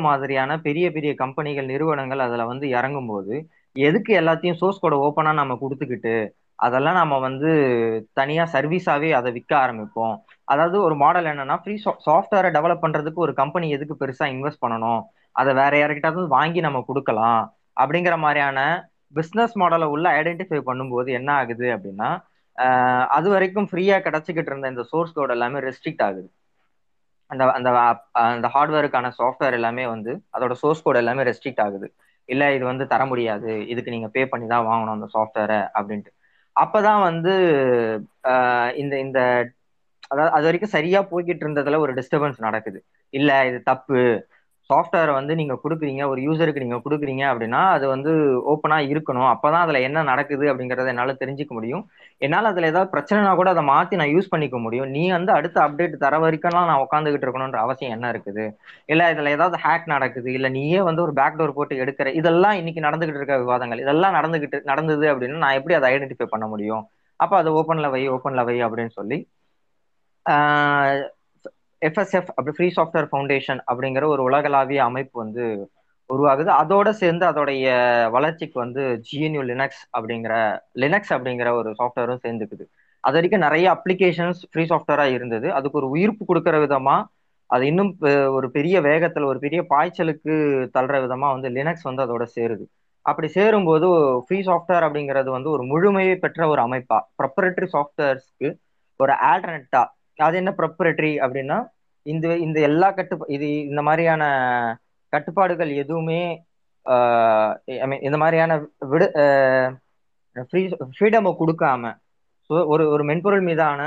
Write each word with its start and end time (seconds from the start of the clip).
மாதிரியான 0.00 0.58
பெரிய 0.60 0.86
பெரிய 0.92 1.14
கம்பெனிகள் 1.14 1.64
நிறுவனங்கள் 1.64 2.18
அதுல 2.18 2.44
வந்து 2.44 2.66
இறங்கும்போது 2.68 3.34
எதுக்கு 3.76 4.12
எல்லாத்தையும் 4.20 4.54
சோர்ஸ் 4.54 4.82
கோட 4.84 4.94
ஓப்பனா 5.06 5.32
நம்ம 5.32 5.56
கொடுத்துக்கிட்டு 5.62 6.14
அதெல்லாம் 6.58 6.94
நம்ம 6.94 7.18
வந்து 7.18 7.50
தனியா 8.12 8.44
சர்வீஸாவே 8.52 9.10
அதை 9.10 9.32
விற்க 9.32 9.52
ஆரம்பிப்போம். 9.56 10.14
அதாவது 10.44 10.76
ஒரு 10.82 10.96
மாடல் 10.96 11.24
என்னன்னா 11.24 11.56
ஃப்ரீ 11.62 11.74
சாஃப்ட்வேரை 12.06 12.50
டெவலப் 12.56 12.82
பண்றதுக்கு 12.82 13.24
ஒரு 13.26 13.32
கம்பெனி 13.34 13.70
எதுக்கு 13.70 13.94
பெருசா 14.00 14.26
இன்வெஸ்ட் 14.34 14.62
பண்ணணும்? 14.66 15.00
அதை 15.36 15.54
வேற 15.54 15.72
யார்கிட்டாவது 15.80 16.26
வாங்கி 16.26 16.60
நம்ம 16.60 16.82
கொடுக்கலாம். 16.86 17.42
அப்படிங்கிற 17.80 18.18
மாதிரியான 18.18 18.58
பிஸ்னஸ் 19.14 19.54
மாடலை 19.60 19.84
உள்ள 19.84 20.22
ஐடென்டிஃபை 20.22 20.60
பண்ணும்போது 20.66 21.10
என்ன 21.10 21.30
ஆகுது 21.32 21.66
அப்படின்னா 21.76 22.10
ஆஹ் 22.58 23.06
அது 23.16 23.28
வரைக்கும் 23.30 23.68
ஃப்ரீயா 23.70 23.96
கிடைச்சிக்கிட்டு 24.06 24.50
இருந்த 24.52 24.68
இந்த 24.68 24.82
சோர்ஸ் 24.82 25.12
கோட் 25.12 25.30
எல்லாமே 25.30 25.58
ரெஸ்ட்ரிக்ட் 25.58 26.02
ஆகுது. 26.02 26.28
அந்த 27.30 27.42
அந்த 27.58 27.70
அந்த 28.24 28.46
ஹார்ட்வேருக்கான 28.54 29.10
சாஃப்ட்வேர் 29.18 29.56
எல்லாமே 29.58 29.84
வந்து 29.86 30.12
அதோட 30.36 30.54
சோர்ஸ் 30.62 30.82
கோட் 30.82 31.00
எல்லாமே 31.02 31.22
ரெஸ்ட்ரிக்ட் 31.22 31.62
ஆகுது. 31.66 31.88
இல்லை 32.28 32.46
இது 32.56 32.64
வந்து 32.64 32.84
தர 32.86 33.02
முடியாது. 33.06 33.52
இதுக்கு 33.72 33.94
நீங்கள் 33.94 34.12
பே 34.16 34.22
பண்ணி 34.32 34.46
தான் 34.48 34.66
வாங்கணும் 34.66 34.96
அந்த 34.96 35.08
சாஃப்ட்வேரை 35.14 35.60
அப்படின்ட்டு. 35.78 36.10
அப்போதான் 36.56 37.00
வந்து 37.08 37.32
இந்த 38.82 38.94
இந்த 39.04 39.18
அதாவது 40.10 40.34
அது 40.36 40.44
வரைக்கும் 40.44 40.74
சரியா 40.76 41.00
போய்கிட்டு 41.10 41.44
இருந்ததுல 41.44 41.78
ஒரு 41.78 41.92
டிஸ்டர்பன்ஸ் 41.98 42.38
நடக்குது. 42.38 42.78
இல்லை 43.12 43.36
இது 43.50 43.58
தப்பு. 43.62 44.00
சாஃப்ட்வேரை 44.70 45.12
வந்து 45.12 45.32
நீங்க 45.40 45.54
கொடுக்குறீங்க 45.64 46.02
ஒரு 46.08 46.20
யூசருக்கு 46.26 46.62
நீங்க 46.64 46.78
கொடுக்குறீங்க 46.84 47.24
அப்படின்னா 47.30 47.60
அது 47.76 47.86
வந்து 47.88 48.10
ஓப்பனா 48.52 48.76
இருக்கணும். 48.92 49.30
அப்பதான் 49.34 49.64
அதுல 49.64 49.80
என்ன 49.88 50.02
நடக்குது 50.02 50.44
அப்படிங்கறத 50.50 50.92
என்னால 50.94 51.14
தெரிஞ்சுக்க 51.22 51.52
முடியும். 51.58 51.82
என்னால 52.20 52.48
அதுல 52.48 52.66
ஏதாவது 52.66 52.92
பிரச்சனைனா 52.92 53.30
கூட 53.34 53.50
அதை 53.50 53.62
மாத்தி 53.68 53.94
நான் 53.96 54.12
யூஸ் 54.12 54.30
பண்ணிக்க 54.32 54.56
முடியும். 54.58 54.88
நீ 54.90 55.02
வந்து 55.10 55.32
அடுத்த 55.32 55.56
அப்டேட் 55.66 55.94
தர 55.98 56.14
வரைக்கும்லாம் 56.18 56.68
நான் 56.70 56.82
உட்காந்துக்கிட்டு 56.84 57.26
இருக்கணும்ன்ற 57.26 57.60
அவசியம் 57.64 57.94
என்ன 57.96 58.06
இருக்குது? 58.12 58.44
இல்ல 58.88 59.02
இதுல 59.12 59.32
ஏதாவது 59.36 59.58
ஹேக் 59.64 59.86
நடக்குது 59.86 60.28
இல்ல 60.32 60.48
நீயே 60.50 60.80
வந்து 60.88 61.02
ஒரு 61.02 61.12
பேக் 61.12 61.38
டோர் 61.38 61.56
போட்டு 61.58 61.80
எடுக்கிற 61.84 62.08
இதெல்லாம் 62.20 62.58
இன்னைக்கு 62.60 62.80
நடந்துகிட்டு 62.80 63.20
இருக்க 63.20 63.36
விவாதங்கள் 63.38 63.82
இதெல்லாம் 63.84 64.16
நடந்துகிட்டு 64.18 64.60
நடந்தது 64.64 65.06
அப்படின்னா 65.12 65.42
நான் 65.44 65.58
எப்படி 65.60 65.76
அதை 65.78 65.88
ஐடென்டிஃபை 65.92 66.28
பண்ண 66.28 66.46
முடியும்? 66.46 66.84
அப்ப 67.20 67.32
அது 67.36 67.50
ஓப்பன்ல 67.58 67.88
வை 67.90 68.02
ஓப்பன்ல 68.14 68.42
வை 68.44 68.56
அப்படின்னு 68.66 68.92
சொல்லி 68.92 69.18
எஃப்எஸ்எஃப் 71.82 72.30
அப்படி 72.30 72.54
ஃப்ரீ 72.56 72.68
சாஃப்ட்வேர் 72.76 73.10
ஃபவுண்டேஷன் 73.10 73.60
அப்படிங்கிற 73.70 74.04
ஒரு 74.06 74.22
உலகளாவிய 74.28 74.80
அமைப்பு 74.84 75.16
வந்து 75.22 75.44
உருவாகுது. 76.10 76.50
அதோட 76.60 76.88
சேர்ந்து 77.00 77.24
அதோடைய 77.28 77.66
வளர்ச்சிக்கு 78.14 78.56
வந்து 78.62 78.82
ஜிஎன்யூ 79.06 79.42
லினக்ஸ் 79.50 79.82
அப்படிங்கிற 79.96 80.34
லினக்ஸ் 80.82 81.12
அப்படிங்கிற 81.16 81.48
ஒரு 81.60 81.70
சாஃப்ட்வேரும் 81.78 82.22
சேர்ந்துக்குது. 82.24 82.64
அது 83.04 83.16
வரைக்கும் 83.18 83.44
நிறைய 83.44 83.66
அப்ளிகேஷன்ஸ் 83.76 84.40
ஃப்ரீ 84.50 84.64
சாஃப்ட்வேரா 84.70 85.06
இருந்தது. 85.16 85.48
அதுக்கு 85.58 85.80
ஒரு 85.80 85.88
உயிர்ப்பு 85.94 86.24
கொடுக்குற 86.24 86.56
விதமா 86.64 86.96
அது 87.50 87.64
இன்னும் 87.70 87.92
ஒரு 88.36 88.48
பெரிய 88.56 88.76
வேகத்துல 88.82 89.28
ஒரு 89.30 89.38
பெரிய 89.44 89.60
பாய்ச்சலுக்கு 89.70 90.34
தள்ளுற 90.76 90.96
விதமா 91.04 91.28
வந்து 91.34 91.48
லினக்ஸ் 91.56 91.88
வந்து 91.88 92.04
அதோட 92.04 92.24
சேருது. 92.34 92.64
அப்படி 93.06 93.28
சேரும்போது 93.34 93.86
ஃப்ரீ 94.24 94.38
சாஃப்ட்வேர் 94.46 94.86
அப்படிங்கிறது 94.86 95.30
வந்து 95.36 95.48
ஒரு 95.50 95.64
முழுமையை 95.70 96.14
பெற்ற 96.24 96.48
ஒரு 96.48 96.60
அமைப்பா 96.66 96.98
ப்ரொப்பரேட்டரி 97.20 97.68
சாஃப்ட்வேர்ஸ்க்கு 97.74 98.48
ஒரு 99.00 99.12
ஆல்டர்னேட்டா 99.28 99.82
அது 100.18 100.36
என்ன 100.36 100.50
ப்ரொப்பரேட்டரி 100.58 101.12
அப்படின்னா 101.24 101.58
இந்த 102.06 102.26
இந்த 102.44 102.58
எல்லா 102.68 102.88
கட்டு 102.92 103.16
இது 103.36 103.48
இந்த 103.70 103.80
மாதிரியான 103.82 104.22
கட்டுப்பாடுகள் 105.12 105.72
எதுவுமே 105.82 106.22
ஆஹ் 106.86 107.54
I 107.68 107.98
இந்த 108.08 108.16
மாதிரியான 108.22 108.52
விடு 108.92 109.06
ஃப்ரீ 110.50 110.62
ஃப்ரீடமை 110.96 111.30
கொடுக்காம 111.40 111.92
ஒரு 112.72 112.84
ஒரு 112.94 113.02
மென்பொருள் 113.04 113.44
மீதான 113.48 113.80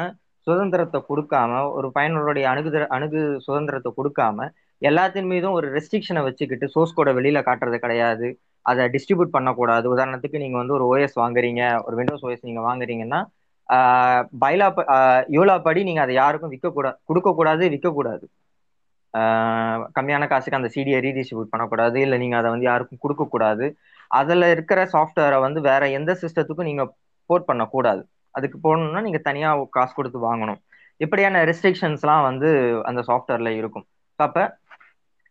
சுதந்திரத்தை 0.48 1.00
கொடுக்காம 1.10 1.52
ஒரு 1.78 1.88
பயனருடைய 1.96 2.46
அணுகுதர 2.52 2.86
அணுகு 2.98 3.22
சுதந்திரத்தை 3.48 3.92
கொடுக்காம 4.00 4.48
எல்லாத்தின் 4.82 5.30
மீதும் 5.32 5.56
ஒரு 5.58 5.68
ரெஸ்ட்ரிக்ஷனை 5.76 6.22
வச்சுக்கிட்டு 6.24 6.66
சோர்ஸ் 6.70 6.96
கோடை 6.96 7.12
வெளியில 7.14 7.40
காட்டுறது 7.48 7.78
கிடையாது. 7.78 8.28
அதை 8.66 8.84
டிஸ்ட்ரிபியூட் 8.96 9.36
பண்ணக்கூடாது. 9.36 9.86
உதாரணத்துக்கு 9.96 10.42
நீங்க 10.44 10.58
வந்து 10.62 10.76
ஒரு 10.78 10.86
ஓஎஸ் 10.92 11.16
வாங்குறீங்க 11.22 11.62
ஒரு 11.88 11.96
விண்டோஸ் 12.00 12.26
ஓஎஸ் 12.28 12.48
நீங்க 12.50 12.62
வாங்குறீங்கன்னா 12.70 13.20
பைலா 14.44 14.68
யூலா 15.36 15.56
படி 15.68 15.82
நீங்க 15.90 16.02
அதை 16.06 16.14
யாருக்கும் 16.22 16.54
விற்க 16.54 16.70
கூடாது 16.72 16.98
கொடுக்க 17.10 17.30
கூடாது 17.40 17.64
விற்க 17.74 17.90
கூடாது 17.92 18.26
கம்மியான 20.00 20.28
காசுக்கு 20.28 20.58
அந்த 20.58 20.72
சிடியை 20.76 21.02
ரீடிஸ்ட்ரிபியூட் 21.04 21.50
பண்ணக்கூடாது. 21.50 22.02
இல்லை 22.02 22.18
நீங்க 22.18 22.38
அதை 22.38 22.50
வந்து 22.50 22.66
யாருக்கும் 22.66 22.98
கொடுக்கக்கூடாது. 23.02 23.76
அதில் 24.08 24.34
அதுல 24.34 24.50
இருக்கிற 24.50 24.86
சாஃப்ட்வேரை 24.86 25.40
வந்து 25.40 25.62
வேற 25.62 25.90
எந்த 25.90 26.18
சிஸ்டத்துக்கும் 26.22 26.64
நீங்க 26.64 26.94
போர்ட் 27.26 27.46
பண்ணக்கூடாது. 27.46 28.08
அதுக்கு 28.32 28.60
போகணும்னா 28.64 29.02
நீங்க 29.02 29.18
தனியா 29.18 29.68
காசு 29.70 29.94
கொடுத்து 29.94 30.36
வாங்கணும். 30.36 30.62
இப்படியான 30.98 31.46
ரெஸ்ட்ரிக்ஷன்ஸ்லாம் 31.46 32.22
வந்து 32.22 32.82
அந்த 32.84 33.04
சாஃப்ட்வேர்ல 33.08 33.48
இருக்கும். 33.48 33.86
அப்ப 34.16 34.58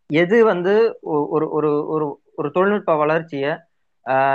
எது 0.07 0.45
வந்து 0.45 0.99
ஒ- 1.03 1.27
ஒரு 1.31 1.51
ஒரு 1.51 1.87
ஒரு 1.87 2.21
ஒரு 2.37 2.51
தொழில்நுட்ப 2.51 2.95
வளர்ச்சியை 2.95 3.51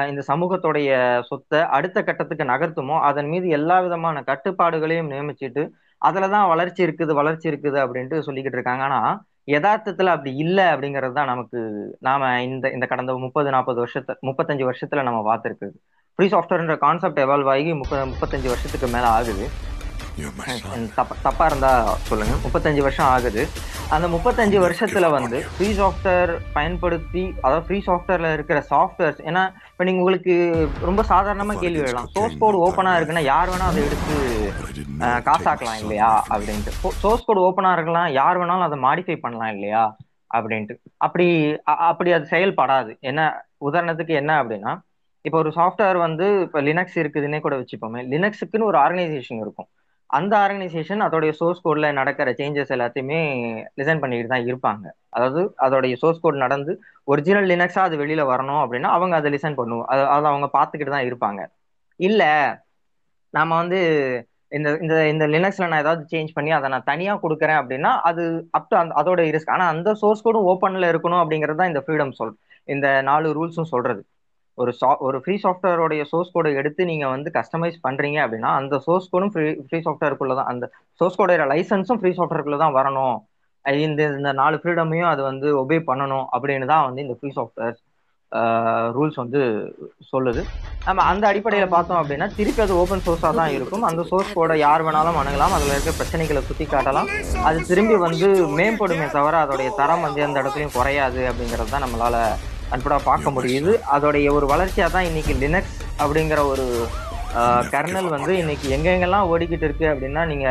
இந்த 0.07 0.23
சமூகத்துடைய 0.27 1.21
சொத்தை 1.21 1.61
அடுத்த 1.61 2.03
கட்டத்துக்கு 2.03 2.43
நகர்த்துமோ 2.43 2.99
அதன் 2.99 3.27
மீது 3.27 3.47
எல்லா 3.47 3.79
விதமான 3.79 4.21
கட்டுப்பாடுகளையும் 4.21 5.09
நியமிச்சிட்டு 5.09 5.69
அதுலதான் 6.05 6.47
வளர்ச்சி 6.47 6.85
இருக்குது 6.85 7.13
வளர்ச்சி 7.13 7.49
இருக்குது 7.49 7.81
அப்படின்ட்டு 7.85 8.21
சொல்லிக்கிட்டு 8.21 8.57
இருக்காங்க. 8.57 8.83
ஆனால் 8.83 9.23
யதார்த்தத்துல 9.47 10.13
அப்படி 10.15 10.31
இல்லை 10.35 10.65
அப்படிங்கிறது 10.65 11.13
தான் 11.13 11.31
நமக்கு 11.31 11.59
நாம 11.99 12.31
இந்த 12.41 12.71
இந்த 12.71 12.85
கடந்த 12.85 13.13
முப்பது 13.25 13.49
நாற்பது 13.49 13.79
வருஷத்து 13.79 14.13
முப்பத்தஞ்சு 14.29 14.65
வருஷத்துல 14.69 15.03
நம்ம 15.03 15.19
பார்த்துருக்குது. 15.29 15.75
ஃப்ரீ 16.15 16.27
சாஃப்ட்வேர்ன்ற 16.27 16.77
கான்செப்ட் 16.77 17.23
எவால்வ் 17.25 17.51
ஆகி 17.53 17.73
முப்பது 17.73 18.03
முப்பத்தஞ்சு 18.11 18.47
வருஷத்துக்கு 18.53 18.87
மேல 18.87 19.07
ஆகுது. 19.07 19.45
தப்பா 21.23 21.45
இருந்தா 21.45 21.71
சொல்லுங்க. 22.09 22.33
முப்பத்தஞ்சு 22.45 22.81
வருஷம் 22.81 23.09
ஆகுது. 23.13 23.43
அந்த 23.95 24.05
முப்பத்தஞ்சு 24.07 24.57
வருஷத்துல 24.63 25.07
வந்து 25.17 25.37
ஃப்ரீ 25.49 25.69
சாஃப்ட்வேர் 25.79 26.31
பயன்படுத்தி 26.53 27.23
அதாவது 27.41 27.65
ஃப்ரீ 27.67 27.79
சாஃப்ட்வேர்ல 27.87 28.31
இருக்கிற 28.37 28.59
சாஃப்ட்வேர்ஸ் 28.71 29.21
ஏன்னா 29.29 29.43
இப்ப 29.71 29.85
நீங்க 29.87 30.01
உங்களுக்கு 30.03 30.35
ரொம்ப 30.81 31.03
சாதாரணமா 31.11 31.55
கேள்வி 31.63 31.83
எழலாம் 31.83 32.09
சோர்ஸ் 32.15 32.39
கோடு 32.39 32.57
ஓப்பனா 32.67 32.93
இருக்குன்னா 32.97 33.23
யார் 33.33 33.51
வேணா 33.51 33.69
அதை 33.71 33.83
எடுத்து 33.87 34.17
காசாக்கலாம் 35.27 35.79
இல்லையா. 35.81 36.11
அப்படின்ட்டு. 36.33 36.71
சோர்ஸ் 37.01 37.25
கோடு 37.25 37.41
ஓப்பனா 37.47 37.71
இருக்கலாம். 37.77 38.09
யார் 38.19 38.39
வேணாலும் 38.39 38.67
அதை 38.67 38.77
மாடிஃபை 38.85 39.17
பண்ணலாம் 39.17 39.53
இல்லையா 39.55 39.83
அப்படின்ட்டு. 40.31 40.75
அப்படி 41.05 41.27
அப்படி 41.89 42.09
அது 42.17 42.25
செயல்படாது. 42.31 42.91
என்ன 43.01 43.21
உதாரணத்துக்கு 43.67 44.13
என்ன 44.21 44.31
அப்படின்னா 44.41 44.73
இப்போ 45.25 45.37
ஒரு 45.37 45.51
சாஃப்ட்வேர் 45.55 45.97
வந்து 45.97 46.25
இப்போ 46.45 46.59
லினக்ஸ் 46.61 46.97
இருக்குதுன்னே 47.01 47.39
கூட 47.39 47.55
வச்சுப்போமே 47.61 48.01
லினக்ஸுக்குன்னு 48.13 48.69
ஒரு 48.71 48.77
ஆர்கனைசேஷன் 48.77 49.41
இருக்கும். 49.45 49.69
அந்த 50.09 50.33
ஆர்கனைசேஷன் 50.43 51.01
அதோடைய 51.05 51.31
சோர்ஸ் 51.39 51.63
கோட்ல 51.63 51.87
நடக்கிற 51.97 52.29
சேஞ்சஸ் 52.39 52.73
எல்லாத்தையுமே 52.75 53.19
லிசன் 53.79 54.01
பண்ணிட்டு 54.03 54.31
தான் 54.33 54.47
இருப்பாங்க. 54.49 54.83
அதாவது 55.09 55.41
அதோடைய 55.65 55.95
சோர்ஸ் 56.01 56.21
கோட் 56.23 56.43
நடந்து 56.45 56.73
ஒரிஜினல் 57.07 57.49
லினக்ஸா 57.51 57.81
அது 57.87 57.95
வெளியில 58.03 58.23
வரணும் 58.31 58.61
அப்படின்னா 58.63 58.91
அவங்க 58.97 59.15
அதை 59.19 59.31
லிசன் 59.35 59.59
பண்ணுவோம் 59.59 59.87
அதை 59.93 60.03
அதை 60.15 60.27
அவங்க 60.31 60.49
பார்த்துக்கிட்டு 60.57 60.95
தான் 60.95 61.07
இருப்பாங்க. 61.09 61.41
இல்ல 61.99 62.23
நாம 63.33 63.55
வந்து 63.61 63.79
இந்த 64.51 64.69
இந்த 64.83 64.95
இந்த 65.13 65.25
லினக்ஸ்ல 65.33 65.67
நான் 65.67 65.83
ஏதாவது 65.83 66.03
சேஞ்ச் 66.11 66.35
பண்ணி 66.35 66.51
அதை 66.57 66.67
நான் 66.73 66.89
தனியா 66.91 67.13
கொடுக்குறேன் 67.23 67.59
அப்படின்னா 67.61 67.91
அது 68.09 68.23
அப் 68.57 68.69
டு 68.69 68.75
அந்த 68.81 68.93
அதோட 69.01 69.25
ரிஸ்க் 69.35 69.53
ஆனா 69.55 69.65
அந்த 69.73 69.89
சோர்ஸ் 70.01 70.23
கோடும் 70.25 70.47
ஓப்பன்ல 70.51 70.91
இருக்கணும் 70.93 71.21
அப்படிங்கிறது 71.23 71.59
தான் 71.61 71.71
இந்த 71.71 71.81
ஃப்ரீடம் 71.85 72.13
சொல் 72.19 72.33
இந்த 72.67 72.87
நாலு 73.09 73.27
ரூல்ஸும் 73.37 73.71
சொல்றது. 73.73 74.01
ஒரு 74.61 74.71
சா 74.79 74.89
ஒரு 75.07 75.17
ஃப்ரீ 75.23 75.35
சாஃப்ட்வேரோடைய 75.43 76.03
சோர்ஸ் 76.11 76.31
கோடை 76.35 76.51
எடுத்து 76.61 76.89
நீங்க 76.91 77.05
வந்து 77.15 77.29
கஸ்டமைஸ் 77.39 77.75
பண்றீங்க 77.87 78.19
அப்படின்னா 78.25 78.51
அந்த 78.59 78.75
சோர்ஸ் 78.85 79.09
கோடும் 79.11 79.33
ஃப்ரீ 79.33 79.47
ஃப்ரீ 79.65 79.79
சாஃப்ட்வேருக்குள்ள 79.87 80.35
தான் 80.39 80.49
அந்த 80.53 80.65
சோர்ஸ் 80.99 81.19
கோடோட 81.19 81.45
லைசன்ஸும் 81.53 81.99
ஃப்ரீ 82.01 82.13
சாஃப்ட்வேருக்குள்ள 82.19 82.59
தான் 82.63 82.77
வரணும். 82.79 83.17
இந்த 83.85 84.01
இந்த 84.17 84.31
நாலு 84.39 84.55
ஃப்ரீடமையும் 84.61 85.11
அது 85.11 85.21
வந்து 85.29 85.47
ஒபே 85.61 85.77
பண்ணணும் 85.91 86.25
அப்படின்னு 86.35 86.71
தான் 86.73 86.85
வந்து 86.87 87.03
இந்த 87.05 87.15
ஃப்ரீ 87.19 87.31
சாஃப்ட்வேர் 87.37 87.77
ரூல்ஸ் 88.95 89.19
வந்து 89.21 89.41
சொல்லுது. 90.11 90.41
நம்ம 90.87 91.03
அந்த 91.11 91.23
அடிப்படையில 91.31 91.65
பார்த்தோம் 91.73 91.99
அப்படின்னா 91.99 92.27
திருப்பி 92.37 92.61
அது 92.65 92.73
ஓப்பன் 92.81 93.03
சோர்ஸா 93.05 93.29
தான் 93.39 93.53
இருக்கும். 93.57 93.85
அந்த 93.89 94.01
சோர்ஸ் 94.09 94.35
கோட 94.37 94.55
யார் 94.65 94.83
வேணாலும் 94.87 95.19
அணுகலாம். 95.21 95.55
அதுல 95.57 95.75
இருக்க 95.75 95.91
பிரச்சனைகளை 95.99 96.41
சுத்தி 96.49 96.65
காட்டலாம். 96.73 97.09
அது 97.49 97.59
திரும்பி 97.69 97.97
வந்து 98.07 98.27
மேம்படுமே 98.59 99.07
தவிர 99.17 99.37
அதோடைய 99.45 99.71
தரம் 99.81 100.05
வந்து 100.07 100.21
எந்த 100.27 100.37
இடத்துலயும் 100.43 100.77
குறையாது 100.77 101.21
அப்படிங்கிறது 101.31 101.73
தான் 101.75 101.85
நம்மளால 101.85 102.17
கண்படா 102.69 102.97
பார்க்க 103.05 103.29
முடியுது. 103.31 103.73
அதோடைய 103.93 104.27
ஒரு 104.31 104.45
வளர்ச்சியா 104.47 104.87
தான் 104.89 105.07
இன்னைக்கு 105.09 105.33
லினக்ஸ் 105.35 105.77
அப்படிங்கிற 105.99 106.41
ஒரு 106.51 106.65
கர்னல் 107.71 108.09
வந்து 108.13 108.33
இன்னைக்கு 108.39 108.67
எங்கெங்கெல்லாம் 108.75 109.29
ஓடிக்கிட்டு 109.31 109.67
இருக்கு 109.67 109.87
அப்படின்னா 109.89 110.23
நீங்க 110.27 110.47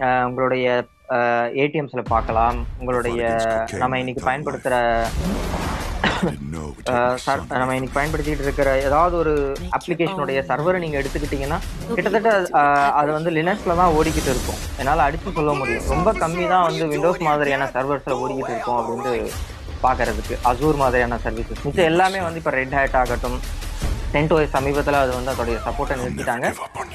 அஹ், 0.00 0.24
உங்களுடைய 0.28 0.66
ஏடிஎம்ஸ்ல 1.62 2.02
பார்க்கலாம். 2.08 2.58
உங்களுடைய 2.80 3.20
நம்ம 3.80 3.98
இன்னைக்கு 3.98 4.22
பயன்படுத்துற 4.26 4.74
long. 6.54 6.72
நம்ம 7.52 7.74
இன்னைக்கு 7.74 7.96
பயன்படுத்திட்டு 7.96 8.44
இருக்கிற 8.46 8.70
ஏதாவது 8.86 9.14
ஒரு 9.16 9.32
அப்ளிகேஷனுடைய 9.76 10.38
சர்வரை 10.48 10.78
நீங்க 10.78 10.96
எடுத்துக்கிட்டீங்கன்னா 11.00 11.58
கிட்டத்தட்ட 11.90 12.30
அது 13.00 13.10
வந்து 13.12 13.30
லினக்ஸ்ல 13.30 13.76
தான் 13.80 13.94
ஓடிக்கிட்டு 13.96 14.32
இருக்கும். 14.32 14.60
என்னால 14.78 15.06
அடிச்சு 15.06 15.36
சொல்ல 15.38 15.52
முடியும். 15.54 15.86
ரொம்ப 15.88 16.12
கம்மி 16.20 16.44
தான் 16.48 16.66
வந்து 16.68 16.86
விண்டோஸ் 16.92 17.26
மாதிரியான 17.28 17.68
சர்வர்ஸ்ல 17.74 18.18
ஓடிக்கிட்டு 18.22 18.54
இருக்கும் 18.54 18.78
அப்படின்ட்டு 18.80 19.14
பார்க்கறதுக்கு 19.86 20.36
அசூர் 20.50 20.78
மாதிரியான 20.82 21.18
சர்வீசஸ் 21.24 21.64
மிச்சம் 21.64 21.90
எல்லாமே 21.92 22.20
வந்து 22.26 22.40
இப்போ 22.42 22.54
ரெட் 22.60 22.76
ஹேட் 22.80 22.98
ஆகட்டும் 23.02 23.38
சென்டோஎஸ் 24.14 24.54
சமீபத்தில் 24.54 24.96
அது 25.00 25.12
வந்து 25.16 25.32
அதோடைய 25.32 25.56
சப்போர்ட்டை 25.66 25.96
நிறுத்திட்டாங்க. 25.98 26.46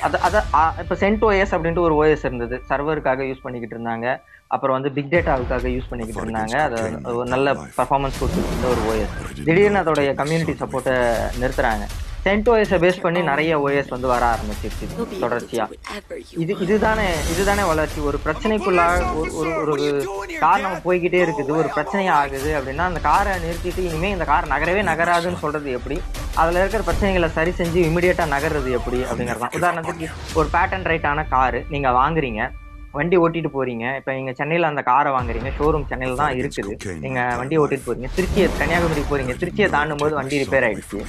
அது 0.06 0.18
அதை 0.28 0.40
இப்போ 0.84 0.96
சென்டோஎஸ் 1.04 1.54
அப்படின்ட்டு 1.56 1.86
ஒரு 1.88 1.96
ஓஎஸ் 2.00 2.26
இருந்தது. 2.28 2.56
சர்வருக்காக 2.72 3.28
யூஸ் 3.30 3.44
பண்ணிக்கிட்டு 3.44 3.76
இருந்தாங்க. 3.78 4.08
அப்புறம் 4.56 4.76
வந்து 4.78 4.90
பிக் 4.96 5.12
டேட்டாவுக்காக 5.14 5.70
யூஸ் 5.76 5.88
பண்ணிக்கிட்டு 5.92 6.24
இருந்தாங்க. 6.24 6.56
அதை 6.68 6.80
அது 7.06 7.16
ஒரு 7.22 7.30
நல்ல 7.36 7.54
பர்ஃபார்மன்ஸ் 7.78 8.20
கொடுத்துருந்த 8.22 8.68
ஒரு 8.74 8.84
ஓஎஸ் 8.90 9.16
திடீர்னு 9.48 9.82
அதோடைய 9.84 10.12
கம்யூனிட்டி 10.22 10.56
சப்போர்ட்டை 10.64 10.98
நிறுத்துறாங்க. 11.44 11.86
சென்டோஎஸை 12.26 12.78
பேஸ் 12.84 13.02
பண்ணி 13.04 13.22
நிறைய 13.30 13.52
ஓஎஸ் 13.64 13.92
வந்து 13.94 14.08
வர 14.12 14.24
ஆரம்பிச்சிருச்சு. 14.34 14.86
தொடர்ச்சியா. 15.24 15.66
இது 16.44 16.54
இதுதானே 16.66 17.06
இதுதானே 17.34 17.64
வளர்ச்சி. 17.72 18.00
ஒரு 18.10 18.18
பிரச்சனைக்குள்ளாக 18.24 19.02
ஒரு 19.20 19.32
ஒரு 19.40 19.72
ஒரு 19.72 19.88
கார் 20.44 20.64
நம்ம 20.64 20.80
போய்கிட்டே 20.88 21.20
இருக்குது. 21.26 21.52
ஒரு 21.62 21.70
பிரச்சனை 21.76 22.06
ஆகுது 22.20 22.50
அப்படின்னா 22.60 22.86
அந்த 22.92 23.02
காரை 23.10 23.34
நிறுத்திட்டு 23.44 23.84
இனிமே 23.90 24.10
இந்த 24.16 24.26
கார் 24.32 24.52
நகரவே 24.54 24.84
நகராதுன்னு 24.92 25.42
சொல்றது 25.44 25.70
எப்படி? 25.80 25.98
அதுல 26.42 26.60
இருக்கிற 26.64 26.84
பிரச்சனைகளை 26.90 27.30
சரி 27.38 27.54
செஞ்சு 27.60 27.80
இமிடியேட்டா 27.90 28.28
நகர்றது 28.36 28.72
எப்படி 28.80 29.00
அப்படிங்கிறது 29.10 29.44
தான். 29.46 29.56
உதாரணத்துக்கு 29.60 30.10
ஒரு 30.42 30.50
பேட்டன் 30.56 30.88
ரைட்டான 30.92 31.28
காரு 31.36 31.62
நீங்க 31.76 31.92
வாங்குறீங்க. 32.02 32.50
வண்டி 32.98 33.16
ஓட்டிட்டு 33.24 33.50
போறீங்க. 33.58 33.86
இப்ப 34.00 34.12
நீங்க 34.18 34.32
சென்னையில 34.42 34.68
அந்த 34.74 34.82
காரை 34.92 35.10
வாங்குறீங்க. 35.16 35.50
ஷோரூம் 35.60 35.88
சென்னையில 35.94 36.20
தான் 36.24 36.36
இருக்குது. 36.42 36.76
நீங்க 37.06 37.22
வண்டி 37.40 37.56
ஓட்டிட்டு 37.64 37.88
போறீங்க. 37.88 38.10
திருச்சியை 38.20 38.50
கன்னியாகுமரி 38.60 39.06
போறீங்க. 39.14 39.36
திருச்சியை 39.42 39.70
தாண்டும் 39.78 40.04
போது 40.04 40.16
வண்டி 40.22 40.44
ரிப்பேர் 40.44 40.68
ஆயிடுச்சு. 40.68 41.00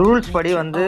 ரூல்ஸ் 0.00 0.30
படி 0.34 0.50
வந்து 0.60 0.82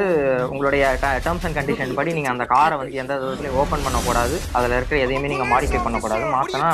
உங்களுடைய 0.51 0.85
டேர்ம்ஸ் 1.03 1.45
அண்ட் 1.47 1.57
கண்டிஷன் 1.59 1.95
படி 1.99 2.13
நீங்க 2.19 2.31
அந்த 2.35 2.45
காரை 2.53 2.77
வந்து 2.81 3.01
எந்த 3.03 3.15
விதத்துலையும் 3.23 3.59
ஓப்பன் 3.63 3.85
பண்ணக்கூடாது. 3.87 4.37
அதுல 4.57 4.77
இருக்கிற 4.79 5.01
எதையுமே 5.05 5.31
நீங்க 5.33 5.47
மாடிஃபை 5.53 5.81
பண்ணக்கூடாது. 5.87 6.25
மாசம்னா 6.37 6.71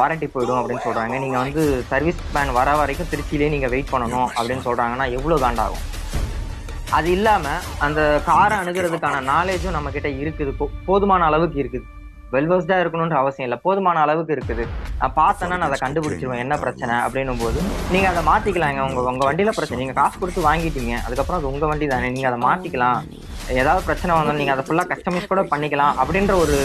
வாரண்டி 0.00 0.28
போயிடும் 0.34 0.60
அப்படின்னு 0.60 0.86
சொல்றாங்க. 0.88 1.18
நீங்க 1.24 1.38
வந்து 1.44 1.64
சர்வீஸ் 1.92 2.20
மேன் 2.36 2.54
வர 2.58 2.76
வரைக்கும் 2.82 3.10
திருச்சியிலேயே 3.14 3.54
நீங்க 3.56 3.70
வெயிட் 3.74 3.92
பண்ணணும் 3.94 4.28
அப்படின்னு 4.36 4.66
சொல்றாங்கன்னா 4.68 5.08
எவ்வளவு 5.18 5.44
காண்டாகும் 5.46 5.84
அது 6.98 7.08
இல்லாம 7.16 7.48
அந்த 7.86 8.00
காரை 8.30 8.56
அணுகிறதுக்கான 8.62 9.22
நாலேஜும் 9.32 9.76
நம்ம 9.76 9.90
கிட்ட 9.96 10.08
இருக்குது. 10.22 10.52
போதுமான 10.88 11.24
அளவுக்கு 11.30 11.58
இருக்குது. 11.62 11.86
வெல்வர்ஸ்டா 12.36 12.76
இருக்கணும்ன்ற 12.82 13.18
அவசியம் 13.22 13.46
இல்லை. 13.48 13.58
போதுமான 13.66 14.00
அளவுக்கு 14.04 14.34
இருக்குது. 14.36 14.64
நான் 15.00 15.16
பார்த்தேன்னா 15.20 15.56
நான் 15.60 15.68
அதை 15.68 15.78
கண்டுபிடிச்சிருவேன். 15.84 16.42
என்ன 16.44 16.58
பிரச்சனை 16.64 16.94
அப்படின்னும் 17.06 17.42
போது 17.44 17.60
நீங்க 17.94 18.08
அதை 18.12 18.22
மாத்திக்கலாங்க. 18.30 18.82
உங்க 18.88 19.08
உங்க 19.12 19.24
வண்டியில 19.30 19.54
பிரச்சனை. 19.58 19.80
நீங்க 19.82 19.96
காசு 20.02 20.18
கொடுத்து 20.18 20.48
வாங்கிட்டீங்க. 20.50 20.94
அதுக்கப்புறம் 21.06 21.40
அது 21.40 21.50
உங்க 21.52 21.66
வண்டி 21.72 21.88
தானே. 21.94 22.10
நீங்க 22.18 22.28
அதை 22.32 22.40
மாத்திக்கலாம். 22.48 23.00
ஏதாவது 23.62 23.82
பிரச்சனை 23.88 24.12
வந்தாலும் 24.18 24.42
நீங்க 24.42 24.54
அதை 24.56 24.64
ஃபுல்லா 24.68 24.86
கஸ்டமைஸ் 24.92 25.32
கூட 25.32 25.44
பண்ணிக்கலாம். 25.54 25.96
அப்படின்ற 26.04 26.36
ஒரு 26.44 26.56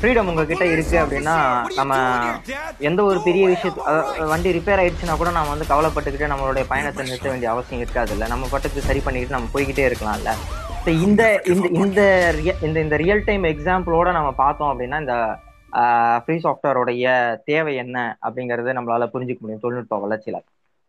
ஃப்ரீடம் 0.00 0.28
உங்ககிட்ட 0.30 0.64
இருக்கு 0.74 0.96
அப்படின்னா 1.00 1.34
நம்ம 1.78 1.94
எந்த 2.88 3.00
ஒரு 3.08 3.18
பெரிய 3.26 3.44
விஷயத்து 3.50 4.28
வண்டி 4.30 4.54
ரிப்பேர் 4.56 4.80
ஆயிடுச்சுன்னா 4.82 5.16
கூட 5.22 5.30
நம்ம 5.36 5.52
வந்து 5.54 5.70
கவலைப்பட்டுக்கிட்டு 5.72 6.30
நம்மளுடைய 6.32 6.64
பயணத்தை 6.70 7.04
நிறுத்த 7.08 7.28
வேண்டிய 7.32 7.50
அவசியம் 7.54 7.82
இருக்காது 7.84 8.12
இல்ல. 8.16 8.26
நம்ம 8.32 8.48
பாட்டுக்கு 8.52 8.88
சரி 8.88 9.02
பண்ணிக்கிட்டு 9.06 9.36
நம்ம 9.36 9.50
போய்கிட்டே 9.54 9.86
இருக்கலாம்ல. 9.88 10.32
இந்த 11.04 11.22
இந்த 11.76 12.00
இந்த 12.66 12.78
இந்த 12.80 12.96
ரியல் 13.02 13.24
டைம் 13.24 13.44
எக்ஸாம்பிளோட 13.50 14.08
நம்ம 14.12 14.30
பார்த்தோம் 14.36 14.70
அப்படின்னா 14.72 14.98
இந்த 15.02 15.16
ஃப்ரீ 16.22 16.36
சாஃப்ட்வேரோடைய 16.44 17.06
தேவை 17.44 17.74
என்ன 17.76 17.96
அப்படிங்கறது 18.22 18.76
நம்மளால 18.78 19.06
புரிஞ்சுக்க 19.12 19.40
முடியும். 19.40 19.64
தொழில்நுட்ப 19.64 19.98
வளர்ச்சியில. 20.04 20.38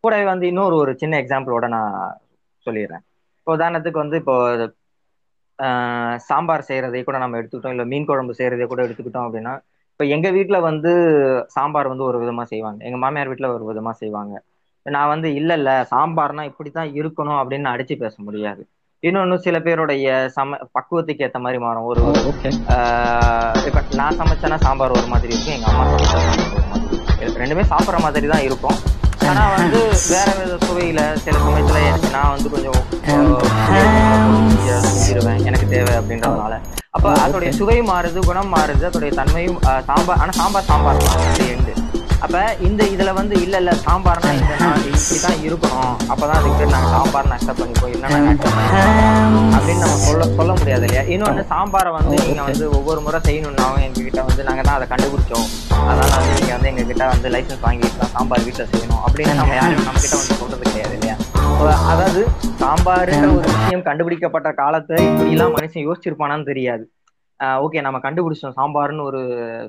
கூடவே 0.04 0.24
வந்து 0.26 0.46
இன்னொரு 0.48 0.76
ஒரு 0.76 0.92
சின்ன 0.96 1.20
எக்ஸாம்பிளோட 1.22 1.66
நான் 1.68 1.96
சொல்லிடுறேன். 2.66 3.04
இப்போ 3.38 3.52
உதாரணத்துக்கு 3.54 4.02
வந்து 4.02 4.18
இப்போ 4.22 4.36
சாம்பார் 6.26 6.66
செய்யறதை 6.68 7.00
கூட 7.02 7.18
நம்ம 7.18 7.38
எடுத்துக்கிட்டோம். 7.38 7.74
இல்ல 7.76 7.84
மீன் 7.84 8.06
குழம்பு 8.06 8.38
செய்யறதை 8.38 8.66
கூட 8.66 8.80
எடுத்துக்கிட்டோம் 8.86 9.26
அப்படின்னா 9.26 9.54
இப்போ 9.90 10.04
எங்க 10.14 10.28
வீட்ல 10.36 10.58
வந்து 10.62 10.90
சாம்பார் 11.54 11.90
வந்து 11.92 12.04
ஒரு 12.04 12.18
விதமா 12.22 12.44
செய்வாங்க. 12.52 12.80
எங்க 12.80 12.98
மாமியார் 12.98 13.30
வீட்ல 13.32 13.48
ஒரு 13.56 13.64
விதமா 13.70 13.92
செய்வாங்க. 14.00 14.34
நான் 14.86 15.10
வந்து 15.10 15.28
இல்ல 15.34 15.52
இல்ல 15.54 15.72
சாம்பார்னா 15.90 16.44
இப்படித்தான் 16.50 16.92
இருக்கணும் 16.98 17.40
அப்படின்னு 17.40 17.66
நான் 17.66 17.76
அடிச்சு 17.76 17.96
பேச 17.98 18.14
முடியாது. 18.22 18.62
இன்னொன்னு 19.08 19.36
சில 19.44 19.56
பேருடைய 19.66 20.08
சம 20.34 20.58
பக்குவத்துக்கு 20.76 21.24
ஏத்த 21.26 21.38
மாதிரி 21.44 21.58
மாறும். 21.64 21.86
ஒரு 21.90 22.02
இப்ப 23.68 23.80
நான் 24.00 24.18
சமைச்சேன்னா 24.20 24.58
சாம்பார் 24.64 24.94
ஒரு 24.98 25.08
மாதிரி 25.12 25.32
இருக்கும் 25.32 25.54
எங்க 25.56 25.68
அம்மா 25.70 25.84
சமைச்சா 25.92 26.18
சாம்பார் 26.26 26.52
ஒரு 26.58 26.66
மாதிரி 26.72 26.84
இருக்கும். 26.90 27.40
ரெண்டுமே 27.42 27.64
சாப்பிட்ற 27.72 28.00
மாதிரி 28.04 28.28
தான் 28.32 28.44
இருக்கும். 28.48 28.78
ஆனா 29.30 29.42
வந்து 29.56 29.80
வேற 30.12 30.28
வித 30.38 30.54
சுவையில 30.66 31.00
சில 31.24 31.36
சமயத்துல 31.46 31.80
நான் 32.16 32.32
வந்து 32.34 32.48
கொஞ்சம் 32.54 32.80
செஞ்சிருவேன் 34.86 35.42
எனக்கு 35.48 35.66
தேவை 35.74 35.94
அப்படின்றதுனால. 36.00 36.54
அப்ப 36.96 37.06
அதோடைய 37.24 37.50
சுவை 37.58 37.78
மாறுது 37.90 38.22
குணம் 38.28 38.52
மாறுது 38.56 38.84
அதோடைய 38.90 39.12
தன்மையும் 39.20 39.60
சாம்பார் 39.90 40.20
ஆனா 40.22 40.32
சாம்பார் 40.40 40.68
சாம்பார் 40.70 41.04
தான் 41.06 41.50
எண்டு 41.54 41.74
அப்ப 42.24 42.36
இந்த 42.66 42.82
இதுல 42.94 43.10
வந்து 43.18 43.34
இல்ல 43.44 43.54
இல்ல 43.62 43.72
சாம்பார்னா 43.84 44.30
இந்த 44.40 44.52
இப்படிதான் 44.90 45.40
இருக்கணும். 45.46 45.94
அப்பதான் 46.12 46.38
அதுக்கு 46.40 46.66
நாங்க 46.74 46.88
சாம்பார் 46.94 47.30
நஷ்டம் 47.32 47.58
பண்ணிப்போம் 47.60 47.92
இல்லைன்னா 47.94 48.20
அப்படின்னு 49.56 49.82
நம்ம 49.84 49.96
சொல்ல 50.06 50.26
சொல்ல 50.38 50.52
முடியாது 50.60 50.84
இல்லையா? 50.86 51.02
இன்னொன்னு 51.14 51.44
சாம்பாரை 51.52 51.90
வந்து 51.98 52.16
நீங்க 52.26 52.42
வந்து 52.48 52.66
ஒவ்வொரு 52.78 53.00
முறை 53.06 53.20
செய்யணும்னாவும் 53.28 53.84
எங்ககிட்ட 53.86 54.20
வந்து 54.28 54.42
நாங்க 54.48 54.62
தான் 54.68 54.76
அதை 54.78 54.86
கண்டுபிடிச்சோம். 54.92 55.46
அதனால 55.88 56.10
வந்து 56.18 56.34
நீங்க 56.40 56.52
வந்து 56.56 56.70
எங்ககிட்ட 56.72 57.06
வந்து 57.14 57.30
லைசன்ஸ் 57.34 57.64
வாங்கிட்டு 57.66 58.08
சாம்பார் 58.14 58.44
வீட்டுல 58.46 58.66
செய்யணும். 58.72 59.02
அப்படின்னு 59.06 59.34
நம்ம 59.40 59.54
யாரும் 59.60 59.86
நம்ம 59.88 60.02
கிட்ட 60.04 60.16
வந்து 60.20 60.38
சொல்றது 60.42 60.64
கிடையாது 60.70 60.94
இல்லையா? 60.98 61.16
அதாவது 61.92 62.20
சாம்பாருன்ற 62.62 63.30
ஒரு 63.38 63.48
விஷயம் 63.56 63.86
கண்டுபிடிக்கப்பட்ட 63.88 64.52
காலத்தை 64.62 64.98
இப்படி 65.08 65.32
எல்லாம் 65.36 65.56
மனுஷன் 65.56 65.86
யோசிச்சிருப்பானான்னு 65.88 66.48
தெரியாது. 66.52 66.84
ஓகே 67.64 67.80
நம்ம 67.86 67.98
கண்டுபிடிச்சோம் 68.06 68.56
சாம்பார்னு 68.60 69.04
ஒரு 69.10 69.20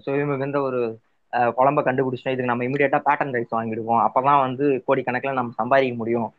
சுவை 0.05 0.23
மிகுந்த 0.31 0.57
ஒரு 0.69 0.81
குழம்ப 1.33 1.81
கண்டுபிடிச்சோம் 1.81 2.29
இதுக்கு 2.29 2.43
நம்ம 2.43 2.63
இமீடியட்டா 2.63 3.01
பேட்டன் 3.05 3.33
ரைஸ் 3.33 3.55
வாங்கிடுவோம். 3.55 4.07
அப்பதான் 4.07 4.39
வந்து 4.39 4.83
கோடிக்கணக்கில் 4.87 5.33
நம்ம 5.33 5.51
சம்பாதிக்க 5.55 5.95
முடியும். 5.95 6.33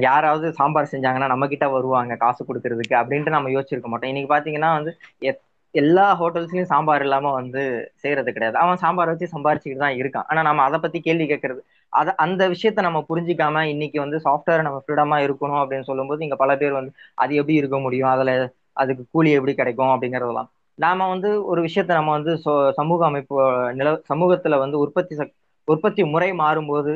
யாராவது 0.00 0.52
சாம்பார் 0.52 0.88
செஞ்சாங்கன்னா 0.92 1.26
நம்ம 1.26 1.46
கிட்ட 1.46 1.68
வருவாங்க 1.68 2.16
காசு 2.16 2.44
கொடுக்கறதுக்கு 2.44 2.90
அப்படின்ட்டு 2.90 3.28
நம்ம 3.28 3.48
யோசிச்சிருக்க 3.48 3.82
மாட்டோம். 3.82 4.14
இன்னைக்கு 4.14 4.36
பாத்தீங்கன்னா 4.36 4.72
வந்து 4.72 4.96
எத்- 5.20 5.40
எல்லா 5.70 6.20
ஹோட்டல்ஸ்லயும் 6.20 6.62
சாம்பார் 6.62 7.02
இல்லாம 7.02 7.32
வந்து 7.32 7.92
செய்யறது 7.94 8.32
கிடையாது. 8.32 8.58
அவன் 8.58 8.76
சாம்பார் 8.76 9.06
வச்சு 9.06 9.28
சம்பாரிச்சுக்கிட்டு 9.32 9.76
தான் 9.76 9.92
இருக்கான். 9.92 10.24
ஆனா 10.28 10.42
நம்ம 10.42 10.62
அதை 10.62 10.78
பத்தி 10.78 11.00
கேள்வி 11.00 11.26
கேட்கறது 11.26 11.58
அத 11.88 12.14
அந்த 12.14 12.48
விஷயத்த 12.48 12.80
நம்ம 12.80 13.04
புரிஞ்சிக்காம 13.08 13.60
இன்னைக்கு 13.60 14.00
வந்து 14.00 14.20
சாஃப்ட்வேர் 14.24 14.62
நம்ம 14.62 14.84
ஃப்ரீடமா 14.86 15.22
இருக்கணும் 15.28 15.64
அப்படின்னு 15.64 15.82
சொல்லும்போது 15.82 16.22
இங்க 16.22 16.36
பல 16.36 16.56
பேர் 16.56 16.72
வந்து 16.72 16.92
அது 17.14 17.34
எப்படி 17.34 17.58
இருக்க 17.58 17.78
முடியும்? 17.78 18.08
அதுல 18.08 18.52
அதுக்கு 18.72 19.04
கூலி 19.10 19.30
எப்படி 19.30 19.54
கிடைக்கும் 19.54 19.86
அப்படிங்கறதெல்லாம். 19.86 20.48
நாம 20.78 21.08
வந்து 21.08 21.28
ஒரு 21.44 21.60
விஷயத்த 21.62 21.98
நம்ம 21.98 22.10
வந்து 22.18 22.32
சமூக 22.78 23.00
அமைப்பு 23.06 23.36
நில 23.72 23.90
சமூகத்துல 24.10 24.58
வந்து 24.58 24.76
உற்பத்தி 24.78 25.14
சக் 25.14 25.34
உற்பத்தி 25.68 26.02
முறை 26.04 26.30
மாறும்போது 26.32 26.94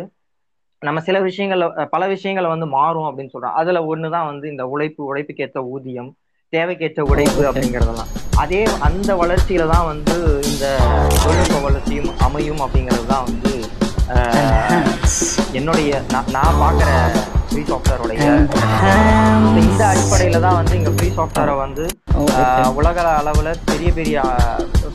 நம்ம 0.83 0.99
சில 1.01 1.19
விஷயங்கள்ல 1.21 1.87
பல 1.95 2.03
விஷயங்களை 2.07 2.49
வந்து 2.51 2.67
மாறும் 2.75 3.09
அப்படின்னு 3.09 3.33
சொல்றோம். 3.33 3.57
அதுல 3.61 3.81
ஒண்ணுதான் 3.93 4.29
வந்து 4.31 4.47
இந்த 4.49 4.65
உழைப்பு 4.67 5.01
உழைப்புக்கேற்ற 5.05 5.63
ஊதியம் 5.75 6.11
தேவைக்கேற்ற 6.53 7.01
உழைப்பு 7.13 7.43
அப்படிங்கறதெல்லாம். 7.49 8.13
அதே 8.43 8.63
அந்த 8.89 9.11
வளர்ச்சியில 9.15 9.67
தான் 9.73 9.89
வந்து 9.93 10.17
இந்த 10.51 10.67
தொழில்நுட்ப 11.23 11.59
வளர்ச்சியும் 11.67 12.11
அமையும் 12.27 12.63
அப்படிங்கிறது 12.67 13.07
தான் 13.07 13.27
வந்து 13.29 13.53
என்னுடைய 15.59 15.91
நான் 16.13 16.33
நான் 16.37 16.61
ஃப்ரீ 17.51 17.63
சாஃப்ட்வேரோடைய 17.69 18.27
இந்த 19.63 19.83
அடிப்படையில 19.89 20.41
தான் 20.45 20.57
வந்து 20.59 20.75
இங்க 20.79 20.91
ஃப்ரீ 20.95 21.09
சாஃப்ட்வேரை 21.17 21.55
வந்து 21.59 21.85
உலக 22.79 22.99
அளவுல 23.15 23.51
பெரிய 23.69 23.91
பெரிய 23.93 24.17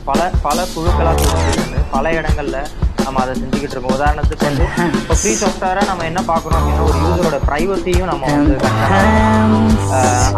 பல 0.08 0.28
பல 0.44 0.58
குழுக்களா 0.72 1.12
பிரிஞ்சிருக்கு 1.20 1.80
பல 1.94 2.12
இடங்கள்ல 2.18 2.58
நம்ம 3.00 3.20
அதை 3.22 3.32
செஞ்சுக்கிட்டு 3.34 3.74
இருக்கோம். 3.74 3.96
உதாரணத்துக்கு 3.96 4.46
வந்து 4.46 4.64
இப்போ 4.98 5.14
ஃப்ரீ 5.18 5.32
சாஃப்ட்வேரை 5.40 5.82
நம்ம 5.90 6.04
என்ன 6.10 6.20
பார்க்கறோம் 6.30 6.58
அப்படின்னா 6.60 6.86
ஒரு 6.86 6.98
யூசரோட 7.04 7.38
ப்ரைவசியும் 7.46 8.10
நம்ம 8.10 8.24
வந்து 8.32 8.54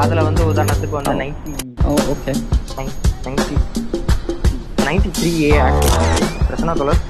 அதுல 0.03 0.23
வந்து 0.29 0.45
உதாரணத்துக்கு 0.51 0.97
வந்து 0.99 1.15
ninety 1.21 1.53
okay 2.15 2.35
ninety 3.27 3.57
ninety 4.87 5.11
three 5.19 5.33
A 5.45 5.53
act 5.63 5.89
பிரச்சனை 6.45 6.75
தோழர் 6.75 7.03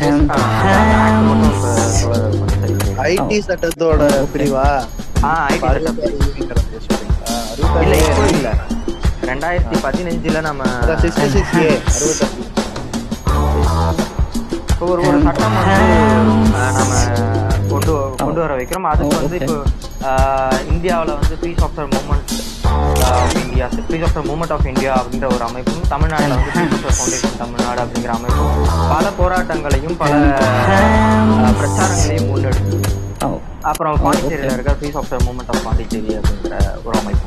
செய்யுங்க. 0.00 0.34
ஐடி 3.08 3.38
சட்டத்தோட 3.48 4.02
பிரிவா? 4.34 4.66
இல்ல 7.84 7.94
இல்ல. 8.36 8.48
ரெண்டாயிரத்தி 9.30 9.76
பதினஞ்சுல 9.86 10.40
நம்ம 10.48 10.62
ஒரு 14.88 15.00
ஒரு 15.08 15.18
சட்டம் 15.24 15.54
நம்ம 15.54 16.92
கொண்டு 17.70 17.92
கொண்டு 18.22 18.40
வர 18.42 18.52
வைக்கிறோம். 18.58 18.88
அதுக்கு 18.92 19.16
வந்து 19.20 19.38
இப்போ 19.40 19.56
இந்தியாவில் 20.72 21.16
வந்து 21.18 21.36
free 21.40 21.52
software 21.60 21.90
movement 21.94 22.32
of 23.66 23.72
India 23.74 23.86
free 23.86 23.98
software 24.02 24.26
movement 24.28 24.52
of 24.54 24.66
India 24.70 24.90
அப்படின்ற 24.98 25.26
ஒரு 25.36 25.44
அமைப்பும் 25.46 25.86
தமிழ்நாட்டில் 25.92 26.34
வந்து 26.34 26.52
ஃபவுண்டேஷன் 26.96 27.38
தமிழ்நாடு 27.40 27.80
அப்படிங்கிற 27.84 28.12
அமைப்பும் 28.18 28.52
பல 28.92 29.10
போராட்டங்களையும் 29.18 29.96
பல 30.02 30.12
பிரச்சாரங்களையும் 31.60 32.28
முன்னெடுத்து. 32.30 32.78
அப்புறம் 33.70 33.96
பாண்டிச்சேரியில 34.04 34.52
இருக்க 34.56 34.74
free 34.78 34.90
software 34.96 35.24
movement 35.26 35.50
of 35.54 35.64
Pondicherry 35.66 36.12
அப்படிங்கிற 36.20 36.54
ஒரு 36.86 36.96
அமைப்பு. 37.00 37.26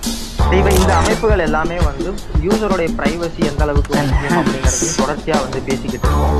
இப்ப 0.58 0.70
இந்த 0.80 0.92
அமைப்புகள் 1.00 1.44
எல்லாமே 1.46 1.78
வந்து 1.90 2.10
யூசருடைய 2.46 2.88
பிரைவசி 2.98 3.42
எந்த 3.50 3.62
அளவுக்கு 3.66 3.92
முக்கியம் 4.08 4.38
அப்படிங்கறதையும் 4.40 4.98
தொடர்ச்சியா 5.02 5.38
வந்து 5.44 5.60
பேசிக்கிட்டு 5.68 6.08
இருக்கோம். 6.08 6.36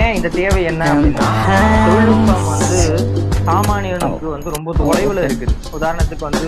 ஏன் 0.00 0.14
இந்த 0.18 0.28
தேவை 0.40 0.62
என்ன 0.70 0.82
அப்படின்னா 0.92 1.28
தொழில்நுட்பம் 1.86 2.46
வந்து 2.52 2.80
சாமானியனுக்கு 3.48 4.28
வந்து 4.34 4.54
ரொம்ப 4.56 4.70
தொலைவுல 4.80 5.24
இருக்குது. 5.28 5.54
உதாரணத்துக்கு 5.78 6.24
வந்து 6.28 6.46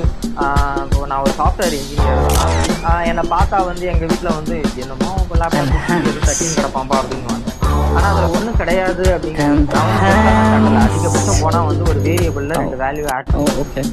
நான் 1.10 1.22
ஒரு 1.24 1.34
சாஃப்ட்வேர் 1.40 1.76
இன்ஜினியர் 1.80 3.06
என்னை 3.10 3.24
பார்த்தா 3.34 3.58
வந்து 3.70 3.86
எங்க 3.92 4.04
வீட்ல 4.12 4.30
வந்து 4.38 4.56
என்னமோ 4.84 5.10
லேப்டாப் 5.42 5.74
தட்டின்னு 6.28 6.58
கிடப்பாம்பா 6.58 6.98
அப்படின்னு 7.02 7.26
ஆனா 7.96 8.06
அதுல 8.12 8.26
ஒண்ணும் 8.36 8.58
கிடையாது 8.62 9.04
அப்படிங்கிறது 9.14 10.80
அதிகபட்சம் 10.86 11.40
போனா 11.44 11.60
வந்து 11.70 11.84
ஒரு 11.92 12.00
வேரியபிள்ல 12.08 12.58
ரெண்டு 12.62 12.78
வேல்யூ 12.84 13.06
ஆட் 13.16 13.32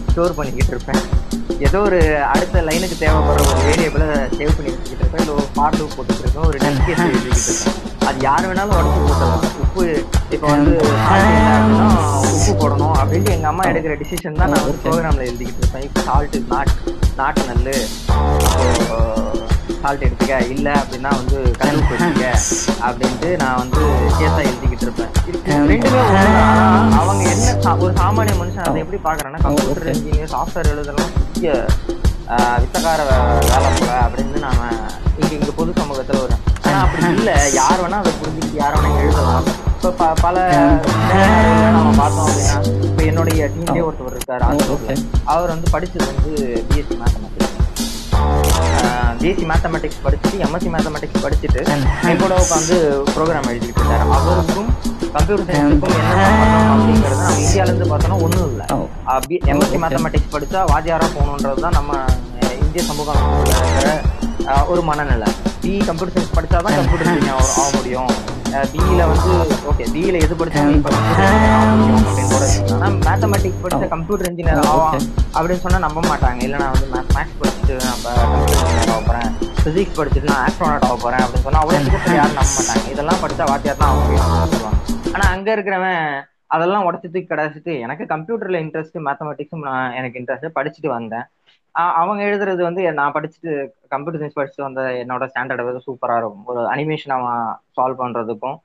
ஸ்டோர் 0.09 0.37
பண்ணிக்கிட்டு 0.39 0.73
இருப்பேன். 0.75 1.01
ஏதோ 1.67 1.79
ஒரு 1.87 1.99
அடுத்த 2.33 2.61
லைனுக்கு 2.67 2.95
தேவைப்படுற 3.01 3.43
ஒரு 3.51 3.61
வேரியபிளை 3.67 4.07
சேவ் 4.37 4.55
பண்ணி 4.57 4.71
வச்சுக்கிட்டு 4.71 5.03
இருப்பேன். 5.03 5.21
இல்லை 5.23 5.35
ஒரு 5.39 5.47
ஃபார் 5.55 5.77
லூப் 5.79 5.95
போட்டுட்டு 5.97 6.23
இருக்கேன் 6.23 6.47
ஒரு 6.49 6.57
டெஸ்ட் 6.63 6.85
கேஸ் 6.87 7.03
எழுதிக்கிட்டு 7.05 7.51
இருப்பேன் 7.51 7.81
அது 8.09 8.17
யார் 8.27 8.47
வேணாலும் 8.49 8.75
உடச்சு 8.79 8.99
போட்டலாம் 9.05 9.45
உப்பு 9.63 9.83
இப்போ 10.35 10.47
வந்து 10.53 10.73
அப்படின்னா 11.05 11.87
உப்பு 12.33 12.53
போடணும் 12.61 12.95
அப்படின்ட்டு 13.01 13.35
எங்க 13.37 13.47
அம்மா 13.51 13.63
எடுக்கிற 13.71 13.95
டிசிஷன் 14.01 14.39
தான் 14.41 14.51
நான் 14.53 14.63
வந்து 14.65 14.81
ப்ரோக்ராம்ல 14.83 15.27
எழுதிக்கிட்டு 15.29 15.63
இருப்பேன். 15.63 15.85
இப்போ 15.87 16.01
சால்ட் 16.09 16.37
நாட் 16.53 16.73
நாட்டு 17.21 17.43
நல்லு 17.51 17.75
சால்ட் 19.85 20.05
எடுத்துக்க 20.05 20.35
இல்லை 20.51 20.71
அப்படின்னா 20.79 21.09
வந்து 21.17 21.39
உப்பு 21.73 21.95
எடுத்துக்க 21.95 22.27
அப்படின்ட்டு 22.85 23.29
நான் 23.41 23.59
வந்து 23.59 23.81
கேஸா 24.15 24.39
எழுதிக்கிட்டு 24.45 24.85
இருப்பேன். 24.85 25.11
ரெண்டுமே 25.69 25.99
அவங்க 26.97 27.23
என்ன 27.33 27.49
ஒரு 27.79 27.93
சாமானிய 27.95 28.35
மனுஷன் 28.39 28.65
அதை 28.65 28.81
எப்படி 28.83 28.99
பாக்குறான்னா 29.03 29.39
கம்ப்யூட்டர் 29.45 29.91
இன்ஜினியர் 29.93 30.33
சாஃப்ட்வேர் 30.33 30.71
எழுதலாம் 30.71 31.11
பெரிய 31.27 31.51
ஆஹ், 32.35 32.55
வித்தகார 32.61 33.01
வே- 33.07 33.17
வேலை 33.49 33.67
போல 33.73 33.91
அப்படின்னு 34.03 34.39
நாம 34.43 34.61
இங்க 35.17 35.31
இங்க 35.35 35.51
பொது 35.57 35.73
சமூகத்துல 35.75 36.21
ஒரு 36.21 36.35
ஆனா 36.63 36.77
அப்படி 36.83 37.03
இல்ல. 37.11 37.31
யார் 37.57 37.81
வேணா 37.81 37.99
அதை 37.99 38.13
புரிஞ்சுக்கிட்டு 38.15 38.59
யார் 38.61 38.75
வேணா 38.77 39.01
எழுதலாம். 39.01 39.45
இப்ப 39.75 39.91
ப- 39.99 40.17
பல 40.21 40.37
நம்ம 41.67 41.91
பார்த்தோம் 41.97 42.25
அப்படின்னா 42.25 42.55
இப்ப 42.87 43.03
என்னுடைய 43.03 43.49
டீம்லயே 43.55 43.85
ஒருத்தர் 43.87 44.15
இருக்காரு 44.15 44.95
அவர் 45.27 45.53
வந்து 45.53 45.67
படிச்சது 45.71 46.07
வந்து 46.11 46.31
பிஎஸ்சி 46.67 46.95
மேத்தமெட்டிக்ஸ் 46.95 47.44
பிஎஸ்சி 49.25 49.45
மேத்தமெட்டிக்ஸ் 49.51 50.01
படிச்சுட்டு 50.05 50.39
எம்எஸ்சி 50.45 50.69
மேத்தமெட்டிக்ஸ் 50.73 51.23
படிச்சுட்டு 51.23 51.61
என் 52.09 52.19
கூட 52.23 52.33
உட்காந்து 52.41 52.75
ப்ரோக்ராம் 53.13 53.47
எழுதிட்டு 53.51 53.79
இருக்காரு. 53.81 54.03
அவருக்கும் 54.17 54.67
கம்ப்யூட்டர் 55.15 55.47
சயின்ஸுக்கும் 55.49 55.95
என்ன 56.01 56.25
அப்படிங்கறது 56.73 57.17
நம்ம 57.21 57.39
இந்தியால 57.45 57.71
இருந்து 57.71 57.87
பார்த்தோம்னா 57.91 58.19
ஒண்ணும் 58.25 58.45
இல்ல. 58.51 58.63
எம்எஸ்சி 59.53 59.79
மேத்தமெட்டிக்ஸ் 59.83 60.31
படிச்சா 60.35 60.61
வாத்தியாரா 60.73 61.07
போகணுன்றது 61.15 61.63
தான் 61.65 61.77
நம்ம 61.79 61.99
இந்திய 62.65 62.83
சமூகம் 62.91 63.23
ஒரு 64.73 64.83
மனநிலை. 64.91 65.29
பிஇ 65.63 65.79
கம்ப்யூட்டர் 65.89 66.15
சயின்ஸ் 66.17 66.35
படிச்சாதான் 66.37 66.77
கம்ப்யூட்டர் 66.79 67.09
இன்ஜினியர் 67.11 67.41
ஆக 67.61 67.69
முடியும். 67.77 68.13
பிஇல 68.73 69.01
வந்து 69.11 69.31
ஓகே 69.69 69.85
பிஇல 69.93 70.15
எது 70.25 70.35
படிச்சாலும் 70.39 70.77
இப்ப 70.79 70.89
computer 70.95 71.25
engineer 71.29 71.53
ஆக 71.57 71.71
முடியும் 71.79 72.03
அப்படின்னு 72.07 72.31
கூட 72.33 72.43
வச்சுக்கலாம். 72.43 72.81
ஆனா 72.81 72.89
மேத்தமெட்டிக்ஸ் 73.07 73.61
படிச்ச 73.63 73.87
கம்ப்யூட்டர் 73.95 74.29
இன்ஜினியர் 74.31 74.61
ஆவான் 74.73 74.95
அப்படின்னு 75.37 75.63
சொன்னா 75.65 75.79
நம்ப 75.87 76.01
மாட்டாங்க. 76.11 76.41
இல்ல 76.47 76.57
நான் 76.63 76.73
வந்து 76.75 76.89
மேத்ஸ் 77.15 77.39
படிச்சுட்டு 77.41 77.75
நான் 77.85 77.99
கம்ப்யூட்டர் 78.21 78.61
இன்ஜினியர் 78.61 78.93
ஆக 78.95 79.01
போறேன். 79.09 79.29
பிசிக்ஸ் 79.65 79.97
படிச்சுட்டு 79.99 80.31
நான் 80.31 80.43
ஆஸ்ட்ரோனாட் 80.45 80.87
ஆக 80.89 80.97
போறேன் 81.05 81.23
அப்படின்னு 81.25 81.47
சொன்னா 81.47 81.63
சீக்கிரத்துல 81.85 82.17
யாரும் 82.21 82.39
நம்ப 82.41 82.53
மாட்டாங்க. 82.59 82.85
இதெல்லாம் 82.95 83.21
படிச்சா 83.25 83.47
வாத்தியார் 83.51 83.81
தான் 83.83 83.91
ஆக 83.93 84.01
அப்படின்னு 84.01 84.55
சொல்லுவாங்க. 84.55 84.79
ஆனா 85.15 85.25
அங்க 85.35 85.49
இருக்கிறவன் 85.55 86.03
அதெல்லாம் 86.55 86.85
உடச்சிட்டு 86.87 87.19
கிடைச்சிட்டு 87.31 87.73
எனக்கு 87.85 88.03
கம்ப்யூட்டர்ல 88.11 88.57
இன்ட்ரெஸ்ட் 88.65 88.97
மேத்தமெட்டிக்ஸும் 89.07 89.65
நான் 89.69 89.95
எனக்கு 89.99 90.19
இன்ட்ரெஸ்ட் 90.21 90.57
படிச்சுட்டு 90.59 90.91
வந்தேன். 90.97 91.25
அவங்க 91.75 92.23
எழுதுறது 92.23 92.61
வந்து 92.61 92.93
நான் 92.93 93.11
படிச்சுட்டு 93.11 93.69
கம்ப்யூட்டர் 93.87 94.31
சயின்ஸ் 94.31 94.39
படிச்சுட்டு 94.39 94.61
வந்த 94.61 94.81
என்னோட 94.81 95.29
ஸ்டாண்டர்ட் 95.33 95.63
வந்து 95.63 95.81
சூப்பராக 95.87 96.17
இருக்கும். 96.17 96.45
ஒரு 96.45 96.61
அனிமேஷன் 96.61 97.09
அவன் 97.09 97.57
சால்வ் 97.75 98.01
பண்ணுறதுக்கும் 98.01 98.57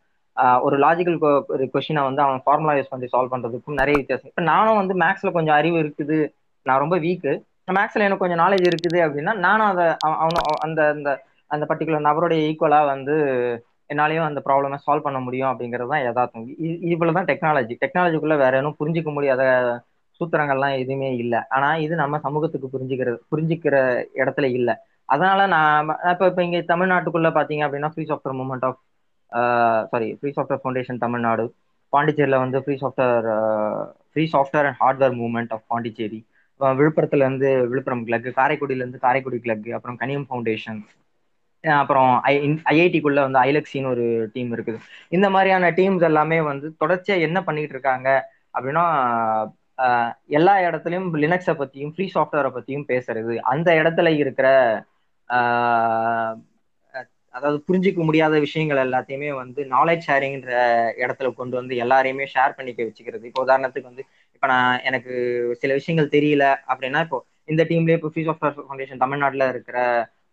ஒரு 0.60 0.78
லாஜிக்கல் 0.78 1.44
ஒரு 1.48 1.70
கொஷினை 1.74 2.02
வந்து 2.02 2.22
அவன் 2.22 2.40
ஃபார்முலா 2.44 2.80
யூஸ் 2.80 2.90
பண்ணி 2.90 3.06
சால்வ் 3.16 3.32
பண்ணுறதுக்கும் 3.32 3.72
நிறைய 3.72 3.92
வித்தியாசம். 3.96 4.28
இப்போ 4.28 4.42
நானும் 4.42 4.76
வந்து 4.76 4.94
மேக்ஸில் 4.94 5.32
கொஞ்சம் 5.32 5.54
அறிவு 5.54 5.76
இருக்குது. 5.76 6.32
நான் 6.62 6.78
ரொம்ப 6.78 6.96
வீக்கு 6.96 7.42
மேக்ஸில் 7.72 8.06
எனக்கு 8.06 8.16
கொஞ்சம் 8.16 8.38
நாலேஜ் 8.38 8.70
இருக்குது 8.70 8.96
அப்படின்னா 8.96 9.34
நானும் 9.34 9.66
அதை 9.66 9.96
அவ- 9.98 10.28
அந்த 10.60 10.88
அந்த 10.88 11.24
அந்த 11.46 11.66
பர்டிகுலர் 11.68 12.06
நபருடைய 12.08 12.54
ஈக்குவலாக 12.54 12.86
வந்து 12.86 13.14
என்னாலையும் 13.88 14.24
அந்த 14.24 14.42
ப்ராப்ளமை 14.44 14.76
சால்வ் 14.86 15.00
பண்ண 15.00 15.20
முடியும் 15.20 15.48
அப்படிங்கிறது 15.48 15.88
தான் 15.88 16.02
யதார்த்தம். 16.02 16.46
இ- 16.46 16.78
இவ்வளவுதான் 16.80 17.36
டெக்னாலஜி 17.36 17.76
டெக்னாலஜிக்குள்ளே 17.84 18.36
வேற 18.36 18.56
எதுவும் 18.56 18.76
புரிஞ்சிக்க 18.80 19.12
முடியாத 19.12 19.42
சூத்திரங்கள்லாம் 20.20 20.76
எதுவுமே 20.78 21.10
இல்லை. 21.22 21.40
ஆனா 21.48 21.68
இது 21.84 21.94
நம்ம 22.02 22.18
சமூகத்துக்கு 22.26 22.72
புரிஞ்சுக்கிறது 22.74 23.18
புரிஞ்சுக்கிற 23.32 23.74
இடத்துல 24.20 24.48
இல்லை. 24.58 24.74
அதனால 25.08 25.40
நான் 25.54 25.78
இப்ப 26.12 26.26
இப்ப 26.30 26.42
இங்க 26.46 26.58
தமிழ்நாட்டுக்குள்ள 26.68 27.30
பாத்தீங்க 27.38 27.64
அப்படின்னா 27.66 27.90
free 27.94 28.04
software 28.10 28.38
movement 28.40 28.66
of 28.68 28.80
sorry 29.92 30.08
free 30.18 30.30
software 30.36 30.62
foundation 30.62 31.02
Tamil Nadu 31.04 31.44
பாண்டிச்சேரியில 31.92 32.38
வந்து 32.42 32.58
free 32.64 32.74
software 32.82 33.28
free 34.10 34.24
software 34.34 34.66
and 34.66 34.80
hardware 34.80 35.16
movement 35.20 35.52
of 35.56 35.66
Pondicherry 35.66 36.20
விழுப்புரத்துல 36.60 37.24
இருந்து 37.26 37.50
விழுப்புரம் 37.70 38.04
கிளக் 38.06 38.28
காரைக்குடியில 38.34 38.84
இருந்து 38.84 39.04
காரைக்குடி 39.04 39.38
கிளக் 39.40 39.68
அப்புறம் 39.78 40.00
கனியம் 40.00 40.26
ஃபவுண்டேஷன் 40.28 40.80
அப்புறம் 41.64 42.10
ஐஐடிக்குள்ள 42.70 43.20
வந்து 43.26 43.40
ஐலக்ஸின்னு 43.40 43.90
ஒரு 43.90 44.04
டீம் 44.34 44.52
இருக்குது. 44.56 44.78
இந்த 45.12 45.26
மாதிரியான 45.34 45.70
டீம்ஸ் 45.78 46.06
எல்லாமே 46.08 46.38
வந்து 46.46 46.66
தொடர்ச்சியா 46.82 47.16
என்ன 47.26 47.38
பண்ணிட்டு 47.46 47.74
இருக்காங்க 47.76 48.08
அப்படின்னா 48.54 48.84
எல்லா 50.38 50.54
இடத்துலயும் 50.66 51.08
லினக்ஸை 51.22 51.54
பற்றியும் 51.60 51.92
ஃப்ரீ 51.94 52.06
சாஃப்ட்வேரை 52.14 52.50
பற்றியும் 52.56 52.86
பேசுறது. 52.92 53.34
அந்த 53.52 53.68
இடத்துல 53.80 54.08
இருக்கிற 54.22 54.48
அதாவது 57.34 57.58
புரிஞ்சிக்க 57.68 58.00
முடியாத 58.06 58.34
விஷயங்கள் 58.44 58.80
எல்லாத்தையுமே 58.84 59.28
வந்து 59.42 59.60
நாலேஜ் 59.74 60.06
ஷேரிங்கிற 60.08 60.54
இடத்துல 61.02 61.28
கொண்டு 61.40 61.54
வந்து 61.60 61.74
எல்லாரையுமே 61.84 62.24
ஷேர் 62.34 62.56
பண்ணிக்க 62.58 62.80
வச்சுக்கிறது. 62.88 63.24
இப்போ 63.30 63.42
உதாரணத்துக்கு 63.46 63.90
வந்து 63.90 64.04
இப்போ 64.34 64.46
நான் 64.52 64.80
எனக்கு 64.88 65.12
சில 65.62 65.70
விஷயங்கள் 65.80 66.14
தெரியல 66.16 66.44
அப்படின்னா 66.72 67.00
இப்போ 67.06 67.18
இந்த 67.52 67.62
டீம்லயே 67.70 67.98
இப்போ 67.98 68.10
ஃப்ரீ 68.14 68.24
சாஃப்ட்வேர் 68.28 68.56
ஃபவுண்டேஷன் 68.56 69.02
தமிழ்நாட்டில் 69.04 69.50
இருக்கிற 69.52 69.78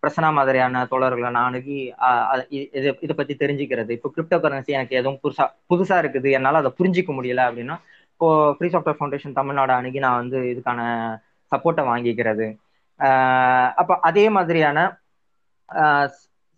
பிரசனா 0.04 0.30
மாதிரியான 0.38 0.82
தோழர்களை 0.92 1.30
நான் 1.36 1.48
அணுகி 1.50 1.78
இதை 2.80 2.90
இதை 3.06 3.14
பத்தி 3.20 3.34
தெரிஞ்சுக்கிறது. 3.44 3.92
இப்போ 3.98 4.10
கிரிப்டோ 4.16 4.38
கரன்சி 4.44 4.72
எனக்கு 4.80 4.98
எதுவும் 5.00 5.20
புதுசாக 5.24 5.50
புதுசாக 5.72 6.02
இருக்குது. 6.04 6.30
என்னால் 6.38 6.62
அதை 6.62 6.72
புரிஞ்சிக்க 6.80 7.12
முடியல 7.20 7.44
அப்படின்னா 7.50 7.78
இப்போ 8.20 8.28
ஃப்ரீ 8.58 8.68
சாஃப்ட்வேர் 8.74 8.98
ஃபவுண்டேஷன் 8.98 9.36
தமிழ்நாடு 9.40 9.72
அணுகி 9.76 10.00
நான் 10.06 10.20
வந்து 10.22 10.38
இதுக்கான 10.52 10.80
சப்போர்ட்டை 11.52 11.84
வாங்கிக்கிறது. 11.90 12.48
அப்போ 13.82 13.94
அதே 14.10 14.26
மாதிரியான 14.38 14.80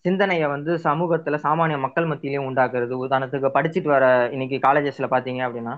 சிந்தனையை 0.06 0.48
வந்து 0.56 0.72
சமூகத்துல 0.86 1.38
சாமானிய 1.46 1.78
மக்கள் 1.86 2.10
மத்தியிலையும் 2.12 2.48
உண்டாக்குறது. 2.50 2.94
உதாரணத்துக்கு 3.06 3.50
படிச்சுட்டு 3.58 3.90
வர 3.96 4.06
இன்னைக்கு 4.36 4.58
காலேஜஸ்ல 4.68 5.08
பாத்தீங்க 5.16 5.42
அப்படின்னா 5.48 5.76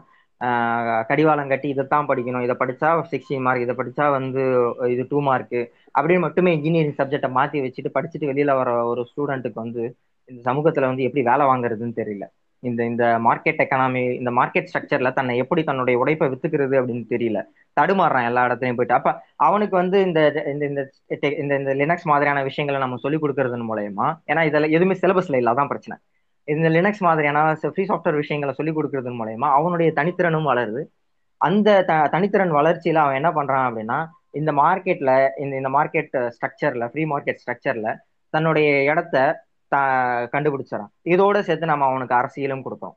கடிவாளம் 1.09 1.51
கட்டி 1.51 1.67
இதைத்தான் 1.73 2.09
படிக்கணும். 2.11 2.45
இதை 2.45 2.55
படிச்சா 2.61 2.89
சிக்ஸ்டீன் 3.11 3.43
மார்க் 3.47 3.65
இதை 3.65 3.73
படிச்சா 3.79 4.05
வந்து 4.17 4.43
இது 4.93 5.03
டூ 5.11 5.19
மார்க்கு 5.29 5.61
அப்படின்னு 5.95 6.25
மட்டுமே 6.25 6.51
இன்ஜினியரிங் 6.57 6.99
சப்ஜெக்டை 7.01 7.29
மாத்தி 7.37 7.63
வச்சுட்டு 7.65 7.95
படிச்சுட்டு 7.97 8.31
வெளியில 8.31 8.55
வர 8.61 8.71
ஒரு 8.91 9.03
ஸ்டூடெண்ட்டுக்கு 9.11 9.63
வந்து 9.65 9.83
இந்த 10.29 10.41
சமூகத்துல 10.49 10.89
வந்து 10.91 11.05
எப்படி 11.07 11.23
வேலை 11.31 11.45
வாங்குறதுன்னு 11.51 11.99
தெரியல. 12.01 12.25
இந்த 12.61 12.85
இந்த 12.85 13.19
மார்க்கெட் 13.19 13.61
எக்கனாமி 13.63 14.13
இந்த 14.13 14.31
மார்க்கெட் 14.31 14.67
ஸ்ட்ரக்சர்ல 14.73 15.13
தன்னை 15.13 15.37
எப்படி 15.37 15.63
தன்னுடைய 15.63 16.05
உடைப்பை 16.05 16.33
வித்துக்கிறது 16.33 16.77
அப்படின்னு 16.79 17.05
தெரியல. 17.09 17.43
தடுமாறுறான் 17.81 18.25
எல்லா 18.25 18.45
இடத்துலையும் 18.45 18.59
போயிட்டு. 18.59 18.93
அப்ப 18.93 19.23
அவனுக்கு 19.35 19.75
வந்து 19.75 20.01
இந்த 20.01 20.43
இந்த 20.45 20.65
இந்த 20.65 20.89
இந்த 21.37 21.55
இந்த 21.55 21.73
லினக்ஸ் 21.73 22.03
மாதிரியான 22.03 22.43
விஷயங்களை 22.43 22.87
நம்ம 22.87 22.97
சொல்லி 22.97 23.19
கொடுக்கறதன் 23.19 23.65
மூலயமா 23.65 24.19
ஏன்னா 24.27 24.45
இதெல்லாம் 24.45 24.71
எதுவுமே 24.71 24.93
சிலபஸ்ல 24.93 25.43
இல்லாதான் 25.43 25.67
பிரச்சனை. 25.67 26.03
இந்த 26.43 26.69
லினக்ஸ் 26.69 26.99
மாதிரியான 26.99 27.53
ஃப்ரீ 27.61 27.85
சாஃப்ட்வேர் 27.85 28.15
விஷயங்களை 28.15 28.55
சொல்லி 28.55 28.73
கொடுக்கறதன் 28.73 29.21
மூலயமா 29.21 29.51
அவனுடைய 29.51 29.91
தனித்திறனும் 29.95 30.45
வளருது. 30.45 30.83
அந்த 31.37 31.83
த- 31.83 32.09
தனித்திறன் 32.11 32.51
வளர்ச்சியில 32.51 32.93
அவன் 32.93 33.15
என்ன 33.15 33.31
பண்றான் 33.31 33.73
அப்படின்னா 33.73 34.07
இந்த 34.31 34.51
மார்க்கெட்ல 34.51 35.29
இந்த 35.37 35.55
இந்த 35.55 35.69
மார்க்கெட் 35.69 36.29
ஸ்ட்ரக்சர்ல 36.29 36.87
ஃப்ரீ 36.87 37.05
மார்க்கெட் 37.05 37.37
ஸ்ட்ரக்சர்ல 37.45 37.97
தன்னுடைய 38.29 38.83
இடத்த 38.83 39.45
கண்டுபிடிச்சிடறான். 40.33 40.91
இதோட 41.05 41.39
சேர்த்து 41.39 41.65
நம்ம 41.65 41.85
அவனுக்கு 41.85 42.15
அரசியலும் 42.15 42.65
கொடுத்தோம். 42.65 42.95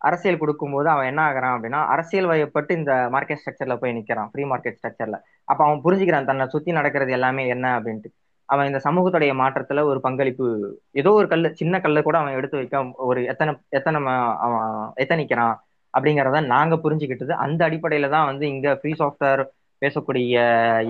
அரசியல் 0.00 0.38
கொடுக்கும்போது 0.38 0.88
அவன் 0.88 1.06
என்ன 1.06 1.20
ஆகுறான் 1.28 1.54
அப்படின்னா 1.56 1.80
அரசியல் 1.94 2.28
வயப்பட்டு 2.30 2.70
இந்த 2.70 2.92
மார்க்கெட் 3.14 3.40
ஸ்ட்ரக்சர்ல 3.42 3.76
போய் 3.76 3.96
நிக்கிறான் 3.98 4.28
ஃப்ரீ 4.32 4.44
மார்க்கெட் 4.44 4.78
ஸ்ட்ரக்சர்ல 4.80 5.18
அப்ப 5.44 5.60
அவன் 5.66 5.82
புரிஞ்சுக்கிறான் 5.84 6.24
தன்னை 6.24 6.46
சுத்தி 6.48 6.72
நடக்கிறது 6.72 7.12
எல்லாமே 7.12 7.48
என்ன 7.48 7.66
அப்படின்ட்டு. 7.78 8.10
அவன் 8.48 8.66
இந்த 8.66 8.80
சமூகத்துடைய 8.84 9.32
மாற்றத்துல 9.42 9.82
ஒரு 9.82 10.00
பங்களிப்பு 10.00 10.46
ஏதோ 10.90 11.12
ஒரு 11.12 11.28
கல்லு 11.28 11.48
சின்ன 11.54 11.80
கல்லை 11.80 12.02
கூட 12.02 12.18
அவன் 12.18 12.32
எடுத்து 12.32 12.56
வைக்க 12.56 12.82
ஒரு 13.08 13.24
எத்தனை 13.24 13.52
எத்தனை 13.68 14.00
அவன் 14.46 14.68
எத்தனைக்கிறான் 14.96 15.54
அப்படிங்கிறத 15.94 16.46
நாங்க 16.46 16.74
புரிஞ்சுக்கிட்டது 16.76 17.32
அந்த 17.44 17.60
அடிப்படையில 17.68 18.08
தான் 18.08 18.24
வந்து 18.24 18.46
இங்க 18.46 18.74
ஃப்ரீ 18.74 18.92
சாஃப்ட்வேர் 18.98 19.42
பேசக்கூடிய 19.82 20.34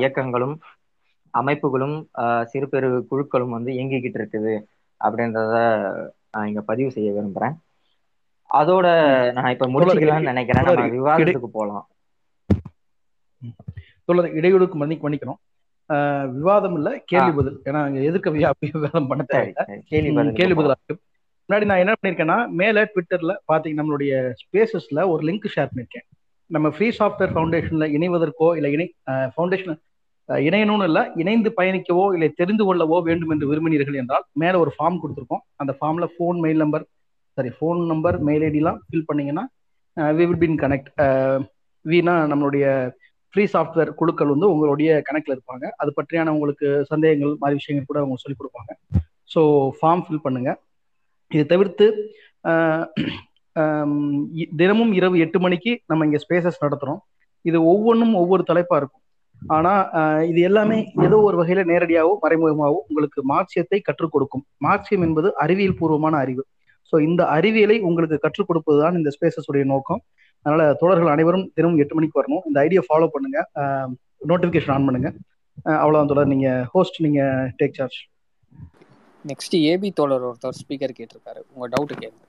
இயக்கங்களும் 0.01 0.57
அமைப்புகளும் 1.35 1.97
ஆஹ் 2.23 2.45
சிறு 2.45 2.69
பெரு 2.69 3.07
குழுக்களும் 3.11 3.55
வந்து 3.57 3.71
இயங்கிக்கிட்டு 3.73 4.19
இருக்குது. 4.21 4.55
அப்படின்றத 5.01 5.55
நான் 6.31 6.49
இங்க 6.51 6.63
பதிவு 6.63 6.91
செய்ய 6.91 7.11
விரும்புறேன். 7.13 7.55
அதோட 8.51 8.87
நான் 9.37 9.53
இப்ப 9.55 9.67
முடிச்சுக்கலாம்னு 9.67 10.31
நினைக்கிறேன். 10.33 10.67
நம்ம 10.69 10.87
விவாதத்துக்கு 10.97 11.51
போலாம். 11.59 11.85
தொடர் 14.09 14.37
இடையூறுக்கு 14.39 14.77
மன்னி 14.83 14.97
மன்னிக்கணும். 15.03 15.41
விவாதம் 16.37 16.77
இல்ல 16.77 16.91
கேள்வி 17.05 17.33
பதில். 17.33 17.59
ஏன்னா 17.69 17.81
அங்க 17.87 17.99
எதிர்க்க 18.01 18.49
அப்படி 18.51 18.71
விவாதம் 18.77 19.09
பண்ண 19.11 19.23
தேவையில்ல. 19.33 19.65
கேள்வி 20.39 20.57
பதில் 20.61 20.99
முன்னாடி 21.49 21.67
நான் 21.71 21.83
என்ன 21.83 21.93
பண்ணிருக்கேன்னா 21.97 22.37
மேல 22.61 22.85
ட்விட்டர்ல 22.85 23.33
பாத்தீங்க 23.51 23.77
நம்மளுடைய 23.81 24.13
ஸ்பேசஸ்ல 24.41 25.09
ஒரு 25.09 25.23
லிங்க் 25.29 25.53
ஷேர் 25.55 25.71
பண்ணிருக்கேன். 25.71 26.07
நம்ம 26.51 26.69
ஃப்ரீ 26.71 26.89
சாஃப்ட்வேர் 26.99 27.35
ஃபவுண்டேஷன்ல 27.35 27.87
இணைவதற்கோ 27.97 28.49
இல்லை 28.57 28.71
இணை 28.73 28.87
ஃபவுண்டேஷன் 29.35 29.77
இணையணும்னு 30.47 30.87
இல்லை 30.89 31.03
இணைந்து 31.23 31.51
பயணிக்கவோ 31.59 32.05
இல்லை 32.17 32.29
தெரிந்து 32.41 32.65
கொள்ளவோ 32.69 32.97
வேண்டும் 33.09 33.33
என்று 33.35 33.49
விரும்பினீர்கள் 33.51 33.99
என்றால் 34.03 34.25
மேலே 34.43 34.57
ஒரு 34.65 34.71
ஃபார்ம் 34.77 35.01
கொடுத்துருக்கோம். 35.03 35.43
அந்த 35.63 35.73
ஃபார்மில் 35.79 36.13
phone 36.15 36.39
mail 36.45 36.63
number 36.65 36.85
sorry 37.39 37.51
phone 37.59 37.81
number 37.93 38.17
mail 38.29 38.45
ஐடிலாம் 38.49 38.79
fill 38.89 39.09
பண்ணிங்கன்னா 39.11 39.45
வி 40.19 40.25
வில் 40.29 40.43
பின் 40.45 40.59
கனெக்ட் 40.63 40.91
வீணா 41.85 42.15
நம்மளுடைய 42.33 42.67
ஃப்ரீ 43.33 43.45
சாஃப்ட்வேர் 43.55 43.91
குழுக்கள் 44.01 44.33
வந்து 44.33 44.47
உங்களுடைய 44.53 44.91
கணக்கில் 45.09 45.35
இருப்பாங்க. 45.37 45.65
அது 45.83 45.91
பற்றியான 45.99 46.33
உங்களுக்கு 46.37 46.67
சந்தேகங்கள் 46.91 47.33
மாதிரி 47.43 47.59
விஷயங்கள் 47.61 47.89
கூட 47.91 48.01
அவங்க 48.03 48.23
சொல்லிக் 48.25 48.41
கொடுப்பாங்க. 48.41 48.73
ஸோ 49.33 49.41
ஃபார்ம் 49.79 50.05
ஃபில் 50.07 50.25
பண்ணுங்க. 50.27 50.51
இது 51.31 51.45
தவிர்த்து 51.53 51.87
தினமும் 54.61 54.93
இரவு 54.99 55.17
எட்டு 55.25 55.39
மணிக்கு 55.45 55.73
நம்ம 55.91 56.07
இங்கே 56.09 56.21
ஸ்பேசஸ் 56.25 56.63
நடத்துகிறோம் 56.65 57.01
இது 57.45 57.59
ஒவ்வொன்றும் 57.73 58.15
ஒவ்வொரு 58.23 58.43
தலைப்பாக 58.51 58.81
இருக்கும். 58.81 59.05
ஆனால் 59.41 60.27
இது 60.31 60.41
எல்லாமே 60.41 60.93
ஏதோ 61.07 61.21
ஒரு 61.21 61.37
வகையில் 61.37 61.69
நேரடியாகவோ 61.73 62.15
மறைமுகமாகவோ 62.25 62.79
உங்களுக்கு 62.89 63.21
மார்க்சியத்தை 63.33 63.81
கற்றுக் 63.83 64.13
கொடுக்கும். 64.13 64.45
மார்க்சியம் 64.65 65.05
என்பது 65.07 65.37
அறிவியல் 65.37 65.79
பூர்வமான 65.81 66.17
அறிவு. 66.17 66.45
ஸோ 66.93 67.01
இந்த 67.01 67.23
அறிவியலை 67.27 67.81
உங்களுக்கு 67.81 68.19
கற்றுக் 68.19 68.47
கொடுப்பது 68.47 68.81
தான் 68.83 68.95
இந்த 68.95 69.11
ஸ்பேசஸ் 69.17 69.47
உடைய 69.47 69.67
நோக்கம். 69.67 70.03
அதனால 70.47 70.75
தோழர்கள் 70.75 71.13
அனைவரும் 71.15 71.51
தினமும் 71.55 71.79
எட்டு 71.79 71.95
மணிக்கு 71.95 72.21
வரணும். 72.23 72.45
இந்த 72.47 72.61
ஐடியா 72.61 72.83
ஃபாலோ 72.89 73.07
பண்ணுங்க. 73.15 73.39
நோட்டிஃபிகேஷன் 74.29 74.75
ஆன் 74.77 74.85
பண்ணுங்க. 74.85 75.11
அஹ் 75.67 75.79
அவ்வளவுதான் 75.83 76.11
தோழர். 76.13 76.33
நீங்க 76.35 76.49
ஹோஸ்ட் 76.75 77.03
நீங்க 77.07 77.21
டேக் 77.63 77.79
சார்ஜ் 77.79 77.99
நெக்ஸ்ட் 79.25 79.57
ஏபி 79.73 79.93
தோழர் 79.93 80.27
ஒருத்தர் 80.27 80.59
ஸ்பீக்கர் 80.63 80.97
கேட்டிருக்காரு. 80.99 81.41
உங்க 81.55 81.69
டவுட் 81.69 81.95
கேளுங்க. 82.03 82.23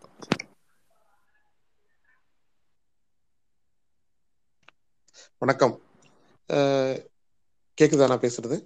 வணக்கம். 5.39 5.75
கேக்குதா 7.77 8.07
நான் 8.07 8.23
பேசுறது? 8.23 8.57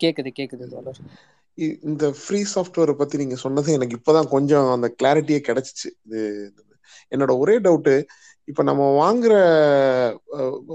கேக்குது 0.00 0.30
கேக்குது 0.32 0.68
தோழர். 0.70 1.02
இந்த 1.88 2.04
ஃப்ரீ 2.18 2.40
சாஃப்ட்வேரை 2.54 2.94
பத்தி 2.96 3.16
நீங்க 3.16 3.36
சொன்னது 3.36 3.70
எனக்கு 3.72 3.96
இப்பதான் 3.98 4.28
கொஞ்சம் 4.28 4.68
அந்த 4.70 4.88
கிளாரிட்டியே 4.98 5.40
கிடைச்சிச்சு. 5.48 5.88
இது 6.06 6.20
என்னோட 7.12 7.32
ஒரே 7.38 7.56
டவுட்டு 7.58 7.94
இப்ப 8.48 8.62
நம்ம 8.62 8.82
வாங்குற 8.98 9.34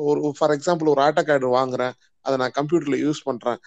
ஒரு 0.03 0.33
ஃபார் 0.37 0.53
எக்ஸாம்பிள் 0.57 0.91
ஒரு 0.91 1.01
ஆட்டோ 1.01 1.23
கார்டு 1.23 1.47
வாங்குறேன். 1.55 1.95
அதை 2.25 2.35
நான் 2.37 2.55
கம்ப்யூட்டர்ல 2.55 2.97
யூஸ் 3.05 3.21
பண்றேன். 3.23 3.59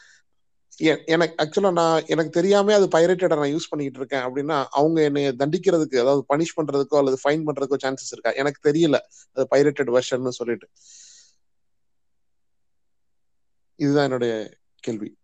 எனக்கு 1.07 1.35
ஆக்சுவலா 1.43 1.71
நான் 1.73 2.07
எனக்கு 2.07 2.31
தெரியாம 2.31 2.75
அது 2.75 2.87
பைரேட்டடா 2.95 3.37
நான் 3.41 3.53
யூஸ் 3.53 3.71
பண்ணிட்டு 3.71 3.99
இருக்கேன் 3.99 4.25
அப்படின்னா 4.27 4.57
அவங்க 4.73 4.99
என்னை 5.03 5.23
தண்டிக்கிறதுக்கு 5.41 6.03
அதாவது 6.03 6.23
பனிஷ் 6.33 6.57
பண்றதுக்கோ 6.59 6.99
அல்லது 6.99 7.19
ஃபைன் 7.25 7.47
பண்றதுக்கோ 7.47 7.79
சான்சஸ் 7.85 8.13
இருக்கா? 8.13 8.33
எனக்கு 8.43 8.61
தெரியல. 8.69 8.99
அது 9.37 9.47
பைரேட்டட் 9.55 9.93
வெர்ஷன் 9.97 10.39
சொல்லிட்டு. 10.41 10.69
இதுதான் 13.77 14.05
என்னுடைய 14.05 14.51
கேள்வி. 14.75 15.19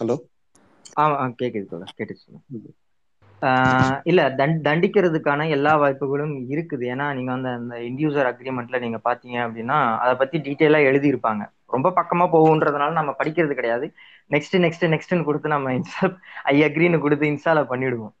ஹலோ 0.00 0.18
ஆ 0.98 1.18
ஆ, 1.18 1.32
கேக்குது 1.42 1.84
கேட்டுச்சு 1.98 4.00
இல்ல 4.04 4.30
தண்- 4.30 4.48
தண்டிக்கிறதுக்கான 4.48 5.50
எல்லா 5.50 5.76
வாய்ப்புகளும் 5.76 6.50
இருக்குது. 6.50 6.70
ஏன்னா 6.70 7.14
நீங்க 7.14 7.32
வந்து 7.32 7.48
அந்த 7.48 7.76
இன்டியூசர் 7.76 8.10
அக்ரிமெண்ட்ல 8.10 8.80
நீங்க 8.80 9.00
பாத்தீங்க 9.04 9.22
அப்படின்னா 9.22 9.98
அதை 9.98 10.14
பத்தி 10.14 10.38
டீட்டெயிலா 10.38 10.60
எழுதியிருப்பாங்க. 10.60 11.50
ரொம்ப 11.66 11.90
பக்கமா 11.90 12.10
போகுன்றதுனால 12.10 12.92
நம்ம 12.92 13.10
படிக்கிறது 13.10 13.52
கிடையாது. 13.52 13.92
நெக்ஸ்ட் 14.30 14.52
நெக்ஸ்ட் 14.52 14.80
நெக்ஸ்ட்னு 14.80 15.24
கொடுத்து 15.24 15.48
நம்ம 15.48 15.72
இன்ஸ்டால் 15.72 16.16
ஐ 16.42 16.62
அக்ரின்னு 16.62 16.98
கொடுத்து 16.98 17.26
இன்ஸ்டால 17.26 17.44
பண்ணிடுவோம். 17.44 18.12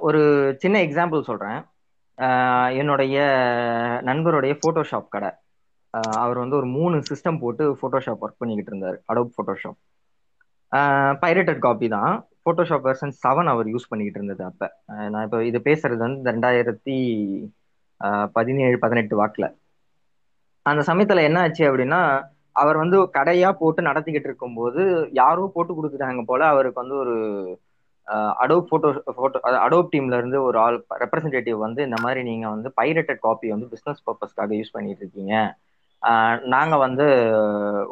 ஒரு 0.00 0.54
சின்ன 0.58 0.82
எக்ஸாம்பிள் 0.82 1.22
சொல்றேன். 1.22 1.64
என்னுடைய 2.78 3.20
நண்பருடைய 4.04 4.58
ஃபோட்டோஷாப் 4.66 5.08
கடை. 5.08 5.30
அவர் 6.22 6.38
வந்து 6.42 6.56
ஒரு 6.56 6.68
மூணு 6.76 6.96
சிஸ்டம் 7.10 7.40
போட்டு 7.42 7.64
ஃபோட்டோஷாப் 7.78 8.22
ஒர்க் 8.24 8.40
பண்ணிக்கிட்டு 8.40 8.72
இருந்தார். 8.72 8.98
அடோப் 9.10 9.34
ஃபோட்டோஷாப் 9.36 9.78
பைரேட்டட் 11.22 11.60
காப்பி 11.66 11.88
தான். 11.96 12.12
ஃபோட்டோஷாப் 12.42 12.86
வெர்ஷன் 12.88 13.14
செவன் 13.22 13.50
அவர் 13.52 13.72
யூஸ் 13.74 13.88
பண்ணிக்கிட்டு 13.90 14.20
இருந்தது 14.20 14.42
அப்போ. 14.50 14.66
நான் 15.12 15.24
இப்போ 15.26 15.38
இது 15.50 15.58
பேசுறது 15.68 16.02
வந்து 16.06 16.30
ரெண்டாயிரத்தி 16.30 16.96
பதினேழு 18.36 18.76
பதினெட்டு 18.84 19.14
வாக்கில். 19.20 19.48
அந்த 20.66 20.80
சமயத்தில் 20.88 21.26
என்ன 21.28 21.38
ஆச்சு 21.44 21.62
அப்படின்னா 21.68 22.00
அவர் 22.56 22.76
வந்து 22.82 22.98
கடையா 23.16 23.48
போட்டு 23.60 23.80
நடத்திக்கிட்டு 23.88 24.28
இருக்கும்போது 24.30 24.82
யாரோ 25.20 25.42
போட்டு 25.54 25.72
கொடுத்துட்டாங்க 25.74 26.22
போல 26.30 26.42
அவருக்கு 26.52 26.82
வந்து 26.82 26.96
ஒரு 27.02 27.14
அடோப் 28.42 28.68
ஃபோட்டோ 28.68 28.88
ஃபோட்டோ 29.16 29.38
அடோப் 29.64 29.92
டீம்ல 29.92 30.18
இருந்து 30.20 30.38
ஒரு 30.48 30.58
ஆள் 30.58 30.78
ரெப்ரசன்டேட்டிவ் 31.02 31.58
வந்து 31.66 31.80
இந்த 31.88 31.98
மாதிரி 32.04 32.20
நீங்க 32.22 32.46
வந்து 32.48 32.68
பைரேட்டட் 32.80 33.24
காப்பி 33.26 33.48
வந்து 33.54 33.70
பிஸ்னஸ் 33.72 34.04
பர்பஸ்க்காக 34.06 34.58
யூஸ் 34.60 34.74
பண்ணிட்டு 34.74 35.02
இருக்கீங்க. 35.04 35.34
நாங்கள் 36.02 36.50
நாங்க 36.54 36.74
வந்து 36.86 37.04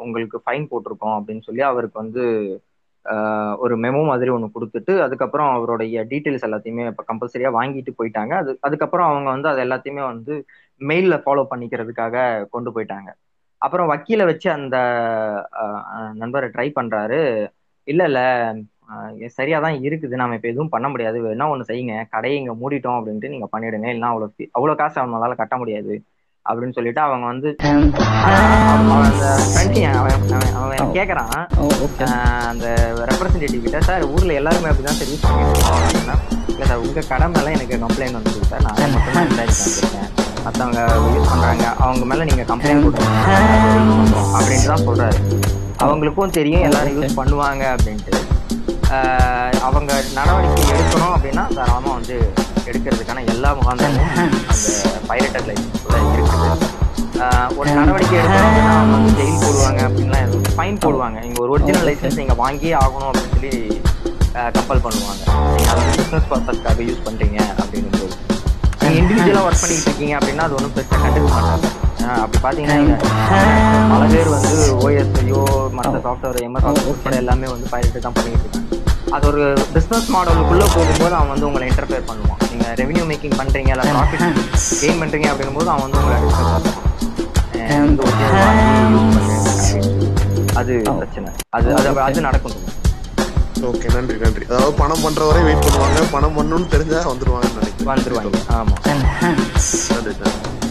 உங்களுக்கு 0.03 0.37
ஃபைன் 0.45 0.69
போட்டிருக்கோம் 0.71 1.15
அப்படின்னு 1.17 1.45
சொல்லி 1.47 1.63
அவருக்கு 1.71 1.97
வந்து 2.03 2.23
ஒரு 3.63 3.73
மெமோ 3.85 4.01
மாதிரி 4.09 4.29
ஒன்று 4.35 4.47
கொடுத்துட்டு 4.55 4.93
அதுக்கப்புறம் 5.05 5.49
அவருடைய 5.55 6.03
டீட்டெயில்ஸ் 6.11 6.45
எல்லாத்தையுமே 6.47 6.85
இப்போ 6.91 7.03
கம்பல்சரியாக 7.09 7.57
வாங்கிட்டு 7.57 7.91
போயிட்டாங்க. 7.99 8.33
அது 8.41 8.51
அதுக்கப்புறம் 8.67 9.09
அவங்க 9.11 9.29
வந்து 9.35 9.49
அது 9.51 9.59
எல்லாத்தையுமே 9.65 10.03
வந்து 10.13 10.33
மெயிலில் 10.81 11.23
ஃபாலோ 11.25 11.43
பண்ணிக்கிறதுக்காக 11.51 12.15
கொண்டு 12.55 12.71
போயிட்டாங்க. 12.75 13.09
அப்புறம் 13.61 13.89
வக்கீலை 13.93 14.25
வச்சு 14.31 14.47
அந்த 14.59 14.77
நண்பரை 16.21 16.47
ட்ரை 16.55 16.67
பண்ணுறாரு 16.79 17.19
இல்லை 17.87 18.05
இல்லை 18.09 18.25
சரியாக 19.37 19.63
தான் 19.65 19.77
இருக்குது. 19.87 20.15
நம்ம 20.21 20.35
இப்போ 20.37 20.49
எதுவும் 20.53 20.73
பண்ண 20.75 20.87
முடியாது. 20.93 21.17
என்ன 21.35 21.47
ஒன்று 21.53 21.69
செய்யுங்க. 21.69 21.95
கடையை 22.15 22.35
இங்கே 22.41 22.55
மூடிட்டோம் 22.61 22.97
அப்படின்ட்டு 22.99 23.31
நீங்கள் 23.35 23.51
பண்ணிடுங்க. 23.53 23.87
இல்லைன்னா 23.93 24.11
அவ்வளோ 24.13 24.27
அவ்வளோ 24.57 24.75
காசு 24.81 24.97
அவங்களால 25.03 25.35
கட்ட 25.41 25.55
முடியாது. 25.61 25.93
அப்படின்னு 26.49 26.75
சொல்லிட்டு 26.77 27.01
அவங்க 27.05 27.25
வந்து 27.31 27.49
அவன் 30.61 30.93
கேட்குறான் 30.97 31.33
அந்த 32.51 32.67
ரெப்ரசன்டேட்டிவ் 33.11 33.65
கிட்ட 33.65 33.79
சார் 33.89 34.03
ஊர்ல 34.13 34.33
எல்லாருமே 34.41 34.69
அப்படிதான் 34.71 34.99
சார் 34.99 35.11
யூஸ் 35.13 35.25
பண்ணிட்டு 35.27 36.13
இல்லை 36.51 36.67
சார் 36.69 36.81
உங்க 36.85 37.01
கடை 37.11 37.27
மேல 37.35 37.47
எனக்கு 37.55 37.77
கம்ப்ளைண்ட் 37.85 38.17
வந்துருக்கு 38.17 38.51
சார். 38.51 38.63
நான் 38.65 38.93
மட்டும் 38.93 39.15
தான் 39.17 39.27
விசாரிச்சு 39.31 39.63
வந்திருக்கேன். 39.63 40.11
மற்றவங்க 40.45 40.81
யூஸ் 41.15 41.29
பண்றாங்க. 41.31 41.65
அவங்க 41.85 42.03
மேல 42.11 42.25
நீங்க 42.29 42.43
கம்ப்ளைண்ட் 42.51 42.85
கொடுங்க 42.85 43.09
அப்படின்ட்டு 44.37 44.69
தான் 44.73 44.85
சொல்றாரு. 44.87 45.19
அவங்களுக்கும் 45.85 46.35
தெரியும் 46.39 46.65
எல்லாரும் 46.67 46.95
யூஸ் 46.97 47.17
பண்ணுவாங்க 47.19 47.63
அப்படின்ட்டு. 47.75 48.11
அவங்க 49.67 49.91
நடவடிக்கை 50.17 50.63
எடுக்கணும் 50.75 51.13
அப்படின்னா 51.15 51.43
தாராளமா 51.57 51.91
வந்து 51.99 52.17
எடுக்கிறதுக்கான 52.69 53.23
எல்லா 53.33 53.49
முகாந்திரமும் 53.59 54.11
அந்த 54.53 54.67
பைரட்டட் 55.09 55.47
லைசன்ஸ்ல 55.49 55.95
இருக்குது 56.15 56.49
ஒரு 57.57 57.67
நடவடிக்கை 57.79 58.15
எடுக்கணும் 58.21 58.47
அப்படின்னா 58.49 58.73
அவங்க 58.79 59.11
ஜெயில் 59.19 59.41
போடுவாங்க 59.43 59.81
அப்படின்லாம் 59.87 60.33
ஃபைன் 60.57 60.81
போடுவாங்க. 60.85 61.17
நீங்க 61.25 61.39
ஒரு 61.43 61.53
ஒரிஜினல் 61.55 61.87
லைசன்ஸ் 61.89 62.19
நீங்க 62.21 62.35
வாங்கியே 62.43 62.75
ஆகணும் 62.83 63.09
அப்படின்னு 63.11 63.35
சொல்லி 63.35 63.53
கம்பல் 64.57 64.83
பண்ணுவாங்க. 64.85 65.23
நீங்க 65.55 65.69
அதை 65.73 65.83
பிசினஸ் 65.97 66.29
பர்பஸ்க்காக 66.31 66.81
யூஸ் 66.89 67.05
பண்றீங்க 67.07 67.39
அப்படின்னு 67.61 67.91
போது 67.99 68.13
நீங்க 68.81 68.95
இண்டிவிஜுவலா 69.01 69.43
ஒர்க் 69.47 69.63
பண்ணிட்டு 69.63 69.89
இருக்கீங்க 69.89 70.15
அப்படின்னா 70.19 70.45
அது 70.47 70.57
ஒன்றும் 70.59 70.75
பெருசா 70.77 70.97
கண்டுக்க 71.05 71.29
மாட்டாங்க. 71.35 71.69
அப்படி 72.23 72.39
பாத்தீங்கன்னா 72.45 72.77
இங்க 72.83 72.95
பல 73.91 74.03
பேர் 74.13 74.29
வந்து 74.35 74.55
ஓஎஸ்ஐயோ 74.85 75.41
மற்ற 75.77 75.95
சாஃப்ட்வேர் 76.05 76.39
எம்எஸ் 76.47 76.65
சாஃப்ட்வேர் 76.87 77.19
எல்லாமே 77.21 77.47
வந்து 77.53 77.67
பைரட் 77.73 78.05
தான் 78.05 78.15
பண்ணிட்டு 78.17 78.43
இருக்காங்க. 78.45 78.63
அது 79.15 79.25
ஒரு 79.31 79.43
பிசினஸ் 79.73 80.07
மாடலுக்குள்ள 80.15 80.65
போகும்போது 80.75 81.15
அவன் 81.19 81.33
வந்து 81.33 81.47
உங்களை 81.49 81.65
இன்டர்ஃபியர் 81.71 82.07
பண்ணுவான். 82.09 82.41
நீங்க 82.51 82.65
ரெவன்யூ 82.81 83.03
மேக்கிங் 83.11 83.37
பண்றீங்க 83.41 83.71
இல்ல 83.75 83.85
ப்ராஃபிட் 83.91 84.25
கெயின் 84.81 85.01
பண்றீங்க 85.03 85.29
அப்படின்னும் 85.31 85.59
போது 85.59 85.71
அவன் 85.75 85.85
வந்து 85.85 85.99
உங்களை 86.01 86.17
டிஸ்டர்ப் 86.25 86.53
பண்ணுவான். 86.55 86.83
அது 90.61 90.73
பிரச்சனை. 90.99 91.29
அது 91.57 91.67
அது 91.77 91.87
அது 92.07 92.21
நடக்கும். 92.27 92.57
ஓகே 93.69 93.87
நன்றி 93.95 94.15
நன்றி. 94.23 94.45
அதாவது 94.49 94.73
பணம் 94.81 95.03
பண்ற 95.05 95.21
வரை 95.29 95.41
வெயிட் 95.47 95.63
பண்ணுவாங்க. 95.65 96.01
பணம் 96.15 96.35
பண்ணணும்னு 96.37 96.67
தெரிஞ்சா 96.75 96.99
வந்துருவாங்கன்னு 97.11 97.59
நினைக்கிறேன். 97.59 97.89
வந்துருவாங்க. 97.91 98.43
ஆமா. 98.59 98.75
நன்றி 99.93 100.13
நன்றி. 100.21 100.64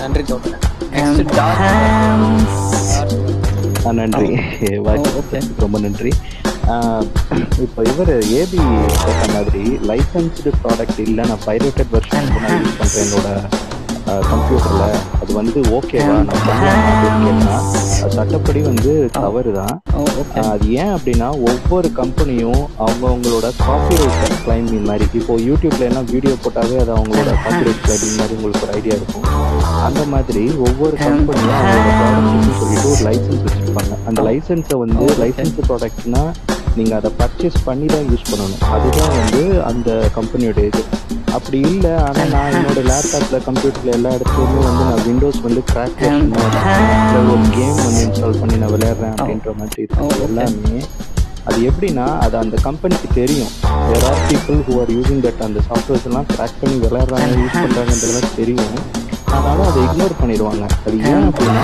நன்றி 0.00 0.22
தோழர். 0.22 0.58
நன்றி. 3.98 4.28
வாய்ப்பு 4.86 5.40
ரொம்ப 5.58 5.78
நன்றி. 5.78 6.12
இப்போ 7.64 7.80
இவர் 7.92 8.12
ஏபி 8.40 8.58
கேட்ட 9.04 9.24
மாதிரி 9.34 9.62
லைசன்ஸ்டு 9.88 10.50
ப்ராடக்ட் 10.62 11.00
இல்லை 11.06 11.24
நான் 11.28 11.42
பைரேட்டட் 11.46 11.92
வெர்ஷன் 11.94 12.28
யூஸ் 12.30 12.76
பண்ணுறேன் 12.82 13.00
என்னோட 13.04 13.28
கம்ப்யூட்டரில் 14.30 14.84
அது 15.20 15.30
வந்து 15.38 15.58
ஓகேவா 15.76 16.16
நான் 16.28 16.42
பண்ணலாமா 16.46 16.82
அப்படின்னு 16.90 17.20
கேட்டால் 17.26 17.66
அது 17.96 18.10
சட்டப்படி 18.16 18.60
வந்து 18.68 18.92
தவறு 19.18 19.52
தான் 19.58 19.76
அது 20.52 20.66
ஏன் 20.82 20.92
அப்படின்னா 20.96 21.28
ஒவ்வொரு 21.50 21.88
கம்பெனியும் 22.00 22.62
அவங்கவுங்களோட 22.84 23.46
காப்பிரைட் 23.66 24.16
கிளைமிங் 24.44 24.86
மாதிரி. 24.90 25.06
இப்போ 25.20 25.34
யூடியூப்ல 25.48 25.82
எல்லாம் 25.90 26.08
வீடியோ 26.12 26.34
போட்டாவே 26.44 26.76
அது 26.82 26.92
அவங்களோட 26.96 27.30
காப்பிரைட் 27.44 27.82
கிளைமிங் 27.86 28.16
மாதிரி 28.20 28.36
உங்களுக்கு 28.38 28.66
ஒரு 28.66 28.74
ஐடியா 28.80 28.96
இருக்கும். 29.00 29.26
அந்த 29.88 30.02
மாதிரி 30.14 30.44
ஒவ்வொரு 30.68 30.96
கம்பெனியும் 31.06 31.56
அவங்களோட 31.58 31.90
ப்ராடக்ட்னு 32.00 32.56
சொல்லிட்டு 32.60 32.88
ஒரு 32.94 33.02
லைசன்ஸ் 33.08 33.44
வச்சிருப்பாங்க. 33.46 33.92
அந்த 34.10 34.22
லைசன்ஸை 34.28 34.78
வந்து 34.84 35.06
லைசன்ஸ் 35.22 35.60
ப்ராடக்ட்னா 35.70 36.24
நீங்க 36.78 36.92
அதை 37.00 37.10
பர்ச்சேஸ் 37.20 37.58
பண்ணி 37.68 37.86
தான் 37.94 38.08
யூஸ் 38.10 38.28
பண்ணணும். 38.30 38.60
அதுதான் 38.74 39.14
வந்து 39.20 39.42
அந்த 39.70 39.90
கம்பெனியோட 40.18 40.60
இது. 40.70 40.82
அப்படி 41.36 41.58
இல்லை 41.70 41.92
ஆனால் 42.06 42.30
நான் 42.34 42.54
என்னோட 42.58 42.80
லேப்டாப்ல 42.90 43.38
கம்ப்யூட்டர்ல 43.48 43.90
எல்லா 43.98 44.10
இடத்துலையுமே 44.16 44.60
வந்து 44.68 44.84
நான் 44.90 45.02
விண்டோஸ் 45.06 45.40
வந்து 45.46 45.62
கிராக் 45.70 46.02
ஒரு 47.34 47.46
கேம் 47.56 47.78
வந்து 47.86 48.00
இன்ஸ்டால் 48.06 48.40
பண்ணி 48.42 48.56
நான் 48.62 48.72
விளையாடுறேன் 48.74 49.14
அப்படின்ற 49.16 49.52
மாதிரி 49.60 49.80
இருக்கு. 49.84 50.06
எல்லாமே. 50.28 50.80
அது 51.48 51.58
எப்படின்னா 51.68 52.06
அது 52.24 52.34
அந்த 52.42 52.56
கம்பெனிக்கு 52.66 53.08
தெரியும். 53.20 53.52
வேற 53.90 54.02
are 54.12 54.24
people 54.30 54.58
who 54.66 54.74
are 54.82 54.90
using 54.96 55.22
that 55.26 55.44
அந்த 55.48 55.60
சாஃப்ட்வேர்ஸ் 55.68 56.06
எல்லாம் 56.10 56.28
கிராக் 56.32 56.58
பண்ணி 56.62 56.76
விளையாடுறாங்க 56.84 57.30
யூஸ் 57.42 57.60
பண்றாங்கன்றதெல்லாம் 57.64 58.36
தெரியும். 58.40 58.74
அதனால 59.34 59.58
அதை 59.70 59.80
இக்னோர் 59.86 60.14
பண்ணிடுவாங்க. 60.20 60.64
அது 60.86 60.96
ஏன் 61.10 61.26
அப்படின்னா 61.30 61.62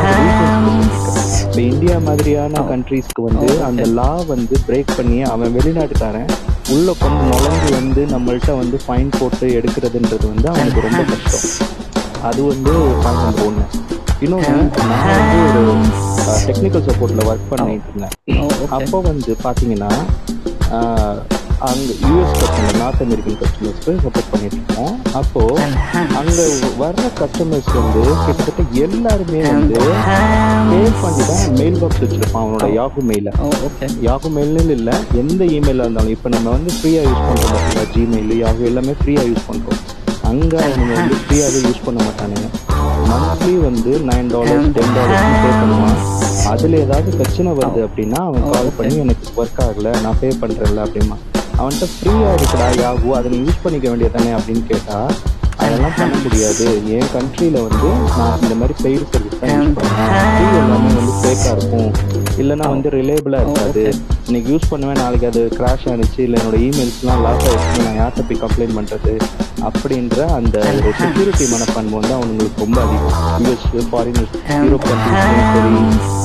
இப்போ 1.46 1.60
இந்தியா 1.72 1.96
மாதிரியான 2.08 2.62
கண்ட்ரீஸ்க்கு 2.70 3.22
வந்து 3.28 3.48
அந்த 3.68 3.82
லா 3.98 4.10
வந்து 4.32 4.54
பிரேக் 4.68 4.96
பண்ணி 4.98 5.18
அவன் 5.34 5.54
வெளிநாட்டுக்காரன். 5.56 6.30
உள்ள 6.74 6.92
கொண்டு 7.00 7.22
நுழைஞ்சு 7.30 7.68
வந்து 7.78 8.02
நம்மள்ட்ட 8.12 8.52
வந்து 8.60 8.76
ஃபைன் 8.84 9.10
போட்டு 9.18 9.46
எடுக்கிறதுன்றது 9.58 10.26
வந்து 10.32 10.46
அவனுக்கு 10.52 10.80
ரொம்ப 10.86 11.02
கஷ்டம். 11.10 11.44
அது 12.28 12.40
வந்து 12.52 12.72
பாயிண்ட் 13.04 13.22
நம்பர் 13.26 13.46
ஒன்று 13.48 13.64
இன்னொன்று 14.24 14.52
நான் 14.90 15.06
வந்து 15.12 15.38
ஒரு 15.46 15.62
டெக்னிக்கல் 16.48 16.86
சப்போர்ட்ல 16.88 17.26
ஒர்க் 17.30 17.48
பண்ணிட்டு 17.50 17.90
இருந்தேன். 17.92 18.14
அப்போ 18.76 19.00
வந்து 19.10 19.32
பார்த்தீங்கன்னா 19.46 19.92
அங்கே 21.68 21.94
யூஎஸ் 22.06 22.34
கஸ்டமர் 22.40 22.78
நார்த் 22.80 23.02
அமெரிக்கன் 23.04 23.38
கஸ்டமர்ஸ்க்கு 23.42 23.92
சப்போர்ட் 24.04 24.30
பண்ணிட்டு 24.32 24.56
இருக்கோம் 24.58 24.94
அப்போ 25.20 25.42
அங்க 26.20 26.38
வர்ற 26.82 27.04
கஸ்டமர்ஸ் 27.20 27.70
வந்து 27.76 28.02
கிட்டத்தட்ட 28.24 28.62
எல்லாருமே 28.86 29.40
வந்து 29.48 29.78
பே 30.70 30.80
பண்ணி 31.02 31.24
தான் 31.30 31.44
மெயில் 31.60 31.78
பாக்ஸ் 31.82 32.02
வச்சிருப்பான் 32.02 32.42
அவனோட 32.44 32.68
யாகு 32.78 33.02
மெயில 33.10 33.32
யாகு 34.08 34.30
மெயில்னு 34.36 34.74
இல்லை 34.78 34.96
எந்த 35.22 35.40
இமெயிலாக 35.56 35.86
இருந்தாலும் 35.86 36.14
இப்போ 36.16 36.30
நம்ம 36.36 36.50
வந்து 36.56 36.72
ஃப்ரீயா 36.78 37.02
யூஸ் 37.08 37.24
பண்றோம் 37.28 37.52
பார்த்தீங்களா 37.54 37.86
ஜிமெயில் 37.94 38.34
யாகு 38.44 38.68
எல்லாமே 38.70 38.94
ஃப்ரீயா 39.00 39.24
யூஸ் 39.30 39.46
பண்றோம். 39.50 39.80
அங்க 40.30 40.54
அவனுங்க 40.66 40.94
வந்து 41.00 41.16
ஃப்ரீயாவே 41.22 41.58
யூஸ் 41.66 41.84
பண்ண 41.86 41.98
மாட்டானுங்க. 42.06 42.46
மந்த்லி 43.10 43.54
வந்து 43.66 43.92
nine 44.08 44.30
dollars 44.34 44.70
ten 44.76 44.94
dollars 44.96 45.40
pay 45.44 45.50
பண்ணுவான். 45.60 45.98
அதுல 46.52 46.80
ஏதாவது 46.84 47.10
பிரச்சனை 47.18 47.52
வருது 47.58 47.80
அப்படின்னா 47.86 48.20
அவன் 48.28 48.50
கால் 48.52 48.76
பண்ணி 48.78 48.96
எனக்கு 49.04 49.32
ஒர்க் 49.42 49.62
ஆகல 49.66 49.94
நான் 50.04 50.18
பே 50.22 50.30
பண்றேன்ல 50.42 50.84
அப்படிமா 50.86 51.16
அவன்கிட்ட 51.60 51.86
ஃப்ரீயா 51.94 52.28
இருக்குடா 52.36 52.68
யாகு 52.82 53.08
அதை 53.18 53.30
நீ 53.34 53.38
யூஸ் 53.46 53.62
பண்ணிக்க 53.64 53.86
வேண்டியதானே 53.92 54.32
அப்படின்னு 54.38 54.64
கேட்டா 54.72 54.98
அதெல்லாம் 55.64 55.94
பண்ண 55.98 56.14
முடியாது. 56.24 56.64
என் 56.96 57.12
கண்ட்ரியில் 57.14 57.56
வந்து 57.66 57.88
நான் 58.16 58.40
இந்த 58.42 58.54
மாதிரி 58.60 58.74
பெய்டு 58.82 59.04
சர்வீஸ் 59.12 59.38
தான் 59.42 59.62
யூஸ் 60.40 60.58
எல்லாமே 60.62 60.90
வந்து 60.96 61.14
ஃபேக்கா 61.20 61.50
இருக்கும். 61.56 61.88
இல்லைன்னா 62.42 62.66
வந்து 62.72 62.88
ரிலேபிளா 62.96 63.38
இருக்காது. 63.44 63.84
இன்னைக்கு 64.28 64.48
யூஸ் 64.52 64.68
பண்ணுவேன் 64.72 65.00
நாளைக்கு 65.02 65.26
அது 65.30 65.42
கிராஷ் 65.58 65.86
ஆனிச்சு 65.92 66.20
இல்லை 66.26 66.36
என்னோட 66.40 66.58
இமெயில்ஸ்லாம் 66.66 67.22
லாஸ் 67.26 67.46
ஆயிடுச்சு 67.50 67.84
நான் 67.86 67.98
யார்கிட்ட 68.00 68.26
போய் 68.28 68.42
கம்ப்ளைண்ட் 68.44 68.76
பண்றது? 68.78 69.14
அப்படின்ற 69.68 70.18
அந்த 70.38 70.56
ஒரு 70.74 70.92
செக்யூரிட்டி 71.02 71.46
மனப்பான்மை 71.54 71.94
வந்து 72.00 72.14
அவங்களுக்கு 72.18 72.64
ரொம்ப 72.64 72.80
அதிகம். 72.86 73.16
யூஎஸ் 73.46 73.88
ஃபாரினர்ஸ் 73.92 74.36
யூரோப் 74.66 74.86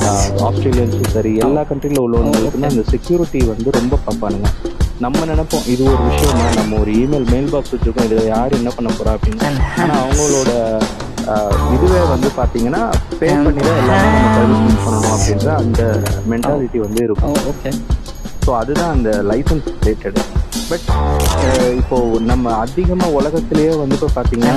சரி 0.02 0.20
ஆஸ்திரேலியன்ஸும் 0.48 1.12
சரி 1.16 1.32
எல்லா 1.46 1.64
கண்ட்ரியில் 1.70 2.04
உள்ளவங்களுக்குமே 2.04 2.68
அந்த 2.72 2.84
செக்யூரிட்டி 2.92 3.42
வந்து 3.52 3.70
ரொம்ப 3.80 3.98
பார்ப்பானுங்க 4.06 4.50
நம்ம 5.04 5.20
நினைப்போம் 5.30 5.66
இது 5.72 5.82
ஒரு 5.92 6.02
விஷயமா? 6.08 6.46
நம்ம 6.58 6.76
ஒரு 6.82 6.90
இமெயில் 7.02 7.26
மெயில் 7.32 7.48
பாக்ஸ் 7.52 7.72
வச்சிருக்கோம் 7.74 8.06
இதில் 8.08 8.28
யார் 8.32 8.56
என்ன 8.58 8.70
பண்ண 8.76 8.90
போறா 8.98 9.12
அப்படின்னு. 9.16 9.48
ஆனால் 9.82 10.00
அவங்களோட 10.02 10.50
இதுவே 11.74 12.00
வந்து 12.12 12.28
பார்த்தீங்கன்னா 12.38 12.82
பே 13.20 13.28
பண்ணி 13.46 13.60
தான் 13.66 13.80
எல்லாமே 13.82 14.08
நம்ம 14.14 14.30
சர்வீஸ் 14.36 14.62
யூஸ் 14.66 14.84
பண்ணணும் 14.86 15.14
அப்படின்ற 15.16 15.50
அந்த 15.62 15.82
மென்டாலிட்டி 16.32 16.78
வந்து 16.86 17.00
இருக்கும். 17.08 17.36
ஓகே 17.52 17.72
ஸோ 18.44 18.52
அதுதான் 18.60 18.92
அந்த 18.96 19.10
லைசன்ஸ் 19.30 19.68
ரிலேட்டட் 19.76 20.20
பட் 20.68 20.86
இப்போ 21.78 21.96
நம்ம 22.22 22.52
அதிகமா 22.56 23.06
உலகத்திலேயே 23.12 23.72
வந்து 23.74 23.96
இப்போ 23.98 24.10
பார்த்தீங்கன்னா 24.14 24.56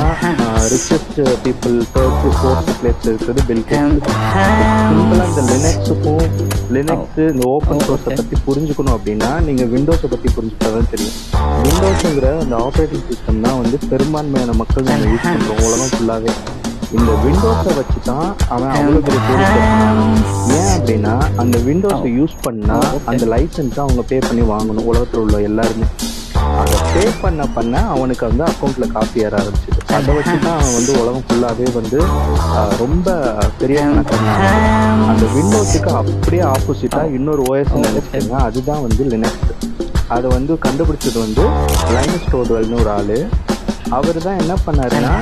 ரிச்சஸ்ட் 0.74 1.18
பீப்புள் 1.44 1.76
தேர்ட் 1.94 2.36
ஃபோர்த் 2.38 2.72
பிளேஸ்ல 2.80 3.10
இருக்கிறது 3.10 3.44
பில் 3.44 3.64
சிம்பிளா 4.90 5.26
இந்த 5.32 5.44
லினக்ஸுக்கும் 5.52 6.24
லினக்ஸ் 6.72 7.20
இந்த 7.28 7.44
ஓப்பன் 7.48 7.84
சோர்ஸை 7.86 8.14
பத்தி 8.16 8.38
புரிஞ்சுக்கணும் 8.48 8.96
அப்படின்னா 8.98 9.32
நீங்க 9.42 9.64
விண்டோஸை 9.74 10.08
பத்தி 10.08 10.30
புரிஞ்சுக்கிட்டாதான் 10.30 10.90
தெரியும். 10.90 11.16
விண்டோஸுங்கிற 11.64 12.30
அந்த 12.40 12.56
ஆப்ரேட்டிங் 12.66 13.08
சிஸ்டம் 13.10 13.42
தான் 13.42 13.60
வந்து 13.62 13.80
பெரும்பான்மையான 13.90 14.54
மக்கள் 14.54 14.90
நம்ம 14.90 15.10
யூஸ் 15.14 15.28
பண்றோம். 15.28 15.64
உலகம் 15.68 15.94
ஃபுல்லாவே 15.94 16.32
இந்த 16.98 17.12
விண்டோஸை 17.24 17.72
வச்சு 17.78 18.00
தான் 18.10 18.28
அவன் 18.54 18.72
அவ்வளோ 18.78 19.00
பெரிய 19.06 19.22
போலீஸ் 19.28 19.54
ஏன் 20.58 20.72
அப்படின்னா 20.76 21.14
அந்த 21.42 21.58
விண்டோஸை 21.68 22.10
யூஸ் 22.20 22.36
பண்ணா 22.46 22.78
அந்த 23.12 23.24
லைசன்ஸை 23.34 23.80
அவங்க 23.86 24.04
பே 24.12 24.18
பண்ணி 24.28 24.44
வாங்கணும் 24.52 24.90
உலகத்தில் 24.92 25.22
உள்ள 25.24 25.38
எல்லாருமே. 25.50 25.88
அதை 26.62 26.78
பே 26.94 27.04
பண்ண 27.22 27.44
பண்ண 27.56 27.76
அவனுக்கு 27.94 28.24
வந்து 28.30 28.44
அக்கௌண்ட்ல 28.50 28.86
காப்பி 28.96 29.24
ஏற 29.28 29.36
ஆரம்பிச்சது. 29.42 29.80
அதை 29.98 30.12
வச்சு 30.18 30.36
தான் 30.46 30.58
அவன் 30.60 30.76
வந்து 30.78 30.92
உலகம் 31.02 31.26
ஃபுல்லாவே 31.28 31.68
வந்து 31.80 32.00
ரொம்ப 32.84 33.08
பெரிய 33.62 33.80
அந்த 35.12 35.26
விண்டோஸுக்கு 35.36 35.92
அப்படியே 36.02 36.44
ஆப்போசிட்டா 36.54 37.02
இன்னொரு 37.18 37.44
ஓஎஸ் 37.52 37.74
நினைச்சுக்கோங்க. 37.88 38.36
அதுதான் 38.48 38.84
வந்து 38.88 39.04
லினக்ஸ் 39.14 39.52
அதை 40.16 40.28
வந்து 40.38 40.54
கண்டுபிடிச்சது 40.66 41.20
வந்து 41.26 41.44
லைனஸ் 41.96 42.30
டோர்வெல்னு 42.34 42.80
ஒரு 42.84 42.92
ஆளு. 42.98 43.20
அவர் 43.98 44.18
தான் 44.28 44.40
என்ன 44.44 44.54
பண்ணாருன்னா 44.66 45.14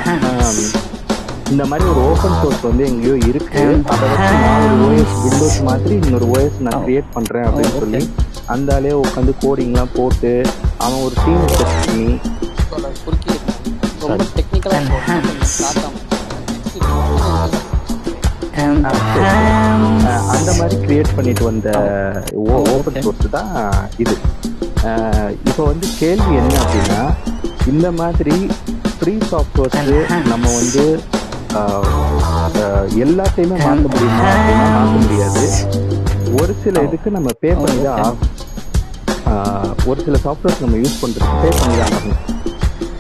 இந்த 1.52 1.64
மாதிரி 1.66 1.86
ஒரு 1.90 2.02
ஓப்பன் 2.04 2.38
சோர்ஸ் 2.38 2.62
வந்து 2.62 2.84
எங்கேயோ 2.86 3.16
இருக்கு. 3.30 3.64
அதை 3.94 4.06
வச்சு 4.12 4.36
நான் 4.44 4.64
ஒரு 4.68 4.86
ஓஎஸ் 4.88 5.16
விண்டோஸ் 5.24 5.60
மாதிரி 5.64 5.96
இன்னொரு 6.02 6.28
ஓஎஸ் 6.34 6.60
நான் 6.60 6.84
கிரியேட் 6.86 7.14
பண்றேன் 7.14 7.48
அப்படின்னு 7.50 7.76
சொல்லி 7.78 8.02
அந்த 8.48 8.70
ஆளே 8.76 8.94
உட்காந்து 9.02 9.34
கோடிங்லாம் 9.44 9.94
போட்டு 9.96 10.34
அவன் 10.80 11.02
ஒரு 11.04 11.16
டீம் 11.24 11.46
செட் 11.54 11.76
பண்ணி 11.82 12.10
ரொம்ப 14.02 14.94
அந்த 20.34 20.52
மாதிரி 20.54 20.76
கிரியேட் 20.84 21.16
பண்ணிட்டு 21.16 21.44
வந்த 21.44 21.70
ஓப்பன் 22.56 23.00
சோர்ஸ் 23.00 23.28
தான் 23.32 23.52
இது. 23.98 24.16
இப்போ 25.44 25.64
வந்து 25.64 25.88
கேள்வி 26.00 26.34
என்ன 26.40 26.56
அப்படின்னா 26.64 27.02
இந்த 27.68 27.88
மாதிரி 28.00 28.36
ஃப்ரீ 28.96 29.14
சாஃப்ட்வேர்ஸ் 29.32 29.78
நம்ம 30.26 30.46
வந்து 30.54 30.84
எல்லாத்தையுமே 33.04 33.58
மாற்ற 33.58 33.82
முடியுமா? 33.86 34.28
மாற்ற 34.60 34.98
முடியாது. 34.98 35.44
ஒரு 36.40 36.54
சில 36.64 36.82
இதுக்கு 36.88 37.10
நம்ம 37.12 37.32
பே 37.42 37.50
பண்ணி 37.62 37.82
தான் 37.84 38.18
ஒரு 39.90 40.00
சில 40.06 40.16
சாஃப்ட்வேர்ஸ் 40.26 40.64
நம்ம 40.64 40.78
யூஸ் 40.78 41.02
பண்ணுறதுக்கு 41.02 41.42
பே 41.44 41.52
பண்ணி 41.60 41.76
தான் 41.78 41.92
ஆகணும். 41.92 42.22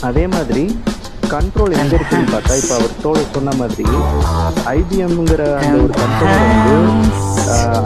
அதே 0.01 0.25
மாதிரி 0.27 0.63
கண்ட்ரோல் 1.33 1.73
எங்க 1.81 1.93
இருக்குன்னு 1.97 2.31
பார்த்தா 2.33 2.55
இப்போ 2.61 2.73
அவர் 2.75 2.95
தோழ 3.03 3.19
சொன்ன 3.35 3.53
மாதிரி 3.59 3.85
ஐபிஎம்ங்கிற 4.73 5.43
அந்த 5.61 5.77
ஒரு 5.83 5.93
கம்பெனி 6.01 6.35
வந்து 6.49 6.75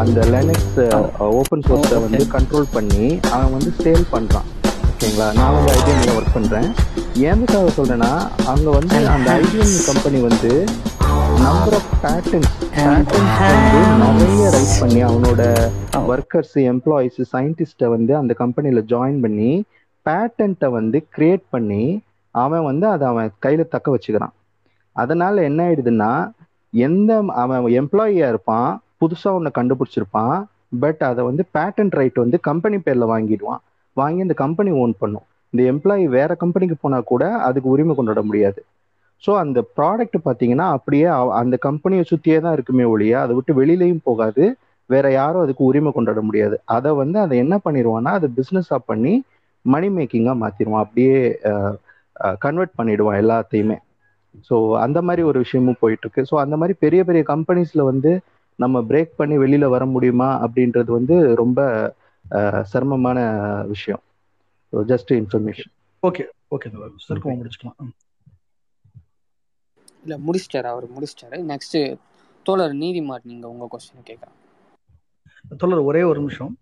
அந்த 0.04 0.20
லினக்ஸ் 0.34 0.80
ஓப்பன் 1.32 1.66
சோர்ஸை 1.68 2.00
வந்து 2.06 2.24
கண்ட்ரோல் 2.36 2.68
பண்ணி 2.74 3.06
அவன் 3.34 3.54
வந்து 3.58 3.72
சேல் 3.84 4.06
பண்ணுறான் 4.14 4.48
ஓகேங்களா? 4.98 5.26
நான் 5.38 5.56
வந்து 5.56 5.72
ஐபிஎம்ல 5.80 6.12
ஒர்க் 6.20 6.36
பண்ணுறேன் 6.36 6.70
ஏந்துக்காக 7.30 7.72
சொல்கிறேன்னா 7.76 8.10
அங்கே 8.52 8.72
வந்து 8.78 9.00
அந்த 9.16 9.28
ஐபிஎம் 9.42 9.74
கம்பெனி 9.90 10.20
வந்து 10.28 10.52
நம்பர் 11.44 11.76
ஆஃப் 11.80 11.92
பேட்டர்ன்ஸ் 12.04 12.54
பேட்டன்ஸ் 12.78 13.36
வந்து 13.42 13.82
நிறைய 14.22 14.48
ரைட் 14.56 14.74
பண்ணி 14.80 15.02
அவனோட 15.10 15.44
ஒர்க்கர்ஸ் 16.14 16.56
எம்ப்ளாயிஸ் 16.72 17.20
சயின்டிஸ்ட்டை 17.34 17.90
வந்து 17.96 18.16
அந்த 18.22 18.36
கம்பெனியில் 18.42 18.82
ஜாயின் 18.94 19.20
பண்ணி 19.26 19.52
பேட்டன்ட்டை 20.06 20.72
வந்து 20.78 21.02
கிரியேட் 21.18 21.46
பண்ணி 21.50 21.84
அவன் 22.32 22.68
வந்து 22.70 22.88
அதை 22.94 23.06
அவன் 23.12 23.30
கையில் 23.40 23.72
தக்க 23.76 23.96
வச்சுக்கிறான். 23.98 24.36
அதனால 24.96 25.44
என்ன 25.52 25.60
ஆயிடுதுன்னா 25.68 26.12
எந்த 26.74 27.20
அவன் 27.44 27.70
எம்ப்ளாயியா 27.82 28.28
இருப்பான் 28.34 28.70
புதுசாக 29.02 29.38
ஒன்று 29.40 29.58
கண்டுபிடிச்சிருப்பான் 29.60 30.38
பட் 30.80 31.02
அதை 31.12 31.24
வந்து 31.30 31.46
பேட்டன்ட் 31.58 31.98
ரைட் 32.02 32.24
வந்து 32.26 32.40
கம்பெனி 32.50 32.80
பேரில் 32.80 33.12
வாங்கிடுவான். 33.16 33.64
வாங்கி 34.02 34.26
அந்த 34.26 34.36
கம்பெனி 34.44 34.72
ஓன் 34.84 34.94
பண்ணும். 35.02 35.26
இந்த 35.54 35.62
எம்ப்ளாயி 35.72 36.04
வேற 36.18 36.32
கம்பெனிக்கு 36.44 36.76
போனால் 36.82 37.10
கூட 37.12 37.24
அதுக்கு 37.48 37.68
உரிமை 37.74 37.94
கொண்டாட 37.98 38.22
முடியாது. 38.30 38.60
ஸோ 39.24 39.32
அந்த 39.44 39.60
ப்ராடக்ட் 39.78 40.18
பார்த்தீங்கன்னா 40.28 40.68
அப்படியே 40.78 41.08
அந்த 41.42 41.56
கம்பெனியை 41.68 42.04
சுற்றியே 42.12 42.40
தான் 42.46 42.56
இருக்குமே 42.58 42.86
ஒழிய 42.94 43.14
அதை 43.24 43.34
விட்டு 43.38 43.54
வெளியிலையும் 43.62 44.06
போகாது. 44.10 44.44
வேற 44.90 45.06
யாரும் 45.20 45.44
அதுக்கு 45.46 45.64
உரிமை 45.70 45.92
கொண்டாட 45.96 46.20
முடியாது. 46.28 46.56
அதை 46.76 46.92
வந்து 47.02 47.18
அதை 47.24 47.36
என்ன 47.44 47.56
பண்ணிடுவான்னா 47.66 48.12
அதை 48.20 48.28
பிஸ்னஸாக 48.38 48.88
பண்ணி 48.92 49.14
மணி 49.66 49.88
மேக்கிங்காக 49.96 50.38
மாற்றிடுவான் 50.44 50.84
அப்படியே 50.86 51.16
கன்வெர்ட் 52.46 52.78
பண்ணிடுவான் 52.80 53.20
எல்லாத்தையுமே. 53.24 53.78
ஸோ 54.48 54.56
அந்த 54.86 55.00
மாதிரி 55.08 55.22
ஒரு 55.30 55.38
விஷயமும் 55.46 55.82
போயிட்டு 55.84 56.06
இருக்கு 56.06 56.24
ஸோ 56.30 56.36
அந்த 56.44 56.56
மாதிரி 56.62 56.74
பெரிய 56.84 57.02
பெரிய 57.10 57.24
கம்பெனிஸ்ல 57.34 57.84
வந்து 57.92 58.12
நம்ம 58.60 58.80
பிரேக் 58.90 59.18
பண்ணி 59.20 59.36
வெளியில 59.44 59.66
வர 59.76 59.84
முடியுமா 59.96 60.30
அப்படின்றது 60.46 60.90
வந்து 60.98 61.16
ரொம்ப 61.42 61.60
சிரமமான 62.72 63.20
விஷயம். 63.74 64.04
Just 64.74 65.12
information 65.22 65.72
okay 66.04 66.24
okay 66.56 66.68
sir 67.06 67.22
முடிச்சுக்கலாம். 67.40 67.92
இல்லை 70.04 70.18
முடிச்சிட்டாரு 70.28 70.68
அவர் 70.74 70.86
முடிச்சிட்டாரு. 70.96 71.38
நெக்ஸ்ட் 71.52 71.78
தோழர் 72.46 72.76
நீதிமாட் 72.84 73.26
நீங்க 73.32 73.46
உங்க 73.54 73.66
கொஸ்டின் 73.74 74.08
கேட்கலாம் 74.10 74.38
தோழர் 75.62 75.88
ஒரே 75.90 76.02
ஒரு 76.12 76.20
நிமிஷம். 76.24 76.54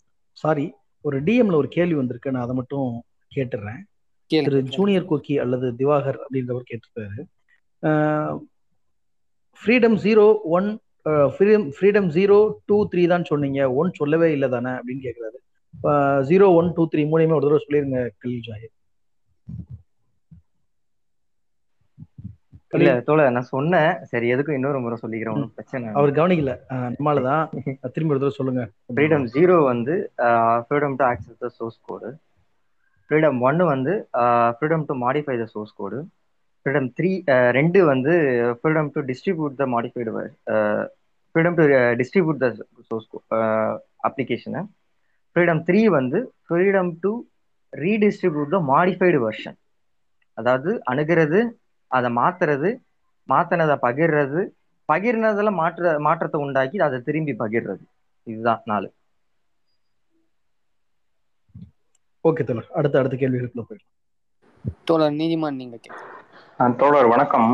சாரி 0.43 0.65
ஒரு 1.07 1.17
டிஎம்ல 1.27 1.59
ஒரு 1.61 1.69
கேள்வி 1.75 1.95
வந்திருக்கு. 1.99 2.33
நான் 2.33 2.45
அதை 2.45 2.55
மட்டும் 2.59 2.89
கேட்டுடுறேன் 3.35 3.81
திரு. 4.31 4.59
ஜூனியர் 4.75 5.09
கோக்கி 5.09 5.35
அல்லது 5.43 5.67
திவாகர் 5.79 6.19
அப்படின்றவர் 6.23 6.69
கேட்டிருக்காரு. 6.69 7.23
Freedom 9.61 9.97
zero 10.05 10.25
one 10.57 10.69
freedom 11.33 11.65
freedom 11.77 12.07
zero 12.17 12.37
two 12.69 12.77
three 12.91 13.03
தான் 13.13 13.29
சொன்னீங்க. 13.31 13.59
ஒன் 13.79 13.91
சொல்லவே 13.99 14.29
இல்லை 14.35 14.49
தானே 14.55 14.71
அப்படின்னு 14.79 15.05
கேட்குறாரு 15.07 15.39
ஜீரோ 16.29 16.47
ஒன் 16.55 16.69
டூ 16.75 16.85
த்ரீ 16.91 17.03
மூலியமே 17.09 17.37
ஒரு 17.37 17.45
தடவை 17.45 17.61
சொல்லிருங்க 17.63 17.99
கலீல் 18.17 18.45
ஜாஹிர் 18.47 18.73
இல்ல 22.77 22.91
தோழ 23.07 23.25
நான் 23.29 23.51
சொன்னேன். 23.51 23.91
சரி 24.09 24.27
எதுக்கும் 24.33 24.57
இன்னொரு 24.57 24.79
முறை 24.81 24.95
சொல்லிக்கிறேன் 25.01 25.35
ஒன்றும் 25.35 25.51
பிரச்சனை 25.57 25.91
அவர் 25.91 26.11
கவனிக்கல. 26.17 26.53
அஹ், 26.73 26.89
நம்மால 26.95 27.21
தான் 27.23 27.43
திரும்பி 27.93 28.13
ஒரு 28.13 28.21
தடவை 28.21 28.35
சொல்லுங்க. 28.37 28.63
ஃப்ரீடம் 28.89 29.25
ஜீரோ 29.35 29.55
வந்து 29.67 29.93
freedom 30.65 30.95
to 30.99 31.05
access 31.09 31.41
the 31.43 31.49
source 31.57 31.79
code 31.87 32.09
freedom 33.11 33.37
ஒன்று 33.41 33.65
வந்து 33.71 33.93
freedom 34.57 34.85
to 34.87 34.95
modify 35.03 35.35
the 35.37 35.47
source 35.53 35.73
code 35.79 35.99
freedom 36.65 36.89
three 36.97 37.11
ரெண்டு 37.57 37.79
வந்து 37.89 38.13
freedom 38.59 38.89
to 38.93 39.01
distribute 39.09 39.55
the 39.57 39.67
modified 39.73 40.13
freedom 41.35 41.57
to 41.59 41.65
distribute 42.01 42.41
the 42.43 42.49
source 42.89 43.07
application 44.09 44.63
freedom 45.35 45.61
three 45.67 45.81
வந்து 45.97 46.19
freedom 46.45 46.91
to 47.03 47.11
redistribute 47.73 48.53
the 48.55 48.59
modified 48.73 49.17
version 49.25 49.57
அதாவது 50.37 50.71
அணுகிறது 50.91 51.39
அதை 51.91 52.09
மாத்துறது 52.19 52.69
மாத்தினதை 53.29 53.75
பகிர்றது 53.87 54.41
பகிர்னதுல 54.89 55.51
மாற்ற 55.59 55.93
மாற்றத்தை 56.07 56.39
உண்டாக்கி 56.45 56.77
அதை 56.87 56.97
திரும்பி 57.07 57.33
பகிர்றது. 57.43 57.83
இதுதான் 58.27 58.61
நாலு. 58.71 58.87
ஓகே 62.25 62.43
தோழர். 62.49 62.69
அடுத்த 62.79 62.99
அடுத்த 62.99 63.15
கேள்விகளுக்குள்ள 63.23 63.65
போயிடலாம். 63.67 63.91
தோழர் 64.87 65.17
நீதிமான் 65.21 65.59
நீங்க 65.61 65.77
தோழர் 66.81 67.09
வணக்கம். 67.13 67.51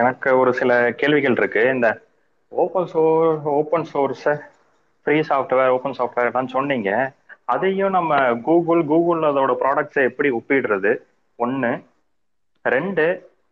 எனக்கு 0.00 0.30
ஒரு 0.42 0.50
சில 0.60 0.70
கேள்விகள் 1.00 1.36
இருக்கு. 1.40 1.62
இந்த 1.74 1.88
open 2.52 2.88
source 2.92 3.28
open 3.58 3.88
source 3.92 4.28
free 5.10 5.20
software 5.28 5.72
open 5.74 5.94
software 5.98 6.28
எல்லாம் 6.28 6.50
சொன்னீங்க. 6.52 6.90
அதையும் 7.54 7.94
நம்ம 7.96 8.18
கூகுள் 8.48 8.82
கூகுள் 8.90 9.22
அதோட 9.28 9.52
ப்ராடக்ட்ஸை 9.62 10.02
எப்படி 10.10 10.28
ஒப்பிடுறது? 10.36 10.92
ஒன்று 11.38 11.70
ரெண்டு 12.64 13.06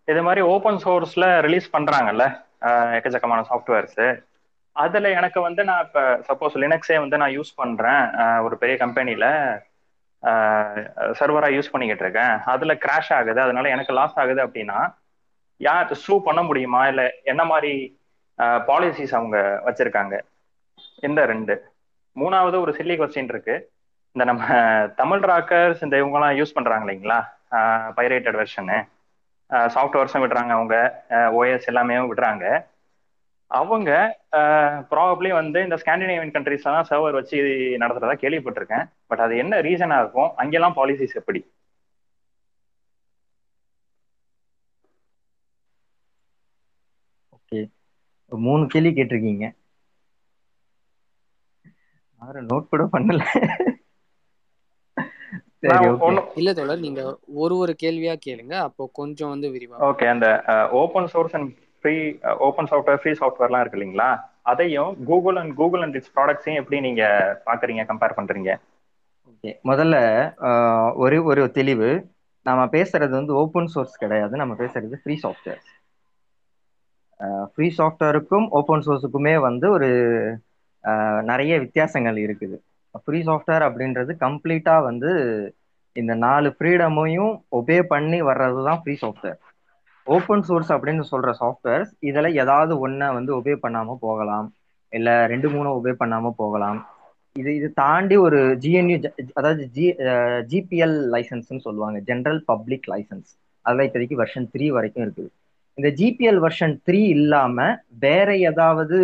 இது 0.09 0.21
மாதிரி 0.27 0.43
ஓப்பன் 0.53 0.79
சோர்ஸ்ல 0.85 1.25
ரிலீஸ் 1.47 1.67
பண்றாங்கல்ல 1.75 2.25
எக்கச்சக்கமான 2.99 3.41
சாஃப்ட்வேர்ஸ் 3.51 3.99
அதுல 4.77 5.11
எனக்கு 5.19 5.43
வந்து 5.49 5.65
நான் 5.71 5.83
இப்போ 5.87 6.05
சப்போஸ் 6.29 6.61
லினக்ஸே 6.65 6.99
வந்து 7.05 7.21
நான் 7.23 7.35
யூஸ் 7.39 7.53
பண்றேன் 7.63 8.05
ஒரு 8.47 8.57
பெரிய 8.63 8.77
கம்பெனில 8.85 9.27
சர்வரா 11.21 11.51
யூஸ் 11.57 11.73
பண்ணிக்கிட்டு 11.75 12.07
இருக்கேன். 12.07 12.35
அதுல 12.55 12.75
கிராஷ் 12.87 13.13
ஆகுது 13.19 13.41
அதனால 13.49 13.69
எனக்கு 13.77 13.99
லாஸ் 14.01 14.19
ஆகுது 14.25 14.43
அப்படின்னா 14.47 14.79
யார் 15.61 16.01
சூ 16.07 16.17
பண்ண 16.31 16.43
முடியுமா? 16.51 16.83
இல்ல 16.93 17.03
என்ன 17.33 17.45
மாதிரி 17.53 17.75
பாலிசிஸ் 18.71 19.17
அவங்க 19.21 19.39
வச்சிருக்காங்க? 19.69 20.17
இந்த 21.07 21.21
ரெண்டு. 21.31 21.55
மூணாவது 22.21 22.57
ஒரு 22.65 22.73
சில்லி 22.79 22.95
கொஸ்டின் 23.01 23.33
இருக்கு. 23.33 23.57
இந்த 24.15 24.25
நம்ம 24.31 24.45
தமிழ் 25.01 25.25
ராக்கர்ஸ் 25.31 25.83
இந்த 25.87 25.97
இவங்கெல்லாம் 26.03 26.37
யூஸ் 26.39 26.57
பண்றாங்க 26.57 26.85
இல்லைங்களா? 26.87 27.19
பைரேட்டட் 27.99 28.39
வெர்ஷனு 28.41 28.79
சாஃப்ட்வேர்ஸும் 29.75 30.25
விடுறாங்க 30.25 30.53
அவங்க. 30.59 30.77
ஓஎஸ் 31.41 31.69
எல்லாமே 31.73 31.99
விடுறாங்க. 32.11 32.47
அவங்க 33.51 33.91
ப்ராபப்ளி 34.91 35.31
வந்து 35.41 35.59
இந்த 35.67 35.77
ஸ்காண்டினேவியன் 35.83 36.35
கண்ட்ரீஸ்ல 36.35 36.75
தான் 36.77 36.89
சர்வர் 36.91 37.19
வச்சு 37.19 37.37
நடத்துறதா 37.83 38.17
கேள்விப்பட்டிருக்கேன். 38.25 38.89
பட் 39.11 39.23
அது 39.27 39.37
என்ன 39.45 39.61
ரீசனா 39.69 39.99
இருக்கும்? 40.03 40.31
அங்கெல்லாம் 40.43 40.77
பாலிசிஸ் 40.81 41.19
எப்படி? 41.21 41.43
ஓகே 47.37 47.61
மூணு 48.33 48.65
கேள்வி 48.75 48.93
கேட்டிருக்கீங்க. 48.99 49.47
யாரும் 52.23 52.49
நோட் 52.49 52.71
கூட 52.71 52.85
பண்ணல. 52.95 53.23
இல்ல 56.39 56.51
தோழர் 56.59 56.85
நீங்க 56.85 57.03
ஒரு 57.43 57.55
ஒரு 57.63 57.73
கேள்வியா 57.83 58.15
கேளுங்க. 58.27 58.55
அப்போ 58.67 58.83
கொஞ்சம் 59.01 59.33
வந்து 59.35 59.49
விரிவா 59.55 59.81
ஓகே 59.89 60.07
அந்த 60.13 60.27
open 60.81 61.09
source 61.13 61.35
and 61.39 61.51
free 61.85 61.95
open 62.47 62.69
software 62.71 63.01
free 63.01 63.13
சாஃப்ட்வேர்லாம் 63.21 63.63
இருக்கு 63.63 63.79
இல்லைங்களா? 63.79 64.09
அதையும் 64.53 64.93
Google 65.05 65.37
and 65.37 65.55
Google 65.55 65.85
and 65.85 65.97
its 65.99 66.15
ப்ராடக்ட்ஸையும் 66.17 66.61
எப்படி 66.63 66.79
நீங்க 66.81 67.03
பாக்குறீங்க 67.47 67.85
கம்பேர் 67.91 68.19
பண்றீங்க? 68.19 68.53
ஓகே 69.31 69.53
முதல்ல 69.65 69.97
ஒரு 71.03 71.19
ஒரு 71.31 71.43
தெளிவு. 71.59 71.91
நாம 72.47 72.61
பேசுறது 72.73 73.13
வந்து 73.13 73.33
ஓப்பன் 73.35 73.73
சோர்ஸ் 73.75 73.97
கிடையாது. 73.99 74.35
நம்ம 74.37 74.55
பேசுறது 74.63 75.03
ஃப்ரீ 75.03 75.17
சாஃப்ட்வேர் 75.25 75.63
ஃப்ரீ 77.53 77.67
சாஃப்ட்வேருக்கும் 77.79 78.47
ஓப்பன் 78.59 78.85
சோர்ஸுக்குமே 78.87 79.35
வந்து 79.41 79.67
ஒரு 79.71 79.89
நிறைய 81.31 81.55
வித்தியாசங்கள் 81.65 82.19
இருக்குது. 82.25 82.57
ஃப்ரீ 83.05 83.19
சாஃப்ட்வேர் 83.29 83.65
அப்படின்றது 83.69 84.13
கம்ப்ளீட்டா 84.25 84.75
வந்து 84.89 85.11
இந்த 85.97 86.13
நாலு 86.27 86.49
ஃப்ரீடமையும் 86.57 87.33
ஒபே 87.59 87.79
பண்ணி 87.93 88.19
வர்றது 88.29 88.61
தான் 88.69 88.81
ஃப்ரீ 88.83 88.95
சாஃப்ட்வேர் 89.03 89.39
ஓப்பன் 90.07 90.45
சோர்ஸ் 90.49 90.71
அப்படின்னு 90.75 91.05
சொல்ற 91.11 91.31
சாஃப்ட்வேர்ஸ் 91.41 91.91
இதில் 92.09 92.37
ஏதாவது 92.43 92.73
ஒன்றை 92.85 93.09
வந்து 93.17 93.33
ஒபே 93.39 93.55
பண்ணாமல் 93.65 94.03
போகலாம். 94.05 94.47
இல்லை 94.93 95.15
ரெண்டு 95.33 95.49
மூணு 95.55 95.69
ஒபே 95.79 95.93
பண்ணாமல் 96.03 96.39
போகலாம். 96.43 96.79
இது 97.41 97.51
இது 97.59 97.69
தாண்டி 97.83 98.17
ஒரு 98.27 98.39
ஜிஎன்யூ 98.63 98.97
அதாவது 99.39 99.63
ஜி 99.77 99.87
ஜிபிஎல் 100.53 100.97
லைசன்ஸ்னு 101.15 101.65
சொல்லுவாங்க. 101.67 101.99
ஜென்ரல் 102.09 102.41
பப்ளிக் 102.53 102.89
லைசன்ஸ் 102.93 103.31
அதெல்லாம் 103.65 103.89
இப்போதைக்கு 103.89 104.21
வெர்ஷன் 104.23 104.49
த்ரீ 104.55 104.67
வரைக்கும் 104.77 105.05
இருக்குது. 105.07 105.31
இந்த 105.79 105.89
ஜிபிஎல் 106.01 106.41
வெர்ஷன் 106.47 106.75
த்ரீ 106.87 107.01
இல்லாமல் 107.17 107.77
வேற 108.07 108.29
ஏதாவது 108.51 108.99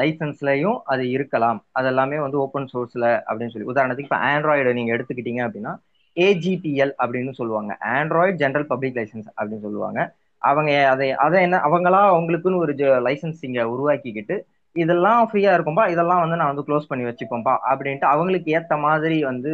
லைசன்ஸ்லயும் 0.00 0.78
அது 0.92 1.04
இருக்கலாம். 1.16 1.58
அதெல்லாமே 1.80 2.18
வந்து 2.24 2.38
ஓப்பன் 2.44 2.68
சோர்ஸ்ல 2.72 3.06
அப்படின்னு 3.28 3.52
சொல்லி. 3.54 3.70
உதாரணத்துக்கு 3.72 4.08
இப்போ 4.08 4.20
ஆண்ட்ராய்டு 4.30 4.72
நீங்க 4.78 4.92
எடுத்துக்கிட்டீங்க 4.96 5.42
அப்படின்னா 5.46 5.74
ஏஜிபிஎல் 6.16 6.92
அப்படின்னு 7.04 7.32
சொல்லுவாங்க. 7.40 7.72
ஆண்ட்ராய்டு 7.96 8.40
ஜென்ரல் 8.44 8.68
பப்ளிக் 8.72 8.96
லைசன்ஸ் 9.00 9.28
அப்படின்னு 9.38 9.64
சொல்லுவாங்க. 9.66 10.00
அவங்க 10.42 10.70
அதை 10.92 11.06
அதை 11.26 11.38
என்ன 11.46 11.56
அவங்களா 11.68 12.00
அவங்களுக்குன்னு 12.14 12.62
ஒரு 12.64 12.72
லைசன்ஸ் 13.06 13.40
இங்க 13.48 13.62
உருவாக்கிக்கிட்டு 13.74 14.36
இதெல்லாம் 14.76 15.20
ஃப்ரீயா 15.30 15.52
இருக்கும்பா 15.56 15.84
இதெல்லாம் 15.92 16.20
வந்து 16.22 16.36
நான் 16.40 16.50
வந்து 16.52 16.64
க்ளோஸ் 16.68 16.90
பண்ணி 16.90 17.04
வச்சுப்போம்பா 17.08 17.54
அப்படின்ட்டு 17.70 18.06
அவங்களுக்கு 18.12 18.48
ஏத்த 18.58 18.74
மாதிரி 18.86 19.16
வந்து 19.30 19.52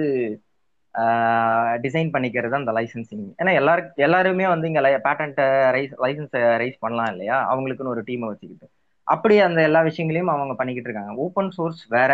டிசைன் 1.84 2.10
பண்ணிக்கிறது 2.14 2.54
அந்த 2.60 2.72
லைசன்சிங் 2.78 3.24
ஏன்னா 3.40 3.52
எல்லாரும் 3.60 3.88
எல்லாருமே 4.06 4.46
வந்து 4.52 4.68
இங்க 4.70 4.80
பேட்டன்ட்டை 5.06 5.46
ரைஸ் 5.76 5.94
லைசன்ஸை 6.04 6.42
ரைஸ் 6.62 6.82
பண்ணலாம் 6.84 7.10
இல்லையா? 7.12 7.36
அவங்களுக்குன்னு 7.52 7.94
ஒரு 7.94 8.02
டீமை 8.08 8.26
வச்சுக்கிட்டு. 8.32 8.66
அப்படி 9.12 9.34
அந்த 9.46 9.60
எல்லா 9.68 9.80
விஷயங்களையும் 9.88 10.32
அவங்க 10.34 10.54
பண்ணிக்கிட்டு 10.60 10.88
இருக்காங்க. 10.90 11.14
ஓப்பன் 11.24 11.50
சோர்ஸ் 11.56 11.82
வேற 11.96 12.12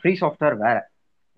ஃப்ரீ 0.00 0.12
சாஃப்ட்வேர் 0.22 0.56
வேற. 0.64 0.76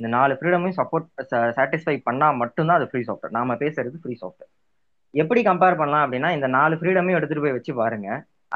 இந்த 0.00 0.08
நாலு 0.16 0.32
ஃப்ரீடமையும் 0.38 0.78
சப்போர்ட் 0.80 1.08
சாட்டிஸ்ஃபை 1.56 1.94
பண்ணா 2.08 2.28
மட்டும்தான் 2.42 2.78
அது 2.80 2.88
ஃப்ரீ 2.90 3.02
சாஃப்ட்வேர் 3.08 3.36
நாம 3.38 3.56
பேசுறது 3.62 3.96
ஃப்ரீ 4.02 4.14
சாஃப்ட்வேர் 4.22 4.52
எப்படி 5.14 5.40
கம்பேர் 5.48 5.78
பண்ணலாம் 5.80 6.04
அப்படின்னா 6.06 6.30
இந்த 6.36 6.46
நாலு 6.58 6.74
ஃப்ரீடமையும் 6.78 7.18
எடுத்துட்டு 7.18 7.44
போய் 7.44 7.56
வச்சு 7.56 7.72
பாருங்க. 7.80 8.08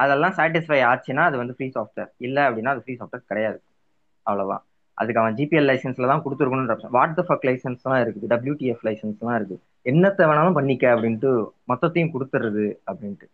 அதெல்லாம் 0.03 0.35
சாட்டிஸ்ஃபை 0.39 0.79
ஆச்சுன்னா 0.89 1.23
அது 1.29 1.37
வந்து 1.41 1.55
ஃப்ரீ 1.57 1.67
சாஃப்ட்வேர் 1.77 2.09
இல்லை 2.25 2.43
அப்படின்னா 2.47 2.73
அது 2.75 2.83
ஃப்ரீ 2.83 2.95
சாஃப்ட்வேர் 2.99 3.29
கிடையாது. 3.31 3.59
அவ்வளவுதான். 4.25 4.63
அதுக்கு 4.97 5.21
அவன் 5.21 5.35
ஜிபிஎல் 5.39 5.67
லைசன்ஸ்ல 5.69 6.09
தான் 6.11 6.23
கொடுத்துருக்கணும் 6.23 6.93
வாட் 6.97 7.17
த 7.19 7.23
ஃபக் 7.27 7.45
லைசன்ஸ்லாம் 7.49 8.01
இருக்குது? 8.03 8.29
டபிள்யூடிஎஃப் 8.33 8.83
லைசன்ஸ்லாம் 8.87 9.37
இருக்கு 9.39 9.57
என்னத்தை 9.91 10.23
வேணாலும் 10.31 10.57
பண்ணிக்க 10.59 10.85
அப்படின்ட்டு 10.95 11.31
மொத்தத்தையும் 11.71 12.13
கொடுத்துறது 12.15 12.65
அப்படின்ட்டு. 12.91 13.27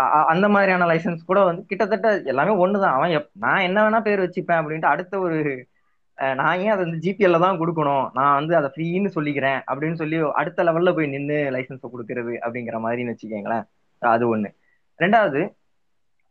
அந்த 0.00 0.48
மாதிரியான 0.48 0.86
லைசன்ஸ் 0.86 1.18
கூட 1.26 1.44
வந்து 1.44 1.66
கிட்டத்தட்ட 1.66 2.22
எல்லாமே 2.24 2.66
ஒண்ணுதான். 2.66 2.90
அவன் 2.90 3.28
நான் 3.32 3.58
என்ன 3.58 3.90
வேணா 3.90 4.00
பேர் 4.00 4.20
வச்சுப்பேன் 4.20 4.50
அப்படின்ட்டு 4.50 4.84
அடுத்த 4.84 5.18
ஒரு 5.18 5.68
நான் 6.14 6.58
ஏன் 6.58 6.70
அதை 6.70 6.84
வந்து 6.84 7.10
ஜிபிஎல்ல 7.10 7.40
தான் 7.40 7.60
கொடுக்கணும்? 7.60 8.08
நான் 8.12 8.34
வந்து 8.34 8.56
அதை 8.56 8.70
ஃப்ரீன்னு 8.76 9.10
சொல்லிக்கிறேன் 9.14 9.62
அப்படின்னு 9.66 9.94
சொல்லி 9.94 10.16
அடுத்த 10.32 10.64
லெவல்ல 10.64 10.94
போய் 10.94 11.06
நின்று 11.06 11.50
லைசன்ஸை 11.50 11.88
கொடுக்கறது 11.96 12.36
அப்படிங்கிற 12.40 12.80
மாதிரின்னு 12.84 13.14
வச்சுக்கோங்களேன். 13.14 13.64
அது 13.98 14.36
ஒண்ணு. 14.36 14.54
ரெண்டாவது 14.98 15.54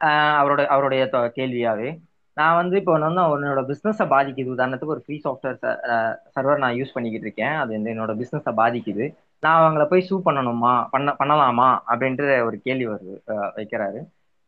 ஆஹ் 0.04 0.34
அவரோட 0.34 0.66
அவருடைய 0.66 1.10
தொ- 1.12 1.32
கேள்வியாவே 1.36 2.00
நான் 2.34 2.56
வந்து 2.56 2.78
இப்போ 2.78 3.00
வந்து 3.00 3.44
என்னோட 3.44 3.76
பிஸ்னஸை 3.76 4.02
பாதிக்குது. 4.02 4.50
உதாரணத்துக்கு 4.58 4.86
ஒரு 4.86 5.04
ஃப்ரீ 5.06 5.22
சாஃப்ட்வேர் 5.24 6.16
சர்வர் 6.36 6.58
நான் 6.58 6.74
யூஸ் 6.74 6.94
பண்ணிக்கிட்டு 6.94 7.10
இருக்கேன். 7.12 7.48
அது 7.48 7.72
வந்து 7.72 7.92
என்னோட 7.92 8.26
பிஸ்னஸை 8.26 8.54
பாதிக்குது. 8.58 9.16
நான் 9.44 9.60
அவங்கள 9.62 9.84
போய் 9.92 10.08
சூ 10.10 10.16
பண்ணணுமா? 10.26 10.74
பண்ண 10.94 11.10
பண்ணலாமா? 11.20 11.70
அப்படின்ற 11.92 12.24
ஒரு 12.48 12.58
கேள்வி 12.66 12.88
வருது 12.88 13.16
வைக்கிறாரு. 13.58 14.00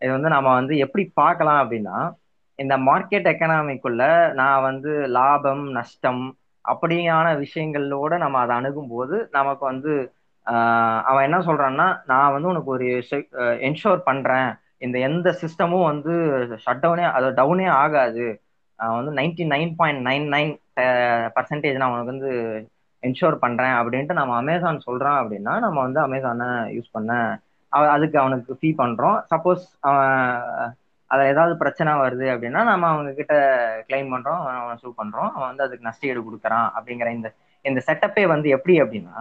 இது 0.01 0.11
வந்து 0.15 0.29
நாம 0.35 0.53
வந்து 0.59 0.73
எப்படி 0.85 1.03
பார்க்கலாம் 1.21 1.59
அப்படின்னா 1.63 1.97
இந்த 2.59 2.73
மார்க்கெட் 2.87 3.27
எக்கனாமிக்குள்ள 3.31 4.03
நான் 4.39 4.65
வந்து 4.69 4.91
லாபம் 5.17 5.63
நஷ்டம் 5.77 6.23
அப்படியான 6.65 7.27
விஷயங்களோட 7.43 8.17
நம்ம 8.23 8.39
அதை 8.43 8.53
அணுகும் 8.59 8.91
போது 8.93 9.15
நமக்கு 9.37 9.63
வந்து 9.71 9.93
அவன் 11.09 11.25
என்ன 11.27 11.37
சொல்றான்னா 11.47 11.87
நான் 12.11 12.33
வந்து 12.35 12.51
உனக்கு 12.51 12.69
ஒரு 12.75 12.87
என்ஷோர் 13.67 14.01
பண்றேன். 14.09 14.49
இந்த 14.85 14.97
எந்த 15.07 15.27
சிஸ்டமும் 15.41 15.87
வந்து 15.91 16.13
ஷட் 16.65 16.83
டவுனே 16.83 17.05
அது 17.17 17.27
டவுனே 17.39 17.67
ஆகாது. 17.83 18.25
வந்து 18.79 19.11
ninety 19.19 19.43
nine 19.53 19.73
point 19.79 20.01
nine 20.07 20.25
nine 20.35 20.51
percentage 21.35 21.79
நான் 21.81 21.93
உனக்கு 21.93 22.13
வந்து 22.13 22.31
என்ஷோர் 23.03 23.35
பண்றேன் 23.43 23.75
அப்படின்ட்டு 23.79 24.19
நம்ம 24.19 24.35
அமேசான் 24.41 24.85
சொல்றான் 24.87 25.19
அப்படின்னா 25.21 25.53
நம்ம 25.65 25.77
வந்து 25.85 25.99
அமேசானை 26.07 26.47
யூஸ் 26.77 26.95
பண்ண 26.97 27.11
அதுக்கு 27.93 28.17
அவனுக்கு 28.23 28.53
ஃபீ 28.59 28.69
பண்றோம். 28.81 29.17
சப்போஸ் 29.31 29.63
அவன் 29.89 30.11
அதில் 31.11 31.29
ஏதாவது 31.31 31.53
பிரச்சனை 31.61 31.91
வருது 32.01 32.27
அப்படின்னா 32.33 32.61
நம்ம 32.69 32.87
அவங்க 32.91 33.11
கிட்ட 33.19 33.33
கிளைம் 33.87 34.11
பண்றோம் 34.13 34.39
அவன் 34.41 34.59
அவனை 34.61 34.75
சூ 34.83 34.89
பண்றோம். 35.01 35.31
அவன் 35.35 35.49
வந்து 35.51 35.65
அதுக்கு 35.65 35.87
நஷ்டஈடு 35.89 36.21
கொடுக்குறான் 36.27 36.67
அப்படிங்கிற 36.77 37.09
இந்த 37.17 37.29
இந்த 37.65 37.79
செட்டப்பே 37.87 38.23
வந்து 38.33 38.47
எப்படி 38.57 38.75
அப்படின்னா 38.83 39.17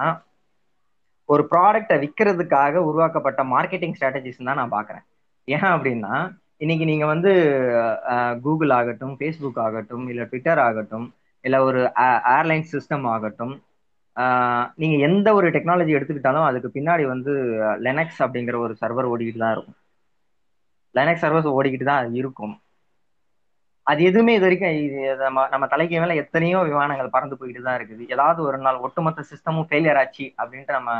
ஒரு 1.28 1.42
ப்ராடக்டை 1.52 1.96
விற்கிறதுக்காக 2.02 2.76
உருவாக்கப்பட்ட 2.90 3.40
மார்க்கெட்டிங் 3.54 3.96
ஸ்ட்ராட்டஜிஸ் 3.96 4.46
தான் 4.48 4.60
நான் 4.60 4.76
பார்க்குறேன் 4.76 5.04
ஏன் 5.48 5.68
அப்படின்னா 5.74 6.14
இன்னைக்கு 6.60 6.84
நீங்க 6.90 7.06
வந்து 7.12 7.30
கூகுள் 8.44 8.72
ஆகட்டும் 8.78 9.14
ஃபேஸ்புக் 9.18 9.60
ஆகட்டும் 9.66 10.04
இல்லை 10.12 10.24
ட்விட்டர் 10.30 10.60
ஆகட்டும் 10.66 11.06
இல்லை 11.44 11.58
ஒரு 11.68 11.80
ஏர்லைன் 12.34 12.66
சிஸ்டம் 12.72 13.06
ஆகட்டும் 13.14 13.54
நீங்க 14.80 14.96
எந்த 15.08 15.28
ஒரு 15.38 15.46
டெக்னாலஜி 15.54 15.92
எடுத்துக்கிட்டாலும் 15.96 16.48
அதுக்கு 16.48 16.68
பின்னாடி 16.76 17.04
வந்து 17.12 17.32
லெனக்ஸ் 17.86 18.20
அப்படிங்கிற 18.24 18.56
ஒரு 18.64 18.74
சர்வர் 18.82 19.10
ஓடிக்கிட்டு 19.12 19.42
தான் 19.44 19.54
இருக்கும். 19.56 19.78
லெனக்ஸ் 20.94 21.24
சர்வர்ஸ் 21.24 21.56
ஓடிக்கிட்டு 21.58 21.88
தான் 21.90 22.02
அது 22.02 22.18
இருக்கும். 22.22 22.54
அது 23.86 24.00
எதுவுமே 24.08 24.32
இது 24.36 24.46
வரைக்கும் 24.46 24.74
நம்ம 25.22 25.46
நம்ம 25.52 25.64
தலைக்கு 25.72 26.02
மேல 26.02 26.14
எத்தனையோ 26.22 26.58
விமானங்கள் 26.68 27.14
பறந்து 27.14 27.38
போயிட்டு 27.40 27.62
தான் 27.68 27.78
இருக்குது. 27.78 28.02
ஏதாவது 28.14 28.40
ஒரு 28.48 28.58
நாள் 28.66 28.82
ஒட்டுமொத்த 28.86 29.24
சிஸ்டமும் 29.30 29.66
ஃபெயிலியர் 29.70 30.00
ஆச்சு 30.02 30.26
அப்படின்ட்டு 30.40 30.76
நம்ம 30.78 30.92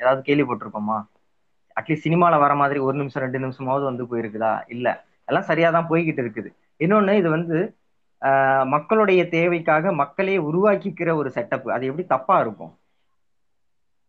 ஏதாவது 0.00 0.20
கேள்விப்பட்டிருப்போமா? 0.28 0.98
அட்லீஸ்ட் 1.76 2.06
சினிமாவில் 2.06 2.42
வர 2.44 2.52
மாதிரி 2.60 2.80
ஒரு 2.88 2.96
நிமிஷம் 3.00 3.24
ரெண்டு 3.24 3.38
நிமிஷமாவது 3.44 3.84
வந்து 3.90 4.04
போயிருக்குதா? 4.10 4.52
இல்ல. 4.74 4.86
எல்லாம் 5.28 5.48
சரியாக 5.50 5.72
தான் 5.76 5.88
போய்கிட்டு 5.90 6.22
இருக்குது. 6.24 6.50
இன்னொன்னு 6.84 7.14
இது 7.20 7.28
வந்து 7.36 7.56
மக்களுடைய 8.64 9.28
தேவைக்காக 9.28 9.92
மக்களே 9.92 10.36
உருவாக்கிக்கிற 10.36 11.14
ஒரு 11.14 11.32
செட்டப் 11.34 11.70
அது 11.70 11.86
எப்படி 11.86 12.06
தப்பா 12.06 12.40
இருக்கும்? 12.40 12.78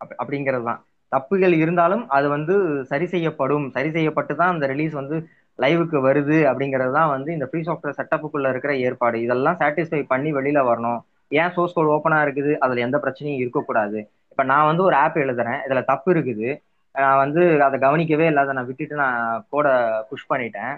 அப்- 0.06 0.24
அப்படிங்கிறது 0.26 0.64
தான் 0.64 0.86
தப்புகள் 1.16 1.54
இருந்தாலும் 1.54 2.10
அது 2.10 2.30
வந்து 2.30 2.86
சரி 2.86 3.06
செய்யப்படும். 3.06 3.70
சரி 3.70 3.92
செய்யப்பட்டு 3.92 4.36
தான் 4.36 4.50
அந்த 4.50 4.66
ரிலீஸ் 4.66 4.92
வந்து 4.92 5.28
லைவுக்கு 5.58 6.12
வருது 6.12 6.38
அப்படிங்கிறது 6.52 6.92
தான் 6.92 7.10
வந்து 7.10 7.34
இந்த 7.34 7.46
ஃப்ரீ 7.46 7.62
சாஃப்ட்வேர் 7.62 7.94
செட்டப்புக்குள்ள 7.98 8.50
இருக்கிற 8.50 8.78
ஏற்பாடு. 8.78 9.22
இதெல்லாம் 9.22 9.58
சாட்டிஸ்ஃபை 9.60 10.06
பண்ணி 10.08 10.34
வெளியில 10.34 10.64
வரணும். 10.64 11.00
ஏன் 11.28 11.52
சோர்ஸ் 11.52 11.74
கோட் 11.74 11.88
ஓப்பனா 11.88 12.16
இருக்குது? 12.16 12.58
அதுல 12.58 12.80
எந்த 12.80 12.98
பிரச்சனையும் 12.98 13.36
இருக்கக்கூடாது. 13.36 14.10
இப்ப 14.30 14.44
நான் 14.44 14.66
வந்து 14.66 14.84
ஒரு 14.84 14.96
ஆப் 14.96 15.16
எழுதுறேன். 15.16 15.60
இதுல 15.70 15.84
தப்பு 15.84 16.14
இருக்குது. 16.14 16.62
நான் 16.94 17.18
வந்து 17.18 17.64
அதை 17.64 17.80
கவனிக்கவே 17.80 18.26
இல்லாத 18.26 18.54
நான் 18.54 18.66
விட்டுட்டு 18.66 18.96
நான் 18.96 19.46
கோடை 19.50 19.72
புஷ் 20.10 20.32
பண்ணிட்டேன். 20.32 20.78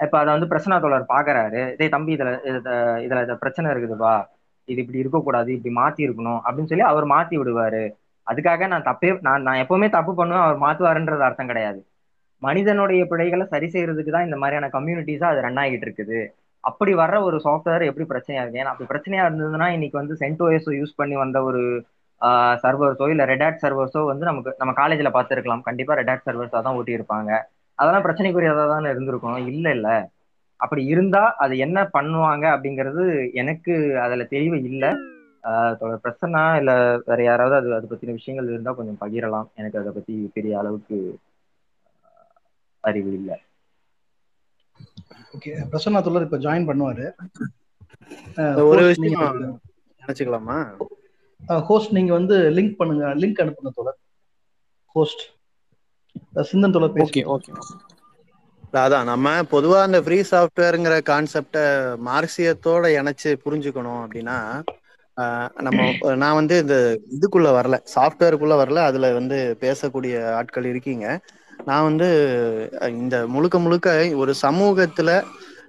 இப்ப 0.00 0.14
அதை 0.20 0.30
வந்து 0.34 0.48
பிரசனா 0.52 0.76
தோழர் 0.84 1.12
பாக்குறாரு. 1.14 1.60
இதே 1.76 1.86
தம்பி 1.94 2.12
இதுல 2.16 2.30
இதுல 2.50 2.70
இதுல 3.06 3.22
இந்த 3.26 3.36
பிரச்சனை 3.42 3.68
இருக்குதுப்பா 3.74 4.14
இது 4.68 4.78
இப்படி 4.84 5.02
இருக்கக்கூடாது. 5.02 5.50
இப்படி 5.56 5.72
மாத்தி 5.80 6.02
இருக்கணும். 6.06 6.40
அப்படின்னு 6.46 6.70
சொல்லி 6.72 6.86
அவர் 6.92 7.06
மாத்தி 7.14 7.36
விடுவாரு. 7.40 7.84
அதுக்காக 8.26 8.66
நான் 8.72 8.86
தப்பே 8.88 9.10
நான் 9.28 9.44
நான் 9.48 9.60
எப்பவுமே 9.64 9.88
தப்பு 9.96 10.12
பண்ணுவேன் 10.20 10.44
அவர் 10.46 10.58
மாத்துவாருன்றது 10.64 11.22
அர்த்தம் 11.28 11.50
கிடையாது. 11.50 11.80
மனிதனுடைய 12.42 13.02
பிழைகளை 13.10 13.44
சரி 13.52 13.68
செய்யறதுக்கு 13.74 14.14
தான் 14.14 14.26
இந்த 14.28 14.36
மாதிரியான 14.42 14.70
கம்யூனிட்டிஸா 14.76 15.28
அது 15.32 15.44
ரன் 15.46 15.60
ஆகிட்டு 15.62 15.86
இருக்குது. 15.88 16.18
அப்படி 16.64 16.92
வர்ற 17.00 17.16
ஒரு 17.28 17.36
சாஃப்ட்வேர் 17.46 17.88
எப்படி 17.90 18.06
பிரச்சனையா 18.12 18.42
இருக்கு? 18.42 18.60
ஏன்னா 18.62 18.72
அப்படி 18.72 18.88
பிரச்சனையா 18.92 19.24
இருந்ததுன்னா 19.26 19.68
இன்னைக்கு 19.76 19.96
வந்து 20.02 20.14
சென்டோஎஸோ 20.22 20.72
யூஸ் 20.80 20.98
பண்ணி 21.00 21.16
வந்த 21.24 21.38
ஒரு 21.48 21.62
சர்வர்ஸோ 22.64 23.06
இல்ல 23.12 23.22
ரெடாட் 23.32 23.62
சர்வர்ஸோ 23.64 24.02
வந்து 24.10 24.24
நமக்கு 24.30 24.52
நம்ம 24.60 24.72
காலேஜ்ல 24.80 25.10
பார்த்துருக்கலாம். 25.16 25.64
கண்டிப்பா 25.68 25.94
ரெடாட் 26.00 26.26
சர்வர்ஸா 26.28 26.60
தான் 26.66 26.76
ஓட்டி 26.80 26.92
இருப்பாங்க 26.98 27.30
அதெல்லாம் 27.78 28.04
பிரச்சனைக்குரியதா 28.04 28.64
தானே 28.74 28.90
இருந்திருக்கும். 28.94 29.38
இல்ல 29.52 29.66
இல்ல. 29.78 29.88
அப்படி 30.60 30.82
இருந்தா 30.92 31.22
அது 31.44 31.54
என்ன 31.64 31.78
பண்ணுவாங்க 31.96 32.44
அப்படிங்கிறது 32.54 33.04
எனக்கு 33.40 33.74
அதுல 34.04 34.24
தெளிவு 34.34 34.58
இல்லை. 34.70 34.90
தொடர் 35.80 36.04
பிரச்சனை 36.04 36.40
இல்ல 36.60 36.72
வேற 37.08 37.20
யாராவது 37.22 37.56
அது 37.58 37.74
அதை 37.78 37.88
பத்தின 37.90 38.16
விஷயங்கள் 38.18 38.52
இருந்தா 38.52 38.72
கொஞ்சம் 38.78 39.00
பகிரலாம். 39.02 39.48
எனக்கு 39.60 39.80
அதை 39.82 39.92
பத்தி 39.98 40.14
பெரிய 40.36 40.54
அளவுக்கு 40.62 40.98
அறிவு 42.84 43.12
இல்லை. 43.18 43.36
ஓகே 45.36 45.52
பிரசன்னா 45.70 46.00
தொல்லர் 46.06 46.26
இப்ப 46.26 46.38
ஜாயின் 46.46 46.68
பண்ணுவாரு. 46.70 47.06
ஒரு 48.70 48.82
விஷயம் 48.90 49.38
நினைச்சுக்கலாமா? 50.02 50.58
ஹோஸ்ட் 51.68 51.96
நீங்க 51.96 52.12
வந்து 52.18 52.36
லிங்க் 52.56 52.78
பண்ணுங்க 52.80 53.06
லிங்க் 53.22 53.42
அனுப்புங்க 53.42 53.72
தோழர். 53.78 53.98
ஹோஸ்ட் 54.96 55.24
சிந்தன் 56.46 56.74
தோழர் 56.74 56.92
ஓகே 57.02 57.52
ஓகே. 57.52 57.52
அதான். 58.80 59.04
நம்ம 59.04 59.26
பொதுவா 59.50 59.78
அந்த 59.82 59.98
ஃப்ரீ 60.02 60.18
சாஃப்ட்வேருங்கிற 60.30 60.94
கான்செப்டை 61.06 61.64
மார்க்சியத்தோட 62.06 62.84
இணைச்சு 62.96 63.30
புரிஞ்சுக்கணும் 63.44 64.02
அப்படின்னா 64.04 64.38
ஆஹ் 65.16 65.50
நம்ம 65.58 65.82
நான் 66.16 66.34
வந்து 66.34 66.56
இந்த 66.58 66.76
இதுக்குள்ள 67.14 67.48
வரல. 67.54 67.76
சாஃப்ட்வேருக்குள்ள 67.94 68.54
வரல. 68.58 68.80
அதுல 68.86 69.12
வந்து 69.12 69.36
பேசக்கூடிய 69.60 70.10
ஆட்கள் 70.34 70.64
இருக்கீங்க. 70.64 71.06
நான் 71.66 71.86
வந்து 71.88 72.08
இந்த 72.94 73.26
முழுக்க 73.26 73.58
முழுக்க 73.58 73.90
ஒரு 74.16 74.32
சமூகத்துல 74.42 75.10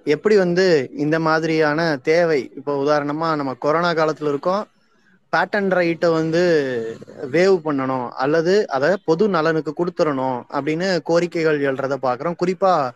எப்படி 0.06 0.36
வந்து 0.36 0.64
இந்த 0.96 1.16
மாதிரியான 1.20 1.80
தேவை 2.04 2.40
இப்போ 2.56 2.72
உதாரணமா 2.82 3.28
நம்ம 3.36 3.54
கொரோனா 3.58 3.90
காலத்துல 3.92 4.28
இருக்கோம். 4.28 4.64
பேட்டன் 5.32 5.68
ரைட்டை 5.78 6.08
வந்து 6.12 6.42
வேவ் 7.32 7.56
பண்ணணும். 7.64 8.08
அல்லது 8.08 8.68
அதை 8.68 8.90
பொது 9.04 9.28
நலனுக்கு 9.28 9.72
கொடுத்துடணும் 9.72 10.38
அப்படின்னு 10.58 10.88
கோரிக்கைகள் 11.10 11.58
எழுறத 11.70 11.96
பாக்குறோம். 12.02 12.38
குறிப்பா 12.42 12.90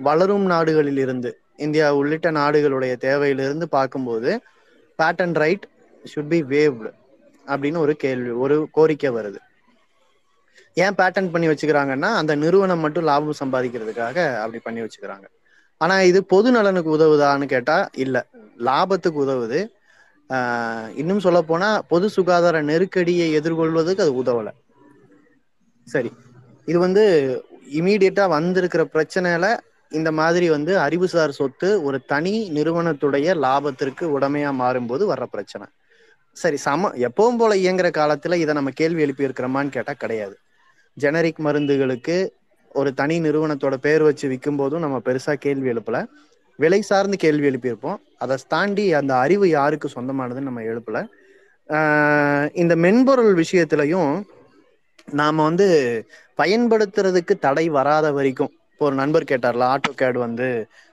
வளரும் 0.00 0.46
நாடுகளில் 0.46 0.98
இருந்து 0.98 1.30
இந்தியா 1.56 1.94
உள்ளிட்ட 1.94 2.30
நாடுகளுடைய 2.30 2.94
தேவையிலிருந்து 3.06 3.66
பார்க்கும்போது 3.76 4.30
patent 4.98 5.34
right 5.34 5.66
should 6.04 6.28
be 6.28 6.40
waived 6.42 6.90
அப்படின்னு 7.46 7.78
ஒரு 7.78 7.96
கேள்வி 7.96 8.30
ஒரு 8.30 8.68
கோரிக்கை 8.72 9.10
வருது. 9.10 9.38
ஏன் 10.74 10.94
பேட்டன் 10.94 11.30
பண்ணி 11.30 11.48
வச்சுக்கிறாங்கன்னா 11.48 12.08
அந்த 12.20 12.34
நிறுவனம் 12.34 12.78
மட்டும் 12.78 13.04
லாபம் 13.04 13.40
சம்பாதிக்கிறதுக்காக 13.44 14.16
அப்படி 14.38 14.58
பண்ணி 14.58 14.80
வச்சுக்கிறாங்க. 14.80 15.26
ஆனா 15.80 16.00
இது 16.00 16.24
பொது 16.24 16.50
நலனுக்கு 16.50 16.90
உதவுதான்னு 16.98 17.46
கேட்டா 17.46 17.88
இல்ல. 17.94 18.26
லாபத்துக்கு 18.58 19.18
உதவுது. 19.26 19.60
இன்னும் 20.94 21.20
சொல்ல 21.20 21.42
போனா 21.42 21.82
பொது 21.82 22.10
சுகாதார 22.10 22.62
நெருக்கடியை 22.62 23.40
எதிர்கொள்வதற்கு 23.40 24.00
அது 24.00 24.22
உதவல. 24.22 24.48
சரி. 25.84 26.12
இது 26.64 26.78
வந்து 26.78 27.04
இமீடியட்டா 27.74 28.28
வந்திருக்கிற 28.28 28.88
பிரச்சனையில 28.92 29.58
இந்த 29.90 30.12
மாதிரி 30.12 30.50
வந்து 30.50 30.78
அறிவுசார் 30.78 31.30
சொத்து 31.30 31.82
ஒரு 31.82 32.04
தனி 32.04 32.50
நிறுவனத்துடைய 32.54 33.34
லாபத்திற்கு 33.34 34.04
உடமையா 34.18 34.50
மாறும்போது 34.60 35.14
வர்ற 35.14 35.22
பிரச்சனை. 35.22 35.66
சரி 36.32 36.56
சம 36.56 36.88
எப்பவும் 36.88 37.36
போல 37.36 37.54
இயங்குற 37.54 37.90
காலத்துல 37.90 38.34
இதை 38.34 38.54
நம்ம 38.54 38.70
கேள்வி 38.70 39.00
எழுப்பி 39.00 39.26
இருக்கிறோமான்னு 39.26 39.68
கேட்டா 39.68 39.92
கிடையாது. 39.92 40.38
ஜெனரிக் 41.00 41.40
மருந்துகளுக்கு 41.44 42.28
ஒரு 42.68 42.94
தனி 42.94 43.20
நிறுவனத்தோட 43.20 43.74
பேர் 43.76 44.02
வச்சு 44.02 44.28
விற்கும் 44.28 44.56
போதும் 44.56 44.80
நம்ம 44.80 45.00
பெருசா 45.04 45.34
கேள்வி 45.34 45.68
எழுப்பல. 45.70 46.06
விலை 46.58 46.80
சார்ந்து 46.82 47.16
கேள்வி 47.16 47.46
எழுப்பியிருப்போம். 47.50 48.00
அதை 48.18 48.36
தாண்டி 48.48 48.84
அந்த 49.00 49.12
அறிவு 49.24 49.46
யாருக்கு 49.48 49.88
சொந்தமானதுன்னு 49.94 50.48
நம்ம 50.48 50.62
எழுப்பல. 50.72 50.98
இந்த 52.62 52.74
மென்பொருள் 52.84 53.32
விஷயத்திலையும் 53.42 54.12
நாம 55.20 55.42
வந்து 55.42 55.66
பயன்படுத்துறதுக்கு 56.38 57.34
தடை 57.46 57.64
வராத 57.68 58.06
வரைக்கும் 58.12 58.52
இப்போ 58.72 58.84
ஒரு 58.86 58.94
நண்பர் 58.94 59.28
கேட்டார்ல 59.30 59.66
ஆட்டோ 59.74 59.90
கேட் 60.00 60.18
வந்து 60.26 60.46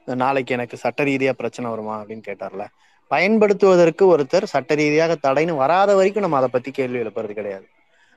நாளைக்கு 0.08 0.54
எனக்கு 0.54 0.76
சட்ட 0.84 1.04
ரீதியா 1.04 1.32
பிரச்சனை 1.32 1.70
வருமா? 1.70 1.96
அப்படின்னு 2.02 2.24
கேட்டார்ல. 2.30 2.64
பயன்படுத்துவதற்கு 3.12 4.04
ஒருத்தர் 4.14 4.52
சட்ட 4.54 4.76
ரீதியாக 4.76 5.18
தடைன்னு 5.26 5.56
வராத 5.64 5.92
வரைக்கும் 5.96 6.26
நம்ம 6.26 6.38
அதை 6.38 6.50
பத்தி 6.52 6.72
கேள்வி 6.72 7.00
எழுப்புறது 7.04 7.34
கிடையாது. 7.40 7.66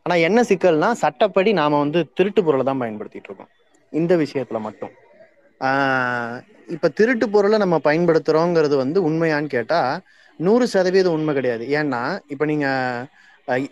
ஆனா 0.07 0.15
என்ன 0.29 0.43
சிக்கல்னா 0.51 0.91
சட்டப்படி 1.05 1.53
நாம 1.53 1.79
வந்து 1.79 2.01
திருட்டு 2.15 2.41
பொருளை 2.45 2.65
தான் 2.65 2.81
பயன்படுத்திட்டு 2.83 3.29
இருக்கோம். 3.31 3.51
இந்த 3.93 4.13
விஷயத்துல 4.17 4.61
மட்டும். 4.67 4.95
இப்ப 6.69 6.89
திருட்டு 6.89 7.27
பொருளை 7.29 7.59
நம்ம 7.59 7.77
பயன்படுத்துறோங்கிறது 7.85 8.77
வந்து 8.77 8.99
உண்மையான்னு 9.09 9.49
கேட்டா 9.49 9.81
நூறு 10.41 10.65
சதவீதம் 10.67 11.13
உண்மை 11.13 11.33
கிடையாது. 11.35 11.65
ஏன்னா 11.79 12.03
இப்ப 12.29 12.45
நீங்க 12.45 12.67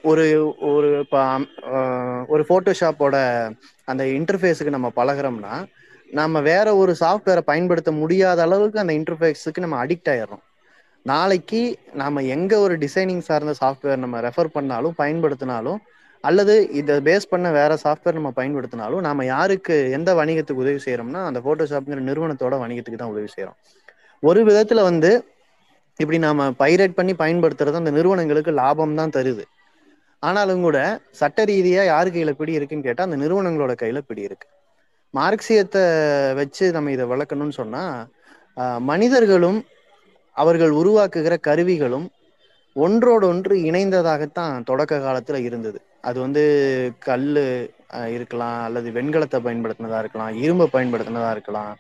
ஒரு 0.03 0.25
ஒரு 0.73 0.89
இப்போ 1.05 1.21
ஒரு 2.29 2.43
ஃபோட்டோஷாப்போட 2.49 3.17
அந்த 3.89 4.03
இன்டர்ஃபேஸுக்கு 4.19 4.77
நம்ம 4.77 4.91
பழகிறோம்னா 4.97 5.55
நம்ம 6.11 6.41
வேற 6.41 6.77
ஒரு 6.77 6.93
சாஃப்ட்வேரை 7.01 7.43
பயன்படுத்த 7.51 7.91
முடியாத 7.93 8.43
அளவுக்கு 8.43 8.83
அந்த 8.83 8.93
இன்டர்ஃபேஸுக்கு 8.99 9.65
நம்ம 9.65 9.79
அடிக்ட் 9.85 10.11
ஆயிடுறோம். 10.13 10.45
நாளைக்கு 11.07 11.61
நாம 11.93 12.23
எங்க 12.35 12.53
ஒரு 12.59 12.75
டிசைனிங் 12.79 13.25
சார்ந்த 13.29 13.55
சாஃப்ட்வேர் 13.63 14.03
நம்ம 14.05 14.21
ரெஃபர் 14.21 14.55
பண்ணாலும் 14.57 14.95
பயன்படுத்தினாலும் 14.99 15.81
அல்லது 16.25 16.55
இதை 16.81 16.95
பேஸ் 17.07 17.31
பண்ண 17.33 17.47
வேற 17.59 17.73
சாஃப்ட்வேர் 17.85 18.19
நம்ம 18.19 18.31
பயன்படுத்தினாலும் 18.37 19.05
நாம 19.07 19.25
யாருக்கு 19.27 19.77
எந்த 19.99 20.11
வணிகத்துக்கு 20.21 20.65
உதவி 20.65 20.81
செய்யறோம்னா 20.87 21.23
அந்த 21.31 21.41
போட்டோஷாப்ங்கிற 21.47 22.03
நிறுவனத்தோட 22.11 22.55
வணிகத்துக்கு 22.63 23.01
தான் 23.03 23.15
உதவி 23.15 23.29
செய்யறோம் 23.35 23.59
ஒரு 24.23 24.41
விதத்துல 24.49 24.83
வந்து 24.91 25.11
இப்படி 26.01 26.19
நாம 26.19 26.47
பைரேட் 26.63 26.97
பண்ணி 26.99 27.13
பயன்படுத்துறது 27.23 27.81
அந்த 27.81 27.93
நிறுவனங்களுக்கு 27.99 28.53
லாபம் 28.61 28.97
தான் 29.01 29.15
தருது. 29.17 29.45
ஆனாலும் 30.23 30.65
கூட 30.67 30.79
சட்ட 31.21 31.45
ரீதியா 31.51 31.83
யாரு 31.87 32.11
கையில 32.15 32.33
பிடி 32.39 32.53
இருக்குன்னு 32.59 32.87
கேட்டா 32.87 33.07
அந்த 33.09 33.17
நிறுவனங்களோட 33.23 33.73
கையில 33.83 34.01
பிடி 34.09 34.23
இருக்கு. 34.29 34.47
மார்க்சியத்தை 35.15 35.83
வச்சு 36.41 36.65
நம்ம 36.77 36.93
இதை 36.97 37.05
வளர்க்கணும்னு 37.13 37.57
சொன்னா 37.61 37.83
மனிதர்களும் 38.91 39.59
அவர்கள் 40.37 40.73
உருவாக்குகிற 40.81 41.35
கருவிகளும் 41.49 42.07
ஒன்றோடொன்று 42.77 43.55
இணைந்ததாகத்தான் 43.69 44.65
தொடக்க 44.65 44.95
காலத்துல 44.99 45.41
இருந்தது. 45.45 45.79
அது 46.03 46.19
வந்து 46.21 46.43
கல் 47.01 47.29
இருக்கலாம் 48.15 48.61
அல்லது 48.65 48.89
வெண்கலத்தை 48.93 49.39
பயன்படுத்தினதா 49.43 49.99
இருக்கலாம் 50.03 50.13
இரும்பை 50.43 50.67
பயன்படுத்தினதா 50.73 51.31
இருக்கலாம். 51.37 51.75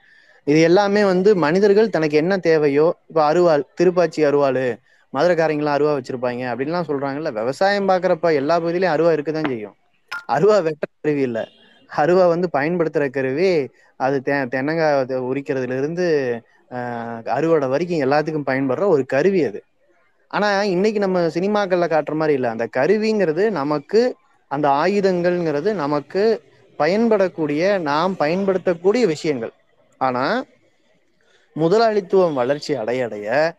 இது 0.47 0.59
எல்லாமே 0.62 1.03
வந்து 1.05 1.30
மனிதர்கள் 1.45 1.92
தனக்கு 1.92 2.16
என்ன 2.16 2.34
தேவையோ 2.47 2.86
இப்ப 3.05 3.20
அருவாள் 3.26 3.64
திருப்பாச்சி 3.78 4.20
அருவாள் 4.28 4.64
மதுரைக்காரங்களாம் 5.12 5.76
அருவா 5.76 5.92
வச்சிருப்பாங்க 5.97 6.42
அப்படின்லாம் 6.51 6.88
சொல்றாங்கல்ல 6.88 7.30
விவசாயம் 7.38 7.90
பாக்குறப்ப 7.90 8.32
எல்லா 8.40 8.57
பகுதியிலயும் 8.59 8.95
அருவா 8.95 9.11
இருக்குதான் 9.16 9.51
செய்யும். 9.51 9.76
அருவா 10.28 10.57
வெட்ட 10.66 10.84
கருவி 10.95 11.22
இல்ல. 11.22 11.38
அருவா 11.90 12.24
வந்து 12.32 12.49
பயன்படுத்துற 12.55 13.05
கருவி 13.11 13.51
அது 14.01 14.16
தெ 14.22 14.34
தென்னங்காய் 14.55 14.97
உரிக்கிறதுல 15.28 15.78
இருந்து 15.80 16.07
அறுவடை 17.36 17.68
வரைக்கும் 17.68 18.05
எல்லாத்துக்கும் 18.05 18.49
பயன்படுற 18.49 18.86
ஒரு 18.95 19.05
கருவி 19.09 19.40
அது. 19.45 19.61
ஆனா 20.28 20.62
இன்னைக்கு 20.62 21.00
நம்ம 21.00 21.20
சினிமாக்கள்ல 21.20 21.86
காட்டுற 21.88 22.14
மாதிரி 22.14 22.32
இல்ல. 22.32 22.50
அந்த 22.50 22.68
கருவிங்கிறது 22.76 23.50
நமக்கு 23.50 24.16
அந்த 24.48 24.68
ஆயுதங்கள்ங்கிறது 24.68 25.72
நமக்கு 25.72 26.22
பயன்படக்கூடிய 26.78 27.78
நாம் 27.80 28.16
பயன்படுத்தக்கூடிய 28.16 29.06
விஷயங்கள். 29.06 29.52
ஆனா 30.00 30.44
முதலாளித்துவம் 31.56 32.34
வளர்ச்சி 32.34 32.74
அடைய 32.74 33.04
அடைய 33.04 33.54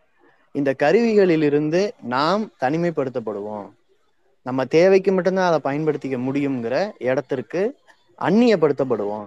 இந்த 0.52 0.74
கருவிகளிலிருந்து 0.82 1.90
நாம் 2.02 2.50
தனிமைப்படுத்தப்படுவோம். 2.60 3.68
நம்ம 4.42 4.64
தேவைக்கு 4.64 5.12
மட்டும்தான் 5.12 5.52
அதை 5.52 5.60
பயன்படுத்திக்க 5.68 6.18
முடியுங்கிற 6.28 6.90
இடத்திற்கு 6.98 7.76
அந்நியப்படுத்தப்படுவோம். 8.20 9.26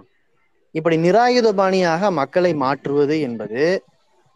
இப்படி 0.74 0.96
நிராயுத 0.96 1.48
பாணியாக 1.52 2.10
மக்களை 2.10 2.54
மாற்றுவது 2.54 3.20
என்பது 3.20 3.64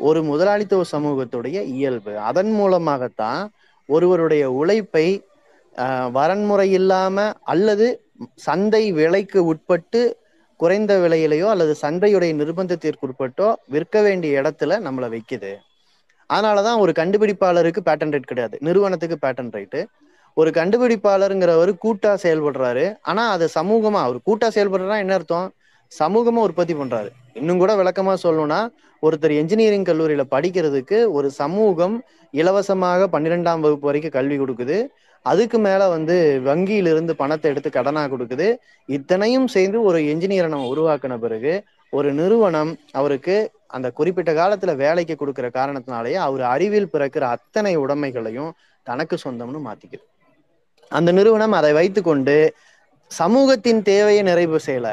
ஒரு 0.01 0.20
முதலாளித்துவ 0.22 0.84
சமூகத்துடைய 0.92 1.59
இயல்பு. 1.76 2.12
அதன் 2.28 2.51
மூலமாகத்தான் 2.51 3.40
ஒருவருடைய 3.88 4.45
உழைப்பை 4.53 5.07
வரன்முறை 6.16 6.66
இல்லாம 6.78 7.16
அல்லது 7.53 7.86
சந்தை 8.47 8.82
விலைக்கு 8.92 9.40
உட்பட்டு 9.53 10.03
குறைந்த 10.61 10.92
விலையிலையோ 11.03 11.47
அல்லது 11.53 11.72
சந்தையுடைய 11.82 12.32
நிர்பந்தத்திற்கு 12.40 13.07
உட்பட்டோ 13.09 13.49
விற்க 13.74 14.03
வேண்டிய 14.03 14.40
இடத்துல 14.42 14.78
நம்மளை 14.86 15.09
வைக்குது. 15.14 15.53
அதனாலதான் 16.30 16.78
ஒரு 16.78 16.92
கண்டுபிடிப்பாளருக்கு 17.01 17.80
பேட்டன் 17.88 18.12
ரைட் 18.14 18.30
கிடையாது. 18.30 18.57
நிறுவனத்துக்கு 18.61 19.16
பேட்டன் 19.24 19.51
ரைட்டு 19.57 19.80
ஒரு 20.36 20.51
கண்டுபிடிப்பாளருங்கிறவர் 20.51 21.72
கூட்டா 21.84 22.12
செயல்படுறாரு. 22.24 22.86
ஆனா 23.11 23.24
அது 23.34 23.47
சமூகமா? 23.59 24.01
அவர் 24.07 24.26
கூட்டா 24.28 24.49
செயல்படுறா 24.57 24.97
என்ன 25.05 25.14
அர்த்தம்? 25.14 25.49
சமூகமா 25.99 26.42
உற்பத்தி 26.49 26.74
பண்றாரு. 26.74 27.11
இன்னும் 27.40 27.61
கூட 27.62 27.72
விளக்கமா 27.80 28.14
சொல்லணும்னா 28.24 28.61
ஒருத்தர் 29.03 29.34
என்ஜினியரிங் 29.40 29.86
கல்லூரியில 29.88 30.22
படிக்கிறதுக்கு 30.34 30.99
ஒரு 31.16 31.28
சமூகம் 31.40 31.97
இலவசமாக 32.30 33.09
பன்னிரெண்டாம் 33.14 33.64
வகுப்பு 33.64 33.88
வரைக்கும் 33.88 34.14
கல்வி 34.16 34.36
கொடுக்குது. 34.38 34.78
அதுக்கு 35.22 35.59
மேல 35.59 35.82
வந்து 35.88 36.16
வங்கியிலிருந்து 36.45 37.12
பணத்தை 37.20 37.51
எடுத்து 37.51 37.70
கடனா 37.70 38.03
கொடுக்குது. 38.12 38.49
இத்தனையும் 38.88 39.47
சேர்ந்து 39.55 39.78
ஒரு 39.82 39.99
என்ஜினியரை 40.12 40.49
நம்ம 40.55 40.70
உருவாக்கின 40.74 41.18
பிறகு 41.18 41.53
ஒரு 41.92 42.09
நிறுவனம் 42.12 42.72
அவருக்கு 42.92 43.36
அந்த 43.76 43.88
குறிப்பிட்ட 43.90 44.30
காலத்துல 44.32 44.72
வேலைக்கு 44.82 45.14
கொடுக்குற 45.20 45.47
காரணத்தினாலேயே 45.59 46.18
அவர் 46.26 46.45
அறிவில் 46.55 46.92
பிறக்கிற 46.92 47.24
அத்தனை 47.36 47.72
உடைமைகளையும் 47.76 48.51
தனக்கு 48.82 49.16
சொந்தம்னு 49.24 49.61
மாத்திக்குது. 49.68 50.05
அந்த 50.88 51.12
நிறுவனம் 51.12 51.57
அதை 51.61 51.72
வைத்துக்கொண்டு 51.72 52.36
சமூகத்தின் 53.11 53.82
தேவையை 53.82 54.22
நிறைவு 54.22 54.59
செய்யல. 54.66 54.88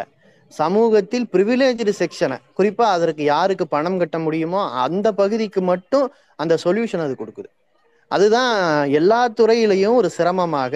சமூகத்தில் 0.60 1.26
ப்ரிவிலேஜ்டு 1.34 1.94
செக்ஷனை 2.02 2.38
குறிப்பா 2.58 2.86
அதற்கு 2.96 3.24
யாருக்கு 3.34 3.66
பணம் 3.76 4.00
கட்ட 4.02 4.18
முடியுமோ 4.20 4.62
அந்த 4.86 5.08
பகுதிக்கு 5.20 5.62
மட்டும் 5.72 6.06
அந்த 6.40 6.54
சொல்யூஷன் 6.64 7.04
அது 7.06 7.16
கொடுக்குது. 7.20 7.50
அதுதான் 8.12 8.54
எல்லா 9.00 9.22
துறையிலையும் 9.40 9.98
ஒரு 10.00 10.10
சிரமமாக 10.18 10.76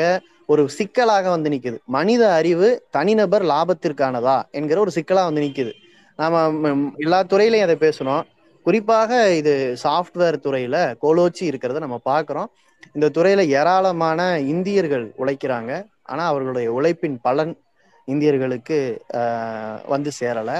ஒரு 0.49 0.63
சிக்கலாக 0.77 1.25
வந்து 1.35 1.49
நிற்குது 1.53 1.77
மனித 1.95 2.23
அறிவு 2.33 2.67
தனிநபர் 2.97 3.43
லாபத்திற்கானதா 3.51 4.37
என்கிற 4.57 4.79
ஒரு 4.85 4.91
சிக்கலா 4.97 5.23
வந்து 5.29 5.43
நிற்குது 5.45 5.73
நாம 6.19 6.43
எல்லா 7.05 7.19
துறையிலையும் 7.31 7.67
அதை 7.67 7.77
பேசணும் 7.85 8.23
குறிப்பாக 8.65 9.11
இது 9.39 9.53
சாஃப்ட்வேர் 9.83 10.37
துறையில 10.45 10.77
கோலோச்சி 11.03 11.43
இருக்கிறத 11.49 11.79
நம்ம 11.85 11.97
பார்க்குறோம். 12.11 12.49
இந்த 12.95 13.07
துறையில 13.17 13.41
ஏராளமான 13.59 14.19
இந்தியர்கள் 14.53 15.05
உழைக்கிறாங்க. 15.21 15.71
ஆனா 16.11 16.23
அவர்களுடைய 16.31 16.67
உழைப்பின் 16.77 17.17
பலன் 17.21 17.53
இந்தியர்களுக்கு 18.07 18.77
வந்து 19.93 20.11
சேரல. 20.19 20.51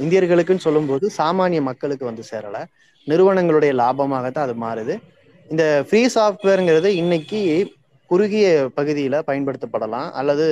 இந்தியர்களுக்குன்னு 0.00 0.66
சொல்லும்போது 0.66 1.06
சாமானிய 1.18 1.60
மக்களுக்கு 1.70 2.04
வந்து 2.10 2.24
சேரல. 2.32 2.58
நிறுவனங்களுடைய 3.06 3.72
லாபமாகத்தான் 3.82 4.46
அது 4.48 4.54
மாறுது. 4.64 4.94
இந்த 5.50 5.64
ஃப்ரீ 5.88 6.02
சாஃப்ட்வேருங்கிறது 6.16 6.88
இன்னைக்கு 7.02 7.40
குறுகிய 8.10 8.46
பகுதியில 8.78 9.16
பயன்படுத்தப்படலாம். 9.28 10.08
அல்லது 10.20 10.46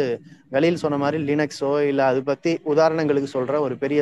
வெளியில் 0.55 0.83
சொன்ன 0.83 0.99
மாதிரி 1.03 1.19
லினக்ஸோ 1.31 1.73
இல்லை 1.91 2.05
அது 2.13 2.21
பத்தி 2.31 2.53
உதாரணங்களுக்கு 2.73 3.29
சொல்ற 3.37 3.55
ஒரு 3.67 3.75
பெரிய 3.83 4.01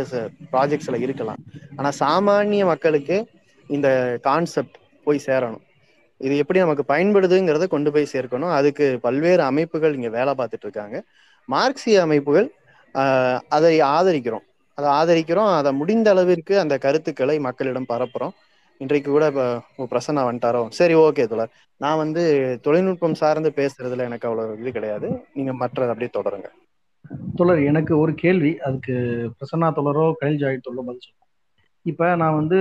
ப்ராஜெக்ட்ஸ்ல 0.53 0.99
இருக்கலாம். 1.07 1.41
ஆனா 1.79 1.91
சாமானிய 2.03 2.65
மக்களுக்கு 2.73 3.17
இந்த 3.71 3.89
கான்செப்ட் 4.29 4.77
போய் 5.07 5.27
சேரணும். 5.29 5.65
இது 6.21 6.35
எப்படி 6.43 6.59
நமக்கு 6.65 6.85
பயன்படுதுங்கிறத 6.93 7.67
கொண்டு 7.75 7.91
போய் 7.95 8.13
சேர்க்கணும். 8.13 8.53
அதுக்கு 8.59 8.87
பல்வேறு 9.07 9.43
அமைப்புகள் 9.51 9.97
இங்க 9.99 10.09
வேலை 10.19 10.33
பார்த்துட்டு 10.39 10.67
இருக்காங்க. 10.69 10.97
மார்க்சிய 11.49 12.03
அமைப்புகள் 12.03 12.49
ஆஹ், 12.95 13.41
அதை 13.49 13.73
ஆதரிக்கிறோம். 13.91 14.45
அதை 14.79 14.89
ஆதரிக்கிறோம். 14.93 15.51
அதை 15.59 15.71
முடிந்த 15.73 16.09
அளவிற்கு 16.11 16.55
அந்த 16.61 16.75
கருத்துக்களை 16.79 17.37
மக்களிடம் 17.41 17.89
பரப்புறோம். 17.89 18.35
இன்றைக்கு 18.81 19.09
கூட 19.11 19.25
இப்போ 19.33 19.45
பிரசன்னா 19.91 20.23
வந்துட்டாரோ? 20.25 20.63
சரி 20.71 20.95
ஓகே 20.99 21.25
தோழர். 21.27 21.53
நான் 21.81 21.97
வந்து 21.97 22.23
தொழில்நுட்பம் 22.63 23.15
சார்ந்து 23.15 23.51
பேசுறதுல 23.57 24.07
எனக்கு 24.07 24.29
அவ்வளவு 24.29 24.59
இது 24.59 24.73
கிடையாது. 24.73 25.09
நீங்க 25.35 25.53
மற்றது 25.55 25.91
அப்படியே 25.91 26.11
தொடருங்க. 26.15 26.49
தொடர் 27.37 27.61
எனக்கு 27.65 27.93
ஒரு 27.99 28.13
கேள்வி. 28.15 28.53
அதுக்கு 28.67 28.95
பிரசன்னா 29.37 29.69
தொடரோ 29.77 30.05
கலில் 30.21 30.41
ஜாய் 30.43 30.65
தொடரோ 30.67 30.85
பதில் 30.87 31.05
சொல்லுவோம் 31.07 31.27
இப்போ 31.87 32.07
நான் 32.17 32.39
வந்து 32.41 32.59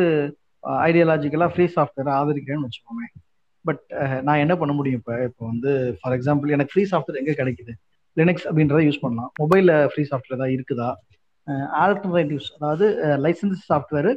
ஐடியாலஜிக்கலாக 0.84 1.52
ஃப்ரீ 1.54 1.66
சாஃப்ட்வேரை 1.76 2.12
ஆதரிக்கிறேன்னு 2.20 2.68
வச்சுக்கோமே. 2.68 3.08
பட் 3.66 3.82
நான் 4.24 4.44
என்ன 4.44 4.54
பண்ண 4.58 4.74
முடியும் 4.74 5.00
இப்போ? 5.02 5.16
இப்போ 5.30 5.44
வந்து 5.46 5.72
ஃபார் 6.00 6.16
எக்ஸாம்பிள் 6.18 6.54
எனக்கு 6.56 6.74
ஃப்ரீ 6.74 6.86
சாஃப்ட்வேர் 6.92 7.22
எங்கே 7.22 7.34
கிடைக்குது? 7.34 7.74
லினக்ஸ் 8.20 8.46
அப்படின்றத 8.50 8.82
யூஸ் 8.88 9.04
பண்ணலாம். 9.04 9.32
மொபைலில் 9.42 9.74
ஃப்ரீ 9.92 10.04
சாஃப்ட்வேர் 10.12 10.42
தான் 10.44 10.54
இருக்குதா? 10.56 10.90
ஆல்டர்னேட்டிவ்ஸ் 11.84 12.50
அதாவது 12.58 12.86
லைசன்ஸ் 13.26 13.68
சாஃப்ட்வேர் 13.72 14.12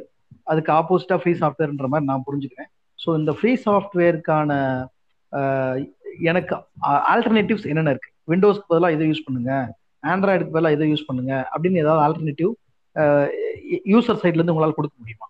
அதுக்கு 0.51 0.71
ஆப்போசிட்டாக 0.79 1.19
ஃப்ரீ 1.21 1.33
சாஃப்ட்வேர்ன்ற 1.41 1.87
மாதிரி 1.91 2.09
நான் 2.11 2.25
புரிஞ்சுக்கிறேன். 2.29 2.69
ஸோ 3.03 3.09
இந்த 3.19 3.31
ஃப்ரீ 3.39 3.51
சாஃப்ட்வேருக்கான 3.67 4.51
எனக்கு 6.29 6.53
ஆல்டர்னேட்டிவ்ஸ் 7.13 7.67
என்னென்ன 7.71 7.91
இருக்கு? 7.93 8.09
விண்டோஸ்க்கு 8.31 8.69
பதிலாக 8.71 8.95
இதை 8.95 9.05
யூஸ் 9.11 9.25
பண்ணுங்க. 9.27 9.51
ஆண்ட்ராய்டுக்கு 10.13 10.55
பதிலாக 10.55 10.75
இதை 10.77 10.87
யூஸ் 10.93 11.07
பண்ணுங்க. 11.09 11.33
அப்படின்னு 11.53 11.83
ஏதாவது 11.83 12.03
ஆல்டர்னேட்டிவ் 12.05 12.51
யூசர் 13.93 14.21
சைட்ல 14.21 14.39
இருந்து 14.39 14.53
உங்களால் 14.53 14.77
கொடுக்க 14.79 14.95
முடியுமா? 15.01 15.27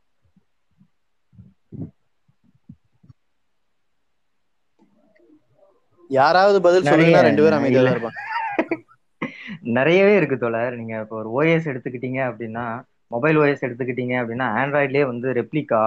யாராவது 6.10 6.58
பதில் 6.68 6.84
நிறைய. 6.84 6.94
சொல்லுங்கன்னா 6.94 7.28
ரெண்டு 7.30 7.44
பேரும் 7.44 7.60
அமைதியா 7.60 7.82
இல்ல. 7.82 7.92
தான் 7.92 7.98
இருப்பாங்க. 7.98 8.20
நிறையவே 9.78 10.14
இருக்கு 10.20 10.38
தோழர். 10.44 10.78
நீங்க 10.80 10.94
இப்போ 11.04 11.16
ஒரு 11.22 11.30
ஓஎஸ் 11.40 11.70
எடுத்துக்கிட்டீங்க 11.72 12.20
அப்படின்னா 12.30 12.66
மொபைல் 13.16 13.38
ஓஎஸ் 13.44 13.66
எடுத்துக்கிட்டீங்க 13.68 14.14
அப்படின்னா 14.22 14.48
ஆண்ட்ராய்ட்லயே 14.62 15.06
வந்து 15.12 15.28
ரெப்ளிகா 15.40 15.82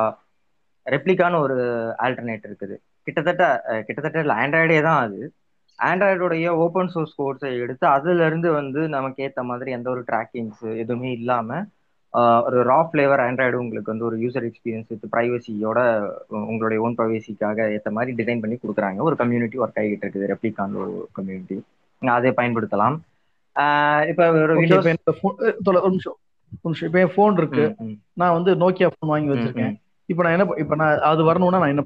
ரெப்ளிகான்னு 0.86 1.38
ஒரு 1.46 1.56
ஆல்டர்னேட் 2.06 2.46
இருக்குது. 2.48 2.74
கிட்டத்தட்ட 3.06 3.44
கிட்டத்தட்ட 3.86 4.24
இல்லை 4.24 4.36
ஆண்ட்ராய்டே 4.42 4.80
தான் 4.88 5.00
அது. 5.06 5.20
ஆண்ட்ராய்டோடைய 5.78 6.48
ஓப்பன் 6.64 6.90
சோர்ஸ் 6.94 7.14
கோர்ஸை 7.20 7.50
எடுத்து 7.64 7.84
அதுல 7.96 8.26
இருந்து 8.30 8.48
வந்து 8.58 8.80
நமக்கு 8.96 9.24
ஏத்த 9.26 9.42
மாதிரி 9.50 9.70
எந்த 9.76 9.88
ஒரு 9.94 10.02
ட்ராக்கிங்ஸ் 10.10 10.66
எதுவுமே 10.82 11.10
இல்லாம 11.20 11.58
ஒரு 12.46 12.58
ரா 12.68 12.78
ஃப்ளேவர் 12.88 13.22
ஆண்ட்ராய்டு 13.24 13.56
உங்களுக்கு 13.62 13.92
வந்து 13.92 14.06
ஒரு 14.08 14.16
யூசர் 14.24 14.46
எக்ஸ்பீரியன்ஸ் 14.48 14.90
வித் 14.92 15.06
ப்ரைவசியோட 15.14 15.78
உங்களுடைய 16.50 16.80
ஓன் 16.84 16.96
ப்ரைவசிக்காக 16.98 17.66
ஏற்ற 17.76 17.90
மாதிரி 17.96 18.12
டிசைன் 18.20 18.42
பண்ணி 18.42 18.56
கொடுக்குறாங்க. 18.58 19.00
ஒரு 19.08 19.16
கம்யூனிட்டி 19.22 19.58
ஒர்க் 19.64 19.80
ஆகிட்டு 19.82 20.04
இருக்குது 20.06 20.28
ரெப்ளிகான் 20.32 20.76
ஒரு 20.82 20.94
கம்யூனிட்டி 21.18 21.58
அதை 22.02 22.32
பயன்படுத்தலாம். 22.40 22.96
இப்ப 24.08 24.30
ஒரு 24.30 24.54
நிமிஷம் 24.54 26.16
நிமிஷம். 26.62 26.88
இப்போ 26.88 26.98
என் 27.00 27.12
ஃபோன் 27.16 27.36
இருக்கு. 27.36 27.74
நான் 28.12 28.42
வந்து 28.42 28.54
நோக்கியா 28.54 28.86
ஃபோன் 28.86 29.06
வாங்கி 29.06 29.28
வச்சிருக்கேன். 29.28 29.80
இப்போ 30.06 30.22
நான் 30.22 30.32
என்ன 30.32 30.52
இப்போ 30.56 30.74
நான் 30.74 30.98
அது 30.98 31.24
வரணும்னா 31.24 31.58
நான் 31.58 31.68
என்ன 31.68 31.84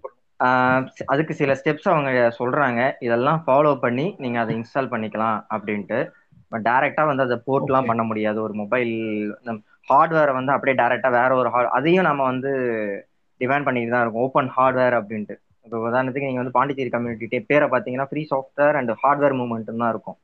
சி- 0.99 1.05
அதுக்கு 1.07 1.35
சில 1.35 1.61
ஸ்டெப்ஸ் 1.65 1.89
அவங்க 1.89 2.35
சொல்றாங்க. 2.39 2.93
இதெல்லாம் 3.01 3.43
ஃபாலோ 3.47 3.81
பண்ணி 3.81 4.15
நீங்க 4.19 4.41
அதை 4.41 4.57
இன்ஸ்டால் 4.57 4.93
பண்ணிக்கலாம் 4.95 5.45
அப்படின்ட்டு. 5.51 6.11
பட் 6.49 6.67
டைரக்டா 6.69 7.07
வந்து 7.07 7.23
அதை 7.23 7.37
போர்ட்லாம் 7.37 7.87
பண்ண 7.87 8.03
முடியாது. 8.03 8.43
ஒரு 8.43 8.55
மொபைல் 8.55 8.89
ஹார்ட்வேரை 9.89 10.33
வந்து 10.33 10.53
அப்படியே 10.53 10.87
டைரக்டா 10.87 11.11
வேற 11.11 11.35
ஒரு 11.35 11.51
ஹார்ட் 11.51 11.69
அதையும் 11.69 12.05
நம்ம 12.05 12.25
வந்து 12.25 12.51
டிமாண்ட் 13.39 13.65
பண்ணிட்டு 13.65 13.91
தான் 13.91 14.01
இருக்கும். 14.01 14.23
ஓப்பன் 14.23 14.53
ஹார்ட்வேர் 14.57 15.03
அப்படின்ட்டு. 15.03 15.37
இப்போ 15.63 15.91
உதாரணத்துக்கு 15.91 16.21
நீங்க 16.21 16.37
வந்து 16.37 16.51
பாண்டிச்சேரி 16.51 16.89
கம்யூனிட்டி 16.89 17.41
பேரை 17.41 17.69
பார்த்தீங்கன்னா 17.69 18.05
free 18.05 18.27
software 18.31 18.73
and 18.73 18.91
hardware 18.91 19.37
movement 19.37 19.77
தான் 19.77 19.89
இருக்கும். 19.89 20.17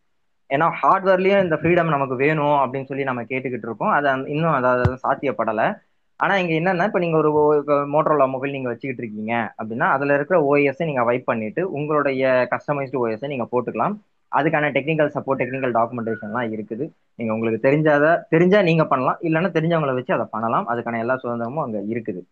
ஏன்னா 0.50 0.66
ஹார்ட்வேர்லயும் 0.82 1.42
இந்த 1.42 1.56
ஃப்ரீடம் 1.62 1.94
நமக்கு 1.94 2.16
வேணும் 2.16 2.56
அப்படின்னு 2.62 2.84
சொல்லி 2.84 3.04
நம்ம 3.04 3.22
கேட்டுக்கிட்டு 3.22 3.68
இருக்கோம். 3.68 3.90
அது 3.90 4.30
இன்னும் 4.34 4.52
அதாவது 4.52 4.98
சாத்தியப்படலை. 5.06 5.76
ஆனா 6.16 6.36
இங்க 6.36 6.52
என்னன்னா 6.54 6.84
இப்போ 6.84 6.98
நீங்க 6.98 7.16
ஒரு 7.16 7.30
மோட்டரோலா 7.66 8.28
மொபைல் 8.30 8.52
நீங்க 8.52 8.68
வச்சுக்கிட்டு 8.68 9.02
இருக்கீங்க 9.04 9.54
அப்படின்னா 9.62 9.86
அதுல 9.94 10.14
இருக்கிற 10.14 10.36
ஓஎஸ் 10.50 10.84
நீங்க 10.84 11.04
வைப் 11.04 11.24
பண்ணிட்டு 11.24 11.70
உங்களுடைய 11.70 12.48
கஸ்டமைஸ்டு 12.50 13.00
ஓஎஸ் 13.04 13.32
நீங்க 13.32 13.46
போட்டுக்கலாம். 13.52 13.96
அதுக்கான 14.32 14.68
டெக்னிக்கல் 14.76 15.10
சப்போர்ட் 15.16 15.40
டெக்னிக்கல் 15.40 15.74
டாக்குமெண்டேஷன்லாம் 15.78 16.52
இருக்குது. 16.54 16.90
நீங்க 17.14 17.32
உங்களுக்கு 17.32 17.70
தெரிஞ்சாத 17.70 18.22
தெரிஞ்சா 18.28 18.62
நீங்க 18.62 18.84
பண்ணலாம். 18.84 19.18
இல்லைன்னா 19.22 19.50
தெரிஞ்சவங்களை 19.56 19.94
வச்சு 19.94 20.14
அதை 20.14 20.26
பண்ணலாம். 20.30 20.68
அதுக்கான 20.68 20.98
எல்லா 20.98 21.18
சுதந்திரமும் 21.24 21.64
அங்க 21.66 21.78
இருக்குது. 21.78 22.22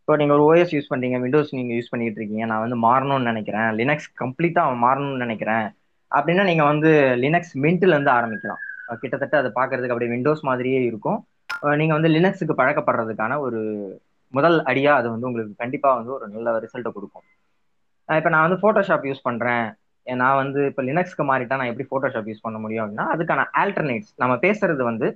இப்போ 0.00 0.16
நீங்க 0.16 0.38
ஒரு 0.38 0.44
ஓஎஸ் 0.48 0.74
யூஸ் 0.76 0.90
பண்றீங்க. 0.94 1.20
விண்டோஸ் 1.20 1.54
நீங்க 1.54 1.72
யூஸ் 1.74 1.90
பண்ணிட்டு 1.90 2.18
இருக்கீங்க. 2.20 2.46
நான் 2.46 2.60
வந்து 2.60 2.76
மாறணும்னு 2.76 3.22
நினைக்கிறேன். 3.22 3.68
லினக்ஸ் 3.80 4.08
கம்ப்ளீட்டா 4.22 4.76
மாறணும்னு 4.76 5.16
நினைக்கிறேன். 5.16 5.66
அப்படின்னா 6.10 6.44
நீங்க 6.48 6.64
வந்து 6.64 6.90
லினக்ஸ் 7.24 7.54
மின்ட்ல 7.64 7.94
இருந்து 7.94 8.12
ஆரம்பிக்கலாம். 8.18 8.62
கிட்டத்தட்ட 9.02 9.34
அதை 9.38 9.50
பாக்குறதுக்கு 9.58 9.94
அப்படியே 9.94 10.12
விண்டோஸ் 10.14 10.42
மாதிரியே 10.42 10.80
இருக்கும். 10.82 11.18
நீங்க 11.80 11.94
வந்து 11.98 12.10
லினக்ஸுக்கு 12.14 12.54
பழக்கப்படுறதுக்கான 12.60 13.38
ஒரு 13.46 13.60
முதல் 14.34 14.56
அடியா 14.70 14.92
அது 14.94 15.08
வந்து 15.10 15.28
உங்களுக்கு 15.28 15.54
கண்டிப்பா 15.56 15.90
வந்து 15.94 16.12
ஒரு 16.16 16.26
நல்ல 16.28 16.58
ரிசல்ட்டை 16.64 16.92
கொடுக்கும். 16.92 17.26
இப்போ 18.02 18.18
இப்ப 18.18 18.30
நான் 18.34 18.46
வந்து 18.46 18.62
போட்டோஷாப் 18.62 19.06
யூஸ் 19.08 19.26
பண்றேன். 19.28 19.66
நான் 20.06 20.38
வந்து 20.42 20.60
இப்ப 20.70 20.82
லினக்ஸ்க்கு 20.82 21.24
மாறிட்டா 21.30 21.58
நான் 21.60 21.70
எப்படி 21.72 21.86
போட்டோஷாப் 21.90 22.30
யூஸ் 22.30 22.44
பண்ண 22.46 22.58
முடியும் 22.58 22.84
அப்படின்னா 22.84 23.06
அதுக்கான 23.14 23.44
ஆல்டர்னேட்ஸ் 23.62 24.12
நம்ம 24.16 24.34
பேசுறது 24.44 24.82
வந்து 24.84 25.08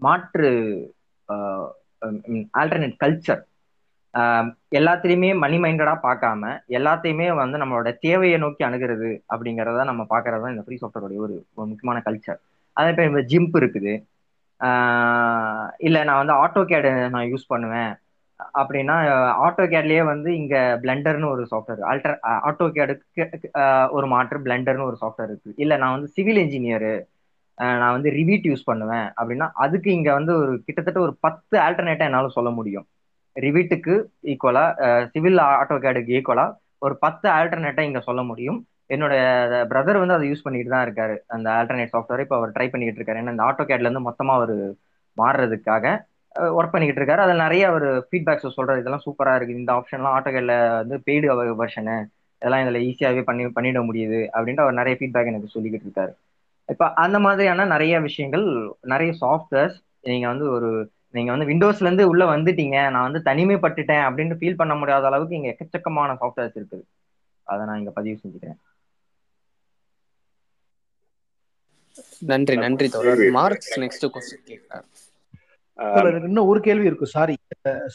மாற்று 0.00 0.48
ஆல்டர்னேட் 2.60 2.96
கல்ச்சர் 2.98 3.42
எல்லாத்துலேயுமே 4.78 5.30
மணி 5.42 5.56
மைண்டடா 5.64 5.94
பார்க்காம 6.06 6.42
எல்லாத்தையுமே 6.78 7.26
வந்து 7.42 7.56
நம்மளோட 7.62 7.90
தேவையை 8.06 8.38
நோக்கி 8.44 8.62
அணுகிறது 8.68 9.10
அப்படிங்கிறத 9.34 9.84
நம்ம 9.90 10.02
பார்க்கறது 10.14 10.42
தான் 10.44 10.54
இந்த 10.54 10.64
ஃப்ரீ 10.66 10.76
சாஃப்ட்வேருடைய 10.82 11.20
ஒரு 11.24 11.36
முக்கியமான 11.70 12.00
கல்ச்சர் 12.08 12.40
அதே 12.76 12.90
இப்போ 12.92 13.04
இப்போ 13.08 13.22
ஜிம்ப் 13.32 13.56
இருக்குது. 13.60 13.92
இல்லை 15.86 16.00
நான் 16.08 16.20
வந்து 16.22 16.34
ஆட்டோ 16.42 16.62
கேடு 16.72 16.90
நான் 17.14 17.28
யூஸ் 17.32 17.50
பண்ணுவேன். 17.52 17.92
அப்படின்னா 18.58 18.94
ஆட்டோ 19.46 19.64
கேட்லயே 19.74 20.02
வந்து 20.12 20.28
இங்க 20.40 20.54
பிளண்டர்னு 20.82 21.28
ஒரு 21.34 21.42
சாஃப்ட்வேர் 21.52 21.82
அல்டர் 21.90 22.16
ஆட்டோ 22.48 22.66
கேடுக்கு 22.78 23.24
ஒரு 23.96 24.06
மாற்று 24.14 24.38
பிளண்டர்னு 24.46 24.88
ஒரு 24.90 24.96
சாஃப்ட்வேர் 25.02 25.30
இருக்கு. 25.32 25.52
இல்ல 25.64 25.76
நான் 25.82 25.94
வந்து 25.96 26.10
சிவில் 26.16 26.42
இன்ஜினியரு 26.44 26.94
நான் 27.80 27.94
வந்து 27.96 28.10
ரிவீட் 28.18 28.48
யூஸ் 28.50 28.68
பண்ணுவேன் 28.70 29.06
அப்படின்னா 29.18 29.46
அதுக்கு 29.64 29.90
இங்க 29.98 30.10
வந்து 30.18 30.32
ஒரு 30.42 30.52
கிட்டத்தட்ட 30.66 31.00
ஒரு 31.06 31.14
பத்து 31.26 31.56
ஆல்டர்னேட்டா 31.66 32.08
என்னால 32.10 32.30
சொல்ல 32.38 32.50
முடியும். 32.58 32.86
ரிவீட்டுக்கு 33.36 33.94
ஈக்குவலா 34.32 34.64
சிவில் 35.12 35.42
ஆட்டோ 35.46 35.76
கேடுக்கு 35.84 36.14
ஈக்குவலா 36.18 36.46
ஒரு 36.86 36.94
பத்து 37.04 37.26
ஆல்டர்னேட்டா 37.36 37.82
இங்க 37.88 38.00
சொல்ல 38.08 38.22
முடியும். 38.30 38.58
என்னோட 38.94 39.14
பிரதர் 39.70 40.00
வந்து 40.00 40.16
அதை 40.16 40.26
யூஸ் 40.30 40.44
பண்ணிட்டு 40.46 40.72
தான் 40.72 40.84
இருக்காரு. 40.86 41.14
அந்த 41.34 41.48
ஆல்டர்னேட் 41.58 41.92
சாஃப்ட்வேர் 41.94 42.22
இப்போ 42.24 42.36
அவர் 42.38 42.54
ட்ரை 42.56 42.66
பண்ணிட்டு 42.72 43.00
இருக்காரு. 43.00 43.20
ஏன்னா 43.22 43.34
இந்த 43.34 43.46
ஆட்டோ 43.48 43.64
கேட்ல 43.70 43.88
இருந்து 43.88 44.08
மொத்தமா 44.08 44.34
அவர் 44.40 44.56
மாறுறதுக்காக 45.16 45.94
ஒர்க் 46.58 46.72
பண்ணிக்கிட்டு 46.74 47.00
இருக்காரு. 47.00 47.24
அதில் 47.24 47.44
நிறைய 47.46 47.64
ஒரு 47.76 47.88
ஃபீட்பேக்ஸ் 48.08 48.56
சொல்றாரு. 48.58 48.82
இதெல்லாம் 48.82 49.04
சூப்பராக 49.06 49.38
இருக்குது. 49.38 49.62
இந்த 49.62 49.72
ஆப்ஷன்லாம் 49.78 50.16
ஆட்டோகேட்டில் 50.18 50.56
வந்து 50.80 50.96
பெய்டு 51.08 51.54
வெர்ஷனு 51.62 51.96
இதெல்லாம் 52.42 52.62
இதில் 52.64 52.84
ஈஸியாகவே 52.88 53.22
பண்ணி 53.28 53.44
பண்ணிட 53.58 53.80
முடியுது 53.88 54.20
அப்படின்ட்டு 54.34 54.64
அவர் 54.64 54.80
நிறைய 54.80 54.94
ஃபீட்பேக் 55.00 55.30
எனக்கு 55.32 55.52
சொல்லிக்கிட்டு 55.54 55.86
இருக்காரு. 55.88 56.12
இப்போ 56.68 56.86
அந்த 57.04 57.18
மாதிரியான 57.26 57.66
நிறைய 57.74 57.94
விஷயங்கள் 58.08 58.44
நிறைய 58.92 59.10
சாஃப்ட்வேர்ஸ் 59.22 59.78
நீங்கள் 60.08 60.32
வந்து 60.32 60.46
ஒரு 60.56 60.70
நீங்க 61.14 61.30
வந்து 61.34 61.48
விண்டோஸ்ல 61.50 61.88
இருந்து 61.88 62.04
உள்ள 62.12 62.24
வந்துட்டீங்க. 62.34 62.76
நான் 62.94 63.06
வந்து 63.08 63.20
தனிமைப்பட்டுட்டேன் 63.28 64.04
அப்படின்னு 64.08 64.38
ஃபீல் 64.40 64.60
பண்ண 64.60 64.74
முடியாத 64.80 65.08
அளவுக்கு 65.10 65.38
இங்க 65.38 65.50
எக்கச்சக்கமான 65.54 66.16
சாஃப்ட்வேர்ஸ் 66.22 66.56
இருக்குது. 66.60 66.84
அதை 67.46 67.62
நான் 67.68 67.80
இங்க 67.82 67.92
பதிவு 67.98 68.16
செஞ்சுக்கிறேன். 68.22 68.60
நன்றி 72.30 72.54
நன்றி 72.64 72.86
தோழர். 72.94 73.22
மார்க்ஸ் 73.38 73.74
நெக்ஸ்ட் 73.82 74.04
தோழர், 75.78 76.08
எனக்கு 76.10 76.28
இன்னும் 76.30 76.48
ஒரு 76.50 76.60
கேள்வி 76.66 76.86
இருக்கு. 76.88 77.06
சாரி 77.14 77.34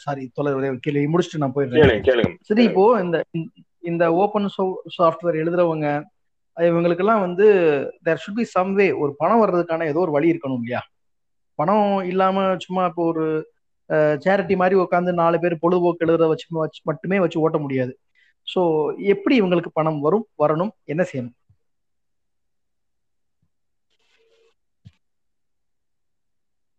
சாரி 0.04 0.24
ஒரு 0.58 0.78
கேள்வி. 0.86 1.04
முடிச்சுட்டு 1.12 1.42
நான் 1.44 1.56
போயிடுறேன். 1.56 2.36
சரி 2.48 2.64
இப்போ 2.70 2.84
இந்த 3.04 3.18
இந்த 3.90 4.04
ஓப்பன் 4.22 4.48
சாஃப்ட்வேர் 4.96 5.40
எழுதுறவங்க 5.42 5.86
இவங்களுக்கெல்லாம் 6.56 7.22
வந்து 7.26 7.46
there 8.06 8.22
should 8.22 8.38
be 8.38 8.46
some 8.54 8.72
way 8.78 8.86
ஒரு 9.02 9.12
பணம் 9.20 9.42
வர்றதுக்கான 9.42 9.86
ஏதோ 9.92 10.00
ஒரு 10.06 10.12
வழி 10.16 10.32
இருக்கணும் 10.32 10.60
இல்லையா? 10.62 10.82
பணம் 11.60 12.04
இல்லாம 12.04 12.44
சும்மா 12.58 12.84
இப்போ 12.86 13.04
ஒரு 13.04 13.26
சேரிட்டி 14.24 14.56
மாதிரி 14.56 14.76
உட்காந்து 14.80 15.12
நாலு 15.12 15.38
பேர் 15.40 15.62
பொழுதுபோக்கு 15.62 16.04
எழுதுறத 16.06 16.28
வச்சு 16.28 16.46
வச்சு 16.58 16.80
மட்டுமே 16.84 17.18
வச்சு 17.18 17.40
ஓட்ட 17.40 17.58
முடியாது. 17.58 17.92
ஸோ 18.54 18.60
எப்படி 19.04 19.34
இவங்களுக்கு 19.42 19.70
பணம் 19.72 20.00
வரும் 20.00 20.26
வரணும் 20.38 20.72
என்ன 20.84 21.02
செய்யணும்? 21.12 21.36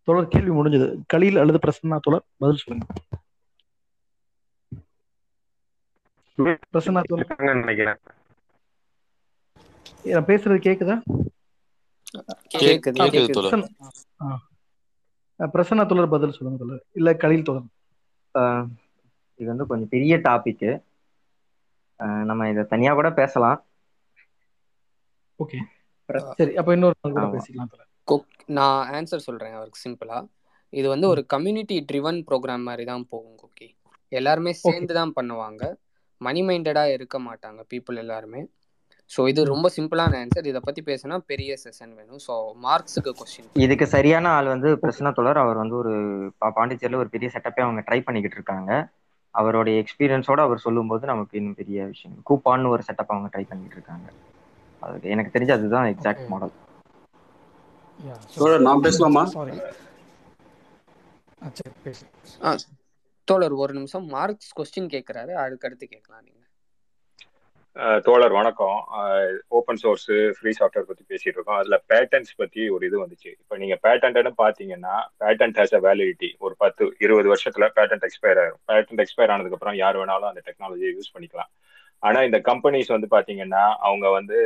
தொடர் 0.08 0.28
கேள்வி 0.28 0.50
முடிஞ்சது. 0.50 0.86
கலியில் 1.06 1.36
அல்லது 1.36 1.58
பிரசன்னா 1.64 1.98
தொடர் 2.00 2.24
பதில் 2.38 2.62
சொல்லுங்க. 2.62 2.86
பிரசன்னா 6.72 7.02
தொடர் 7.02 7.54
நினைக்கிறேன். 7.54 7.98
நான் 10.04 10.24
பேசுறது 10.24 10.58
கேக்குதா? 10.66 10.96
கேக்குது 12.52 12.62
கேக்குது 12.62 12.98
கேக்குது 13.04 13.30
தோழர். 13.30 13.52
பிரசன்- 13.52 13.74
ஆ. 14.22 14.38
பிரசன்னா 15.52 15.84
தொடர் 15.86 16.08
பதில் 16.08 16.30
சொல்லுங்க 16.30 16.58
தொடர் 16.58 16.82
இல்ல 16.92 17.10
கலில் 17.14 17.42
தொடர். 17.42 17.66
ஆஹ் 18.34 18.66
இது 19.40 19.48
வந்து 19.48 19.66
கொஞ்சம் 19.66 19.88
பெரிய 19.88 20.16
டாபிக் 20.26 20.66
நம்ம 22.24 22.48
இதை 22.48 22.62
தனியா 22.64 22.92
கூட 22.94 23.08
பேசலாம். 23.12 23.58
ஓகே. 25.40 25.58
சரி 26.38 26.52
அப்ப 26.56 26.72
இன்னொரு. 26.72 26.96
பேசிக்கலாம் 27.34 27.70
நான் 28.50 28.80
ஆன்சர் 28.94 29.26
சொல்றேன் 29.26 29.52
அவருக்கு 29.52 29.82
சிம்பிளா 29.84 30.18
இது 30.72 30.86
வந்து 30.88 31.06
ஒரு 31.08 31.22
கம்யூனிட்டி 31.26 31.76
ட்ரிவன் 31.92 32.20
ப்ரோக்ராம் 32.28 32.62
மாதிரி 32.62 32.84
தான் 32.84 33.06
போகும் 33.08 33.38
ஓகே 33.46 33.66
எல்லாருமே 34.12 34.52
சேர்ந்து 34.62 34.94
தான் 34.94 35.12
பண்ணுவாங்க. 35.16 35.62
மணி 36.20 36.42
மைண்டடா 36.42 36.84
இருக்க 36.92 37.16
மாட்டாங்க 37.20 37.60
பீப்புள் 37.70 37.96
எல்லாருமே. 37.96 38.40
ஸோ 39.16 39.28
இது 39.28 39.44
ரொம்ப 39.44 39.70
சிம்பிளான 39.76 40.14
ஆன்சர் 40.20 40.46
இதை 40.46 40.60
பத்தி 40.64 40.82
பேசினா 40.82 41.18
பெரிய 41.26 41.56
செஷன் 41.64 41.94
வேணும். 41.94 42.18
ஸோ 42.26 42.34
மார்க்ஸுக்கு 42.62 43.12
கொஸ்டின் 43.12 43.50
இதுக்கு 43.52 43.86
சரியான 43.86 44.28
ஆள் 44.28 44.46
வந்து 44.46 44.76
பிரசன்னா 44.82 45.12
தொடர் 45.12 45.36
அவர் 45.36 45.56
வந்து 45.56 45.76
ஒரு 45.76 45.92
பா- 46.40 46.50
பாண்டிச்சேரியில 46.56 46.94
ஒரு 46.94 47.08
பெரிய 47.08 47.30
செட்டப்பே 47.34 47.60
அவங்க 47.60 47.80
ட்ரை 47.80 48.00
பண்ணிக்கிட்டு 48.00 48.36
இருக்காங்க. 48.36 48.70
அவருடைய 49.34 49.76
எக்ஸ்பீரியன்ஸோட 49.82 50.40
அவர் 50.40 50.58
சொல்லும்போது 50.58 51.06
நமக்கு 51.06 51.38
இன்னும் 51.38 51.54
பெரிய 51.54 51.84
விஷயம். 51.84 52.16
கூப்பான்னு 52.30 52.68
ஒரு 52.68 52.82
செட்டப் 52.86 53.12
அவங்க 53.14 53.28
ட்ரை 53.28 53.44
பண்ணிட்டு 53.48 53.74
இருக்காங்க. 53.74 54.08
அதுக்கு 54.80 55.08
எனக்கு 55.08 55.38
தெரிஞ்சு 55.38 55.52
அதுதான் 55.52 55.94
எக்ஸாக்ட் 55.94 56.26
மாடல் 56.26 56.52
நான் 58.60 58.80
பேசலாமா? 58.80 59.22
தோழர் 63.28 63.52
ஒரு 63.52 63.74
நிமிஷம். 63.74 64.06
மார்க்ஸ் 64.06 64.52
கொஸ்டின் 64.58 64.84
கேட்குறாரு 64.84 65.32
அதுக்கடுத்து 65.44 65.84
கேட்கலாம் 65.84 66.24
நீங்க. 66.24 66.41
தோழர் 68.06 68.34
வணக்கம். 68.36 68.78
ஓப்பன் 69.48 69.78
சோர்ஸ் 69.82 70.04
ஃப்ரீ 70.36 70.50
சாஃப்ட்வேர் 70.50 70.88
பத்தி 70.88 71.04
பேசிட்டு 71.10 71.36
இருக்கோம். 71.36 71.58
அதுல 71.60 71.76
பேட்டன்ஸ் 71.92 72.32
பத்தி 72.36 72.62
ஒரு 72.68 72.82
இது 72.86 72.96
வந்துச்சு. 73.02 73.30
இப்போ 73.42 73.54
நீங்க 73.56 73.76
பேட்டன்ட்னு 73.86 74.32
பாத்தீங்கன்னா 74.42 74.94
பேட்டன்ட் 75.22 75.58
ஹேஸ் 75.60 75.74
அ 75.74 75.80
வேலிடிட்டி 75.86 76.28
ஒரு 76.40 76.54
பத்து 76.58 76.86
இருபது 76.98 77.28
வருஷத்துல 77.32 77.68
பேட்டன்ட் 77.78 78.04
எக்ஸ்பயர் 78.08 78.40
ஆயிரும். 78.42 78.60
பேட்டன்ட் 78.70 79.02
எக்ஸ்பயர் 79.04 79.32
ஆனதுக்கு 79.34 79.58
அப்புறம் 79.58 79.78
யார் 79.82 79.98
வேணாலும் 80.00 80.30
அந்த 80.30 80.42
டெக்னாலஜியை 80.48 80.92
யூஸ் 80.96 81.12
பண்ணிக்கலாம். 81.14 81.50
ஆனா 82.02 82.20
இந்த 82.28 82.40
கம்பெனிஸ் 82.50 82.94
வந்து 82.96 83.08
பாத்தீங்கன்னா 83.16 83.64
அவங்க 83.88 84.06
வந்து 84.18 84.38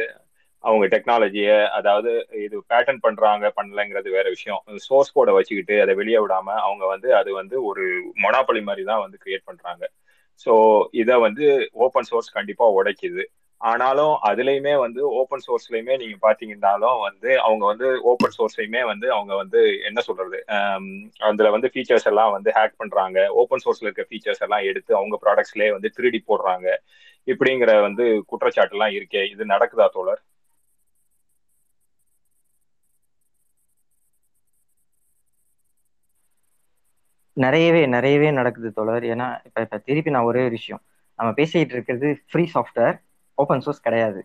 அவங்க 0.65 0.85
டெக்னாலஜியை 0.95 1.59
அதாவது 1.79 2.13
இது 2.47 2.57
பேட்டன் 2.71 3.05
பண்றாங்க 3.05 3.47
பண்ணலங்கிறது 3.59 4.11
வேற 4.17 4.27
விஷயம். 4.37 4.63
சோர்ஸ் 4.89 5.15
கோடை 5.17 5.33
வச்சுக்கிட்டு 5.37 5.77
அதை 5.85 5.95
வெளியே 5.95 6.21
விடாம 6.25 6.49
அவங்க 6.67 6.85
வந்து 6.95 7.11
அது 7.21 7.33
வந்து 7.41 7.57
ஒரு 7.71 7.85
மொனாப்பொலி 8.25 8.63
மாதிரி 8.69 8.85
தான் 8.91 9.05
வந்து 9.05 9.19
கிரியேட் 9.25 9.49
பண்றாங்க. 9.51 9.85
ஸோ 10.45 10.53
இதை 10.93 11.17
வந்து 11.19 11.47
ஓப்பன் 11.85 12.09
சோர்ஸ் 12.11 12.31
கண்டிப்பா 12.33 12.67
உடைக்குது. 12.79 13.25
ஆனாலும் 13.61 14.15
அதுலயுமே 14.29 14.73
வந்து 14.77 15.01
ஓப்பன் 15.21 15.45
சோர்ஸ்லயுமே 15.47 15.95
நீங்க 15.97 16.17
பாத்தீங்கன்னாலும் 16.27 16.99
வந்து 17.01 17.31
அவங்க 17.41 17.65
வந்து 17.67 17.87
ஓப்பன் 18.03 18.35
சோர்ஸ்லையுமே 18.37 18.83
வந்து 18.85 19.07
அவங்க 19.13 19.35
வந்து 19.35 19.61
என்ன 19.85 20.01
சொல்றது? 20.01 20.39
அதுல 21.29 21.51
வந்து 21.51 21.69
ஃபீச்சர்ஸ் 21.75 22.09
எல்லாம் 22.13 22.33
வந்து 22.33 22.51
ஹேக் 22.51 22.77
பண்றாங்க. 22.77 23.19
ஓப்பன் 23.43 23.63
சோர்ஸ்ல 23.65 23.89
இருக்க 23.89 24.07
ஃபீச்சர்ஸ் 24.11 24.45
எல்லாம் 24.47 24.67
எடுத்து 24.71 24.93
அவங்க 24.95 25.19
ப்ராடக்ட்ஸ்லயே 25.25 25.71
வந்து 25.73 25.91
திருடி 25.91 26.21
போடுறாங்க. 26.29 26.69
இப்படிங்கிற 27.29 27.71
வந்து 27.81 28.05
குற்றச்சாட்டு 28.27 28.77
எல்லாம் 28.77 28.95
இருக்கே. 28.99 29.23
இது 29.35 29.45
நடக்குதா 29.55 29.87
தோழர்? 29.93 30.23
நிறையவே 37.37 37.83
நிறையவே 37.87 38.29
நடக்குது 38.31 38.71
தோழர். 38.73 39.05
ஏன்னா 39.13 39.27
இப்ப 39.45 39.61
இப்ப 39.61 39.79
திருப்பி 39.87 40.11
நான் 40.11 40.25
ஒரே 40.25 40.43
ஒரு 40.43 40.55
விஷயம். 40.55 40.83
நம்ம 41.19 41.31
பேசிக்கிட்டு 41.33 41.75
இருக்கிறது 41.75 42.09
ஃப்ரீ 42.25 42.45
சாஃப்ட்வேர் 42.55 42.97
ஓப்பன் 43.39 43.65
சோர்ஸ் 43.65 43.83
கிடையாது. 43.83 44.21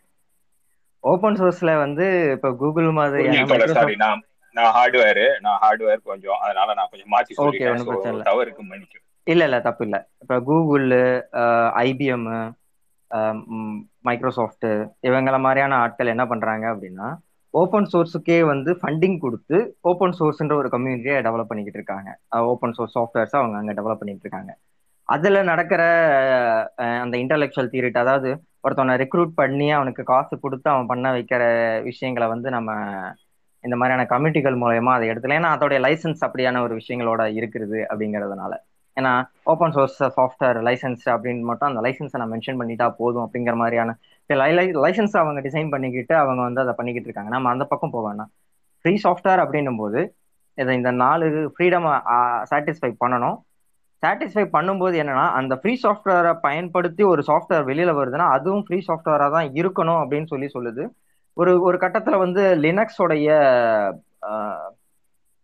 ஓப்பன் 1.04 1.38
சோர்ஸ்ல 1.38 1.72
வந்து 1.80 2.06
இப்ப 2.36 2.52
கூகுள் 2.58 2.90
மைக்ரோசாஃப்ட் 3.50 4.06
நான் 4.56 4.74
ஹார்ட்வேர் 4.76 5.24
நான் 5.40 5.62
ஹார்ட்வேர் 5.62 6.02
கொஞ்சம் 6.04 6.40
அதனால 6.44 6.74
நான் 6.74 6.92
கொஞ்சம் 6.92 7.14
மாத்தி 7.14 7.36
ஓகே 7.44 7.66
ஒன்றும் 7.70 7.90
பிரச்சனை 7.90 8.14
இல்லை. 8.14 8.28
தவறுக்கு 8.28 8.64
மன்னிக்கும் 8.64 9.06
இல்ல 9.28 9.44
இல்ல 9.48 9.58
தப்பு 9.62 9.84
இல்ல. 9.86 9.98
இப்ப 10.22 10.36
கூகுள் 10.44 10.88
ஐபிஎம் 11.82 12.28
மைக்ரோசாஃப்ட் 14.02 14.68
இவங்கள 15.02 15.38
மாதிரியான 15.40 15.78
ஆட்கள் 15.82 16.14
என்ன 16.14 16.26
பண்றாங்க 16.28 16.66
அப்படின்னா 16.74 17.08
ஓப்பன் 17.54 17.88
சோர்ஸுக்கே 17.92 18.38
வந்து 18.46 18.72
ஃபண்டிங் 18.80 19.18
கொடுத்து 19.20 19.58
ஓப்பன் 19.84 20.16
சோர்ஸ்ன்ற 20.18 20.56
ஒரு 20.56 20.70
கம்யூனிட்டியை 20.70 21.18
டெவலப் 21.26 21.50
பண்ணிக்கிட்டு 21.50 21.80
இருக்காங்க. 21.80 22.10
ஓப்பன் 22.52 22.74
சோர்ஸ் 22.74 22.96
சாஃப்ட்வேர்ஸ் 22.96 23.36
அவங்க 23.36 23.58
அங்கே 23.58 23.74
டெவலப் 23.74 24.02
பண்ணிட்டு 24.02 24.26
இருக்காங்க. 24.26 24.52
அதுல 25.10 25.38
நடக்கிற 25.44 25.82
அஹ், 26.84 27.00
அந்த 27.04 27.16
இன்டலெக்சுவல் 27.18 27.72
தியரிட் 27.74 27.98
அதாவது 27.98 28.30
ஒருத்தவனை 28.64 28.96
ரெக்ரூட் 28.98 29.32
பண்ணி 29.36 29.68
அவனுக்கு 29.72 30.04
காசு 30.06 30.36
கொடுத்து 30.40 30.68
அவன் 30.70 30.88
பண்ண 30.88 31.08
வைக்கிற 31.12 31.44
விஷயங்களை 31.84 32.28
வந்து 32.28 32.50
நம்ம 32.50 32.72
இந்த 33.64 33.76
மாதிரியான 33.76 34.06
கமிட்டிகள் 34.12 34.56
மூலயமா 34.62 34.92
அதை 34.94 35.08
எடுத்துல 35.10 35.38
ஏன்னா 35.38 35.50
அதோடைய 35.56 35.80
லைசன்ஸ் 35.86 36.22
அப்படியான 36.28 36.62
ஒரு 36.62 36.74
விஷயங்களோட 36.78 37.22
இருக்குது 37.38 37.80
அப்படிங்கிறதுனால. 37.90 38.54
ஏன்னா 38.98 39.12
ஓப்பன் 39.46 39.74
சோர்ஸ் 39.74 40.00
சாஃப்ட்வேர் 40.16 40.58
லைசன்ஸ் 40.68 41.06
அப்படின்னு 41.14 41.44
மட்டும் 41.50 41.70
அந்த 41.70 41.82
லைசன்ஸை 41.82 42.18
நான் 42.18 42.34
மென்ஷன் 42.34 42.60
பண்ணிட்டா 42.62 42.88
போதும் 42.98 43.26
அப்படிங்கிற 43.26 43.56
மாதிரியான 43.56 43.92
லைசன்ஸ் 44.86 45.16
அவங்க 45.22 45.40
டிசைன் 45.48 45.72
பண்ணிக்கிட்டு 45.74 46.14
அவங்க 46.24 46.42
வந்து 46.48 46.62
அதை 46.64 46.74
பண்ணிக்கிட்டு 46.80 47.08
இருக்காங்க. 47.10 47.32
நம்ம 47.36 47.50
அந்த 47.54 47.66
பக்கம் 47.72 47.94
போவேண்ணா 47.96 48.26
ஃப்ரீ 48.86 48.94
சாஃப்ட்வேர் 49.06 49.44
அப்படின்னும் 49.44 49.80
போது 49.84 50.02
இதை 50.58 50.72
இந்த 50.80 50.92
நாலு 51.04 51.26
ஃப்ரீடம் 51.54 51.88
சாட்டிஸ்ஃபை 52.52 52.92
பண்ணணும். 53.04 53.38
சாட்டிஸ்ஃபை 54.04 54.44
பண்ணும்போது 54.56 54.96
என்னன்னா 55.02 55.26
அந்த 55.40 55.54
ஃப்ரீ 55.62 55.74
சாஃப்ட்வேரை 55.84 56.32
பயன்படுத்தி 56.46 57.04
ஒரு 57.12 57.22
சாஃப்ட்வேர் 57.28 57.68
வெளியில 57.70 57.92
வருதுன்னா 58.00 58.28
அதுவும் 58.38 58.64
ஃப்ரீ 58.68 58.80
சாஃப்ட்வேரா 58.88 59.28
தான் 59.36 59.50
இருக்கணும் 59.62 60.02
அப்படின்னு 60.04 60.32
சொல்லி 60.34 60.48
சொல்லுது. 60.56 60.86
ஒரு 61.38 61.52
ஒரு 61.68 61.78
கட்டத்துல 61.84 62.18
வந்து 62.26 62.44
லினக்ஸோடைய 62.64 63.28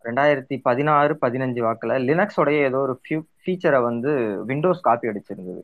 ரெண்டாயிரத்தி 0.04 0.56
பதினாறு 0.66 1.12
பதினஞ்சு 1.22 1.60
வாக்கில் 1.66 1.94
லினக்ஸோடைய 2.08 2.58
ஏதோ 2.68 2.78
ஒரு 2.86 2.94
ஃபீச்சரை 3.42 3.80
வந்து 3.88 4.10
விண்டோஸ் 4.50 4.86
காப்பி 4.86 5.10
அடிச்சிருந்தது. 5.10 5.62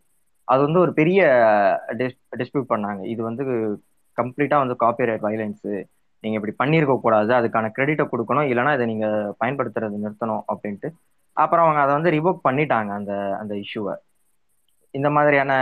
அது 0.53 0.61
வந்து 0.67 0.81
ஒரு 0.85 0.93
பெரிய 1.01 1.21
டிஸ்பியூட் 2.41 2.73
பண்ணாங்க. 2.73 3.03
இது 3.13 3.23
வந்து 3.29 3.45
கம்ப்ளீட்டா 4.19 4.57
வந்து 4.65 4.77
காப்பிரைட் 4.85 5.25
வயலன்ஸ் 5.27 5.67
நீங்க 6.25 6.37
இப்படி 6.39 6.55
பண்ணியிருக்க 6.63 6.95
கூடாது. 7.05 7.31
அதுக்கான 7.39 7.71
கிரெடிட்டை 7.77 8.05
கொடுக்கணும். 8.13 8.49
இல்லைன்னா 8.53 8.75
இதை 8.79 8.87
நீங்க 8.93 9.07
பயன்படுத்துறது 9.43 10.03
நிறுத்தணும் 10.05 10.45
அப்படின்ட்டு. 10.53 10.91
அப்புறம் 11.37 11.65
அவங்க 11.67 11.81
அதை 11.85 11.93
வந்து 11.99 12.15
ரிவோக் 12.17 12.45
பண்ணிட்டாங்க 12.49 12.91
அந்த 13.01 13.13
அந்த 13.43 13.55
இஷ்யூவை 13.65 13.95
இந்த 14.95 15.09
மாதிரியான 15.17 15.53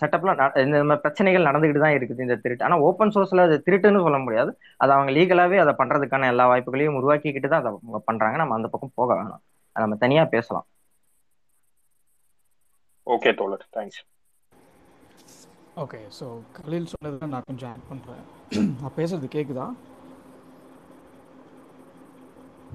செட்டப்லாம் 0.00 0.38
இந்த 0.64 0.78
மாதிரி 0.88 1.02
பிரச்சனைகள் 1.04 1.46
நடந்துகிட்டு 1.48 1.82
தான் 1.84 1.96
இருக்குது 1.98 2.24
இந்த 2.26 2.36
திருட்டு. 2.44 2.66
ஆனால் 2.68 2.84
ஓப்பன் 2.86 3.12
சோர்ஸ்ல 3.14 3.44
அது 3.48 3.56
திருட்டுன்னு 3.66 4.04
சொல்ல 4.06 4.18
முடியாது. 4.24 4.50
அது 4.82 4.92
அவங்க 4.96 5.10
லீகலாகவே 5.18 5.58
அதை 5.64 5.72
பண்றதுக்கான 5.80 6.28
எல்லா 6.32 6.46
வாய்ப்புகளையும் 6.52 6.98
உருவாக்கிக்கிட்டு 7.00 7.50
தான் 7.52 7.62
அதை 7.62 7.70
அவங்க 7.72 8.00
பண்றாங்க. 8.08 8.38
நம்ம 8.42 8.56
அந்த 8.58 8.70
பக்கம் 8.72 8.96
போக 9.00 9.10
வேணாம். 9.20 9.42
அதை 9.76 9.82
நம்ம 9.86 9.98
தனியாக 10.04 10.28
பேசலாம். 10.34 10.66
ஓகே 13.06 13.30
தோழர். 13.36 13.66
தேங்க்ஸ் 13.70 14.00
ஓகே 15.82 15.98
ஸோ 16.16 16.26
கலீல் 16.56 16.90
சொன்னதை 16.92 17.28
நான் 17.28 17.48
கொஞ்சம் 17.48 17.70
ஆட் 17.72 17.88
பண்ணுறேன் 17.88 18.24
நான் 18.76 18.96
பேசுறது 18.98 19.28
கேட்குதா 19.32 19.66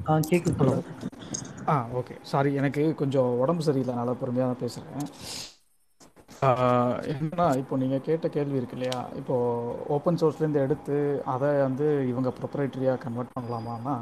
ஆ 0.06 0.16
கேக்குது 0.28 0.58
ஹலோ 0.60 0.76
ஆ 1.68 1.76
ஓகே 2.00 2.16
சாரி 2.30 2.52
எனக்கு 2.60 2.84
கொஞ்சம் 3.02 3.30
உடம்பு 3.42 3.66
சரியில்லை 3.68 3.96
நல்லா 3.98 4.14
பொறுமையாக 4.20 4.50
தான் 4.52 4.64
பேசுகிறேன் 4.64 5.08
என்னன்னா 7.12 7.46
இப்போ 7.62 7.76
நீங்கள் 7.82 8.04
கேட்ட 8.06 8.28
கேள்வி 8.34 8.60
இருக்கு 8.60 8.78
இல்லையா? 8.78 9.00
இப்போது 9.20 9.64
ஓப்பன் 9.96 10.20
சோர்ஸ்லேருந்து 10.22 10.64
எடுத்து 10.66 10.98
அதை 11.34 11.50
வந்து 11.62 11.78
இவங்க 12.12 12.30
ப்ரொப்ரைட்டரியாக 12.40 13.02
கன்வெர்ட் 13.06 13.36
பண்ணலாமான்னா 13.36 13.96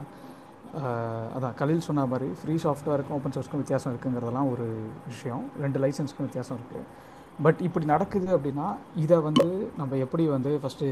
அதான் 1.35 1.57
கலில் 1.59 1.85
சொன்ன 1.87 2.05
மாதிரி 2.13 2.27
ஃப்ரீ 2.39 2.55
சாஃப்ட்வேருக்கும் 2.63 3.15
ஓப்பன் 3.17 3.35
சோர்ஸ்க்கும் 3.35 3.61
வித்தியாசம் 3.63 3.91
இருக்குங்கிறதெல்லாம் 3.93 4.49
ஒரு 4.53 4.65
விஷயம். 5.11 5.43
ரெண்டு 5.63 5.79
லைசன்ஸ்க்கும் 5.83 6.27
வித்தியாசம் 6.27 6.57
இருக்குது 6.59 6.85
பட் 7.45 7.59
இப்படி 7.67 7.85
நடக்குது 7.93 8.29
அப்படின்னா 8.35 8.67
இதை 9.03 9.17
வந்து 9.27 9.45
நம்ம 9.79 9.97
எப்படி 10.05 10.23
வந்து 10.35 10.51
ஃபஸ்ட்டு 10.61 10.87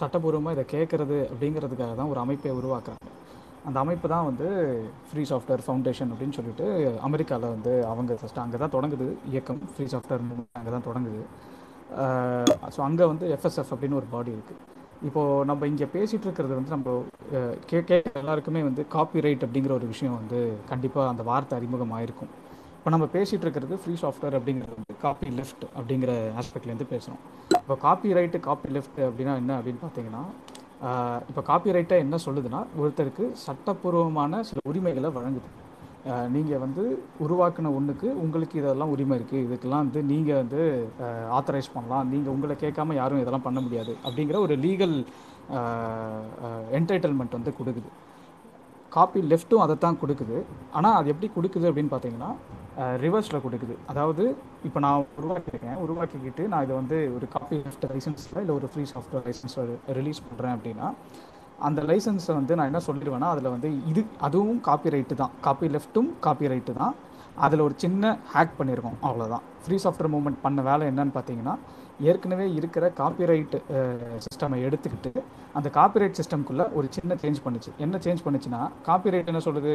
சட்டபூர்வமாக 0.00 0.56
இதை 0.56 0.64
கேட்குறது 0.74 1.18
அப்படிங்கிறதுக்காக 1.32 1.94
தான் 2.00 2.12
ஒரு 2.14 2.20
அமைப்பை 2.24 2.52
உருவாக்குறாங்க. 2.60 3.04
அந்த 3.68 3.78
அமைப்பு 3.84 4.06
தான் 4.14 4.26
வந்து 4.30 4.48
ஃப்ரீ 5.10 5.22
சாஃப்ட்வேர் 5.30 5.64
ஃபவுண்டேஷன் 5.66 6.10
அப்படின்னு 6.14 6.36
சொல்லிட்டு 6.38 6.66
அமெரிக்காவில் 7.08 7.54
வந்து 7.56 7.72
அவங்க 7.92 8.18
ஃபஸ்ட்டு 8.22 8.42
அங்கே 8.44 8.60
தான் 8.64 8.74
தொடங்குது. 8.76 9.08
இயக்கம் 9.32 9.62
ஃப்ரீ 9.74 9.86
சாஃப்ட்வேர் 9.94 10.24
அங்கே 10.60 10.72
தான் 10.76 10.88
தொடங்குது. 10.88 11.22
ஸோ 12.74 12.80
அங்கே 12.88 13.04
வந்து 13.12 13.26
எஃப்எஸ்எஃப் 13.36 13.72
அப்படின்னு 13.74 14.00
ஒரு 14.00 14.08
பாடி 14.14 14.30
இருக்குது 14.36 14.60
இப்போது 15.06 15.44
நம்ம 15.48 15.66
இங்கே 15.70 15.86
பேசிகிட்டு 15.94 16.26
இருக்கிறது 16.28 16.54
வந்து 16.58 16.74
நம்ம 16.74 16.94
கேட்க 17.70 18.00
எல்லாருக்குமே 18.20 18.60
வந்து 18.68 18.82
காப்பிரைட் 18.94 19.44
அப்படிங்கிற 19.46 19.72
ஒரு 19.78 19.86
விஷயம் 19.92 20.16
வந்து 20.20 20.38
கண்டிப்பாக 20.70 21.10
அந்த 21.12 21.22
வார்த்தை 21.28 21.54
அறிமுகமாயிருக்கும். 21.58 22.30
இப்போ 22.78 22.90
நம்ம 22.94 23.06
பேசிகிட்டு 23.14 23.46
இருக்கிறது 23.46 23.76
ஃப்ரீ 23.82 23.94
சாஃப்ட்வேர் 24.02 24.36
அப்படிங்கிறது 24.38 24.76
வந்து 24.78 24.96
காப்பி 25.04 25.30
லெஃப்ட் 25.38 25.64
அப்படிங்கிற 25.78 26.12
ஆஸ்பெக்ட்லேருந்து 26.40 26.88
பேசுகிறோம் 26.94 27.22
இப்போ 27.62 27.76
காப்பி 27.86 28.14
ரைட்டு 28.18 28.40
காப்பி 28.48 28.68
லெஃப்ட் 28.76 29.00
அப்படின்னா 29.08 29.34
என்ன 29.42 29.52
அப்படின்னு 29.60 29.82
பார்த்தீங்கன்னா 29.84 30.22
இப்போ 31.30 31.42
காப்பி 31.50 31.76
ரைட்டை 31.76 31.96
என்ன 32.06 32.18
சொல்லுதுன்னா 32.26 32.60
ஒருத்தருக்கு 32.82 33.24
சட்டப்பூர்வமான 33.46 34.42
சில 34.50 34.60
உரிமைகளை 34.72 35.10
வழங்குது. 35.18 35.48
நீங்கள் 36.34 36.62
வந்து 36.64 36.82
உருவாக்கின 37.24 37.70
ஒன்றுக்கு 37.78 38.08
உங்களுக்கு 38.24 38.56
இதெல்லாம் 38.60 38.92
உரிமை 38.94 39.14
இருக்குது 39.18 39.44
இதுக்கெல்லாம் 39.46 39.84
வந்து 39.84 40.00
நீங்கள் 40.10 40.38
வந்து 40.42 40.60
ஆத்தரைஸ் 41.38 41.74
பண்ணலாம். 41.76 42.06
நீங்கள் 42.12 42.32
உங்களை 42.34 42.54
கேட்காம 42.64 42.94
யாரும் 42.98 43.22
இதெல்லாம் 43.22 43.46
பண்ண 43.46 43.60
முடியாது 43.66 43.94
அப்படிங்கிற 44.06 44.38
ஒரு 44.46 44.56
லீகல் 44.66 44.96
என்டைட்டில்மெண்ட் 46.78 47.36
வந்து 47.38 47.52
கொடுக்குது. 47.58 47.90
காப்பி 48.96 49.20
லெஃப்ட்டும் 49.32 49.64
அதை 49.64 49.74
தான் 49.84 50.00
கொடுக்குது. 50.02 50.38
ஆனால் 50.78 50.96
அது 50.98 51.12
எப்படி 51.14 51.28
கொடுக்குது 51.36 51.68
அப்படின்னு 51.70 51.92
பார்த்தீங்கன்னா 51.94 52.30
ரிவர்ஸில் 53.04 53.44
கொடுக்குது. 53.46 53.74
அதாவது 53.92 54.24
இப்போ 54.66 54.78
நான் 54.84 55.06
உருவாக்கியிருக்கேன். 55.20 55.78
உருவாக்கிக்கிட்டு 55.84 56.42
நான் 56.52 56.64
இதை 56.66 56.74
வந்து 56.80 56.98
ஒரு 57.16 57.26
காப்பி 57.34 57.56
லெஃப்ட் 57.64 57.86
லைசன்ஸில் 57.92 58.40
இல்லை 58.44 58.54
ஒரு 58.58 58.68
ஃப்ரீ 58.72 58.84
சாஃப்ட்வேர் 58.92 59.26
லைசன்ஸில் 59.28 59.72
ரிலீஸ் 59.98 60.26
பண்ணுறேன் 60.28 60.54
அப்படின்னா 60.56 60.88
அந்த 61.66 61.80
லைசன்ஸை 61.88 62.34
வந்து 62.38 62.56
நான் 62.58 62.70
என்ன 62.70 62.80
சொல்லிடுவேன்னா 62.86 63.28
அதில் 63.34 63.52
வந்து 63.54 63.68
இது 63.90 64.02
அதுவும் 64.26 64.60
காப்பி 64.68 64.88
ரைட்டு 64.94 65.14
தான். 65.22 65.32
காப்பி 65.46 65.68
லெஃப்ட்டும் 65.74 66.10
காப்பி 66.26 66.50
ரைட்டு 66.52 66.72
தான். 66.80 66.94
அதில் 67.46 67.64
ஒரு 67.66 67.74
சின்ன 67.82 68.12
ஹேக் 68.34 68.54
பண்ணியிருக்கோம் 68.60 68.96
அவ்வளோதான் 69.08 69.44
ஃப்ரீ 69.64 69.76
சாஃப்ட்வேர் 69.84 70.12
மூவ்மெண்ட் 70.14 70.40
பண்ண 70.44 70.62
வேலை 70.68 70.84
என்னன்னு 70.90 71.14
பார்த்தீங்கன்னா 71.16 71.54
ஏற்கனவே 72.10 72.46
இருக்கிற 72.58 72.84
காப்பிரைட் 73.00 73.54
சிஸ்டமை 74.24 74.58
எடுத்துக்கிட்டு 74.68 75.12
அந்த 75.58 75.68
காப்பிரைட் 75.76 76.18
சிஸ்டம்குள்ளே 76.18 76.64
ஒரு 76.78 76.86
சின்ன 76.96 77.16
சேஞ்ச் 77.22 77.40
பண்ணுச்சு. 77.44 77.70
என்ன 77.84 77.98
சேஞ்ச் 78.04 78.24
பண்ணுச்சுன்னா 78.26 78.60
காப்பிரைட் 78.88 79.30
என்ன 79.32 79.40
சொல்லுது? 79.46 79.72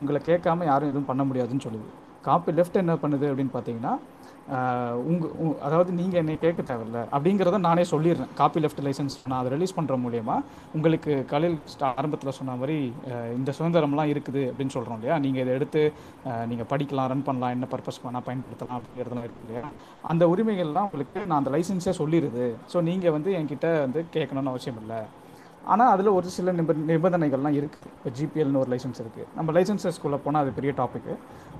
உங்களை 0.00 0.20
கேட்காம 0.30 0.64
யாரும் 0.70 0.90
எதுவும் 0.92 1.08
பண்ண 1.10 1.24
முடியாதுன்னு 1.30 1.64
சொல்லுது. 1.66 1.88
காப்பி 2.28 2.52
லெஃப்ட் 2.58 2.82
என்ன 2.82 2.94
பண்ணுது 3.02 3.26
அப்படின்னு 3.32 3.54
பார்த்தீங்கன்னா 3.56 3.94
உங்கள் 5.10 5.54
அதாவது 5.66 5.90
நீங்கள் 5.98 6.20
என்னை 6.20 6.34
கேட்க 6.42 6.60
தேவையில்ல 6.68 6.98
அப்படிங்கிறத 7.16 7.58
நானே 7.66 7.84
சொல்லிடுறேன். 7.92 8.30
காப்பி 8.40 8.60
லெஃப்ட் 8.64 8.82
லைசன்ஸ் 8.86 9.16
நான் 9.30 9.40
அதை 9.40 9.50
ரிலீஸ் 9.54 9.74
பண்ணுற 9.78 9.96
மூலயமா 10.04 10.36
உங்களுக்கு 10.76 11.12
கலில் 11.32 11.56
ஆரம்பத்தில் 11.88 12.36
சொன்ன 12.38 12.56
மாதிரி 12.60 12.78
இந்த 13.38 13.52
சுதந்திரம்லாம் 13.58 14.12
இருக்குது 14.14 14.44
அப்படின்னு 14.50 14.76
சொல்கிறோம் 14.76 14.98
இல்லையா? 15.00 15.16
நீங்கள் 15.26 15.44
இதை 15.44 15.54
எடுத்து 15.58 15.82
நீங்கள் 16.52 16.70
படிக்கலாம் 16.72 17.10
ரன் 17.12 17.26
பண்ணலாம் 17.28 17.54
என்ன 17.56 17.68
பர்பஸ் 17.74 18.02
பண்ணால் 18.06 18.26
பயன்படுத்தலாம் 18.28 18.78
அப்படிங்கிறதுலாம் 18.78 19.26
இருக்குது 19.28 19.46
இல்லையா? 19.48 19.64
அந்த 20.12 20.24
உரிமைகள்லாம் 20.34 20.88
உங்களுக்கு 20.90 21.20
நான் 21.28 21.40
அந்த 21.42 21.52
லைசன்ஸே 21.56 21.94
சொல்லிடுது. 22.02 22.48
ஸோ 22.74 22.86
நீங்கள் 22.90 23.16
வந்து 23.18 23.32
என்கிட்ட 23.40 23.68
வந்து 23.86 24.02
கேட்கணும்னு 24.16 24.54
அவசியம் 24.54 24.80
இல்லை. 24.84 25.00
ஆனால் 25.72 25.90
அதில் 25.94 26.10
ஒரு 26.16 26.28
சில 26.34 26.52
நிப 26.58 26.74
நிபந்தனைகள்லாம் 26.90 27.56
இருக்குது 27.60 27.90
இப்போ 27.96 28.10
ஜிபிஎல்னு 28.18 28.60
ஒரு 28.62 28.70
லைசன்ஸ் 28.72 29.00
இருக்குது 29.04 29.26
நம்ம 29.38 29.52
லைசன்சஸ்குள்ளே 29.56 30.18
போனால் 30.24 30.42
அது 30.44 30.52
பெரிய 30.58 30.72
டாப்பிக்கு 30.80 31.14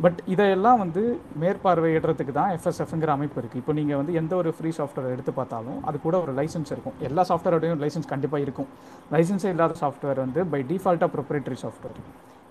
பட் 0.05 0.19
இதையெல்லாம் 0.35 0.79
வந்து 0.83 1.03
மேற்பார்வையிடுறதுக்கு 1.43 2.33
தான் 2.39 2.53
எஃப்எஸ்எஃப்ங்கிற 2.57 3.13
அமைப்பு 3.17 3.39
இருக்குது 3.43 3.63
இப்போ 3.63 3.75
நீங்கள் 3.79 3.99
வந்து 4.01 4.15
எந்த 4.21 4.33
ஒரு 4.41 4.51
ஃப்ரீ 4.59 4.73
சாஃப்ட்வேர் 4.79 5.15
எடுத்து 5.17 5.35
பார்த்தாலும் 5.41 5.81
அது 5.89 5.97
கூட 6.07 6.17
ஒரு 6.25 6.35
லைசன்ஸ் 6.39 6.73
இருக்கும். 6.75 6.97
எல்லா 7.09 7.25
சாஃப்ட்வேரோடையும் 7.31 7.83
லைசன்ஸ் 7.85 8.11
கண்டிப்பாக 8.13 8.45
இருக்கும். 8.47 8.69
லைசன்ஸே 9.15 9.51
இல்லாத 9.55 9.77
சாஃப்ட்வேர் 9.83 10.23
வந்து 10.25 10.43
பை 10.55 10.61
டிஃபால்ட்டாக 10.73 11.11
ப்ரொப்ரேட்டரி 11.17 11.59
சாஃப்ட்வேர் 11.65 12.01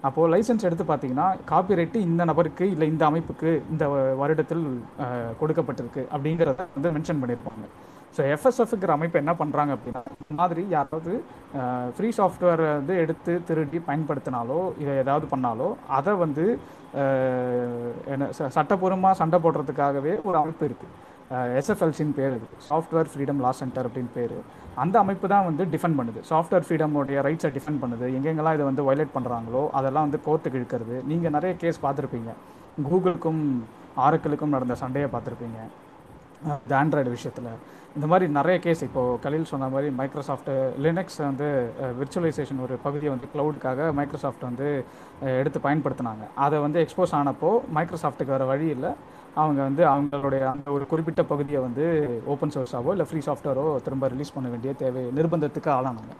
அப்போது 0.07 0.29
லைசன்ஸ் 0.33 0.65
எடுத்து 0.67 0.85
பார்த்தீங்கன்னா 0.89 1.27
காப்பிரைட்டு 1.51 1.99
இந்த 2.09 2.21
நபருக்கு 2.29 2.65
இல்லை 2.73 2.87
இந்த 2.93 3.03
அமைப்புக்கு 3.09 3.51
இந்த 3.73 3.85
வருடத்தில் 4.21 4.63
கொடுக்கப்பட்டிருக்கு 5.41 6.03
அப்படிங்கிறத 6.13 6.65
வந்து 6.75 6.91
மென்ஷன் 6.97 7.21
பண்ணியிருப்பாங்க 7.21 7.65
ஸோ 8.15 8.23
எஃப்எஸ்எஃப்ங்கிற 8.33 8.87
அமைப்பு 8.89 9.17
என்ன 9.17 9.33
பண்ணுறாங்க 9.33 9.71
அப்படின்னா 9.75 10.01
இந்த 10.21 10.33
மாதிரி 10.33 10.61
யாராவது 10.69 11.13
ஃப்ரீ 11.95 12.09
சாஃப்ட்வேர் 12.17 12.63
வந்து 12.71 12.95
எடுத்து 12.97 13.43
திருடி 13.43 13.81
பயன்படுத்தினாலோ 13.87 14.59
இதை 14.77 14.93
ஏதாவது 14.97 15.27
பண்ணாலோ 15.31 15.69
அதை 15.89 16.13
வந்து 16.15 16.45
என்ன 18.13 18.29
ச- 18.37 18.49
சட்டப்பூர்வமாக 18.49 19.13
சண்டை 19.13 19.39
போடுறதுக்காகவே 19.39 20.13
ஒரு 20.23 20.37
அமைப்பு 20.37 20.65
இருக்குது 20.65 20.93
எஸ்எஃப்எல்சின்னு 21.59 22.13
பேர் 22.13 22.31
இருக்குது 22.31 22.61
சாஃப்ட்வேர் 22.67 23.09
ஃப்ரீடம் 23.11 23.39
லா 23.39 23.51
சென்டர் 23.51 23.87
அப்படின்னு 23.87 24.11
பேர். 24.13 24.35
அந்த 24.75 24.99
அமைப்பு 24.99 25.27
தான் 25.27 25.45
வந்து 25.45 25.63
டிஃபெண்ட் 25.65 25.97
பண்ணுது. 25.99 26.19
சாஃப்ட்வேர் 26.29 26.65
ஃப்ரீடமோடைய 26.65 27.17
ரைட்ஸை 27.27 27.49
டிஃபெண்ட் 27.55 27.81
பண்ணுது. 27.81 28.05
எங்கெங்கெல்லாம் 28.17 28.53
இதை 28.53 28.65
வந்து 28.65 28.83
வயலேட் 28.83 29.15
பண்ணுறாங்களோ 29.15 29.69
அதெல்லாம் 29.71 30.05
வந்து 30.07 30.19
கோர்ட்டுக்கு 30.25 30.59
இழுக்கிறது. 30.59 31.03
நீங்கள் 31.03 31.31
நிறைய 31.31 31.53
கேஸ் 31.55 31.79
பார்த்துருப்பீங்க. 31.81 32.31
கூகுளுக்கும் 32.87 33.41
ஆரக்கிளுக்கும் 33.97 34.55
நடந்த 34.55 34.75
சண்டையை 34.75 35.09
பார்த்துருப்பீங்க. 35.09 35.59
இந்த 36.57 36.73
ஆண்ட்ராய்டு 36.81 37.09
விஷயத்தில். 37.09 37.49
இந்த 37.97 38.07
மாதிரி 38.11 38.25
நிறைய 38.37 38.55
கேஸ் 38.63 38.81
இப்போது 38.85 39.19
கலில் 39.23 39.49
சொன்ன 39.51 39.67
மாதிரி 39.73 39.89
மைக்ரோசாஃப்ட் 39.99 40.49
லினக்ஸ் 40.85 41.19
வந்து 41.27 41.47
விர்ச்சுவலைசேஷன் 41.99 42.59
ஒரு 42.65 42.75
பகுதியை 42.85 43.11
வந்து 43.13 43.27
க்ளவுடுக்காக 43.33 43.87
மைக்ரோசாஃப்ட் 43.99 44.43
வந்து 44.47 44.67
எடுத்து 45.41 45.59
பயன்படுத்தினாங்க. 45.65 46.25
அதை 46.45 46.57
வந்து 46.65 46.79
எக்ஸ்போஸ் 46.85 47.13
ஆனப்போ 47.19 47.51
மைக்ரோசாஃப்ட்டுக்கு 47.77 48.35
வர 48.35 48.45
வழி 48.51 48.67
இல்லை. 48.75 48.91
அவங்க 49.43 49.59
வந்து 49.67 49.83
அவங்களுடைய 49.93 50.43
அந்த 50.51 50.67
ஒரு 50.75 50.85
குறிப்பிட்ட 50.91 51.21
பகுதியை 51.31 51.61
வந்து 51.67 51.85
ஓப்பன் 52.33 52.53
சோர்ஸாவோ 52.55 52.91
இல்லை 52.95 53.07
ஃப்ரீ 53.09 53.21
சாஃப்ட்வேரோ 53.29 53.65
திரும்ப 53.87 54.09
ரிலீஸ் 54.13 54.35
பண்ண 54.35 54.49
வேண்டிய 54.53 54.73
தேவை 54.83 55.05
நிர்பந்தத்துக்கு 55.17 55.71
ஆளானாங்க. 55.77 56.13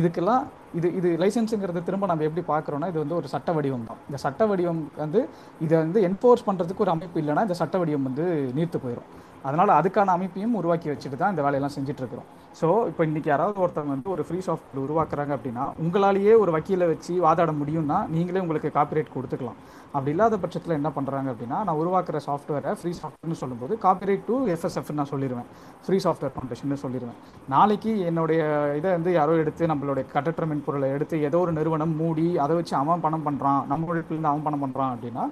இதுக்கெல்லாம் 0.00 0.42
இது 0.78 0.88
இது 0.98 1.10
லைசன்ஸுங்கிறது 1.22 1.86
திரும்ப 1.86 2.10
நம்ம 2.10 2.24
எப்படி 2.30 2.44
பார்க்குறோன்னா 2.52 2.90
இது 2.92 3.00
வந்து 3.04 3.18
ஒரு 3.20 3.28
சட்ட 3.34 3.52
வடிவம் 3.58 3.88
தான். 3.92 4.02
இந்த 4.08 4.20
சட்ட 4.26 4.42
வடிவம் 4.50 4.82
வந்து 5.04 5.22
இதை 5.66 5.76
வந்து 5.84 6.00
என்ஃபோர்ஸ் 6.10 6.48
பண்ணுறதுக்கு 6.50 6.84
ஒரு 6.88 6.94
அமைப்பு 6.96 7.20
இல்லைன்னா 7.22 7.46
இந்த 7.48 7.58
சட்ட 7.62 7.78
வடிவம் 7.82 8.08
வந்து 8.10 8.26
நீர்த்து 8.58 8.80
போயிடும் 8.84 9.08
அதனால் 9.42 9.72
அதுக்கான 9.78 10.12
அமைப்பையும் 10.18 10.54
உருவாக்கி 10.54 10.88
வச்சுட்டு 10.90 11.16
தான் 11.16 11.32
இந்த 11.34 11.42
வேலையெல்லாம் 11.42 11.74
செஞ்சுட்டு 11.76 12.02
இருக்கிறோம் 12.02 12.28
ஸோ 12.60 12.68
இப்போ 12.88 13.02
இன்றைக்கி 13.04 13.28
யாராவது 13.28 13.62
ஒருத்தவங்க 13.64 13.92
வந்து 13.94 14.10
ஒரு 14.10 14.22
ஃப்ரீ 14.26 14.38
சாஃப்ட்வேர் 14.46 14.84
உருவாக்குறாங்க 14.84 15.32
அப்படின்னா 15.36 15.64
உங்களாலேயே 15.84 16.32
ஒரு 16.42 16.50
வக்கீலை 16.56 16.86
வச்சு 16.92 17.12
வாதாட 17.26 17.52
முடியும்னா 17.60 17.98
நீங்களே 18.14 18.42
உங்களுக்கு 18.44 18.70
காப்பிரைட் 18.78 19.14
கொடுத்துக்கலாம். 19.16 19.58
அப்படி 19.94 20.12
இல்லாத 20.14 20.36
பட்சத்தில் 20.42 20.76
என்ன 20.78 20.90
பண்ணுறாங்க 20.96 21.28
அப்படின்னா 21.32 21.58
நான் 21.66 21.78
உருவாக்குற 21.82 22.18
சாஃப்ட்வேரை 22.26 22.72
ஃப்ரீ 22.80 22.90
சாஃப்ட்வேர்னு 23.00 23.38
சொல்லும்போது 23.42 23.74
காப்பிரைட் 23.84 24.24
டு 24.28 24.36
எஃப்எஸ்எஃப் 24.54 24.90
நான் 24.98 25.10
சொல்லிடுவேன் 25.12 25.48
ஃப்ரீ 25.84 25.98
சாஃப்ட்வேர் 26.04 26.34
ஃபவுண்டேஷன் 26.34 26.82
சொல்லிடுவேன் 26.84 27.18
நாளைக்கு 27.54 27.92
என்னுடைய 28.10 28.40
இதை 28.78 28.90
வந்து 28.96 29.12
யாரோ 29.18 29.36
எடுத்து 29.42 29.70
நம்மளுடைய 29.72 30.04
கட்டற்ற 30.14 30.46
மென்பொருளை 30.50 30.88
எடுத்து 30.96 31.18
ஏதோ 31.28 31.40
ஒரு 31.44 31.54
நிறுவனம் 31.58 31.94
மூடி 32.00 32.26
அதை 32.44 32.56
வச்சு 32.58 32.74
அவன் 32.80 33.04
பணம் 33.06 33.26
பண்ணுறான் 33.28 33.62
நம்ம 33.72 33.88
உழைப்புலேருந்து 33.92 34.32
அவன் 34.32 34.46
பணம் 34.48 34.64
பண்ணுறான் 34.64 34.92
அப்படின்னா 34.94 35.24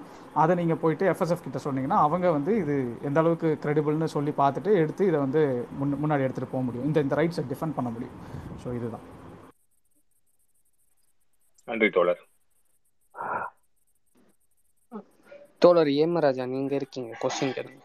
அதை 0.45 0.55
நீங்கள் 0.61 0.81
போயிட்டு 0.85 1.05
எஃப்எஸ்எஃப் 1.13 1.45
கிட்ட 1.45 1.61
சொன்னீங்கன்னா 1.67 1.99
அவங்க 2.07 2.31
வந்து 2.39 2.55
இது 2.63 2.75
எந்த 3.09 3.21
அளவுக்கு 3.23 3.51
கிரெடிபிள்னு 3.65 4.09
சொல்லி 4.17 4.35
பார்த்துட்டு 4.43 4.73
எடுத்து 4.83 5.03
இதை 5.11 5.21
வந்து 5.27 5.43
முன் 5.81 6.01
முன்னாடி 6.03 6.25
எடுத்துகிட்டு 6.27 6.55
போக 6.55 6.65
முடியும். 6.69 6.87
இந்த 6.91 7.01
இந்த 7.07 7.17
ரைட்ஸை 7.21 7.45
டிஃபெண்ட் 7.53 7.77
பண்ண 7.79 7.91
முடியும். 7.91 8.17
ஸோ 8.65 8.75
இதுதான். 8.79 9.07
நன்றி 11.69 11.91
தோழர். 11.99 12.23
தோழர் 15.67 15.91
ஏமராஜா 15.97 16.47
நீங்க 16.47 16.75
இருக்கீங்க 16.77 17.13
கொஸ்டின் 17.21 17.57
கேளுங்க. 17.57 17.83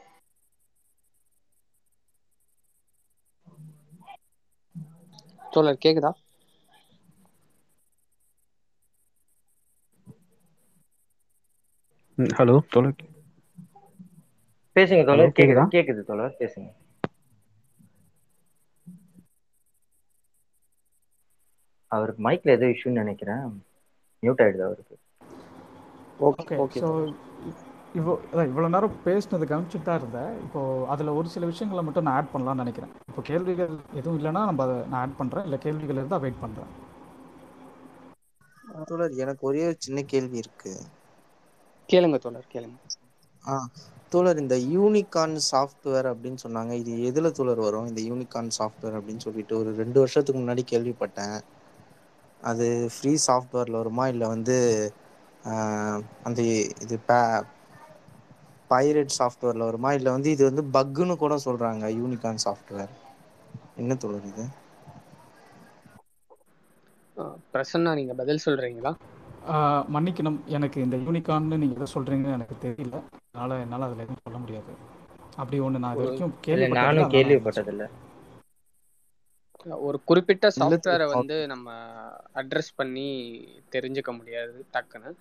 தோழர் 5.51 5.81
கேக்குதா? 5.81 6.11
ஹலோ 12.17 12.55
தோழர். 12.69 12.97
பேசுங்க 14.75 15.03
தோழர் 15.09 15.35
கேக்குதா 15.37 15.65
கேக்குது? 15.71 16.01
தோழர் 16.03 16.37
பேசுங்க. 16.39 16.69
அவருக்கு 21.91 22.21
மைக்ல 22.23 22.49
ஏதோ 22.49 22.67
இஷ்யூன்னு 22.67 23.01
நினைக்கிறேன். 23.01 23.45
மியூட் 24.23 24.43
ஆயிடுது 24.43 24.63
அவருக்கு. 24.63 24.95
ஓகே 26.19 26.81
ஓகே 26.81 26.81
இவ்வளோ 27.99 28.13
அதான் 28.31 28.49
இவ்வளோ 28.49 28.67
நேரம் 28.75 28.97
பேசினது 29.05 29.45
கவனிச்சுட்டு 29.51 29.87
தான் 29.87 29.99
இருந்தேன் 30.01 30.33
இப்போது 30.43 30.85
அதில் 30.93 31.15
ஒரு 31.19 31.27
சில 31.33 31.45
விஷயங்களை 31.51 31.81
மட்டும் 31.87 32.05
நான் 32.07 32.17
ஆட் 32.19 32.31
பண்ணலாம்னு 32.33 32.63
நினைக்கிறேன். 32.63 32.93
இப்போ 33.09 33.21
கேள்விகள் 33.29 33.73
எதுவும் 33.99 34.17
இல்லைன்னா 34.19 34.43
நம்ம 34.49 34.63
அதை 34.67 34.77
நான் 34.91 35.01
ஆட் 35.03 35.19
பண்ணுறேன் 35.19 35.47
இல்லை 35.47 35.59
கேள்விகள் 35.65 35.99
இருந்தால் 36.01 36.23
வெயிட் 36.25 36.43
பண்ணுறேன் 36.43 36.71
தோழர் 38.89 39.21
எனக்கு 39.23 39.43
ஒரே 39.49 39.61
ஒரு 39.69 39.77
சின்ன 39.85 39.99
கேள்வி 40.11 40.37
இருக்கு. 40.43 40.71
கேளுங்க 41.89 42.17
தோழர் 42.25 42.51
கேளுங்க. 42.53 42.77
ஆ 43.43 43.55
தோழர் 44.13 44.41
இந்த 44.43 44.55
யூனிகான் 44.73 45.35
சாஃப்ட்வேர் 45.49 46.07
அப்படின்னு 46.11 46.39
சொன்னாங்க. 46.45 46.73
இது 46.81 46.91
எதுல 47.09 47.27
தோழர் 47.37 47.61
வரும்? 47.67 47.89
இந்த 47.91 48.01
யூனிகான் 48.09 48.49
சாஃப்ட்வேர் 48.59 48.97
அப்படின்னு 48.99 49.25
சொல்லிட்டு 49.27 49.53
ஒரு 49.61 49.71
ரெண்டு 49.81 49.97
வருஷத்துக்கு 50.03 50.41
முன்னாடி 50.41 50.63
கேள்விப்பட்டேன். 50.71 51.37
அது 52.43 52.67
ஃப்ரீ 52.95 53.13
சாஃப்ட்வேர்ல 53.27 53.79
வருமா? 53.81 54.05
இல்லை 54.13 54.27
வந்து 54.35 54.57
அந்த 56.27 56.39
இது 56.85 56.97
பைரேட் 58.71 59.17
சாஃப்ட்வேர்ல 59.17 59.67
வருமா? 59.69 59.91
இல்லை 59.93 60.11
வந்து 60.11 60.31
இது 60.31 60.43
வந்து 60.49 60.63
பக்குன்னு 60.75 61.15
கூட 61.17 61.35
சொல்றாங்க 61.45 61.85
யூனிகான் 61.97 62.43
சாஃப்ட்வேர் 62.45 62.93
என்ன 63.77 63.93
தோழர் 63.97 64.27
இது? 64.27 64.45
பிரசன்னா 67.51 67.91
நீங்க 67.99 68.13
பதில் 68.19 68.43
சொல்றீங்களா? 68.45 68.93
ஆஹ் 69.51 69.83
மன்னிக்கணும். 69.93 70.37
எனக்கு 70.55 70.77
இந்த 70.81 70.97
யூனிகான்னு 71.01 71.59
நீங்கள் 71.61 71.77
எதை 71.77 71.87
சொல்கிறீங்கன்னு 71.93 72.37
எனக்கு 72.37 72.55
தெரியல. 72.63 72.97
அதனால் 73.27 73.61
என்னால் 73.63 73.87
அதில் 73.87 74.03
எதுவும் 74.03 74.23
சொல்ல 74.23 74.39
முடியாது. 74.39 74.73
அப்படி 75.37 75.59
ஒன்று 75.61 75.81
நான் 75.81 75.95
இது 75.95 76.03
வரைக்கும் 76.03 76.33
இல்ல 76.47 76.65
கேள்விப்பட்டதில்லை. 77.13 77.87
ஒரு 79.81 79.97
குறிப்பிட்ட 80.07 80.47
சாஃப்ட்வேரை 80.55 81.05
வந்து 81.11 81.35
நம்ம 81.51 81.67
அட்ரஸ் 82.41 82.71
பண்ணி 82.75 83.07
தெரிஞ்சுக்க 83.73 84.13
முடியாது 84.17 84.57
டக்குன்னு. 84.73 85.11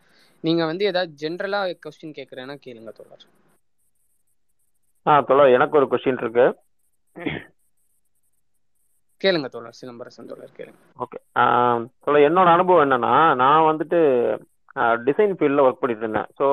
நீங்க 0.45 0.63
வந்து 0.67 0.85
ஏதாவது 0.87 1.13
ஜென்ரலா 1.21 1.61
கொஸ்டின் 1.85 2.17
கேக்குறேன்னா 2.19 2.57
கேளுங்க 2.63 2.93
தோழர். 2.95 3.27
ஆ 5.07 5.13
தோழர் 5.29 5.55
எனக்கு 5.57 5.79
ஒரு 5.81 5.87
கொஸ்டின் 5.91 6.23
இருக்கு. 6.25 6.47
கேளுங்க 9.21 9.49
தோழர் 9.55 9.79
சிலம்பரசன் 9.81 10.31
தோழர் 10.31 10.57
கேளுங்க. 10.59 10.79
ஓகே. 11.05 11.19
தோழர் 12.05 12.27
என்னோட 12.29 12.49
அனுபவம் 12.57 12.85
என்னன்னா 12.87 13.15
நான் 13.43 13.69
வந்துட்டு 13.71 13.99
டிசைன் 15.07 15.33
ஃபீல்டில் 15.37 15.65
ஒர்க் 15.65 15.81
பண்ணிட்டு 15.83 16.05
இருந்தேன். 16.05 16.29
ஸோ 16.39 16.47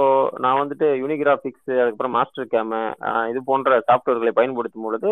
நான் 0.44 0.60
வந்துட்டு 0.62 0.88
யூனிகிராஃபிக்ஸ் 1.02 1.70
அதுக்கப்புறம் 1.82 2.16
மாஸ்டர் 2.18 2.52
கேமு 2.54 2.80
இது 3.32 3.42
போன்ற 3.50 3.80
சாஃப்ட்வேர்களை 3.90 4.34
பயன்படுத்தும் 4.40 4.88
பொழுது 4.88 5.12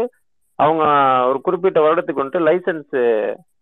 அவங்க 0.60 0.84
ஒரு 1.30 1.40
குறிப்பிட்ட 1.46 1.80
வருடத்துக்கு 1.86 2.22
வந்துட்டு 2.22 2.46
லைசன்ஸ் 2.48 2.96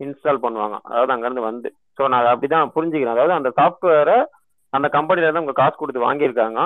இன்ஸ்டால் 0.05 0.43
பண்ணுவாங்க. 0.45 0.77
அதாவது 0.89 1.13
அங்கேருந்து 1.15 1.49
வந்து. 1.49 1.69
ஸோ 1.97 2.07
நான் 2.13 2.31
அப்படி 2.33 2.49
தான் 2.53 2.73
புரிஞ்சுக்கிறேன். 2.75 3.15
அதாவது 3.15 3.39
அந்த 3.39 3.51
சாஃப்ட்வேரை 3.59 4.17
அந்த 4.73 4.87
கம்பெனில 4.95 5.25
இருந்து 5.25 5.41
அவங்க 5.41 5.57
காசு 5.61 5.75
கொடுத்து 5.79 6.07
வாங்கியிருக்காங்க. 6.07 6.59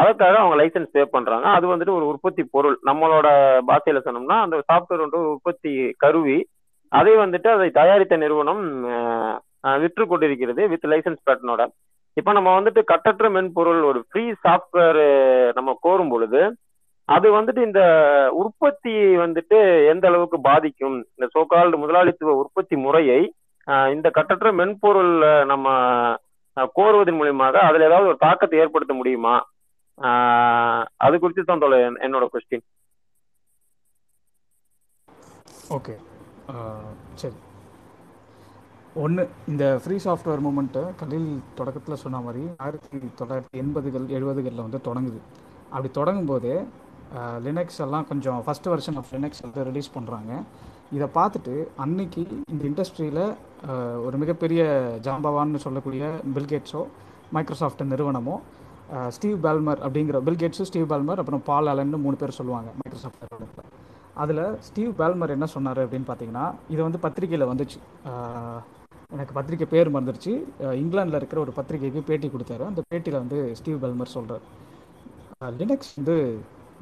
அதற்காக 0.00 0.36
அவங்க 0.42 0.56
லைசன்ஸ் 0.60 0.94
பே 0.96 1.02
பண்றாங்க. 1.14 1.46
அது 1.56 1.66
வந்துட்டு 1.72 1.94
ஒரு 1.98 2.06
உற்பத்தி 2.12 2.42
பொருள். 2.54 2.76
நம்மளோட 2.88 3.28
பாஷையில 3.70 4.00
சொன்னோம்னா 4.06 4.38
அந்த 4.46 4.56
சாஃப்ட்வேர் 4.70 5.04
வந்து 5.04 5.20
ஒரு 5.22 5.30
உற்பத்தி 5.36 5.72
கருவி. 6.04 6.38
அதை 6.92 7.12
வந்துட்டு 7.22 7.48
அதை 7.56 7.68
தயாரித்த 7.80 8.16
நிறுவனம் 8.22 8.62
விற்று 9.82 10.04
கொண்டிருக்கிறது 10.06 10.62
வித் 10.72 10.86
லைசன்ஸ் 10.92 11.26
பேட்டனோட 11.28 11.62
இப்போ 12.16 12.30
நம்ம 12.36 12.50
வந்துட்டு 12.58 12.80
கட்டற்ற 12.90 13.26
மென்பொருள் 13.36 13.80
ஒரு 13.90 14.00
ஃப்ரீ 14.08 14.24
சாஃப்ட்வேர் 14.46 15.02
நம்ம 15.58 15.76
கோரும் 15.86 16.10
பொழுது 16.14 16.40
அது 17.08 17.28
வந்துட்டு 17.36 17.60
இந்த 17.68 17.82
உற்பத்தி 18.40 18.92
வந்துட்டு 19.22 19.58
எந்த 19.92 20.04
அளவுக்கு 20.10 20.38
பாதிக்கும்? 20.48 20.98
இந்த 21.14 21.26
சோகால்டு 21.34 21.76
முதலாளித்துவ 21.82 22.34
உற்பத்தி 22.42 22.76
முறையை 22.84 23.20
இந்த 23.94 24.08
கட்டற்ற 24.18 24.50
மென்பொருள் 24.60 25.14
நம்ம 25.52 25.66
கோருவதன் 26.78 27.18
மூலியமாக 27.20 27.64
அதுல 27.68 27.88
ஏதாவது 27.88 28.10
ஒரு 28.12 28.20
தாக்கத்தை 28.26 28.60
ஏற்படுத்த 28.62 28.94
முடியுமா? 29.00 29.34
அது 31.06 31.16
குறித்து 31.22 31.42
தான் 31.50 31.62
தோல 31.62 31.76
என்னோட 32.06 32.26
கொஸ்டின் 32.34 32.64
ஓகே. 35.76 35.94
சரி. 37.20 37.38
ஒன்று 39.02 39.22
இந்த 39.50 39.64
ஃப்ரீ 39.82 39.96
சாஃப்ட்வேர் 40.04 40.42
மூமெண்ட்டு 40.46 40.80
கலில் 41.00 41.28
தொடக்கத்தில் 41.58 42.02
சொன்ன 42.04 42.20
மாதிரி 42.24 42.42
ஆயிரத்தி 42.64 42.98
தொள்ளாயிரத்தி 43.20 43.60
எண்பதுகள் 43.62 44.06
எழுபதுகளில் 44.16 44.64
வந்து 44.66 44.80
தொடங்குது. 44.88 45.20
அப்படி 45.74 45.90
தொடங்கும் 45.98 46.30
போதே 46.32 46.56
லினக்ஸ் 47.46 47.80
எல்லாம் 47.84 48.06
கொஞ்சம் 48.10 48.40
ஃபஸ்ட் 48.44 48.68
வெர்ஷன் 48.72 48.98
ஆஃப் 49.00 49.12
லினக்ஸ் 49.14 49.42
வந்து 49.46 49.62
ரிலீஸ் 49.68 49.94
பண்ணுறாங்க 49.96 50.32
இதை 50.96 51.06
பார்த்துட்டு 51.18 51.54
அன்னைக்கு 51.84 52.22
இந்த 52.52 52.62
இண்டஸ்ட்ரியில் 52.70 53.22
ஒரு 54.06 54.16
மிகப்பெரிய 54.22 54.62
ஜாம்பவான்னு 55.06 55.64
சொல்லக்கூடிய 55.66 56.04
பில்கேட்ஸோ 56.36 56.82
மைக்ரோசாஃப்ட் 57.36 57.82
நிறுவனமோ 57.92 58.36
ஸ்டீவ் 59.16 59.38
பால்மர் 59.44 59.80
அப்படிங்கிற 59.86 60.18
பில்கேட்ஸு 60.28 60.66
ஸ்டீவ் 60.70 60.90
பால்மர் 60.92 61.20
அப்புறம் 61.22 61.42
பால் 61.50 61.70
அலன்னு 61.72 62.00
மூணு 62.04 62.16
பேர் 62.22 62.38
சொல்லுவாங்க 62.38 62.70
மைக்ரோசாஃப்ட் 62.80 63.22
நிறுவனத்தில் 63.24 63.68
அதில் 64.22 64.44
ஸ்டீவ் 64.66 64.92
பால்மர் 65.00 65.34
என்ன 65.36 65.46
சொன்னார் 65.56 65.80
அப்படின்னு 65.84 66.08
பார்த்தீங்கன்னா 66.08 66.46
இது 66.72 66.80
வந்து 66.86 67.00
பத்திரிகையில் 67.06 67.50
வந்துச்சு. 67.52 67.78
எனக்கு 69.14 69.32
பத்திரிக்கை 69.38 69.66
பேர் 69.74 69.92
மறந்துருச்சு. 69.94 70.32
இங்கிலாந்தில் 70.82 71.18
இருக்கிற 71.20 71.40
ஒரு 71.44 71.52
பத்திரிக்கைக்கு 71.58 72.02
பேட்டி 72.10 72.28
கொடுத்தாரு. 72.34 72.64
அந்த 72.70 72.82
பேட்டியில் 72.90 73.22
வந்து 73.22 73.38
ஸ்டீவ் 73.60 73.80
பால்மர் 73.84 74.14
சொல்கிறார் 74.16 74.44
லினக்ஸ் 75.60 75.94
வந்து 75.98 76.16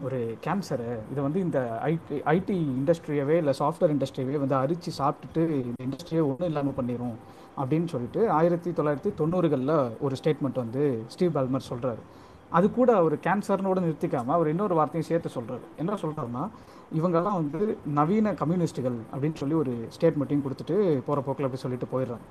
ஒரு 0.06 0.18
கேன்சரு 0.44 0.88
இதை 1.12 1.20
வந்து 1.26 1.40
இந்த 1.46 1.58
ஐடி 1.88 2.16
ஐடி 2.34 2.56
இண்டஸ்ட்ரியவே 2.80 3.36
இல்லை 3.40 3.52
சாஃப்ட்வேர் 3.60 3.92
இண்டஸ்ட்ரியவே 3.94 4.36
வந்து 4.42 4.56
அரிச்சு 4.60 4.90
சாப்பிட்டுட்டு 4.98 5.42
இந்த 5.68 5.80
இண்டஸ்ட்ரியை 5.86 6.22
ஒன்றும் 6.28 6.50
இல்லாமல் 6.50 6.76
பண்ணிடும் 6.78 7.16
அப்படின்னு 7.60 7.88
சொல்லிட்டு 7.92 8.20
ஆயிரத்தி 8.38 8.70
தொள்ளாயிரத்தி 8.78 9.12
தொண்ணூறுகளில் 9.20 9.76
ஒரு 10.06 10.16
ஸ்டேட்மெண்ட் 10.20 10.62
வந்து 10.64 10.84
ஸ்டீவ் 11.14 11.34
பால்மர் 11.36 11.68
சொல்கிறாரு 11.70 12.02
அது 12.58 12.66
கூட 12.78 12.90
அவர் 13.00 13.14
கேன்சர்னோட 13.26 13.80
நிறுத்திக்காமல் 13.86 14.36
அவர் 14.36 14.52
இன்னொரு 14.52 14.74
வார்த்தையும் 14.78 15.08
சேர்த்து 15.08 15.36
சொல்கிறார் 15.36 15.64
என்ன 15.82 15.98
சொல்கிறாருன்னா 16.02 16.44
இவங்கெல்லாம் 16.98 17.36
வந்து 17.40 17.60
நவீன 17.98 18.32
கம்யூனிஸ்ட்டுகள் 18.40 18.96
அப்படின்னு 19.12 19.40
சொல்லி 19.42 19.56
ஒரு 19.62 19.72
ஸ்டேட்மெண்ட்டையும் 19.96 20.44
கொடுத்துட்டு 20.46 20.76
போகிற 21.08 21.20
போக்கில் 21.26 21.46
அப்படி 21.48 21.62
சொல்லிட்டு 21.64 21.88
போயிடுறாங்க. 21.92 22.26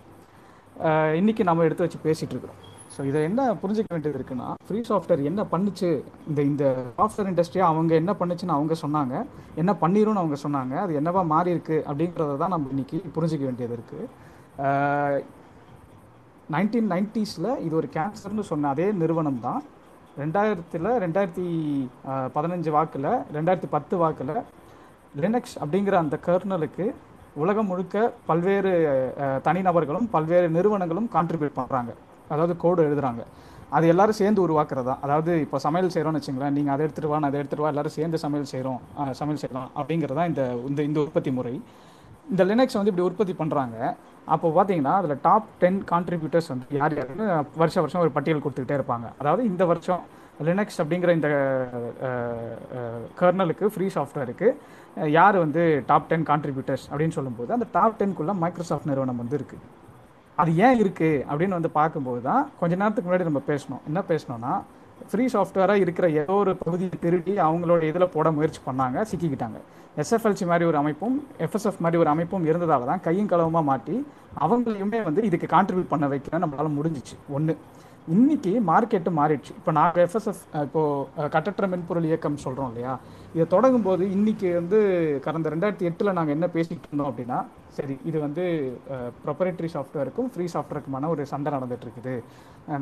இன்றைக்கி 1.19 1.19
இன்னைக்கு 1.21 1.43
நம்ம 1.49 1.63
எடுத்து 1.67 1.85
வச்சு 1.85 1.99
பேசிகிட்டு 2.05 2.33
இருக்கிறோம். 2.35 2.59
ஸோ 2.93 2.99
இதை 3.09 3.19
என்ன 3.29 3.41
புரிஞ்சுக்க 3.61 3.89
வேண்டியது 3.93 4.17
இருக்குன்னா 4.19 4.47
ஃப்ரீ 4.67 4.79
சாஃப்ட்வேர் 4.89 5.21
என்ன 5.29 5.41
பண்ணுச்சு? 5.53 5.89
இந்த 6.29 6.41
இந்த 6.51 6.63
சாஃப்ட்வேர் 6.99 7.29
இண்டஸ்ட்ரியை 7.31 7.65
அவங்க 7.71 7.93
என்ன 8.01 8.11
பண்ணுச்சுன்னு 8.19 8.55
அவங்க 8.57 8.75
சொன்னாங்க. 8.83 9.15
என்ன 9.61 9.71
பண்ணிரும்னு 9.81 10.21
அவங்க 10.23 10.37
சொன்னாங்க. 10.45 10.73
அது 10.85 10.93
என்னவா 11.01 11.21
மாறி 11.33 11.53
இருக்கு 11.55 11.77
அப்படின்றத 11.89 12.37
தான் 12.43 12.53
நம்ம 12.55 12.69
இன்னைக்கு 12.75 12.99
புரிஞ்சுக்க 13.17 13.45
வேண்டியது 13.49 13.75
இருக்குது 13.77 14.07
நைன்டீன் 16.53 16.89
நைன்டிஸில் 16.93 17.51
இது 17.65 17.73
ஒரு 17.81 17.89
கேன்சர்னு 17.97 18.45
சொன்ன 18.51 18.69
அதே 18.75 18.87
நிறுவனம் 19.01 19.43
தான் 19.47 19.61
ரெண்டாயிரத்தில் 20.21 20.89
ரெண்டாயிரத்தி 21.03 21.47
பதினஞ்சு 22.35 22.71
வாக்கில் 22.77 23.11
ரெண்டாயிரத்தி 23.37 23.69
பத்து 23.75 23.97
வாக்கில் 24.03 24.33
லினக்ஸ் 25.21 25.55
அப்படிங்கிற 25.63 25.95
அந்த 26.03 26.15
கர்னலுக்கு 26.27 26.85
உலகம் 27.43 27.69
முழுக்க 27.71 27.95
பல்வேறு 28.29 28.71
தனிநபர்களும் 29.47 30.07
பல்வேறு 30.15 30.47
நிறுவனங்களும் 30.55 31.09
கான்ட்ரிபியூட் 31.15 31.57
பண்ணுறாங்க 31.59 31.91
அதாவது 32.33 32.53
கோடு 32.63 32.81
எழுதுறாங்க. 32.87 33.21
அது 33.77 33.85
எல்லாரும் 33.93 34.19
சேர்ந்து 34.19 34.41
உருவாக்குறதா. 34.45 34.93
அதாவது 35.05 35.31
இப்போ 35.45 35.57
சமையல் 35.65 35.93
செய்கிறோம்னு 35.95 36.19
வச்சுங்களேன் 36.19 36.55
நீங்கள் 36.57 36.73
அதை 36.75 36.83
எடுத்துகிட்டு 36.85 37.11
வா 37.11 37.19
நான் 37.21 37.29
அதை 37.31 37.39
எடுத்துகிட்டு 37.41 37.65
வா 37.65 37.73
எல்லாரும் 37.73 37.95
சேர்ந்து 37.97 38.17
சமையல் 38.23 38.51
செய்கிறோம் 38.53 38.79
சமையல் 39.19 39.41
செய்யலாம் 39.43 39.69
அப்படிங்கிறதா 39.79 40.25
இந்த 40.31 40.43
இந்த 40.69 40.81
இந்த 40.89 40.99
உற்பத்தி 41.05 41.31
முறை. 41.37 41.53
இந்த 42.33 42.43
லினக்ஸ் 42.51 42.77
வந்து 42.79 42.91
இப்படி 42.91 43.07
உற்பத்தி 43.09 43.33
பண்ணுறாங்க 43.41 43.77
அப்போ 44.33 44.47
பார்த்தீங்கன்னா 44.55 44.93
அதில் 44.99 45.21
டாப் 45.27 45.47
டென் 45.61 45.79
கான்ட்ரிபியூட்டர்ஸ் 45.91 46.49
வந்து 46.51 46.79
யார் 46.81 46.95
யாருன்னு 46.99 47.27
வருஷம் 47.61 47.83
வருஷம் 47.83 48.03
ஒரு 48.05 48.11
பட்டியல் 48.17 48.43
கொடுத்துக்கிட்டே 48.43 48.77
இருப்பாங்க. 48.79 49.07
அதாவது 49.21 49.43
இந்த 49.51 49.63
வருஷம் 49.71 50.03
லினக்ஸ் 50.47 50.79
அப்படிங்கிற 50.81 51.13
இந்த 51.19 51.29
கர்னலுக்கு 53.21 53.67
ஃப்ரீ 53.73 53.87
சாஃப்ட்வேருக்கு 53.95 54.49
யார் 55.17 55.35
வந்து 55.43 55.63
டாப் 55.89 56.07
டென் 56.11 56.27
கான்ட்ரிபியூட்டர்ஸ் 56.29 56.85
அப்படின்னு 56.91 57.17
சொல்லும்போது 57.17 57.51
அந்த 57.57 57.67
டாப் 57.77 57.97
டென்குள்ளே 58.01 58.35
மைக்ரோசாஃப்ட் 58.43 58.89
நிறுவனம் 58.91 59.21
வந்து 59.23 59.37
இருக்குது 59.39 59.65
அது 60.37 60.51
ஏன் 60.65 60.77
இருக்குது 60.83 61.23
அப்படின்னு 61.29 61.57
வந்து 61.59 61.71
பார்க்கும்போது 61.79 62.21
தான் 62.29 62.43
கொஞ்ச 62.59 62.73
நேரத்துக்கு 62.81 63.07
முன்னாடி 63.09 63.27
நம்ம 63.29 63.41
பேசணும். 63.51 63.81
என்ன 63.89 63.99
பேசணும்னா 64.11 64.53
ஃப்ரீ 65.11 65.25
சாஃப்ட்வேராக 65.33 65.83
இருக்கிற 65.85 66.05
ஏதோ 66.21 66.35
ஒரு 66.43 66.53
பகுதியை 66.63 66.97
திருடி 67.05 67.33
அவங்களோட 67.47 67.81
இதில் 67.89 68.13
போட 68.15 68.29
முயற்சி 68.37 68.61
பண்ணாங்க 68.67 69.07
சிக்கிக்கிட்டாங்க. 69.11 69.59
எஸ்எஃப்எல்சி 70.01 70.45
மாதிரி 70.51 70.65
ஒரு 70.71 70.77
அமைப்பும் 70.81 71.17
எஃப்எஸ்எஃப் 71.45 71.81
மாதிரி 71.85 71.99
ஒரு 72.03 72.09
அமைப்பும் 72.13 72.47
இருந்ததால 72.49 72.87
தான் 72.91 73.03
கையும் 73.07 73.29
களவுமாக 73.33 73.69
மாட்டி 73.71 73.97
அவங்களையுமே 74.45 75.01
வந்து 75.09 75.21
இதுக்கு 75.29 75.49
கான்ட்ரிபியூட் 75.55 75.93
பண்ண 75.93 76.07
வைக்க 76.13 76.43
நம்மளால 76.45 76.71
முடிஞ்சிச்சு. 76.77 77.17
ஒன்று 77.37 77.55
இன்னைக்கு 78.15 78.51
மார்க்கெட்டு 78.69 79.11
மாறிடுச்சு. 79.17 79.51
இப்போ 79.59 79.71
நாங்கள் 79.77 80.03
எஃப்எஸ்எஃப் 80.05 80.43
இப்போ 80.67 80.81
கட்டற்ற 81.33 81.65
மென்பொருள் 81.71 82.07
இயக்கம் 82.09 82.43
சொல்கிறோம் 82.43 82.69
இல்லையா? 82.71 82.93
இதை 83.35 83.45
தொடங்கும் 83.53 83.85
போது 83.87 84.03
இன்னைக்கு 84.15 84.49
வந்து 84.59 84.77
கடந்த 85.25 85.49
ரெண்டாயிரத்தி 85.53 85.87
எட்டில் 85.89 86.15
நாங்கள் 86.17 86.35
என்ன 86.37 86.47
பேசிக்கிட்டு 86.55 86.89
இருந்தோம் 86.89 87.09
அப்படின்னா 87.11 87.39
சரி 87.77 87.95
இது 88.09 88.17
வந்து 88.25 88.43
ப்ரொப்பரேட்டரி 89.25 89.69
சாஃப்ட்வேருக்கும் 89.75 90.29
ஃப்ரீ 90.33 90.45
சாஃப்ட்வேருக்குமான 90.53 91.09
ஒரு 91.15 91.25
சண்டை 91.33 91.49
நடந்துட்டு 91.57 91.85
இருக்குது. 91.87 92.15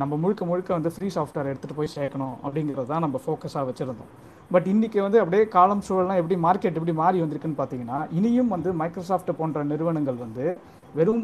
நம்ம 0.02 0.14
முழுக்க 0.24 0.46
முழுக்க 0.50 0.70
வந்து 0.78 0.92
ஃப்ரீ 0.94 1.08
சாஃப்ட்வேர் 1.16 1.50
எடுத்துகிட்டு 1.52 1.78
போய் 1.80 1.96
சேர்க்கணும் 1.98 2.36
அப்படிங்கிறது 2.46 2.90
தான் 2.92 3.04
நம்ம 3.06 3.20
ஃபோக்கஸாக 3.26 3.64
வச்சுருந்தோம். 3.70 4.12
பட் 4.54 4.68
இன்றைக்கி 4.74 5.00
வந்து 5.06 5.20
அப்படியே 5.24 5.44
காலம் 5.56 5.84
சூழல்லாம் 5.88 6.20
எப்படி 6.22 6.36
மார்க்கெட் 6.46 6.78
எப்படி 6.80 6.96
மாறி 7.02 7.18
வந்திருக்குன்னு 7.24 7.60
பார்த்தீங்கன்னா 7.62 8.00
இனியும் 8.20 8.52
வந்து 8.56 8.70
மைக்ரோசாஃப்ட் 8.82 9.32
போன்ற 9.40 9.64
நிறுவனங்கள் 9.72 10.20
வந்து 10.26 10.46
வெறும் 10.98 11.24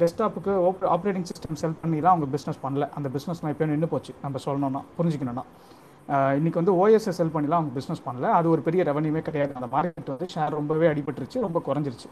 டெஸ்க்டாப்புக்கு 0.00 0.52
ஆப்ரேட்டிங் 0.94 1.28
சிஸ்டம் 1.30 1.60
செல் 1.62 1.78
பண்ணிலாம் 1.82 2.14
அவங்க 2.14 2.28
பிஸ்னஸ் 2.34 2.60
பண்ணல. 2.64 2.86
அந்த 2.98 3.08
பிஸ்னஸ் 3.16 3.42
இப்போ 3.54 3.66
நின்று 3.72 3.88
போச்சு. 3.94 4.12
நம்ம 4.24 4.38
சொல்லணும்னா 4.46 4.82
புரிஞ்சுக்கணும்னா. 4.98 5.44
இன்றைக்கி 6.38 6.58
வந்து 6.60 6.74
ஓஎஸ்எஸ் 6.82 7.18
செல் 7.20 7.34
பண்ணிலாம் 7.34 7.60
அவங்க 7.60 7.72
பிஸ்னஸ் 7.78 8.04
பண்ணல. 8.06 8.28
அது 8.38 8.46
ஒரு 8.54 8.62
பெரிய 8.68 8.84
ரெவன்யூமே 8.90 9.22
கிடையாது. 9.26 9.52
அந்த 9.58 9.68
மார்க்கெட் 9.74 10.12
வந்து 10.14 10.28
ஷேர் 10.34 10.56
ரொம்பவே 10.60 10.86
அடிபட்டுருச்சு 10.92 11.44
ரொம்ப 11.46 11.58
குறைஞ்சிருச்சு. 11.68 12.08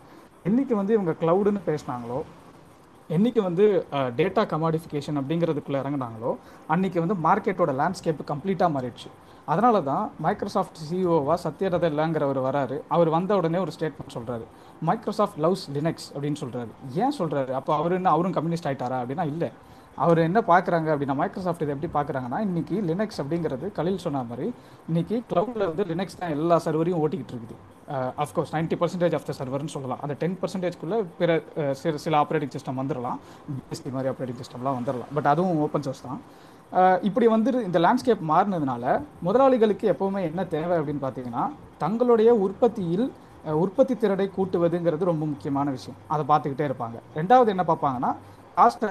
இன்றைக்கி 0.51 0.74
வந்து 0.80 0.92
இவங்க 0.96 1.14
க்ளவுடுன்னு 1.22 1.62
பேசினாங்களோ 1.70 2.18
என்னைக்கு 3.17 3.41
வந்து 3.49 3.65
டேட்டா 4.19 4.43
கமாடிஃபிகேஷன் 4.53 5.19
அப்படிங்கிறதுக்குள்ள 5.21 5.79
இறங்கினாங்களோ 5.83 6.31
அன்னைக்கு 6.75 6.99
வந்து 7.05 7.17
மார்க்கெட்டோட 7.27 7.73
லேண்ட்ஸ்கேப் 7.81 8.21
கம்ப்ளீட்டாக 8.31 8.71
மாறிடுச்சு. 8.75 9.09
அதனால 9.53 9.77
தான் 9.91 10.05
மைக்ரோசாஃப்ட் 10.25 10.81
சிஇஓவாக 10.89 11.37
சத்யரத 11.45 11.85
இல்லைங்கிறவர் 11.93 12.41
வராரு. 12.49 12.77
அவர் 12.95 13.11
வந்த 13.15 13.39
உடனே 13.41 13.61
ஒரு 13.67 13.73
ஸ்டேட்மெண்ட் 13.77 14.17
சொல்கிறாரு 14.17 14.45
மைக்ரோசாஃப்ட் 14.89 15.41
லவ்ஸ் 15.45 15.65
லினக்ஸ் 15.77 16.09
அப்படின்னு 16.15 16.41
சொல்கிறாரு 16.43 16.71
ஏன் 17.05 17.17
சொல்கிறாரு 17.21 17.55
அப்போ 17.61 17.73
அவர் 17.79 17.97
என்ன 18.01 18.11
அவரும் 18.17 18.37
கம்யூனிஸ்ட் 18.39 18.69
ஆகிட்டாரா 18.71 18.99
அப்படின்னா 19.03 19.27
இல்லை. 19.33 19.51
அவர் 20.05 20.19
என்ன 20.27 20.39
பார்க்குறாங்க 20.53 20.89
அப்படின்னா 20.95 21.19
மைக்ரோசாஃப்ட் 21.23 21.65
இதை 21.65 21.73
எப்படி 21.77 21.93
பார்க்குறாங்கன்னா 21.97 22.41
இன்னைக்கு 22.49 22.77
லினக்ஸ் 22.91 23.21
அப்படிங்கிறது 23.23 23.69
கலில் 23.79 24.05
சொன்ன 24.05 24.23
மாதிரி 24.31 24.47
இன்னைக்கு 24.91 25.17
க்ளவுடில் 25.31 25.69
வந்து 25.71 25.87
லினக்ஸ் 25.93 26.21
தான் 26.21 26.35
எல்லா 26.37 26.59
சர்வரையும் 26.67 27.01
ஓட்டிக்கிட்டு 27.03 27.35
இருக்குது. 27.37 27.57
Of course 28.24 28.53
ninety 28.57 28.76
percentage 28.80 29.14
of 29.18 29.26
the 29.28 29.34
சர்வர்னு 29.41 29.74
சொல்லலாம். 29.74 30.01
அந்த 30.05 30.14
டென் 30.22 30.36
பர்சன்டேஜ்க்குள்ளே 30.41 30.99
பிற 31.20 31.41
சில 31.82 31.95
சில 32.05 32.14
ஆப்ரேட்டிங் 32.22 32.55
சிஸ்டம் 32.57 32.80
வந்துடலாம் 32.82 33.18
பிஎஸ்டி 33.68 33.93
மாதிரி 33.97 34.11
ஆப்ரேட்டிங் 34.12 34.41
சிஸ்டம்லாம் 34.43 34.78
வந்துடலாம் 34.78 35.12
பட் 35.18 35.30
அதுவும் 35.32 35.61
ஓப்பன் 35.66 35.86
சோர்ஸ் 35.86 36.05
தான். 36.09 36.20
இப்படி 37.09 37.26
வந்து 37.34 37.51
இந்த 37.68 37.78
லேண்ட்ஸ்கேப் 37.84 38.24
மாறினதுனால 38.32 38.97
முதலாளிகளுக்கு 39.26 39.86
எப்போவுமே 39.93 40.22
என்ன 40.30 40.41
தேவை 40.57 40.74
அப்படின்னு 40.78 41.05
பார்த்தீங்கன்னா 41.05 41.45
தங்களுடைய 41.84 42.30
உற்பத்தியில் 42.47 43.07
உற்பத்தி 43.64 43.95
திறனை 44.03 44.26
கூட்டுவதுங்கிறது 44.36 45.11
ரொம்ப 45.12 45.24
முக்கியமான 45.32 45.70
விஷயம். 45.76 46.01
அதை 46.14 46.24
பார்த்துக்கிட்டே 46.30 46.66
இருப்பாங்க. 46.70 46.99
ரெண்டாவது 47.18 47.53
என்ன 47.55 47.64
பார்ப்பாங்கன்னா 47.70 48.11
cost 48.59 48.84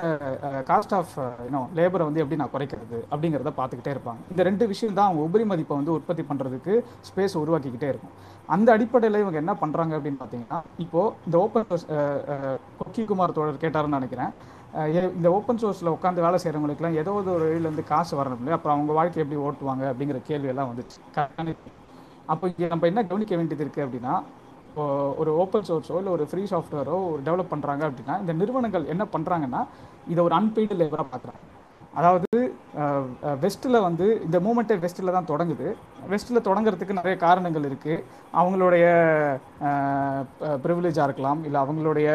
cost 0.68 0.94
of 0.98 1.14
you know 1.46 1.62
லேபரை 1.78 2.04
வந்து 2.10 2.22
எப்படி 2.24 2.38
நான் 2.42 2.52
குறைக்கிறது 2.54 2.98
அப்படிங்கிறத 3.12 3.52
பார்த்துக்கிட்டே 3.58 3.92
இருப்பாங்க. 3.96 4.22
இந்த 4.34 4.42
ரெண்டு 4.50 4.66
விஷயம் 4.72 4.96
தான் 5.00 5.08
அவங்க 5.08 5.22
உபரி 5.28 5.46
மதிப்பை 5.52 5.76
வந்து 5.80 5.94
உற்பத்தி 5.98 6.24
பண்ணுறதுக்கு 6.30 6.74
ஸ்பேஸ் 7.10 7.36
உருவாக்கிக்கிட்டே 7.44 7.90
இருக்கும். 7.94 8.14
அந்த 8.48 8.72
அடிப்படையில் 8.72 9.20
இவங்க 9.20 9.38
என்ன 9.38 9.54
பண்ணுறாங்க 9.54 9.94
அப்படின்னு 9.98 10.20
பார்த்தீங்கன்னா 10.22 10.60
இப்போது 10.78 11.14
இந்த 11.26 11.38
ஓப்பன் 11.38 11.66
கொக்கி 12.80 13.06
குமார் 13.06 13.32
தோழர் 13.32 13.64
கேட்டாருன்னு 13.64 13.98
நினைக்கிறேன். 14.00 14.32
ஏ- 14.98 15.12
இந்த 15.16 15.32
ஓப்பன் 15.32 15.58
சோர்ஸில் 15.58 15.94
உட்காந்து 15.96 16.26
வேலை 16.26 16.40
செய்கிறவங்களுக்குலாம் 16.44 16.98
ஏதோ 17.02 17.12
ஒரு 17.12 17.46
வழியிலேருந்து 17.46 17.84
காசு 17.84 18.18
வரணும் 18.18 18.40
இல்லையா? 18.42 18.56
அப்புறம் 18.56 18.76
அவங்க 18.78 18.94
வாழ்க்கை 18.94 19.24
எப்படி 19.24 19.40
ஓட்டுவாங்க 19.42 19.84
அப்படிங்கிற 19.92 20.20
கேள்வியெல்லாம் 20.30 20.70
வந்துச்சு. 20.72 20.98
கரெக்டான 21.16 21.56
அப்போ 22.26 22.48
இங்கே 22.48 22.68
நம்ம 22.68 22.88
என்ன 22.88 23.04
கவனிக்க 23.06 23.36
வேண்டியது 23.36 23.66
இருக்குது 23.66 23.86
அப்படின்னா 23.86 24.16
ஒரு 25.18 25.36
ஓப்பன் 25.36 25.68
சோர்ஸோ 25.68 25.96
இல்லை 25.98 26.12
ஒரு 26.12 26.28
ஃப்ரீ 26.28 26.44
சாஃப்ட்வேரோ 26.44 26.96
ஒரு 27.12 27.22
டெவலப் 27.26 27.54
பண்ணுறாங்க 27.54 27.84
அப்படின்னா 27.90 28.20
இந்த 28.20 28.34
நிறுவனங்கள் 28.34 28.86
என்ன 28.86 29.06
பண்ணுறாங்கன்னா 29.14 29.62
இதை 30.08 30.24
ஒரு 30.24 30.36
அன்பெய்டு 30.36 30.76
லேபராக 30.82 31.08
பார்க்குறாங்க 31.14 31.44
அதாவது 32.00 32.40
வெஸ்ட்டில் 33.44 33.78
வந்து 33.86 34.06
இந்த 34.26 34.38
மூமெண்ட்டே 34.46 34.76
வெஸ்ட்டில் 34.84 35.14
தான் 35.16 35.30
தொடங்குது. 35.32 35.68
வெஸ்ட்டில் 36.12 36.46
தொடங்குறதுக்கு 36.48 36.98
நிறைய 37.00 37.16
காரணங்கள் 37.24 37.66
இருக்குது 37.70 38.04
அவங்களுடைய 38.40 38.86
ப்ரிவிலேஜாக 40.66 41.08
இருக்கலாம் 41.10 41.42
இல்லை 41.48 41.60
அவங்களுடைய 41.64 42.10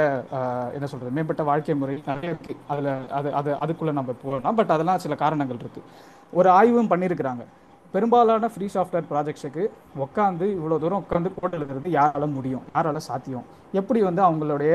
என்ன 0.77 0.89
சொல்கிறது 0.93 1.17
மேம்பட்ட 1.17 1.45
வாழ்க்கை 1.51 1.77
முறை 1.81 1.97
நிறைய 2.11 2.35
இருக்குது 2.35 2.61
அதில் 2.75 2.91
அது 3.19 3.31
அது 3.41 3.51
அதுக்குள்ளே 3.65 3.95
நம்ம 3.99 4.15
போகலாம். 4.23 4.59
பட் 4.61 4.75
அதெல்லாம் 4.77 5.03
சில 5.07 5.17
காரணங்கள் 5.25 5.61
இருக்குது 5.63 5.89
ஒரு 6.41 6.51
ஆய்வும் 6.59 6.93
பண்ணியிருக்கிறாங்க. 6.93 7.45
பெரும்பாலான 7.95 8.49
ஃப்ரீ 8.53 8.67
சாஃப்ட்வேர் 8.75 9.09
ப்ராஜெக்ட்ஸுக்கு 9.11 9.63
உட்காந்து 10.05 10.45
இவ்வளோ 10.59 10.77
தூரம் 10.83 11.03
உட்காந்து 11.03 11.31
கோட் 11.39 11.57
எழுதுறது 11.57 11.89
யாரால 11.97 12.27
முடியும்? 12.37 12.63
யாரால 12.77 13.01
சாத்தியம்? 13.07 13.45
எப்படி 13.81 14.01
வந்து 14.07 14.23
அவங்களுடைய 14.29 14.73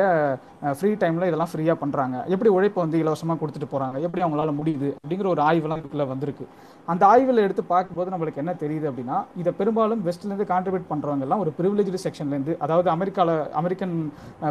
ஃப்ரீ 0.78 0.92
டைமில் 1.02 1.28
இதெல்லாம் 1.30 1.52
ஃப்ரீயாக 1.54 1.78
பண்ணுறாங்க 1.84 2.16
எப்படி 2.34 2.50
உழைப்பை 2.58 2.80
வந்து 2.84 3.02
இலவசமாக 3.04 3.40
கொடுத்துட்டு 3.42 3.70
போகிறாங்க 3.74 3.98
எப்படி 4.06 4.24
அவங்களால 4.26 4.54
முடியுது? 4.60 4.90
அப்படிங்கிற 5.00 5.28
ஒரு 5.36 5.44
ஆய்வெல்லாம் 5.48 5.82
இதுக்குள்ளே 5.82 6.08
வந்திருக்கு. 6.14 6.46
அந்த 6.92 7.04
ஆய்வில் 7.12 7.44
எடுத்து 7.46 7.64
பார்க்கும்போது 7.72 8.12
நம்மளுக்கு 8.14 8.42
என்ன 8.44 8.52
தெரியுது 8.62 8.86
அப்படின்னா 8.90 9.18
இதை 9.42 9.52
பெரும்பாலும் 9.60 10.02
வெஸ்ட்லேருந்து 10.08 10.48
கான்ட்ரிபியூட் 10.52 10.88
பண்ணுறவங்கலாம் 10.92 11.42
ஒரு 11.44 11.52
ப்ரிவிலேஜ் 11.58 11.92
செக்ஷன்லேருந்து 12.06 12.54
அதாவது 12.66 12.90
அமெரிக்காவில் 12.96 13.34
அமெரிக்கன் 13.62 13.96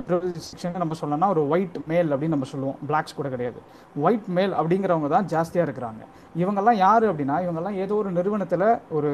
ப்ரிவிலேஜ் 0.08 0.48
செக்ஷன் 0.50 0.82
நம்ம 0.84 0.98
சொல்லணும்னா 1.00 1.30
ஒரு 1.34 1.42
ஒயிட் 1.52 1.78
மேல் 1.92 2.10
அப்படின்னு 2.12 2.36
நம்ம 2.36 2.48
சொல்லுவோம். 2.52 2.78
பிளாக்ஸ் 2.90 3.16
கூட 3.18 3.30
கிடையாது. 3.34 3.58
ஒயிட் 4.06 4.28
மேல் 4.38 4.54
அப்படிங்கிறவங்க 4.60 5.10
தான் 5.16 5.28
ஜாஸ்தியாக 5.34 5.66
இருக்கிறாங்க. 5.68 6.02
இவங்கெல்லாம் 6.42 6.78
யார் 6.84 7.04
அப்படின்னா 7.10 7.36
இவங்கெல்லாம் 7.46 7.78
ஏதோ 7.84 7.96
ஒரு 8.02 8.10
நிறுவனத்தில் 8.18 8.68
ஒரு 8.96 9.10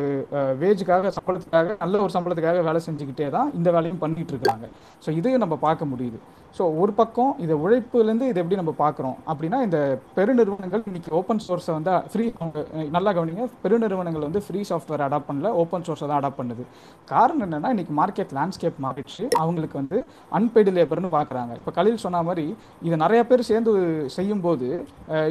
வேஜுக்காக 0.62 1.12
சம்பளத்துக்காக 1.18 1.76
நல்ல 1.82 2.00
ஒரு 2.06 2.14
சம்பளத்துக்காக 2.16 2.62
வேலை 2.68 2.82
செஞ்சுக்கிட்டே 2.88 3.28
தான் 3.38 3.50
இந்த 3.60 3.68
வேலையும் 3.76 4.02
பண்ணிகிட்டு 4.04 4.34
இருக்காங்க 4.36 4.68
ஸோ 5.04 5.10
இதையும் 5.20 5.44
நம்ம 5.44 5.58
பார்க்க 5.66 5.92
முடியுது. 5.92 6.20
ஸோ 6.56 6.62
ஒரு 6.80 6.92
பக்கம் 6.98 7.30
இதை 7.44 7.54
உழைப்புலேருந்து 7.64 8.26
இதை 8.30 8.38
எப்படி 8.42 8.56
நம்ம 8.60 8.72
பார்க்குறோம்? 8.80 9.14
அப்படின்னா 9.30 9.58
இந்த 9.66 9.78
பெருநிறுவனங்கள் 10.16 10.82
இன்னைக்கு 10.90 11.10
ஓப்பன் 11.18 11.40
சோர்ஸை 11.44 11.72
வந்து 11.76 11.92
ஃப்ரீ 12.12 12.24
அவங்க 12.40 12.58
நல்லா 12.96 13.10
கவனிங்க. 13.18 13.44
பெருநிறுவனங்கள் 13.62 14.26
வந்து 14.26 14.40
ஃப்ரீ 14.46 14.60
சாஃப்ட்வேர் 14.70 15.04
அடாப்ட் 15.06 15.28
பண்ணல 15.28 15.50
ஓப்பன் 15.62 15.84
சோர்ஸை 15.86 16.06
தான் 16.10 16.18
அடாப்ட் 16.20 16.40
பண்ணுது. 16.40 16.64
காரணம் 17.12 17.44
என்னென்னா 17.46 17.70
இன்னைக்கு 17.74 17.94
மார்க்கெட் 18.00 18.34
லேண்ட்ஸ்கேப் 18.38 18.82
மாறிடுச்சு. 18.86 19.24
அவங்களுக்கு 19.42 19.78
வந்து 19.80 19.98
அன்பெய்டு 20.38 20.74
லேபர்னு 20.78 21.12
பார்க்குறாங்க. 21.16 21.54
இப்போ 21.60 21.74
கலில் 21.78 22.02
சொன்ன 22.04 22.22
மாதிரி 22.28 22.46
இதை 22.88 22.98
நிறைய 23.04 23.22
பேர் 23.30 23.44
சேர்ந்து 23.50 23.72
செய்யும்போது 24.16 24.68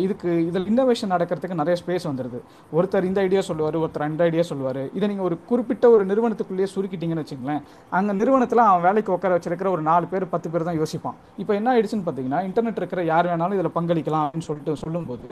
இதுக்கு 0.05 0.31
இதில் 0.49 0.67
இன்னோவேஷன் 0.73 1.13
நடக்கிறதுக்கு 1.15 1.59
நிறைய 1.61 1.77
ஸ்பேஸ் 1.83 2.09
வந்துடுது 2.11 2.41
ஒருத்தர் 2.79 3.09
இந்த 3.11 3.21
ஐடியா 3.27 3.43
சொல்லுவார் 3.51 3.79
ஒருத்தர் 3.83 4.07
அந்த 4.09 4.23
ஐடியா 4.29 4.45
சொல்லுவார். 4.51 4.81
இதை 4.97 5.05
நீங்கள் 5.13 5.27
ஒரு 5.29 5.37
குறிப்பிட்ட 5.51 5.85
ஒரு 5.95 6.03
நிறுவனத்துக்குள்ளேயே 6.13 6.71
சுருக்கிட்டீங்கன்னு 6.75 7.25
வச்சுங்களேன் 7.25 7.63
அங்கே 7.99 8.19
நிறுவனத்தில் 8.23 8.65
அவன் 8.67 8.85
வேலைக்கு 8.89 9.15
உட்கார 9.17 9.39
வச்சிருக்கிற 9.39 9.69
ஒரு 9.77 9.85
நாலு 9.91 10.05
பேர் 10.15 10.31
பத்து 10.35 10.49
பேர் 10.51 10.69
தான் 10.71 10.81
யோசிப்பான் 10.81 11.10
இப்போ 11.41 11.53
என்ன 11.59 11.69
ஆயிடுச்சுன்னு 11.73 12.05
பார்த்தீங்கன்னா 12.05 12.39
இன்டர்நெட் 12.47 12.79
இருக்கிற 12.81 13.01
யார் 13.11 13.29
வேணாலும் 13.31 13.55
இதில் 13.57 13.75
பங்களிக்கலாம் 13.77 14.25
அப்படின்னு 14.25 14.47
சொல்லிட்டு 14.47 14.73
சொல்லும்போது 14.83 15.27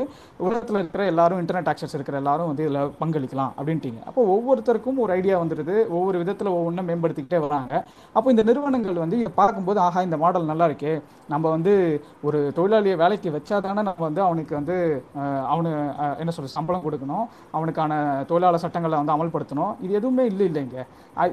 உலகத்தில் 0.45 0.80
இருக்கிற 0.82 1.03
எல்லாரும் 1.11 1.39
இன்டர்நெட் 1.43 1.69
ஆக்சஸ் 1.71 1.95
இருக்கிற 1.97 2.17
எல்லாரும் 2.21 2.49
வந்து 2.51 2.63
இதில் 2.65 2.91
பங்களிக்கலாம் 3.01 3.51
அப்படின்ட்டீங்க. 3.57 3.99
அப்போ 4.09 4.21
ஒவ்வொருத்தருக்கும் 4.36 5.01
ஒரு 5.05 5.13
ஐடியா 5.17 5.36
வந்துடுது 5.43 5.75
ஒவ்வொரு 5.97 6.17
விதத்தில் 6.21 6.51
ஒவ்வொன்றும் 6.57 6.88
மேம்படுத்திக்கிட்டே 6.91 7.41
வராங்க. 7.45 7.73
அப்போ 8.15 8.27
இந்த 8.36 8.45
நிறுவனங்கள் 8.49 9.03
வந்து 9.03 9.19
பார்க்கும்போது 9.39 9.82
ஆஹா 9.88 10.01
இந்த 10.07 10.19
மாடல் 10.23 10.49
நல்லா 10.51 10.67
இருக்கே. 10.71 10.93
நம்ம 11.34 11.45
வந்து 11.55 11.73
ஒரு 12.27 12.39
தொழிலாளியை 12.59 12.95
வேலைக்கு 13.03 13.36
வச்சா 13.38 13.57
தானே 13.67 13.82
நம்ம 13.89 14.01
வந்து 14.07 14.23
அவனுக்கு 14.27 14.53
வந்து 14.59 14.77
அவனு 15.53 15.71
என்ன 16.21 16.32
சொல்ற 16.38 16.51
சம்பளம் 16.57 16.86
கொடுக்கணும். 16.88 17.25
அவனுக்கான 17.57 17.93
தொழிலாளர் 18.32 18.63
சட்டங்களை 18.65 18.97
வந்து 19.01 19.15
அமல்படுத்தணும். 19.17 19.75
இது 19.86 19.93
எதுவுமே 19.99 20.25
இல்லை 20.32 20.47
இல்லைங்க. 20.51 20.80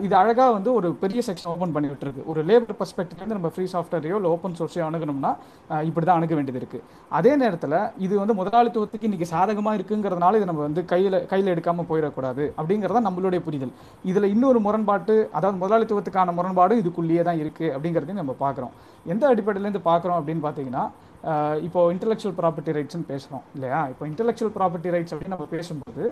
இது 0.07 0.15
அழகாக 0.21 0.51
வந்து 0.59 0.71
ஒரு 0.79 0.89
பெரிய 1.01 1.21
செக்ஷன் 1.27 1.51
ஓப்பன் 1.55 1.75
பண்ணி 1.75 1.89
விட்டுருக்கு. 1.91 2.23
ஒரு 2.31 2.41
லேபர் 2.49 2.79
பர்ஸ்பெக்டிவ்லேருந்து 2.79 3.39
நம்ம 3.39 3.51
ஃப்ரீ 3.55 3.67
சாஃப்ட்வேரையோ 3.75 4.17
இல்லை 4.21 4.31
ஓப்பன் 4.37 4.57
சோர்ஸை 4.61 4.83
அணுகணும்னா 4.89 5.33
இப்படி 5.89 6.05
தான் 6.07 6.19
அணுக 6.21 6.35
வேண்டியது 6.39 6.61
இருக்குது 6.63 6.85
அதே 7.19 7.33
நேரத்தில் 7.43 7.79
இது 8.07 8.15
வந்து 8.23 8.35
முதலாளித்துவத்துக்கு 8.41 9.09
இன்றைக்கி 9.09 9.29
சாதகமாக 9.35 9.79
இருக்குங்கிறதுனால 9.79 10.37
இதை 10.41 10.49
நம்ம 10.51 10.63
வந்து 10.69 10.83
கையில் 10.93 11.19
கையில் 11.33 11.53
எடுக்காமல் 11.55 11.89
போயிடக்கூடாது 11.91 12.45
அப்படிங்கிறத 12.59 13.03
நம்மளுடைய 13.09 13.41
புரிதல். 13.47 13.75
இதில் 14.11 14.33
இன்னொரு 14.35 14.61
முரண்பாட்டு 14.67 15.17
அதாவது 15.39 15.59
முதலாளித்துவத்துக்கான 15.63 16.35
முரண்பாடு 16.39 16.77
இதுக்குள்ளேயே 16.83 17.25
தான் 17.31 17.41
இருக்குது 17.45 17.73
அப்படிங்கிறதையும் 17.75 18.23
நம்ம 18.23 18.37
பார்க்குறோம். 18.45 18.75
எந்த 19.15 19.25
அடிப்படையிலேருந்து 19.33 19.83
பார்க்குறோம் 19.91 20.21
அப்படின்னு 20.21 20.45
பார்த்தீங்கன்னா 20.47 20.85
இப்போ 21.67 21.81
இன்டெலெக்சுவல் 21.95 22.35
ப்ராப்பர்ட்டி 22.41 22.75
ரைட்ஸ்னு 22.77 23.07
பேசுகிறோம் 23.13 23.45
இல்லையா? 23.57 23.79
இப்போ 23.93 24.05
இன்டெலெக்சுவல் 24.11 24.53
ப்ராப்பர்ட்டி 24.59 24.93
ரைட்ஸ் 24.95 25.13
அப்படின்னு 25.15 25.37
நம்ம 25.37 25.49
பேசும்போது 25.55 26.03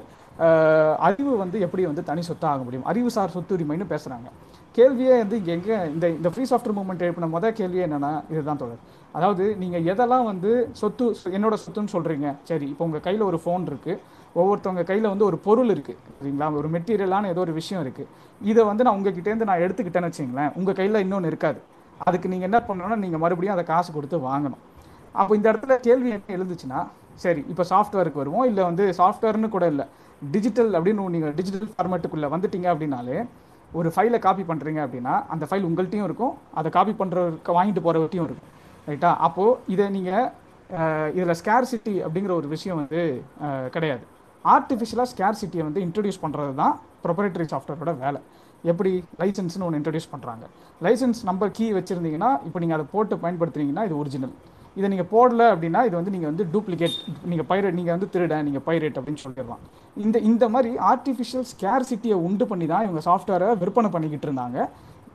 அறிவு 1.08 1.32
வந்து 1.42 1.56
எப்படி 1.66 1.82
வந்து 1.90 2.04
தனி 2.10 2.22
சொத்தாக 2.30 2.62
முடியும்? 2.66 2.86
அறிவுசார் 2.92 3.34
சொத்துரிமைன்னு 3.36 3.86
பேசுகிறாங்க 3.92 4.28
கேள்வியே 4.74 5.14
வந்து 5.22 5.36
இங்கே 5.40 5.52
எங்கே 5.58 5.76
இந்த 5.94 6.06
இந்த 6.18 6.28
ஃப்ரீ 6.32 6.44
சாஃப்ட்வேர் 6.50 6.76
மூவ்மெண்ட் 6.78 7.04
எழுப்பின 7.06 7.28
முதல் 7.34 7.56
கேள்வியே 7.58 7.84
என்னன்னா 7.88 8.12
இதுதான் 8.32 8.60
தொடர் 8.62 8.80
அதாவது 9.18 9.44
நீங்கள் 9.62 9.84
எதெல்லாம் 9.92 10.26
வந்து 10.30 10.50
சொத்து 10.80 11.04
என்னோட 11.36 11.56
சொத்துன்னு 11.64 11.92
சொல்கிறீங்க 11.96 12.28
சரி 12.48 12.66
இப்போ 12.72 12.84
உங்கள் 12.88 13.04
கையில் 13.06 13.28
ஒரு 13.30 13.38
ஃபோன் 13.44 13.64
இருக்குது 13.70 14.00
ஒவ்வொருத்தவங்க 14.40 14.82
கையில் 14.88 15.10
வந்து 15.12 15.26
ஒரு 15.30 15.36
பொருள் 15.44 15.70
இருக்குது 15.74 15.98
சரிங்களா? 16.18 16.46
ஒரு 16.60 16.68
மெட்டீரியலான 16.74 17.28
ஏதோ 17.32 17.40
ஒரு 17.46 17.52
விஷயம் 17.58 17.82
இருக்குது 17.84 18.08
இதை 18.40 18.62
வந்து 18.70 18.84
நான் 18.86 18.96
உங்ககிட்டேருந்து 18.98 19.48
நான் 19.50 19.62
எடுத்துக்கிட்டேன்னு 19.64 20.10
வச்சிங்களேன். 20.10 20.50
உங்கள் 20.58 20.76
கையில் 20.78 21.02
இன்னொன்று 21.04 21.30
இருக்காது. 21.32 21.60
அதுக்கு 22.06 22.30
நீங்கள் 22.32 22.48
என்ன 22.50 22.58
பண்ணணும்னா 22.68 22.96
நீங்கள் 23.04 23.22
மறுபடியும் 23.24 23.56
அதை 23.56 23.64
காசு 23.72 23.90
கொடுத்து 23.96 24.16
வாங்கணும். 24.30 24.62
அப்போ 25.14 25.32
இந்த 25.38 25.46
இடத்துல 25.52 25.74
கேள்வி 25.86 26.10
என்ன 26.16 26.34
எழுந்துச்சுன்னா 26.36 26.80
சரி 27.24 27.42
இப்போ 27.52 27.64
சாஃப்ட்வேருக்கு 27.72 28.22
வருவோம். 28.22 28.46
இல்லை 28.50 28.62
வந்து 28.70 28.86
சாஃப்ட்வேர்னு 29.00 29.50
கூட 29.56 29.66
இல்லை. 29.72 29.86
டிஜிட்டல் 30.34 30.72
அப்படின்னு 30.78 31.08
நீங்கள் 31.16 31.34
டிஜிட்டல் 31.38 31.72
ஃபார்மேட்டுக்குள்ளே 31.76 32.28
வந்துட்டீங்க 32.34 32.68
அப்படின்னாலே 32.74 33.16
ஒரு 33.78 33.88
ஃபைலை 33.94 34.18
காப்பி 34.26 34.44
பண்ணுறீங்க 34.50 34.80
அப்படின்னா 34.86 35.14
அந்த 35.34 35.44
ஃபைல் 35.50 35.66
உங்கள்கிட்டையும் 35.68 36.08
இருக்கும் 36.08 36.34
அதை 36.60 36.68
காப்பி 36.76 36.94
பண்ணுறவருக்கு 37.00 37.56
வாங்கிட்டு 37.58 37.84
போகிறவர்கிட்டையும் 37.86 38.28
இருக்கும் 38.28 38.50
ரைட்டா 38.88 39.10
அப்போது 39.26 39.58
இதை 39.74 39.86
நீங்கள் 39.96 40.30
இதில் 41.16 41.38
ஸ்கேர்சிட்டி 41.40 41.94
அப்படிங்கிற 42.04 42.32
ஒரு 42.40 42.48
விஷயம் 42.54 42.78
வந்து 42.80 43.00
கிடையாது. 43.74 44.04
ஆர்டிஃபிஷியலாக 44.44 45.08
ஸ்கேர்சிட்டியை 45.12 45.64
வந்து 45.68 45.80
இன்ட்ரடியூஸ் 45.86 46.22
பண்ணுறது 46.24 46.54
தான் 46.62 46.74
ப்ரொப்ரேட்டரி 47.04 47.46
சாஃப்ட்வேரோட 47.52 47.92
வேலை. 48.04 48.20
எப்படி? 48.72 48.92
லைசன்ஸ்னு 49.20 49.66
ஒன்று 49.66 49.78
இன்ட்ரடியூஸ் 49.80 50.10
பண்ணுறாங்க 50.14 50.44
லைசன்ஸ் 50.84 51.20
நம்பர் 51.30 51.54
கீ 51.56 51.66
வச்சுருந்தீங்கன்னா 51.78 52.30
இப்போ 52.48 52.58
நீங்கள் 52.62 52.78
அதை 52.78 52.86
போட்டு 52.94 53.14
பயன்படுத்துறீங்கன்னா 53.24 53.84
இது 53.88 53.96
ஒரிஜினல் 54.02 54.34
இதை 54.78 54.86
நீங்கள் 54.92 55.10
போடல 55.14 55.42
அப்படின்னா 55.54 55.80
இது 55.88 55.94
வந்து 55.98 56.12
நீங்கள் 56.14 56.30
வந்து 56.30 56.44
டூப்ளிகேட் 56.54 56.96
நீங்கள் 57.30 57.48
பைரேட் 57.50 57.78
நீங்கள் 57.80 57.94
வந்து 57.96 58.08
திருட 58.14 58.38
நீங்கள் 58.46 58.64
பைரேட் 58.68 58.98
அப்படின்னு 59.00 59.22
சொல்லிடலாம். 59.26 59.62
இந்த 60.04 60.16
இந்த 60.30 60.44
மாதிரி 60.54 60.72
ஆர்டிஃபிஷியல் 60.92 61.46
ஸ்கேர்சிட்டியை 61.52 62.18
உண்டு 62.28 62.46
பண்ணி 62.52 62.68
தான் 62.72 62.84
இவங்க 62.86 63.02
சாஃப்ட்வேரை 63.08 63.50
விற்பனை 63.62 63.90
பண்ணிக்கிட்டு 63.96 64.28
இருந்தாங்க. 64.28 64.58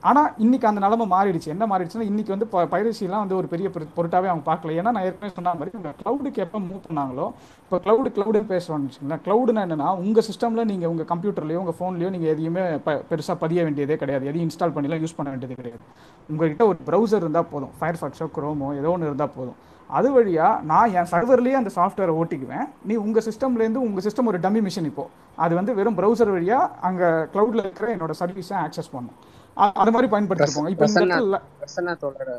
ஆனால் 0.01 0.33
இன்றைக்கி 0.39 0.65
அந்த 0.65 0.87
நிலமை 0.87 1.09
மாறிடுச்சு. 1.09 1.47
என்ன 1.47 1.65
மாறிடுச்சுன்னா 1.65 2.07
இன்றைக்கி 2.11 2.27
வந்து 2.27 2.47
பைரசிலாம் 2.51 3.17
வந்து 3.17 3.35
ஒரு 3.35 3.47
பெரிய 3.47 3.69
பொரு- 3.69 4.15
அவங்க 4.15 4.53
பார்க்கல. 4.53 4.67
ஏன்னா 4.67 4.81
நான் 4.81 5.03
ஏற்கனவே 5.03 5.31
சொன்ன 5.33 5.53
மாதிரி 5.53 5.69
இந்த 5.73 5.89
க்ளவுடுக்கு 6.03 6.37
எப்போ 6.37 6.59
மூவ் 6.59 6.81
பண்ணாங்களோ 6.89 7.31
இப்போ 7.63 7.77
க்ளவுடு 7.83 8.11
க்ளவுடு 8.11 8.39
பேசுவாங்க 8.51 8.85
வச்சுக்கோங்களேன். 8.85 9.19
க்ளவுடுனா 9.25 9.63
என்னன்னா 9.67 9.95
உங்கள் 9.95 10.23
சிஸ்டமில் 10.31 10.65
நீங்கள் 10.65 10.89
உங்கள் 10.89 11.05
கம்ப்யூட்டர்லையோ 11.05 11.55
உங்கள் 11.55 11.73
ஃபோன்லையோ 11.79 12.09
நீங்கள் 12.09 12.29
எதையுமே 12.29 12.61
ப 12.77 13.03
பெருசாக 13.09 13.35
பதிய 13.39 13.63
வேண்டியதே 13.63 13.95
கிடையாது. 13.95 14.25
எதையும் 14.25 14.49
இன்ஸ்டால் 14.49 14.77
பண்ணிலாம் 14.77 15.03
யூஸ் 15.03 15.15
பண்ண 15.15 15.31
வேண்டியது 15.31 15.55
கிடையாது. 15.55 15.83
உங்கள்கிட்ட 16.31 16.67
ஒரு 16.67 16.77
ப்ரௌசர் 16.85 17.15
இருந்தால் 17.15 17.45
போதும். 17.45 17.69
ஃபயர் 17.79 17.97
ஃபாக்ஸோ 18.01 18.27
குரோமோ 18.35 18.77
ஏதோ 18.77 18.89
ஒன்று 18.89 19.05
இருந்தால் 19.05 19.31
போதும். 19.35 19.55
அது 19.87 20.11
வழியாக 20.11 20.61
நான் 20.61 20.93
என் 20.93 21.07
சர்வர்லேயே 21.11 21.51
அந்த 21.51 21.69
சாஃப்ட்வேரை 21.75 22.15
ஓட்டிக்குவேன். 22.21 22.69
நீ 22.85 22.95
உங்கள் 22.95 23.23
சிஸ்டம்லேருந்து 23.23 23.75
உங்கள் 23.75 24.03
சிஸ்டம் 24.03 24.25
ஒரு 24.25 24.39
டம்மி 24.39 24.69
மிஷின் 24.69 24.85
இப்போது 24.85 25.09
அது 25.35 25.55
வந்து 25.55 25.75
வெறும் 25.75 25.97
ப்ரௌசர் 25.97 26.31
வழியாக 26.31 26.71
அங்கே 26.81 27.03
க்ளவுடில் 27.03 27.59
இருக்கிற 27.59 27.95
என்னோட 27.95 28.09
சர்வீஸை 28.19 28.53
ஆக்சஸ் 28.53 28.91
பண்ணும். 28.91 29.28
அ- 29.59 29.73
அது 29.81 29.91
மாதிரி 29.91 30.09
பயன்படுத்திட்டு 30.11 30.57
போங்க 30.57 30.71
இப்போ 30.73 30.85
இந்த 30.87 31.17
பிரசன்னா 31.59 31.93
தோழர் 32.01 32.33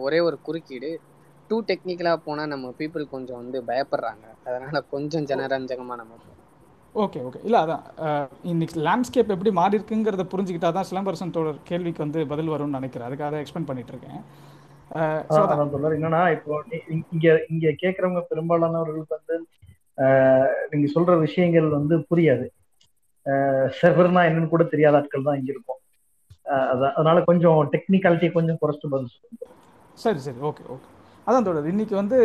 ஒரே 0.00 0.18
ஒரு 0.20 0.36
குறுக்கீடு 0.42 0.90
டூ 1.50 1.62
டெக்னிக்கலா 1.68 2.12
போனா 2.24 2.44
நம்ம 2.46 2.72
பீப்புள் 2.78 3.04
கொஞ்சம் 3.10 3.36
வந்து 3.36 3.58
பயப்படுறாங்க. 3.68 4.24
அதனால 4.46 4.80
கொஞ்சம் 4.90 5.26
ஜனரஞ்சகமா 5.30 5.94
நம்ம. 6.00 6.16
ஓகே 6.94 7.18
ஓகே 7.24 7.40
இல்லை 7.44 7.58
அதான் 7.60 7.82
அஹ், 8.04 8.28
இன்னைக்கு 8.44 8.76
லேண்ட்ஸ்கேப் 8.80 9.32
எப்படி 9.34 9.50
மாறி 9.52 9.76
இருக்குங்கிறத 9.78 10.24
புரிஞ்சுக்கிட்டா 10.32 10.70
தான் 10.72 10.88
சிலம்பரசன் 10.90 11.34
தோழர் 11.34 11.58
கேள்விக்கு 11.64 12.04
வந்து 12.04 12.20
பதில் 12.26 12.52
வரும்னு 12.52 12.78
நினைக்கிறேன். 12.78 13.08
அதுக்காக 13.08 13.30
தான் 13.30 13.42
எக்ஸ்பிளைன் 13.42 13.68
பண்ணிட்டு 13.68 13.92
இருக்கேன். 13.92 14.20
என்னன்னா 15.96 16.22
இப்போ 16.36 16.52
இங்க 17.08 17.26
இங்க 17.48 17.66
கேக்குறவங்க 17.82 18.22
பெரும்பாலானவர்களுக்கு 18.30 19.16
வந்து 19.18 19.36
ஆஹ், 19.98 20.50
நீங்க 20.70 20.88
சொல்ற 20.94 21.12
விஷயங்கள் 21.20 21.68
வந்து 21.70 21.96
புரியாது. 22.10 22.46
சர்வர்னா 23.78 24.22
என்னன்னு 24.28 24.50
கூட 24.50 24.64
தெரியாத 24.72 24.98
ஆட்கள் 24.98 25.24
தான் 25.24 25.38
இங்க 25.38 25.50
இருக்கும் 25.52 25.80
அதனால 26.96 27.22
கொஞ்சம் 27.30 27.60
டெக்னிக்காலிட்டி 27.72 28.28
கொஞ்சம் 28.36 28.60
குறைச்சிட்டு 28.62 28.92
பதில் 28.94 29.14
சரி 30.04 30.20
சரி. 30.26 30.38
Okay 30.50 30.64
okay. 30.74 30.86
அதான் 31.28 31.46
தொடர் 31.46 31.70
இன்னைக்கு 31.70 31.94
வந்து 32.00 32.18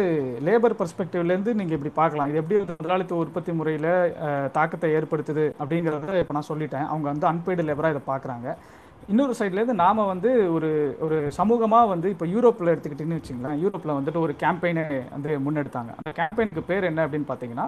லேபர் 0.47 0.76
பெர்ஸ்பெக்டிவ்லேருந்து 0.80 1.53
நீங்கள் 1.59 1.78
இப்படி 1.78 1.91
பார்க்கலாம். 1.99 2.30
இது 2.32 2.39
எப்படி 2.41 2.57
முதலாளித்துவ 2.82 3.24
உற்பத்தி 3.24 3.51
முறையில் 3.59 3.88
தாக்கத்தை 4.57 4.89
ஏற்படுத்துது 4.97 5.45
அப்படிங்கிறத 5.61 6.19
இப்போ 6.24 6.36
நான் 6.38 6.49
சொல்லிட்டேன். 6.51 6.88
அவங்க 6.91 7.07
வந்து 7.13 7.30
அன்பெய்டு 7.32 7.65
லேபராக 7.69 7.95
இதை 7.95 8.03
பார்க்குறாங்க. 8.11 8.47
இன்னொரு 9.11 9.34
சைட்லேருந்து 9.39 9.76
நாம் 9.84 10.09
வந்து 10.11 10.32
ஒரு 10.55 10.69
ஒரு 11.05 11.17
சமூகமாக 11.39 11.88
வந்து 11.93 12.07
இப்போ 12.15 12.26
யூரோப்பில் 12.34 12.72
எடுத்துக்கிட்டிங்கன்னு 12.74 13.22
வச்சுங்களேன் 13.22 13.57
யூரோப்பில் 13.63 13.97
வந்துட்டு 13.97 14.24
ஒரு 14.26 14.36
கேம்பெயினை 14.43 14.84
வந்து 15.15 15.39
முன்னெடுத்தாங்க. 15.45 15.91
அந்த 16.01 16.13
கேம்பெயினுக்கு 16.19 16.63
பேர் 16.69 16.89
என்ன 16.91 17.05
அப்படின்னு 17.07 17.30
பார்த்தீங்கன்னா 17.32 17.67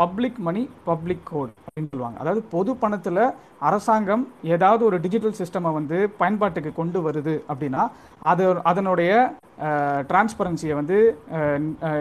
பப்ளிக் 0.00 0.38
மணி 0.46 0.62
பப்ளிக் 0.88 1.26
கோட் 1.30 1.52
அப்படின்னு 1.64 1.90
சொல்லுவாங்க. 1.92 2.18
அதாவது 2.22 2.42
பொது 2.54 2.70
பணத்தில் 2.82 3.22
அரசாங்கம் 3.68 4.24
ஏதாவது 4.54 4.82
ஒரு 4.88 4.96
டிஜிட்டல் 5.04 5.36
சிஸ்டமை 5.40 5.70
வந்து 5.78 5.98
பயன்பாட்டுக்கு 6.20 6.72
கொண்டு 6.80 6.98
வருது 7.06 7.34
அப்படின்னா 7.52 7.82
அது 8.32 8.46
அதனுடைய 8.70 9.12
டிரான்ஸ்பரன்சியை 10.10 10.74
வந்து 10.80 10.98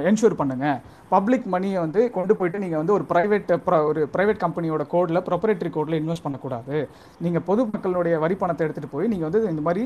என்ஷூர் 0.09 0.39
பண்ணுங்கள் 0.41 0.79
பப்ளிக் 1.13 1.45
மணியை 1.53 1.79
வந்து 1.83 2.01
கொண்டு 2.15 2.33
போயிட்டு 2.37 2.61
நீங்கள் 2.61 2.79
வந்து 2.81 2.93
ஒரு 2.95 3.03
ப்ரைவேட் 3.09 3.51
ஒரு 3.89 4.01
ப்ரைவேட் 4.13 4.39
கம்பெனியோட 4.43 4.83
கோடில் 4.93 5.19
ப்ரொப்பரேட்டரி 5.27 5.71
கோடில் 5.75 5.97
இன்வெஸ்ட் 5.99 6.25
பண்ணக்கூடாது. 6.25 6.77
நீங்கள் 7.25 7.43
பொதுமக்களுடைய 7.49 8.15
வரி 8.23 8.35
பணத்தை 8.41 8.63
எடுத்துகிட்டு 8.65 8.93
போய் 8.93 9.09
நீங்கள் 9.11 9.27
வந்து 9.27 9.41
இந்த 9.53 9.63
மாதிரி 9.67 9.83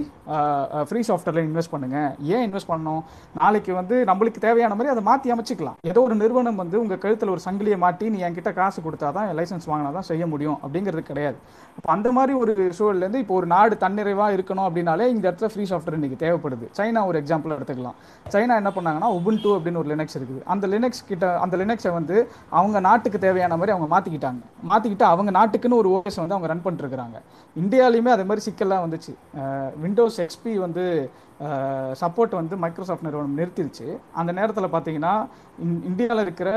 ஃப்ரீ 0.90 1.02
சாஃப்ட்வேரில் 1.10 1.48
இன்வெஸ்ட் 1.50 1.74
பண்ணுங்கள் 1.74 2.10
ஏன் 2.36 2.46
இன்வெஸ்ட் 2.48 2.72
பண்ணணும்? 2.72 3.02
நாளைக்கு 3.42 3.74
வந்து 3.80 3.98
நம்மளுக்கு 4.12 4.46
தேவையான 4.48 4.78
மாதிரி 4.80 4.94
அதை 4.94 5.04
மாற்றி 5.10 5.34
அமைச்சிக்கலாம். 5.36 5.78
ஏதோ 5.92 6.02
ஒரு 6.08 6.18
நிறுவனம் 6.24 6.62
வந்து 6.64 6.80
உங்கள் 6.84 7.02
கழுத்தில் 7.06 7.34
ஒரு 7.36 7.44
சங்கிலியை 7.48 7.80
மாட்டி 7.86 8.08
நீ 8.16 8.22
என்கிட்ட 8.30 8.54
காசு 8.62 8.82
கொடுத்தா 8.88 9.10
தான் 9.20 9.30
லைசன்ஸ் 9.42 9.70
வாங்கினா 9.72 9.92
தான் 9.98 10.10
செய்ய 10.12 10.26
முடியும் 10.34 10.58
அப்படிங்கிறது 10.64 11.04
கிடையாது. 11.12 11.38
அப்போ 11.78 11.92
அந்த 11.98 12.10
மாதிரி 12.20 12.34
ஒரு 12.44 12.56
சூழல்லேருந்து 12.80 13.24
இப்போ 13.26 13.36
ஒரு 13.42 13.50
நாடு 13.56 13.76
தன்னிறைவாக 13.86 14.38
இருக்கணும் 14.40 14.68
அப்படின்னாலே 14.70 15.08
இந்த 15.16 15.24
இடத்துல 15.30 15.52
ஃப்ரீ 15.54 15.68
சாஃப்ட்வேர் 15.74 16.00
இன்றைக்கி 16.00 16.20
தேவைப்படுது. 16.26 16.66
சைனா 16.80 17.04
ஒரு 17.12 17.20
எக்ஸாம்பிள் 17.24 17.58
எடுத்துக்கலாம். 17.60 17.98
சைனா 18.34 18.58
என்ன 18.62 18.72
பண்ணாங்கன்னா 18.78 19.12
உபுண்டு 19.20 19.52
அப்படின்னு 19.58 19.82
ஒரு 19.84 19.92
லினக்ஸ் 19.94 20.18
இருக்குது. 20.20 20.42
அந்த 20.56 20.68
லினக்ஸ் 20.74 21.04
கிட்ட 21.12 21.32
அந்த 21.46 21.58
லினக்ஸை 21.64 21.94
வந்து 22.00 22.18
அவங்க 22.60 22.80
நாட்டுக்கு 22.90 23.24
தேவையான 23.28 23.58
மாதிரி 23.62 23.76
அவங்க 23.78 23.90
மாற்றிக்கிட்டாங்க 23.96 24.42
மாற்றிக்கிட்டு 24.74 25.08
அவங்க 25.14 25.32
நாட்டுக்குன்னு 25.40 25.82
ஒரு 25.84 25.92
ஓஎஸ் 25.96 26.22
வந்து 26.24 26.38
அவங்க 26.38 26.52
ரன் 26.54 26.66
பண்ணிருக்கிறாங்க 26.68 27.18
இந்தியாலையுமே 27.64 28.14
அதே 28.18 28.26
மாதிரி 28.30 28.44
சிக்கல்லாம் 28.50 28.86
வந்துச்சு. 28.86 29.14
விண்டோஸ் 29.86 30.20
எக்ஸ்பி 30.28 30.54
வந்து 30.68 30.86
சப்போர்ட் 32.02 32.34
வந்து 32.40 32.56
மைக்ரோசாஃப்ட் 32.64 33.06
நிறுவனம் 33.08 33.38
நிறுத்திடுச்சு 33.40 33.86
அந்த 34.20 34.32
நேரத்தில் 34.40 34.74
பார்த்தீங்கன்னா 34.74 35.14
இந்தியாவில் 35.90 36.24
இருக்கிற 36.26 36.50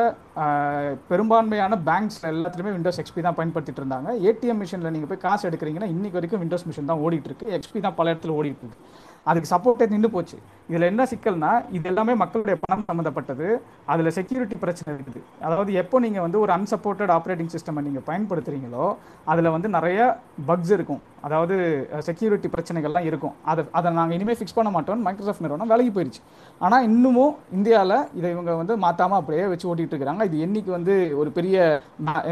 பெரும்பான்மையான 1.11 1.76
பேங்க்ஸ் 1.88 2.18
எல்லாத்துலேயுமே 2.30 2.72
விண்டோஸ் 2.76 3.00
எக்ஸ்பி 3.03 3.22
தான் 3.26 3.36
பயன்படுத்திட்டு 3.38 3.80
இருந்தாங்க 3.82 4.09
ஏடிஎம் 4.30 4.61
மிஷினில் 4.62 4.92
நீங்கள் 4.94 5.11
போய் 5.12 5.22
காசு 5.26 5.46
எடுக்கிறீங்கன்னா 5.50 5.90
இன்னைக்கு 5.94 6.18
வரைக்கும் 6.18 6.42
விண்டோஸ் 6.44 6.66
மிஷின் 6.70 6.90
தான் 6.92 7.03
ஓடிட்டு 7.07 7.30
இருக்கு 7.30 7.55
எக்ஸ்பி 7.59 7.82
தான் 7.86 7.96
பல 8.00 8.14
இடத்துல 8.14 8.36
ஓடிட்டு 8.38 8.64
இருக்கு 8.64 8.80
அதுக்கு 9.31 9.51
சப்போர்ட்டே 9.53 9.87
நின்று 9.93 10.09
போச்சு. 10.14 10.37
இதில் 10.70 10.89
என்ன 10.91 11.03
சிக்கல்னா 11.12 11.53
இது 11.77 11.87
எல்லாமே 11.93 12.14
மக்களுடைய 12.23 12.57
பணம் 12.64 12.87
சம்மந்தப்பட்டது 12.89 13.47
அதில் 13.93 14.14
செக்யூரிட்டி 14.18 14.57
பிரச்சனை 14.64 14.91
இருக்குது. 14.97 15.20
அதாவது 15.47 15.73
எப்போ 15.83 15.97
நீங்கள் 16.05 16.25
வந்து 16.27 16.39
ஒரு 16.45 16.53
அன்சப்போர்ட்டட் 16.59 17.14
ஆப்ரேட்டிங் 17.18 17.53
சிஸ்டமை 17.55 17.83
நீங்கள் 17.89 18.07
பயன்படுத்துகிறீங்களோ 18.11 18.87
அதில் 19.33 19.55
வந்து 19.57 19.70
நிறைய 19.77 20.01
பக்ஸ் 20.51 20.75
இருக்கும். 20.79 21.03
அதாவது 21.27 21.55
செக்யூரிட்டி 22.09 22.49
பிரச்சனைகள்லாம் 22.55 23.07
இருக்கும். 23.11 23.35
அதை 23.51 23.62
அதை 23.79 23.89
நாங்கள் 23.99 24.16
இனிமேல் 24.18 24.39
ஃபிக்ஸ் 24.39 24.57
பண்ண 24.59 24.70
மாட்டோம்னு 24.77 25.05
மைக்ரோசாஃப்ட் 25.07 25.45
நிறுவனம் 25.45 25.70
விலகி 25.73 25.93
போயிடுச்சு 25.97 26.23
ஆனால் 26.66 26.85
இன்னமும் 26.89 27.35
இந்தியாவில் 27.57 27.97
இதை 28.18 28.27
இவங்க 28.35 28.53
வந்து 28.61 28.77
மாற்றாமல் 28.85 29.20
அப்படியே 29.20 29.45
வச்சு 29.53 29.68
ஓட்டிட்டு 29.70 29.97
இருக்காங்க. 29.97 30.27
இது 30.31 30.45
என்னைக்கு 30.47 30.73
வந்து 30.79 30.95
ஒரு 31.23 31.33
பெரிய 31.39 31.57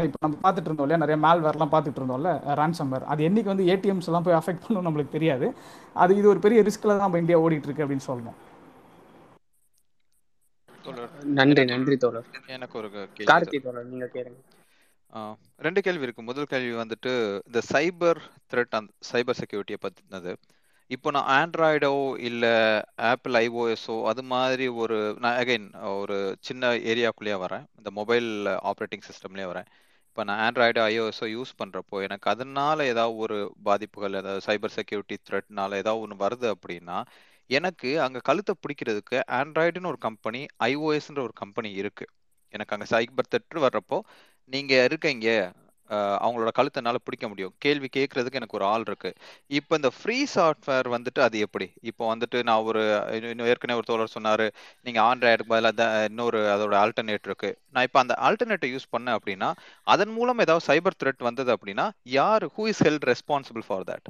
இப்போ 0.07 0.19
நம்ம 0.25 0.37
பார்த்துட்டு 0.45 0.69
இருந்தோம் 0.69 0.87
இல்லையா? 0.87 1.03
நிறைய 1.05 1.19
மேல்வேர்லாம் 1.25 1.73
பார்த்துட்டு 1.75 2.01
இருந்தோம்ல 2.01 2.33
ரான்சம்பர் 2.61 3.09
அது 3.13 3.27
என்னைக்கு 3.29 3.53
வந்து 3.53 3.67
ஏடிஎம்ஸ் 3.75 4.09
எல்லாம் 4.11 4.27
போய் 4.27 4.39
அஃபெக்ட் 4.41 4.65
பண்ணும் 4.67 4.87
நம்மளுக்கு 4.89 5.17
தெரியாது. 5.17 5.49
அது 6.03 6.17
இது 6.21 6.27
ஒரு 6.35 6.41
பெரிய 6.47 6.61
ரிஸ்கில் 6.69 6.95
தான் 6.95 7.05
நம்ம 7.07 7.21
இந்தியா 7.25 7.39
ஓடிட்டு 7.45 7.69
இருக்கு 7.69 7.85
அப்படின்னு 7.85 8.09
சொல்லணும். 8.11 8.39
நன்றி 11.39 11.63
நன்றி 11.71 11.95
தோழர். 12.03 12.27
எனக்கு 12.55 12.75
ஒரு 12.79 12.87
கார்த்தி 13.29 13.57
தோழர் 13.65 13.89
நீங்க 13.91 14.07
கேளுங்க. 14.15 14.39
ரெண்டு 15.65 15.79
கேள்வி 15.85 16.05
இருக்கு. 16.05 16.23
முதல் 16.29 16.49
கேள்வி 16.51 16.73
வந்துட்டு 16.81 17.11
இந்த 17.47 17.59
சைபர் 17.71 18.19
த்ரெட் 18.51 18.75
அந்த 18.79 18.91
சைபர் 19.11 19.39
செக்யூரிட்டியை 19.41 19.79
பற்றினது 19.85 20.33
இப்போ 20.95 21.09
நான் 21.15 21.29
ஆண்ட்ராய்டோ 21.39 21.91
இல்லை 22.29 22.51
ஆப்பிள் 23.09 23.35
ஐஓஎஸ்ஓ 23.41 23.95
அது 24.11 24.21
மாதிரி 24.31 24.65
ஒரு 24.83 24.97
நான் 25.23 25.37
அகைன் 25.41 25.67
ஒரு 25.99 26.17
சின்ன 26.47 26.71
ஏரியாக்குள்ளேயே 26.91 27.37
வரேன். 27.43 27.63
இந்த 27.79 27.89
மொபைல் 27.99 28.29
ஆப்ரேட்டிங் 28.71 29.05
சிஸ்டம்லேயே 29.09 29.47
வரேன். 29.51 29.67
இப்போ 30.07 30.23
நான் 30.29 30.41
ஆண்ட்ராய்டு 30.47 30.79
ஐஓஎஸ்ஓ 30.87 31.27
யூஸ் 31.35 31.53
பண்ணுறப்போ 31.61 31.97
எனக்கு 32.07 32.27
அதனால 32.33 32.87
ஏதாவது 32.93 33.15
ஒரு 33.25 33.37
பாதிப்புகள் 33.69 34.17
ஏதாவது 34.21 34.43
சைபர் 34.47 34.75
செக்யூரிட்டி 34.77 35.17
த்ரெட்னால 35.27 35.79
ஏதாவது 35.83 36.03
ஒன்று 36.05 36.17
வருது 36.25 36.47
அப்படின்னா 36.55 36.97
எனக்கு 37.49 37.89
அங்கே 38.07 38.19
கழுத்தை 38.29 38.55
பிடிக்கிறதுக்கு 38.63 39.17
ஆண்ட்ராய்டுன்னு 39.39 39.91
ஒரு 39.93 40.01
கம்பெனி 40.07 40.41
ஐஓஎஸ்ன்ற 40.69 41.21
ஒரு 41.27 41.35
கம்பெனி 41.43 41.71
இருக்குது 41.83 42.11
எனக்கு 42.53 42.75
அங்கே 42.75 42.87
சைபர் 42.93 43.29
த்ரெட் 43.31 43.63
வர்றப்போ 43.65 43.97
நீங்க 44.49 44.73
இருக்கீங்க 44.89 45.27
அவங்களோட 46.23 46.49
அவங்களோட 46.49 46.51
கழுத்தனால 46.57 46.97
பிடிக்க 47.05 47.25
முடியும். 47.29 47.53
கேள்வி 47.63 47.87
கேட்கறதுக்கு 47.95 48.39
எனக்கு 48.39 48.57
ஒரு 48.59 48.65
ஆள் 48.73 48.85
இருக்கு. 48.87 49.09
இப்போ 49.57 49.73
இந்த 49.79 49.89
ஃப்ரீ 49.97 50.17
சாஃப்ட்வேர் 50.33 50.87
வந்துட்டு 50.93 51.19
அது 51.25 51.37
எப்படி? 51.45 51.67
இப்போ 51.89 52.03
வந்துட்டு 52.11 52.37
நான் 52.49 52.65
ஒரு 52.69 52.81
இன்னும் 53.15 53.31
இன்னும் 53.33 53.49
ஏற்கனவே 53.53 53.79
ஒரு 53.79 53.87
தோழர் 53.89 54.13
சொன்னாரு 54.15 54.45
நீங்க 54.85 54.99
ஆண்ட்ராய்டுக்கு 55.09 55.53
பதிலாக 55.53 55.87
இன்னொரு 56.11 56.41
அதோட 56.53 56.77
ஆல்டர்னேட் 56.83 57.27
இருக்கு. 57.29 57.49
நான் 57.73 57.87
இப்போ 57.87 57.99
அந்த 58.03 58.15
ஆல்டர்னேட்டை 58.27 58.69
யூஸ் 58.75 58.87
பண்ணேன் 58.95 59.17
அப்படின்னா 59.17 59.49
அதன் 59.87 60.13
மூலம் 60.17 60.43
ஏதாவது 60.45 60.67
சைபர் 60.69 60.99
த்ரெட் 61.01 61.27
வந்தது 61.29 61.51
அப்படின்னா 61.57 61.87
யார் 62.19 62.45
who 62.55 62.65
is 62.73 62.83
held 62.87 63.07
responsible 63.13 63.65
for 63.69 63.85
that 63.91 64.09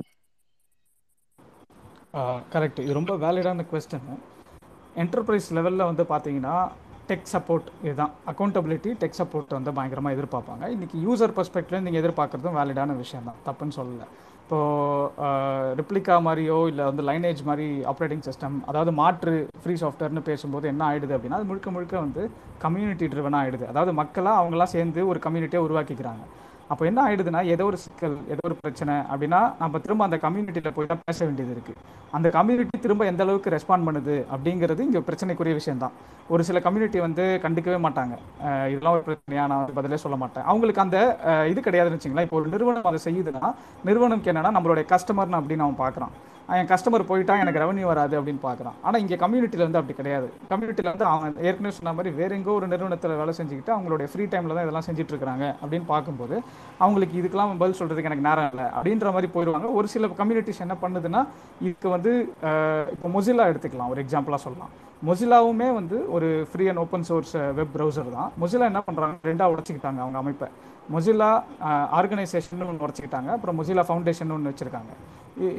correct 2.55 2.79
இது 2.85 2.99
ரொம்ப 2.99 3.13
வேலிடான 3.25 3.65
கொஸ்டின் 3.71 4.07
என்டர்பிரைஸ் 5.03 5.51
லெவலில் 5.57 5.89
வந்து 5.89 6.05
பார்த்தீங்கன்னா 6.13 6.55
டெக் 7.11 7.31
சப்போர்ட் 7.35 7.69
இதுதான். 7.85 8.11
அக்கௌண்டபிலிட்டி 8.31 8.91
டெக் 9.03 9.19
சப்போர்ட் 9.21 9.55
வந்து 9.59 9.71
பயங்கரமாக 9.77 10.15
எதிர்பார்ப்பாங்க. 10.17 10.65
இன்றைக்கி 10.75 10.97
யூசர் 11.05 11.37
பர்ஸ்பெக்ட்லேருந்து 11.37 11.89
நீங்கள் 11.89 12.03
எதிர்பார்க்குறதும் 12.03 12.59
வேலிடான 12.59 12.97
விஷயம் 13.03 13.29
தான் 13.29 13.39
தப்புன்னு 13.47 13.77
சொல்லலை. 13.79 14.07
இப்போது 14.43 15.75
ரிப்ளிகா 15.79 16.15
மாதிரியோ 16.25 16.55
இல்லை 16.69 16.83
வந்து 16.89 17.03
லைனேஜ் 17.09 17.41
மாதிரி 17.49 17.67
ஆப்ரேட்டிங் 17.91 18.23
சிஸ்டம் 18.25 18.57
அதாவது 18.69 18.91
மாற்று 18.99 19.33
ஃப்ரீ 19.61 19.75
சாஃப்ட்வேர்னு 19.83 20.23
பேசும்போது 20.29 20.65
என்ன 20.71 20.81
ஆயிடுது 20.87 21.15
அப்படின்னா 21.17 21.37
அது 21.39 21.49
முழுக்க 21.51 21.71
முழுக்க 21.75 21.95
வந்து 22.05 22.23
கம்யூனிட்டி 22.63 23.07
ட்ரிவனாக 23.13 23.43
ஆகிடுது 23.43 23.65
அதாவது 23.71 23.91
மக்களாக 24.01 24.41
அவங்களாம் 24.41 24.73
சேர்ந்து 24.75 25.01
ஒரு 25.11 25.21
கம்யூனிட்டியை 25.25 25.61
உருவாக்கிக்கிறாங்க. 25.67 26.25
அப்போ 26.71 26.83
என்ன 26.89 26.99
ஆயிடுதுன்னா 27.05 27.41
ஏதோ 27.53 27.63
ஒரு 27.69 27.77
சிக்கல் 27.85 28.15
ஏதோ 28.33 28.43
ஒரு 28.49 28.55
பிரச்சனை 28.63 28.93
அப்படின்னா 29.11 29.39
நம்ம 29.61 29.79
திரும்ப 29.85 30.03
அந்த 30.07 30.17
கம்யூனிட்டியில் 30.25 30.75
போய் 30.75 30.89
தான் 30.91 31.01
பேச 31.07 31.19
வேண்டியது 31.25 31.53
இருக்குது 31.55 31.79
அந்த 32.17 32.27
கம்யூனிட்டி 32.37 32.77
திரும்ப 32.85 33.03
எந்த 33.11 33.21
அளவுக்கு 33.25 33.53
ரெஸ்பாண்ட் 33.55 33.87
பண்ணுது 33.87 34.15
அப்படிங்கிறது 34.33 34.85
இங்கே 34.87 35.01
பிரச்சனைக்குரிய 35.07 35.55
விஷயம்தான். 35.59 35.95
ஒரு 36.33 36.41
சில 36.47 36.57
கம்யூனிட்டி 36.65 36.99
வந்து 37.05 37.23
கண்டுக்கவே 37.45 37.77
மாட்டாங்க. 37.85 38.13
இதெல்லாம் 38.71 38.95
ஒரு 38.97 39.03
பிரச்சனையா? 39.07 39.45
நான் 39.51 39.73
பதிலே 39.77 39.99
சொல்ல 40.03 40.17
மாட்டேன். 40.23 40.45
அவங்களுக்கு 40.51 40.83
அந்த 40.85 40.97
இது 41.51 41.59
கிடையாதுன்னு 41.67 41.97
வச்சுங்களேன். 41.97 42.27
இப்போ 42.27 42.37
ஒரு 42.41 42.49
நிறுவனம் 42.53 42.89
அதை 42.91 42.99
செய்யுதுன்னா 43.07 43.45
நிறுவனம்க்கு 43.89 44.31
என்னன்னா 44.33 44.51
நம்மளுடைய 44.57 44.85
கஸ்டமர்னு 44.93 45.39
அப்படின்னு 45.41 45.65
அவன் 45.67 45.81
பார்க்குறான் 45.83 46.13
என் 46.57 46.69
கஸ்டமர் 46.71 47.03
போயிட்டா 47.09 47.33
எனக்கு 47.41 47.61
ரெவன்யூ 47.63 47.85
வராது 47.89 48.15
அப்படின்னு 48.19 48.41
பார்க்குறான் 48.45 48.77
ஆனால் 48.87 49.01
இங்கே 49.03 49.17
கம்யூனிட்டியில் 49.23 49.65
வந்து 49.67 49.79
அப்படி 49.79 49.95
கிடையாது. 49.99 50.27
கம்யூனிட்டியில் 50.51 50.89
வந்து 50.91 51.05
அவன் 51.11 51.35
ஏற்கனவே 51.47 51.73
சொன்ன 51.77 51.93
மாதிரி 51.97 52.09
வேற 52.19 52.31
எங்கோ 52.37 52.53
ஒரு 52.59 52.67
நிறுவனத்தில் 52.71 53.13
வேலை 53.21 53.33
செஞ்சுக்கிட்டு 53.39 53.73
அவங்களுடைய 53.75 54.07
ஃப்ரீ 54.11 54.25
டைமில் 54.33 54.55
தான் 54.55 54.65
இதெல்லாம் 54.65 54.87
செஞ்சுட்டு 54.87 55.13
இருக்காங்க 55.13 55.45
அப்படின்னு 55.61 55.87
பார்க்கும்போது 55.93 56.35
அவங்களுக்கு 56.83 57.15
இதுக்கெல்லாம் 57.21 57.53
பதில் 57.61 57.77
சொல்கிறதுக்கு 57.79 58.09
எனக்கு 58.11 58.27
நேரம் 58.29 58.49
இல்லை 58.51 58.67
அப்படின்ற 58.77 59.11
மாதிரி 59.15 59.29
போயிடுவாங்க. 59.35 59.69
ஒரு 59.79 59.89
சில 59.93 60.09
கம்யூனிட்டிஸ் 60.21 60.63
என்ன 60.65 60.77
பண்ணுதுன்னா 60.83 61.21
இதுக்கு 61.67 61.89
வந்து 61.95 62.13
இப்போ 62.95 63.09
மொசிலா 63.15 63.45
எடுத்துக்கலாம். 63.51 63.91
ஒரு 63.93 64.01
எக்ஸாம்பிளாக 64.05 64.41
சொல்லலாம். 64.47 64.73
மொசிலாவுமே 65.09 65.69
வந்து 65.79 65.99
ஒரு 66.15 66.27
free 66.49 66.65
and 66.71 66.81
open 66.83 67.07
source 67.11 67.33
web 67.59 67.73
browser 67.77 68.11
தான். 68.17 68.29
மொசிலா 68.41 68.67
என்ன 68.71 68.83
பண்ணுறாங்க 68.89 69.31
ரெண்டாக 69.31 69.53
உடச்சிக்கிட்டாங்க 69.55 70.01
அவங்க 70.05 70.19
அமைப்பை. 70.23 70.49
மொசிலா 70.93 71.31
ஆர்கனைசேஷன் 71.99 72.67
ஒன்று 72.69 72.85
உடச்சிக்கிட்டாங்க. 72.87 73.31
அப்புறம் 73.37 73.57
மொசிலா 73.61 73.85
ஃபவுண்டேஷன் 73.89 74.35
ஒன்று 74.37 74.51
வச்சுருக்காங்க. 74.51 74.93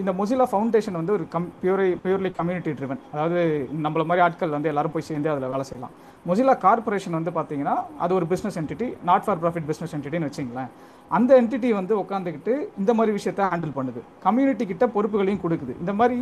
இந்த 0.00 0.10
மொசிலா 0.18 0.44
ஃபவுண்டேஷன் 0.50 0.96
வந்து 0.98 1.12
ஒரு 1.16 1.24
com 1.34 1.46
pure 1.62 1.86
purely 2.02 2.30
community 2.38 2.72
driven 2.78 3.00
அதாவது 3.12 3.40
நம்மள 3.84 4.02
மாதிரி 4.08 4.22
ஆட்கள் 4.26 4.54
வந்து 4.56 4.70
எல்லாரும் 4.72 4.94
போய் 4.94 5.06
சேர்ந்து 5.08 5.30
அதில் 5.32 5.52
வேலை 5.54 5.64
செய்யலாம். 5.70 5.94
மொசிலா 6.28 6.54
கார்பரேஷன் 6.64 7.16
வந்து 7.18 7.32
பார்த்தீங்கன்னா 7.38 7.74
அது 8.04 8.12
ஒரு 8.18 8.26
business 8.32 8.58
entity 8.60 8.88
not 9.10 9.24
for 9.26 9.40
profit 9.42 9.66
business 9.70 9.94
என்டிட்டின்னு 9.96 10.28
வச்சிங்களேன். 10.30 10.70
அந்த 11.16 11.30
என்டிட்டி 11.40 11.70
வந்து 11.80 11.94
உட்காந்துக்கிட்டு 12.02 12.54
இந்த 12.80 12.90
மாதிரி 12.98 13.12
விஷயத்த 13.18 13.48
ஹேண்டில் 13.52 13.74
பண்ணுது. 13.78 14.02
கம்யூனிட்டி 14.26 14.66
கிட்ட 14.72 14.86
பொறுப்புகளையும் 14.96 15.42
கொடுக்குது. 15.44 15.74
இந்த 15.82 15.94
மாதிரி 16.00 16.18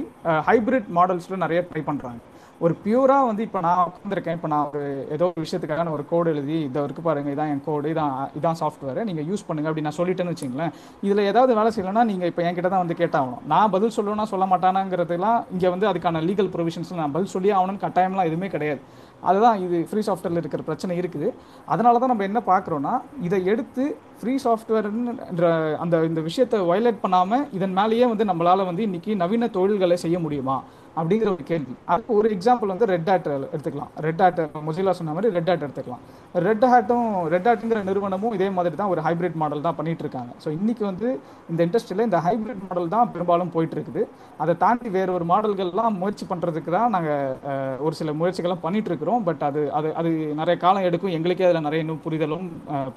ஹைபிரிட் 0.49 0.89
மாடல்ஸில் 0.99 1.43
நிறைய 1.45 1.63
ட்ரை 1.71 1.83
பண்ணுறாங்க 1.91 2.21
ஒரு 2.65 2.75
பியூராக 2.85 3.27
வந்து 3.29 3.43
இப்போ 3.47 3.61
நான் 3.67 3.79
உட்காந்துருக்கேன் 3.89 4.37
இப்போ 4.39 4.49
நான் 4.53 4.67
ஒரு 4.71 4.81
ஏதோ 5.15 5.27
ஒரு 5.29 5.43
விஷயத்துக்காக 5.45 5.85
நான் 5.87 5.95
ஒரு 5.99 6.05
கோடு 6.11 6.33
எழுதி 6.33 6.57
இதை 6.67 6.81
இருக்கு 6.87 7.03
பாருங்க 7.07 7.29
இதான் 7.35 7.51
என் 7.53 7.63
கோடு 7.69 7.87
இதான் 7.93 8.17
இதான் 8.39 8.59
சாஃப்ட்வேர் 8.61 8.99
நீங்கள் 9.09 9.27
யூஸ் 9.29 9.45
பண்ணுங்க 9.49 9.69
அப்படி 9.71 9.85
நான் 9.87 9.97
சொல்லிட்டேன்னு 9.99 10.33
வச்சுங்களேன் 10.35 10.73
இதில் 11.07 11.23
ஏதாவது 11.31 11.53
வேலை 11.59 11.71
செய்யலைன்னா 11.75 12.03
நீங்கள் 12.11 12.31
இப்போ 12.31 12.43
என்கிட்ட 12.49 12.71
தான் 12.75 12.83
வந்து 12.85 12.97
கேட்டாகணும். 13.03 13.43
நான் 13.53 13.73
பதில் 13.75 13.95
சொல்லணும்னா 13.97 14.27
சொல்ல 14.33 14.47
மாட்டானாங்கிறதுலாம் 14.51 15.39
இங்கே 15.55 15.69
வந்து 15.75 15.87
அதுக்கான 15.91 16.23
லீகல் 16.29 16.51
ப்ரொவிஷன்ஸ் 16.57 16.91
நான் 17.01 17.15
பதில் 17.15 17.33
சொல்லி 17.35 17.53
ஆகணும்னு 17.59 17.85
கட்டாயம்லாம் 17.85 18.29
எதுவுமே 18.31 18.51
கிடையாது. 18.55 18.83
அதுதான் 19.31 19.57
இது 19.65 19.79
ஃப்ரீ 19.89 20.03
சாஃப்ட்வேரில் 20.09 20.43
இருக்கிற 20.43 20.63
பிரச்சனை 20.69 20.93
இருக்குது. 21.01 21.31
அதனால 21.73 21.99
தான் 22.03 22.13
நம்ம 22.13 22.27
என்ன 22.31 22.43
பார்க்குறோன்னா 22.51 22.93
இதை 23.29 23.41
எடுத்து 23.53 23.87
ஃப்ரீ 24.21 24.35
சாஃப்ட்வேர்ன்ற 24.45 25.47
அந்த 25.85 26.03
இந்த 26.11 26.21
விஷயத்தை 26.29 26.61
வயலேட் 26.73 27.03
பண்ணாமல் 27.07 27.47
இதன் 27.59 27.75
மேலேயே 27.81 28.09
வந்து 28.13 28.29
நம்மளால் 28.33 28.69
வந்து 28.71 28.85
இன்னைக்கு 28.89 29.15
நவீன 29.25 29.51
தொழில்களை 29.57 29.99
செய்ய 30.05 30.19
முடியுமா? 30.27 30.59
அப்படிங்கிற 30.99 31.29
ஒரு 31.37 31.45
கேள்வி. 31.51 31.75
அதுக்கு 31.93 32.13
ஒரு 32.21 32.29
எக்ஸாம்பிள் 32.37 32.71
வந்து 32.73 32.87
ரெட் 32.93 33.11
ஹேட் 33.11 33.29
எடுத்துக்கலாம். 33.55 33.91
ரெட் 34.07 34.23
ஹேட் 34.25 34.41
மொசிலா 34.69 34.95
சொன்ன 34.99 35.15
மாதிரி 35.17 35.31
ரெட் 35.37 35.51
ஹேட் 35.51 35.65
எடுத்துக்கலாம். 35.67 36.03
ரெட் 36.47 36.65
ஹேட்டும் 36.73 37.09
ரெட் 37.35 37.49
ஹேட்டுங்கிற 37.49 37.81
நிறுவனமும் 37.91 38.35
இதே 38.37 38.49
மாதிரி 38.57 38.77
தான் 38.81 38.93
ஒரு 38.95 39.03
ஹைபிரிட் 39.07 39.39
மாடல் 39.43 39.65
தான் 39.67 39.77
பண்ணிட்டு 39.79 40.05
இருக்காங்க. 40.05 40.33
ஸோ 40.45 40.49
இன்னைக்கு 40.59 40.85
வந்து 40.91 41.09
இந்த 41.53 41.61
இண்டஸ்ட்ரியில் 41.67 42.07
இந்த 42.09 42.21
ஹைபிரிட் 42.27 42.65
மாடல் 42.67 42.91
தான் 42.97 43.13
பெரும்பாலும் 43.15 43.53
போயிட்டு 43.57 43.77
இருக்குது. 43.79 44.03
அதை 44.43 44.55
தாண்டி 44.65 44.91
வேற 44.99 45.09
ஒரு 45.19 45.27
மாடல்கள்லாம் 45.33 45.99
முயற்சி 46.03 46.27
பண்ணுறதுக்கு 46.33 46.73
தான் 46.79 46.93
நாங்கள் 46.97 47.81
ஒரு 47.87 47.95
சில 48.01 48.13
முயற்சிகள்லாம் 48.23 48.65
பண்ணிட்டு 48.67 48.93
இருக்கிறோம். 48.93 49.23
பட் 49.31 49.45
அது 49.51 49.63
அது 49.81 49.91
அது 50.03 50.11
நிறைய 50.43 50.57
காலம் 50.67 50.89
எடுக்கும். 50.91 51.17
எங்களுக்கே 51.19 51.49
அதில் 51.51 51.67
நிறைய 51.69 51.85
இன்னும் 51.87 52.05
புரிதலும் 52.09 52.47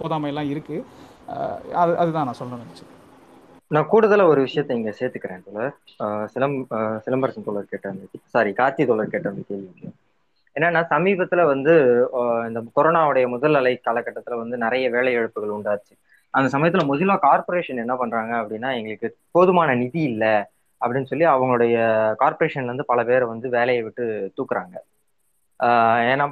போதாமையெல்லாம் 0.01 0.51
இருக்குது 0.55 0.85
அது 1.83 1.91
அதுதான் 2.03 2.27
நான் 2.29 2.41
சொல்ல 2.41 2.61
நினச்சேன் 2.63 2.91
நான் 3.67 3.87
கூடுதலா 3.91 4.25
ஒரு 4.25 4.41
விஷயத்தை 4.41 4.77
இங்க 4.77 4.93
சேர்த்துக்கிறேன் 4.99 5.43
தோழர். 5.43 5.75
ஆஹ் 5.99 6.27
சிலம் 6.35 6.55
ஆஹ் 6.69 6.99
சிலம்பரசன் 7.05 7.43
தோழர் 7.43 7.69
கேட்ட 7.69 7.89
அந்த 7.89 8.05
சாரி 8.25 8.51
கார்த்தி 8.51 8.87
தோழர் 8.87 9.07
கேட்ட 9.07 9.29
அந்த 9.29 9.41
கேள்விக்கு 9.47 9.87
என்னன்னா 10.55 10.81
சமீபத்துல 10.89 11.45
வந்து 11.45 11.73
இந்த 12.47 12.63
கொரோனாவுடைய 12.75 13.27
முதல் 13.27 13.55
அலை 13.55 13.81
காலகட்டத்துல 13.85 14.37
வந்து 14.37 14.57
நிறைய 14.57 14.89
வேலை 14.89 15.13
இழப்புகள் 15.13 15.49
உண்டாச்சு. 15.49 15.93
அந்த 16.29 16.57
சமயத்துல 16.57 16.87
மொசிலா 16.91 17.17
கார்பரேஷன் 17.21 17.81
என்ன 17.83 17.95
பண்றாங்க 17.95 18.35
அப்படின்னா 18.35 18.75
எங்களுக்கு 18.75 19.17
போதுமான 19.31 19.75
நிதி 19.75 20.01
இல்லை 20.01 20.33
அப்படின்னு 20.81 21.03
சொல்லி 21.03 21.25
அவங்களுடைய 21.25 21.75
கார்பரேஷன்ல 22.19 22.63
இருந்து 22.63 22.85
பல 22.85 23.03
பேரை 23.03 23.27
வந்து 23.27 23.49
வேலையை 23.49 23.83
விட்டு 23.83 24.33
தூக்குறாங்க. 24.37 24.75
ஆஹ் 25.59 26.01
ஏன்னா 26.11 26.25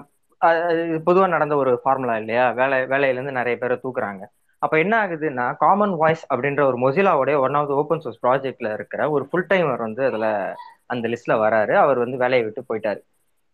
பொதுவாக 1.03 1.31
நடந்த 1.31 1.55
ஒரு 1.55 1.79
ஃபார்முலா 1.83 2.17
இல்லையா? 2.17 2.51
வேலை 2.51 2.77
வேலையில 2.83 3.11
இருந்து 3.11 3.31
நிறைய 3.31 3.57
பேரை 3.57 3.79
தூக்குறாங்க. 3.83 4.21
அப்ப 4.61 4.77
என்ன 4.77 5.07
ஆகுதுன்னா 5.07 5.55
காமன் 5.57 5.95
வாய்ஸ் 5.95 6.33
அப்படின்ற 6.33 6.61
ஒரு 6.61 6.77
மொசிலாவுடைய 6.77 7.37
one 7.37 7.53
of 7.53 7.67
the 7.67 7.73
open 7.73 7.99
source 7.99 8.25
ப்ராஜெக்ட்ல 8.25 8.73
இருக்கிற 8.73 9.09
ஒரு 9.09 9.25
ஃபுல் 9.25 9.47
டைமர் 9.53 9.77
வந்து 9.77 10.05
அதுல 10.05 10.55
அந்த 10.85 11.07
லிஸ்ட்ல 11.07 11.29
வராரு. 11.29 11.71
அவர் 11.71 11.97
வந்து 11.97 12.17
வேலையை 12.17 12.47
விட்டு 12.47 12.63
போயிட்டாரு. 12.73 12.99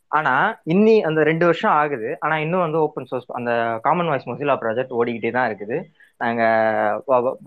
ஆனா 0.08 0.60
இன்னி 0.66 1.02
அந்த 1.02 1.24
ரெண்டு 1.24 1.46
வருஷம் 1.46 1.72
ஆகுது. 1.72 2.18
ஆனா 2.20 2.38
இன்னும் 2.38 2.60
வந்து 2.60 2.80
ஓப்பன் 2.80 3.06
சோர்ஸ் 3.06 3.32
அந்த 3.32 3.80
காமன் 3.82 4.08
வாய்ஸ் 4.08 4.30
மொசிலா 4.30 4.58
ப்ராஜெக்ட் 4.62 4.94
ஓடிக்கிட்டே 5.00 5.32
தான் 5.32 5.54
இருக்குது. 5.54 5.84
நாங்க 6.18 6.44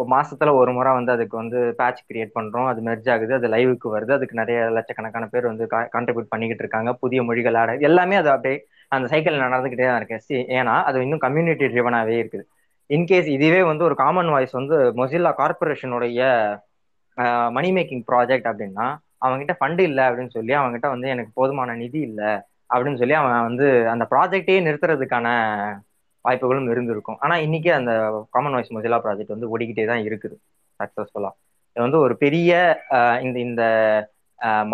மாசத்துல 0.09 0.55
ஒரு 0.55 0.73
முறை 0.73 0.93
வந்து 0.93 1.13
அதுக்கு 1.13 1.37
வந்து 1.37 1.75
பேட்ச் 1.77 2.11
கிரியேட் 2.13 2.31
பண்றோம். 2.35 2.67
அது 2.67 2.83
மெர்ஜ் 2.83 3.11
ஆகுது. 3.13 3.35
அது 3.35 3.49
லைவுக்கு 3.49 3.85
வருது. 3.85 4.13
அதுக்கு 4.13 4.35
நிறைய 4.35 4.71
லட்சக்கணக்கான 4.71 5.27
பேர் 5.27 5.47
வந்து 5.47 5.67
கான்ட்ரிபியூட் 5.71 6.27
பண்ணிக்கிட்டு 6.29 6.65
இருக்காங்க. 6.65 6.93
புதிய 6.93 7.23
மொழிகள் 7.23 7.55
ஆட 7.55 7.77
எல்லாமே 7.77 8.15
அது 8.15 8.31
அப்படியே 8.31 8.67
அந்த 8.89 9.09
சைக்கிள் 9.09 9.39
நடந்துகிட்டே 9.39 9.87
தான் 9.87 9.97
இருக்கு. 9.97 10.21
சி- 10.29 10.53
ஏன்னா 10.59 10.83
அது 10.83 11.01
இன்னும் 11.01 11.19
கம்யூனிட்டி 11.19 11.65
ட்ரிவனாவே 11.65 12.29
இருக்குது. 12.29 12.43
இன்கேஸ் 12.91 13.29
இதுவே 13.35 13.61
வந்து 13.63 13.85
ஒரு 13.85 13.95
காமன் 13.95 14.31
வாய்ஸ் 14.31 14.55
வந்து 14.59 14.77
மொசில்லா 15.01 15.31
கார்பரேஷனுடைய 15.41 16.21
மணி 17.57 17.69
மேக்கிங் 17.77 18.05
ப்ராஜெக்ட் 18.09 18.49
அப்படின்னா 18.51 18.87
அவங்ககிட்ட 19.23 19.55
ஃபண்டு 19.61 19.83
இல்லை 19.89 20.05
அப்படின்னு 20.09 20.35
சொல்லி 20.37 20.53
அவங்ககிட்ட 20.61 20.89
வந்து 20.89 21.09
எனக்கு 21.09 21.33
போதுமான 21.35 21.75
நிதி 21.75 22.01
இல்லை 22.01 22.31
அப்படின்னு 22.71 23.01
சொல்லி 23.03 23.17
அவன் 23.21 23.47
வந்து 23.49 23.67
அந்த 23.93 24.05
ப்ராஜெக்டே 24.13 24.57
நிறுத்துறதுக்கான 24.67 25.29
வாய்ப்புகளும் 26.25 26.71
இருந்திருக்கும். 26.73 27.19
ஆனால் 27.21 27.43
இன்னைக்கு 27.47 27.71
அந்த 27.73 27.93
காமன் 28.31 28.55
வாய்ஸ் 28.57 28.75
மொசிலா 28.77 28.99
ப்ராஜெக்ட் 29.05 29.35
வந்து 29.35 29.51
ஓடிக்கிட்டே 29.53 29.85
தான் 29.87 30.05
இருக்குது 30.09 30.37
சக்ஸஸ்ஃபுல்லாக 30.81 31.35
இது 31.77 31.83
வந்து 31.87 31.99
ஒரு 31.99 32.15
பெரிய 32.17 32.51
இந்த 33.23 33.37
இந்த 33.49 33.63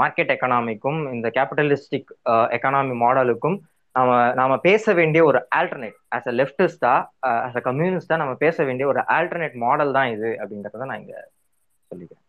மார்க்கெட் 0.00 0.32
எக்கனாமிக்கும் 0.34 1.00
இந்த 1.14 1.28
கேபிட்டலிஸ்டிக் 1.36 2.10
எக்கனாமி 2.56 2.94
மாடலுக்கும் 3.04 3.56
நாம 3.96 4.10
நாம 4.34 4.56
பேச 4.64 4.94
வேண்டிய 4.98 5.20
ஒரு 5.24 5.40
ஆல்டர்னேட் 5.52 5.96
ஆஸ் 6.16 6.28
அ 6.28 6.34
லெப்டிஸ்டா 6.40 6.94
ஆஸ் 7.46 7.58
அ 7.58 7.64
கம்யூனிஸ்டா 7.68 8.20
நம்ம 8.22 8.34
பேச 8.38 8.64
வேண்டிய 8.64 8.88
ஒரு 8.88 9.02
ஆல்டர்னேட் 9.16 9.56
மாடல் 9.64 9.96
தான் 9.96 10.10
இது 10.14 10.30
அப்படிங்கறத 10.40 10.88
நான் 10.90 11.02
இங்க 11.02 11.16
சொல்லிக்கிறேன். 11.90 12.24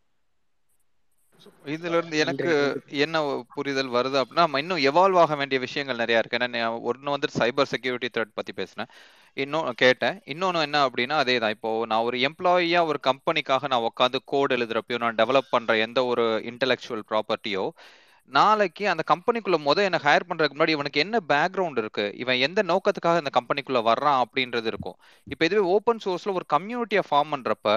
இதுல 1.65 1.97
இருந்து 1.97 2.17
எனக்கு 2.23 2.49
என்ன 3.03 3.17
புரிதல் 3.53 3.91
வருது 3.93 4.17
அப்படின்னா 4.19 4.45
நம்ம 4.45 4.61
இன்னும் 4.63 4.83
எவால்வ் 4.87 5.19
ஆக 5.23 5.35
வேண்டிய 5.39 5.59
விஷயங்கள் 5.65 6.01
நிறைய 6.01 6.21
இருக்கு. 6.21 6.37
ஏன்னா 6.39 6.61
ஒன்னு 6.89 7.15
வந்து 7.15 7.29
சைபர் 7.37 7.71
செக்யூரிட்டி 7.73 8.09
த்ரெட் 8.09 8.37
பத்தி 8.37 8.53
பேசினேன். 8.59 8.89
இன்னும் 9.37 9.67
கேட்டேன். 9.81 10.15
இன்னொன்னு 10.33 10.63
என்ன 10.67 10.77
அப்படின்னா 10.87 11.17
அதே 11.23 11.35
தான் 11.37 11.55
இப்போ 11.55 11.71
நான் 11.91 12.05
ஒரு 12.07 12.17
எம்ப்ளாயியா 12.27 12.81
ஒரு 12.89 12.99
கம்பெனிக்காக 13.09 13.67
நான் 13.67 13.87
உட்காந்து 13.89 14.19
கோட் 14.25 14.55
எழுதுறப்பயோ 14.57 14.99
நான் 15.03 15.19
டெவலப் 15.21 15.47
பண்ற 15.47 15.71
எந்த 15.85 15.99
ஒரு 16.11 16.23
இன்டெலெக்சுவல் 16.51 17.03
ப்ராப்பர்ட்டியோ 17.07 17.63
நாளைக்கு 18.35 18.83
அந்த 18.91 19.03
கம்பெனிக்குள்ள 19.11 19.57
முத 19.67 19.83
என்ன 19.87 19.99
ஹையர் 20.05 20.27
பண்றதுக்கு 20.29 20.55
முன்னாடி 20.57 20.75
இவனுக்கு 20.77 21.03
என்ன 21.03 21.17
பேக்ரவுண்ட் 21.31 21.79
இருக்கு? 21.83 22.05
இவன் 22.21 22.41
எந்த 22.47 22.61
நோக்கத்துக்காக 22.71 23.21
இந்த 23.23 23.31
கம்பெனிக்குள்ள 23.37 23.81
வர்றான் 23.89 24.19
அப்படின்றது 24.23 24.67
இருக்கும். 24.71 24.97
இப்போ 25.27 25.43
இதுவே 25.49 25.63
ஓப்பன் 25.75 26.01
சோர்ஸ்ல 26.05 26.35
ஒரு 26.39 26.47
கம்யூனிட்டியை 26.55 27.03
ஃபார்ம் 27.09 27.33
பண்றப்ப 27.35 27.67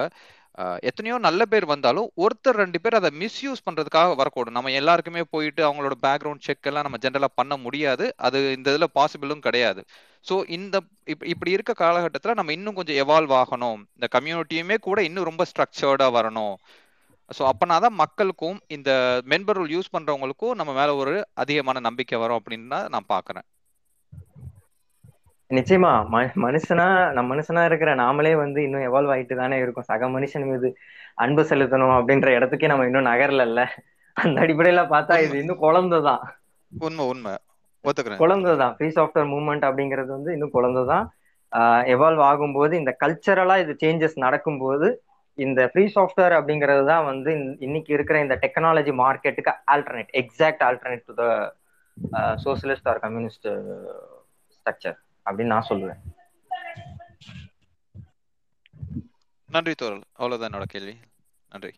எத்தனையோ 0.89 1.17
நல்ல 1.25 1.41
பேர் 1.51 1.65
வந்தாலும் 1.71 2.07
ஒருத்தர் 2.23 2.57
ரெண்டு 2.61 2.77
பேர் 2.83 2.97
அதை 2.97 3.09
மிஸ்யூஸ் 3.21 3.63
பண்றதுக்காக 3.67 4.15
வரக்கூடும். 4.21 4.55
நம்ம 4.57 4.71
எல்லாருக்குமே 4.79 5.21
போயிட்டு 5.33 5.61
அவங்களோட 5.67 5.95
பேக்ரவுண்ட் 6.05 6.45
செக் 6.47 6.67
எல்லாம் 6.69 6.85
நம்ம 6.87 6.99
ஜென்ரலா 7.05 7.29
பண்ண 7.39 7.53
முடியாது. 7.65 8.05
அது 8.25 8.39
இந்த 8.57 8.67
இதுல 8.73 8.87
பாசிபிளும் 8.99 9.45
கிடையாது. 9.47 9.83
ஸோ 10.25 10.35
இந்த 10.57 10.75
இப் 11.13 11.25
இப்படி 11.33 11.51
இருக்க 11.57 11.73
காலகட்டத்தில் 11.83 12.37
நம்ம 12.39 12.53
இன்னும் 12.57 12.77
கொஞ்சம் 12.79 12.99
எவால்வ் 13.03 13.33
ஆகணும். 13.41 13.79
இந்த 13.97 14.09
கம்யூனிட்டியுமே 14.17 14.77
கூட 14.87 14.99
இன்னும் 15.09 15.29
ரொம்ப 15.29 15.45
ஸ்ட்ரக்சர்டா 15.51 16.09
வரணும். 16.17 16.55
ஸோ 17.31 17.41
அப்பனா 17.51 17.75
தான் 17.79 17.93
மக்களுக்கும் 17.93 18.57
இந்த 18.67 18.89
மென்பொருள் 19.25 19.69
யூஸ் 19.69 19.93
பண்றவங்களுக்கும் 19.95 20.53
நம்ம 20.53 20.73
மேல 20.73 20.95
ஒரு 20.95 21.13
அதிகமான 21.35 21.79
நம்பிக்கை 21.79 22.19
வரும் 22.19 22.39
அப்படின்னு 22.39 22.67
தான் 22.67 22.89
நான் 22.89 23.11
பாக்குறேன். 23.11 23.47
நிச்சயமா. 25.51 25.89
மனுஷனா 26.43 26.85
நம்ம 27.13 27.27
மனுஷனா 27.31 27.65
இருக்கிற 27.65 27.91
நாமளே 27.95 28.31
வந்து 28.35 28.59
இன்னும் 28.63 28.85
எவால்வ் 28.87 29.13
ஆயிட்டு 29.13 29.35
தானே 29.35 29.57
இருக்கும். 29.57 29.83
சக 29.83 30.09
மனுஷன் 30.09 30.45
மீது 30.45 30.69
அன்பு 31.15 31.43
செலுத்தணும் 31.43 31.95
அப்படின்ற 31.97 32.29
இடத்துக்கே 32.37 32.67
நம்ம 32.67 32.85
இன்னும் 32.85 33.09
நகரல 33.11 33.65
அந்த 34.17 34.37
அடிப்படையில 34.41 34.81
பார்த்தா 34.93 35.15
இது 35.23 35.35
இன்னும் 35.39 35.63
குழந்தைதான். 35.63 36.23
உண்மை 36.71 37.05
உண்மை. 37.05 37.33
குழந்தைதான். 38.19 38.73
ஃப்ரீ 38.75 38.87
சாஃப்ட்வேர் 38.89 39.31
மூவ்மெண்ட் 39.33 39.65
அப்படிங்கிறது 39.67 40.07
வந்து 40.07 40.31
இன்னும் 40.31 40.53
குழந்தைதான். 40.53 41.05
எவால்வ் 41.93 42.21
ஆகும்போது 42.23 42.73
இந்த 42.73 42.91
கல்ச்சரலா 43.03 43.55
இது 43.59 43.73
சேஞ்சஸ் 43.83 44.15
நடக்கும்போது 44.15 44.87
இந்த 45.41 45.61
ஃப்ரீ 45.67 45.83
சாஃப்ட்வேர் 45.87 46.35
அப்படிங்கிறது 46.37 46.83
தான் 46.85 47.05
வந்து 47.05 47.31
இன்னைக்கு 47.59 47.91
இருக்கிற 47.93 48.19
இந்த 48.19 48.35
டெக்னாலஜி 48.43 48.93
மார்க்கெட்டுக்கு 49.01 49.53
alternate 49.73 50.11
exact 50.21 50.63
alternate 50.67 51.05
to 51.09 51.15
the 51.21 51.25
socialist 52.45 52.89
or 52.89 52.99
communist 52.99 53.47
structure 54.55 54.97
அப்படின்னு 55.25 55.53
நான் 55.53 55.69
சொல்லுவேன். 55.69 56.01
நன்றி 59.49 59.73
தோழல் 59.75 60.03
அவ்வளவுதான் 60.13 60.49
என்னோட 60.49 60.67
கேள்வி. 60.67 60.93
நன்றி. 61.51 61.71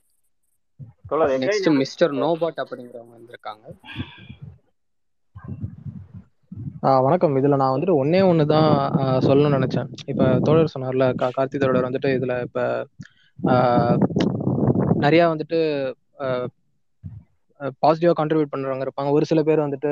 நெக்ஸ்ட் 1.43 1.69
மிஸ்டர் 1.79 2.13
நோபாட் 2.21 2.61
அப்படிங்கிறவங்க 2.63 3.13
வந்திருக்காங்க. 3.17 3.63
ஆ 6.83 6.91
வணக்கம். 6.99 7.35
இதில் 7.35 7.59
நான் 7.61 7.73
வந்துட்டு 7.73 7.95
ஒன்றே 7.95 8.21
ஒன்று 8.21 8.45
தான் 8.47 8.67
ஆ, 8.99 9.03
சொல்லணும்னு 9.27 9.57
நினச்சேன். 9.57 9.89
இப்போ 10.11 10.25
தோழர் 10.39 10.73
சொன்னார்ல 10.73 11.05
கார்த்தி 11.19 11.57
தோழர் 11.57 11.87
வந்துட்டு 11.87 12.09
இதில் 12.17 12.35
இப்போ 12.47 12.63
நிறையா 15.03 15.25
வந்துட்டு 15.31 15.59
பாசிட்டிவாக 17.81 18.15
கான்ட்ரிபியூட் 18.19 18.53
பண்ணுறவங்க 18.53 18.85
இருப்பாங்க. 18.85 19.11
ஒரு 19.17 19.25
சில 19.25 19.39
பேர் 19.43 19.65
வந்துட்டு 19.65 19.91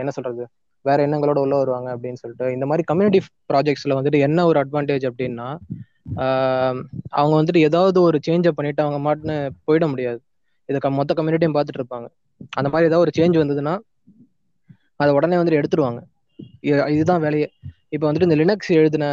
என்ன 0.00 0.10
சொல்றது? 0.10 0.42
வேற 0.84 0.98
எண்ணங்களோட 1.06 1.38
உள்ள 1.44 1.54
வருவாங்க 1.56 1.88
அப்படின்னு 1.96 2.20
சொல்லிட்டு. 2.22 2.46
இந்த 2.52 2.66
மாதிரி 2.66 2.82
கம்யூனிட்டி 2.82 3.20
ப்ராஜெக்ட்ஸ்ல 3.50 3.96
வந்துட்டு 3.98 4.18
என்ன 4.26 4.44
ஒரு 4.46 4.58
அட்வான்டேஜ் 4.62 5.06
அப்படின்னா 5.10 5.48
அவங்க 7.12 7.34
வந்துட்டு 7.40 7.60
ஏதாவது 7.68 7.98
ஒரு 8.02 8.18
சேஞ்சை 8.26 8.52
பண்ணிட்டு 8.58 8.82
அவங்க 8.84 8.98
மாட்டுன்னு 9.06 9.36
போயிட 9.66 9.84
முடியாது. 9.88 10.20
இதை 10.68 10.90
மொத்த 10.98 11.14
கம்யூனிட்டியும் 11.18 11.56
பார்த்துட்டு 11.56 11.80
இருப்பாங்க. 11.80 12.08
அந்த 12.58 12.68
மாதிரி 12.72 12.88
ஏதாவது 12.90 13.04
ஒரு 13.04 13.12
சேஞ்ச் 13.18 13.40
வந்ததுன்னா 13.42 13.74
அதை 15.00 15.10
உடனே 15.14 15.36
வந்துட்டு 15.36 15.60
எடுத்துருவாங்க. 15.60 16.00
இதுதான் 16.96 17.22
வேலையே. 17.24 17.48
இப்போ 17.92 18.04
வந்துட்டு 18.06 18.28
இந்த 18.28 18.38
லினக்ஸ் 18.40 18.70
எழுதின 18.70 19.04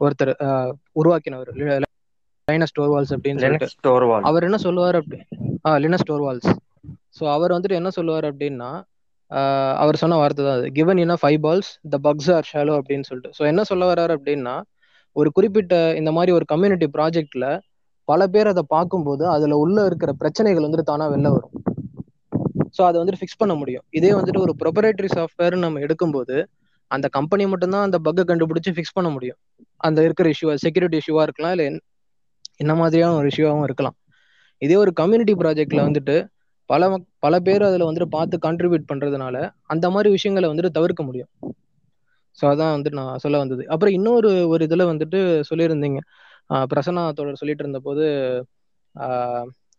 ஒருத்தர் 0.00 0.32
உருவாக்கினவர் 0.92 1.50
லைனஸ் 2.48 2.74
டோர்வால்ஸ் 2.78 3.12
அப்படின்னு 3.14 3.40
அவர் 4.28 4.46
என்ன 4.48 4.58
சொல்லுவார் 4.66 4.98
அப்படி 5.00 5.18
ஆ 5.66 5.72
லினஸ் 5.84 6.06
டோர்வால்ஸ் 6.10 6.48
ஸோ 7.18 7.24
அவர் 7.36 7.54
வந்துட்டு 7.56 7.78
என்ன 7.80 7.90
சொல்லுவார் 7.90 8.26
அப்படின்னா 8.30 8.70
அவர் 9.76 10.00
சொன்ன 10.02 10.16
வார்த்தை 10.16 10.42
தான் 10.44 10.56
அது. 10.58 10.66
Given 10.72 11.00
in 11.02 11.14
five 11.22 11.40
balls 11.46 11.70
the 11.90 11.96
bugs 12.06 12.28
are 12.36 12.46
shallow 12.52 12.74
அப்படின்னு 12.80 13.06
சொல்லிட்டு. 13.08 13.30
ஸோ 13.38 13.42
என்ன 13.50 13.62
சொல்ல 13.70 13.86
வர்றாரு 13.90 14.12
அப்படின்னா 14.16 14.54
ஒரு 15.16 15.28
குறிப்பிட்ட 15.32 15.74
இந்த 15.94 16.10
மாதிரி 16.12 16.32
ஒரு 16.32 16.44
கம்யூனிட்டி 16.44 16.86
ப்ராஜெக்ட்ல 16.96 17.46
பல 18.08 18.26
பேர் 18.26 18.50
அதை 18.52 18.62
பார்க்கும்போது 18.68 19.24
அதுல 19.28 19.56
உள்ள 19.56 19.84
இருக்கிற 19.86 20.12
பிரச்சனைகள் 20.12 20.66
வந்துட்டு 20.66 20.90
தானா 20.92 21.06
வெளில 21.14 21.32
வரும். 21.36 21.54
ஸோ 22.76 22.80
அதை 22.88 22.96
வந்துட்டு 23.00 23.20
ஃபிக்ஸ் 23.22 23.40
பண்ண 23.42 23.54
முடியும். 23.54 23.84
இதே 23.90 24.12
வந்துட்டு 24.18 24.40
ஒரு 24.46 24.54
ப்ரொபரேட்டரி 24.62 25.10
சாஃப்ட்வேர் 25.16 25.56
நம்ம 25.64 25.80
எடுக்கும்போது 25.86 26.36
அந்த 26.90 27.06
கம்பெனி 27.16 27.44
மட்டும்தான் 27.52 27.86
அந்த 27.88 27.98
பக்கை 28.06 28.22
கண்டுபிடிச்சு 28.30 28.74
ஃபிக்ஸ் 28.76 28.96
பண்ண 28.96 29.08
முடியும். 29.14 29.38
அந்த 29.86 29.98
இருக்கிற 30.06 30.28
இஷ்யூ 30.34 30.54
செக்யூரிட்டி 30.64 30.98
இஷ்யூவா 31.02 31.22
இருக்கலாம் 31.26 31.54
இல்லை 31.54 31.66
என்ன 32.62 32.72
மாதிரியான 32.80 33.16
ஒரு 33.20 33.28
இஷ்யூவாகவும் 33.32 33.66
இருக்கலாம். 33.68 33.96
இதே 34.62 34.76
ஒரு 34.84 34.92
கம்யூனிட்டி 35.00 35.34
ப்ராஜெக்ட்ல 35.42 35.80
வந்துட்டு 35.88 36.16
பல 36.70 36.88
பல 37.24 37.34
பேர் 37.46 37.62
அதில் 37.68 37.86
வந்துட்டு 37.88 38.08
பார்த்து 38.16 38.36
கான்ட்ரிபியூட் 38.46 38.88
பண்றதுனால 38.90 39.36
அந்த 39.72 39.86
மாதிரி 39.94 40.08
விஷயங்களை 40.16 40.48
வந்துட்டு 40.50 40.76
தவிர்க்க 40.78 41.02
முடியும். 41.08 41.30
ஸோ 42.38 42.44
அதான் 42.52 42.74
வந்துட்டு 42.74 42.98
நான் 43.00 43.22
சொல்ல 43.22 43.36
வந்தது. 43.42 43.62
அப்புறம் 43.74 43.94
இன்னொரு 43.98 44.30
ஒரு 44.52 44.62
இதில் 44.68 44.90
வந்துட்டு 44.90 45.20
சொல்லியிருந்தீங்க. 45.50 46.00
பிரசன்னா 46.72 47.02
தோழர் 47.18 47.40
சொல்லிட்டு 47.40 47.64
இருந்தபோது 47.64 48.04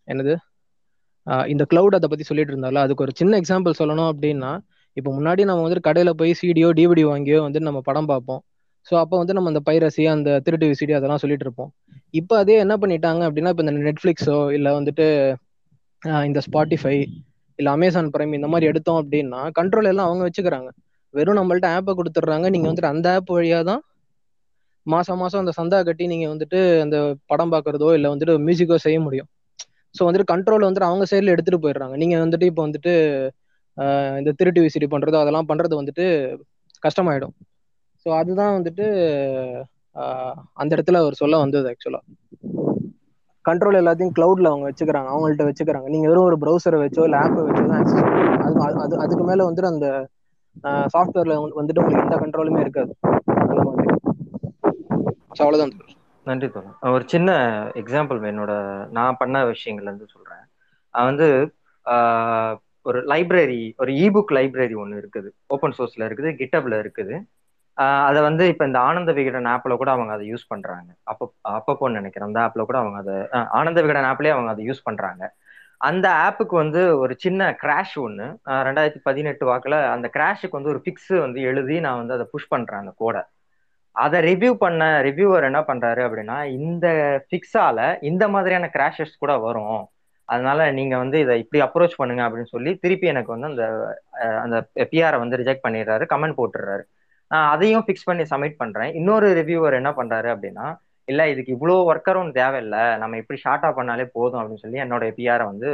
என்னது? 0.08 0.34
இந்த 1.54 1.64
கிளவுட் 1.72 1.98
அதை 1.98 2.08
பத்தி 2.12 2.26
சொல்லிட்டு 2.30 2.54
இருந்தால 2.54 2.82
அதுக்கு 2.86 3.06
ஒரு 3.06 3.14
சின்ன 3.20 3.40
எக்ஸாம்பிள் 3.42 3.80
சொல்லணும் 3.82 4.10
அப்படின்னா 4.14 4.52
இப்போ 5.00 5.12
முன்னாடி 5.18 5.42
நம்ம 5.50 5.64
வந்துட்டு 5.66 5.88
கடையில் 5.88 6.18
போய் 6.22 6.32
சிடியோ 6.42 6.70
டிவிடி 6.80 7.04
வாங்கியோ 7.12 7.40
வந்து 7.48 7.60
நம்ம 7.68 7.82
படம் 7.90 8.10
பார்ப்போம். 8.12 8.42
ஸோ 8.88 8.94
அப்போ 9.04 9.16
வந்து 9.22 9.36
நம்ம 9.38 9.50
அந்த 9.54 9.62
பைரசி 9.68 10.04
அந்த 10.16 10.30
திருட்டு 10.46 10.68
விசிடி 10.72 10.94
அதெல்லாம் 10.98 11.22
சொல்லிட்டு 11.24 11.46
இருப்போம். 11.48 11.72
இப்போ 12.20 12.34
அதே 12.42 12.56
என்ன 12.66 12.76
பண்ணிட்டாங்க 12.84 13.22
அப்படின்னா 13.30 13.52
இப்போ 13.54 13.64
இந்த 13.66 13.74
நெட்ஃப்ளிக்ஸோ 13.88 14.38
இல்லை 14.58 14.72
வந்துட்டு 14.80 15.06
இந்த 16.30 16.40
ஸ்பாட்டிஃபை 16.48 16.96
இல்லை 17.60 17.72
அமேசான் 17.78 18.12
பிரைம் 18.14 18.36
இந்த 18.38 18.48
மாதிரி 18.52 18.68
எடுத்தோம் 18.72 19.00
அப்படின்னா 19.02 19.40
கண்ட்ரோல் 19.58 19.90
எல்லாம் 19.92 20.08
அவங்க 20.10 20.24
வச்சுக்கிறாங்க. 20.28 20.70
வெறும் 21.14 21.40
நம்மள்ட்ட 21.40 21.68
ஆப்பை 21.78 21.94
கொடுத்துட்றாங்க. 22.00 22.48
நீங்கள் 22.54 22.70
வந்துட்டு 22.70 22.92
அந்த 22.94 23.08
ஆப் 23.18 23.32
வழியாக 23.36 23.64
தான் 23.72 23.82
மாதம் 24.86 25.20
மாதம் 25.22 25.42
அந்த 25.44 25.54
சந்தா 25.58 25.78
கட்டி 25.88 26.06
நீங்கள் 26.14 26.32
வந்துட்டு 26.34 26.60
அந்த 26.84 26.98
படம் 27.32 27.52
பார்க்குறதோ 27.54 27.90
இல்லை 27.98 28.10
வந்துட்டு 28.14 28.36
மியூசிக்கோ 28.48 28.78
செய்ய 28.86 29.00
முடியும். 29.08 29.30
ஸோ 29.96 30.02
வந்துட்டு 30.08 30.30
கண்ட்ரோல் 30.32 30.66
வந்துட்டு 30.68 30.90
அவங்க 30.90 31.06
சைடில் 31.12 31.34
எடுத்துகிட்டு 31.34 31.64
போயிடுறாங்க. 31.66 31.96
நீங்கள் 32.02 32.22
வந்துட்டு 32.24 32.48
இப்போ 32.52 32.64
வந்துட்டு 32.68 32.94
இந்த 34.18 34.32
திருட்டு 34.32 34.62
விசிடி 34.62 34.88
பண்றது 34.92 35.18
அதெல்லாம் 35.22 35.48
பண்றது 35.48 35.76
வந்துட்டு 35.82 36.06
கஷ்டமாயிடும். 36.84 37.34
ஸோ 38.06 38.10
அதுதான் 38.18 38.56
வந்துட்டு 38.58 38.86
அந்த 40.54 40.72
இடத்துல 40.76 40.98
அவர் 40.98 41.14
சொல்ல 41.14 41.38
வந்தது 41.38 41.68
ஆக்சுவலா 41.72 42.02
கண்ட்ரோல் 43.46 43.80
எல்லாத்தையும் 43.82 44.16
கிளவுட்ல 44.18 44.50
அவங்க 44.52 44.66
வச்சுக்கிறாங்க 44.70 45.10
அவங்கள்ட்ட 45.12 45.46
வச்சுக்கிறாங்க. 45.50 45.88
நீங்க 45.88 46.08
வெறும் 46.08 46.24
ஒரு 46.24 46.38
ப்ரௌசரை 46.42 46.80
வச்சோ 46.82 47.04
இல்லை 47.04 47.20
ஆப்பை 47.20 47.42
வச்சோ 47.48 47.64
தான் 47.68 47.86
அது 48.48 48.84
அது- 48.84 49.00
அதுக்கு 49.00 49.24
மேல 49.24 49.52
வந்துட்டு 49.52 49.72
அந்த 49.74 49.88
சாஃப்ட்வேர்ல 50.94 51.36
வந்துட்டு 51.60 51.82
உங்களுக்கு 51.82 52.06
எந்த 52.06 52.18
கண்ட்ரோலுமே 52.18 52.60
இருக்காது. 52.60 52.92
அந்த 53.44 53.62
மாதிரி. 53.64 53.88
ஸோ 55.38 55.42
அவ்வளோதான் 55.44 55.74
நன்றி 56.26 56.48
தோழர் 56.50 56.94
ஒரு 56.94 57.04
சின்ன 57.08 57.30
எக்ஸாம்பிள் 57.76 58.20
என்னோட 58.32 58.54
நான் 58.90 59.18
பண்ண 59.18 59.46
விஷயங்கள்ல 59.46 59.92
இருந்து 59.92 60.08
சொல்றேன். 60.14 60.44
வந்து 60.94 61.28
ஒரு 62.86 63.00
லைப்ரரி 63.12 63.62
ஒரு 63.82 63.92
இபுக் 64.06 64.32
லைப்ரரி 64.38 64.76
ஒன்று 64.84 65.02
இருக்குது. 65.02 65.30
ஓப்பன் 65.56 65.76
சோர்ஸ்ல 65.78 66.08
இருக்குது 66.10 66.32
கிட்டப்ல 66.42 66.76
இருக்குது. 66.84 67.16
அதை 68.08 68.20
வந்து 68.28 68.44
இப்போ 68.52 68.64
இந்த 68.70 68.80
ஆனந்த 68.88 69.12
விகடன் 69.18 69.50
ஆப்பில் 69.52 69.80
கூட 69.82 69.90
அவங்க 69.96 70.12
அதை 70.16 70.26
யூஸ் 70.32 70.50
பண்ணுறாங்க 70.54 70.90
அப்போ 71.12 71.26
அப்பப்போன்னு 71.58 72.00
நினைக்கிறேன் 72.00 72.28
அந்த 72.30 72.40
ஆப்பில் 72.46 72.68
கூட 72.70 72.78
அவங்க 72.82 72.98
அதை 73.04 73.16
ஆனந்த 73.60 73.80
விகடன் 73.86 74.08
ஆப்லேயே 74.12 74.34
அவங்க 74.36 74.52
அதை 74.54 74.64
யூஸ் 74.70 74.88
பண்ணுறாங்க 74.88 75.24
அந்த 75.90 76.08
ஆப்புக்கு 76.28 76.56
வந்து 76.64 76.82
ஒரு 77.04 77.14
சின்ன 77.24 77.52
கிராஷ் 77.62 77.96
ஒன்று 78.06 78.26
ரெண்டாயிரத்தி 78.68 79.02
பதினெட்டு 79.08 79.44
வாக்கில் 79.50 79.78
அந்த 79.96 80.08
கிராஷுக்கு 80.16 80.58
வந்து 80.58 80.74
ஒரு 80.74 80.82
ஃபிக்ஸு 80.86 81.16
வந்து 81.26 81.42
எழுதி 81.52 81.78
நான் 81.86 82.02
வந்து 82.02 82.16
அதை 82.18 82.26
புஷ் 82.34 82.52
பண்ணுறேன் 82.54 82.82
அந்த 82.84 82.94
கோடை 83.04 83.22
அதை 83.96 84.18
ரிவ்யூ 84.30 84.52
பண்ண 84.64 84.84
ரிவ்யூவர் 85.08 85.48
என்ன 85.50 85.62
பண்ணுறாரு 85.70 86.02
அப்படின்னா 86.08 86.38
இந்த 86.58 86.88
ஃபிக்ஸால் 87.28 87.82
இந்த 88.10 88.24
மாதிரியான 88.36 88.70
கிராஷஸ் 88.76 89.16
கூட 89.24 89.34
வரும். 89.48 89.80
அதனால 90.34 90.60
நீங்க 90.78 90.96
வந்து 91.04 91.18
இதை 91.24 91.34
இப்படி 91.44 91.60
அப்ரோச் 91.66 92.00
பண்ணுங்க 92.02 92.22
அப்படின்னு 92.28 92.54
சொல்லி 92.56 92.72
திருப்பி 92.84 93.08
எனக்கு 93.14 93.32
வந்து 93.36 93.50
அந்த 93.50 93.64
அந்த 94.44 94.58
பிஆரை 94.92 95.18
வந்து 95.24 95.40
ரிஜெக்ட் 95.42 95.66
பண்ணிடுறாரு 95.66 96.06
கமெண்ட் 96.14 96.38
போட்டுடுறாரு. 96.40 96.84
நான் 97.32 97.50
அதையும் 97.54 97.86
ஃபிக்ஸ் 97.86 98.08
பண்ணி 98.10 98.24
சப்மிட் 98.32 98.62
பண்றேன். 98.62 98.92
இன்னொரு 99.00 99.28
ரிவ்யூவர் 99.40 99.80
என்ன 99.80 99.92
பண்றாரு 100.00 100.30
அப்படின்னா 100.36 100.68
இல்ல 101.08 101.22
இதுக்கு 101.34 101.52
இவ்வளோ 101.56 101.76
ஒர்க்கரும் 101.92 102.32
தேவையில்லை. 102.40 102.84
நம்ம 103.02 103.18
இப்படி 103.22 103.38
ஷார்ட்டா 103.46 103.70
பண்ணாலே 103.80 104.06
போதும் 104.18 104.40
அப்படின்னு 104.42 104.64
சொல்லி 104.66 104.84
என்னோட 104.86 105.06
பிஆரை 105.20 105.46
வந்து 105.52 105.70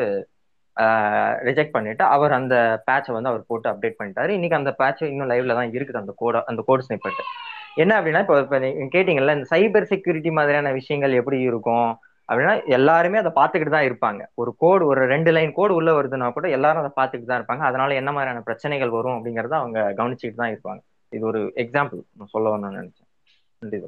ரிஜெக்ட் 1.47 1.75
பண்ணிட்டு 1.75 2.03
அவர் 2.15 2.33
அந்த 2.37 2.55
பேட்சை 2.87 3.11
வந்து 3.17 3.31
அவர் 3.31 3.43
போட்டு 3.49 3.67
அப்டேட் 3.71 3.99
பண்ணிட்டாரு. 3.99 4.31
இன்னைக்கு 4.37 4.59
அந்த 4.61 4.71
பேட்ச் 4.79 5.03
இன்னும் 5.11 5.29
லைவ்ல 5.31 5.55
தான் 5.59 5.71
இருக்குது 5.77 6.01
அந்த 6.03 6.13
கோட 6.21 6.41
அந்த 6.51 6.61
கோட் 6.69 6.85
ஸ்னிப்பட் 6.87 7.21
என்ன 7.83 7.93
அப்படின்னா 7.99 8.21
இப்போ 8.25 8.35
இப்போ 8.43 8.57
கேட்டீங்கல்ல 8.95 9.35
இந்த 9.37 9.47
சைபர் 9.53 9.89
செக்யூரிட்டி 9.91 10.31
மாதிரியான 10.39 10.71
விஷயங்கள் 10.79 11.17
எப்படி 11.21 11.37
இருக்கும்? 11.49 11.89
அப்படின்னா 12.29 12.53
எல்லாருமே 12.77 13.17
அதை 13.21 13.31
பார்த்துக்கிட்டு 13.39 13.75
தான் 13.75 13.87
இருப்பாங்க. 13.89 14.21
ஒரு 14.41 14.51
கோடு 14.63 14.83
ஒரு 14.91 15.01
ரெண்டு 15.13 15.31
லைன் 15.35 15.51
கோடு 15.59 15.73
உள்ள 15.79 15.91
வருதுன்னா 15.97 16.27
கூட 16.37 16.47
எல்லாரும் 16.57 16.83
அதை 16.83 16.91
பார்த்துக்கிட்டு 16.99 17.31
தான் 17.31 17.41
இருப்பாங்க. 17.41 17.65
அதனால 17.69 17.95
என்ன 18.01 18.11
மாதிரியான 18.15 18.43
பிரச்சனைகள் 18.47 18.95
வரும் 18.97 19.17
அப்படிங்கறத 19.17 19.55
அவங்க 19.61 19.79
கவனிச்சுட்டு 19.99 20.41
தான் 20.41 20.53
இருப்பாங்க. 20.53 20.81
இது 21.11 21.25
ஒரு 21.31 21.41
எக்ஸாம்பிள் 21.63 22.01
நான் 22.19 22.33
சொல்ல 22.33 22.49
வரணும்னு 22.53 22.81
நினைச்சேன். 22.81 23.09
நன்றி 23.61 23.79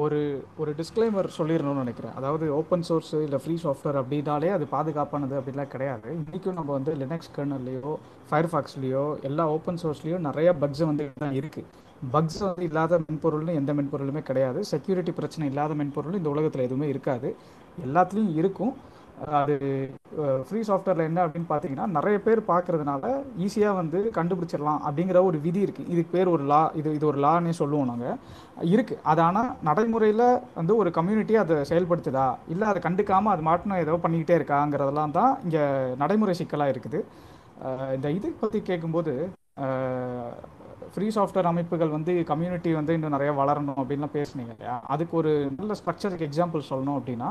ஒரு 0.00 0.18
ஒரு 0.60 0.70
டிஸ்க்ளைமர் 0.78 1.28
சொல்லிடணும்னு 1.36 1.82
நினைக்கிறேன். 1.84 2.14
அதாவது 2.18 2.46
ஓப்பன் 2.56 2.84
சோர்ஸ் 2.88 3.12
இல்லை 3.26 3.38
ஃப்ரீ 3.42 3.54
சாஃப்ட்வேர் 3.62 3.98
அப்படின்னாலே 4.00 4.50
அது 4.56 4.64
பாதுகாப்பானது 4.74 5.34
அப்படிலாம் 5.38 5.70
கிடையாது. 5.74 6.08
இன்றைக்கும் 6.18 6.58
நம்ம 6.58 6.70
வந்து 6.78 6.94
லினக்ஸ் 7.02 7.34
கர்னல்லையோ 7.36 7.92
ஃபயர்ஃபாக்ஸ்லேயோ 8.30 9.04
எல்லா 9.28 9.46
ஓப்பன் 9.56 9.80
சோர்ஸ்லேயோ 9.82 10.18
நிறைய 10.28 10.52
பக்ஸ் 10.62 10.88
வந்து 10.90 11.06
தான் 11.24 11.38
இருக்குது 11.40 11.70
பக்ஸ் 12.14 12.42
வந்து 12.46 12.66
இல்லாத 12.68 12.98
மென்பொருள்னு 13.06 13.58
எந்த 13.60 13.70
மென்பொருளுமே 13.78 14.22
கிடையாது. 14.28 14.60
செக்யூரிட்டி 14.72 15.12
பிரச்சனை 15.16 15.46
இல்லாத 15.52 15.72
மென்பொருள் 15.80 16.18
இந்த 16.20 16.30
உலகத்தில் 16.34 16.66
எதுவுமே 16.68 16.88
இருக்காது. 16.92 17.30
எல்லாத்துலேயும் 17.86 18.36
இருக்கும். 18.42 18.74
அது 19.38 19.54
ஃப்ரீ 20.48 20.60
சாஃப்ட்வேரில் 20.66 21.08
என்ன 21.08 21.20
அப்படின்னு 21.26 21.48
பார்த்தீங்கன்னா 21.52 21.86
நிறைய 21.94 22.16
பேர் 22.26 22.40
பார்க்கறதுனால 22.50 23.04
ஈஸியாக 23.44 23.78
வந்து 23.78 23.98
கண்டுபிடிச்சிடலாம் 24.18 24.82
அப்படிங்கிற 24.88 25.20
ஒரு 25.28 25.38
விதி 25.46 25.60
இருக்குது 25.66 25.90
இதுக்கு 25.92 26.12
பேர் 26.16 26.30
ஒரு 26.34 26.44
லா 26.52 26.60
இது 26.80 26.90
இது 26.98 27.06
ஒரு 27.10 27.18
லான்னே 27.24 27.54
சொல்லுவோம் 27.60 27.90
நாங்கள் 27.90 28.18
இருக்குது 28.74 29.00
அது 29.12 29.22
ஆனால் 29.26 29.50
நடைமுறையில் 29.68 30.24
வந்து 30.58 30.74
ஒரு 30.82 30.92
கம்யூனிட்டி 30.98 31.36
அதை 31.42 31.56
செயல்படுத்துதா? 31.70 32.28
இல்லை 32.52 32.68
அதை 32.72 32.82
கண்டுக்காமல் 32.86 33.34
அது 33.34 33.44
மாட்டினா 33.48 33.78
ஏதோ 33.84 33.98
பண்ணிக்கிட்டே 34.04 34.38
இருக்காங்கிறதெல்லாம் 34.40 35.16
தான் 35.18 35.34
இங்கே 35.46 35.64
நடைமுறை 36.04 36.36
சிக்கலாக 36.42 36.74
இருக்குது. 36.74 37.00
இந்த 37.96 38.08
இது 38.18 38.30
பற்றி 38.42 38.60
கேட்கும்போது 38.70 39.14
ஃப்ரீ 40.92 41.08
சாஃப்ட்வேர் 41.08 41.44
அமைப்புகள் 41.44 41.88
வந்து 41.88 42.24
கம்யூனிட்டி 42.24 42.74
வந்து 42.74 42.92
இன்னும் 42.92 43.10
நிறைய 43.10 43.32
வளரணும் 43.32 43.78
அப்படின்லாம் 43.78 44.14
பேசுனீங்க 44.14 44.52
இல்லையா? 44.54 44.76
அதுக்கு 44.86 45.16
ஒரு 45.16 45.30
நல்ல 45.56 45.72
ஸ்ட்ரக்சருக்கு 45.74 46.28
எக்ஸாம்பிள் 46.28 46.68
சொல்லணும் 46.70 46.98
அப்படின்னா 46.98 47.30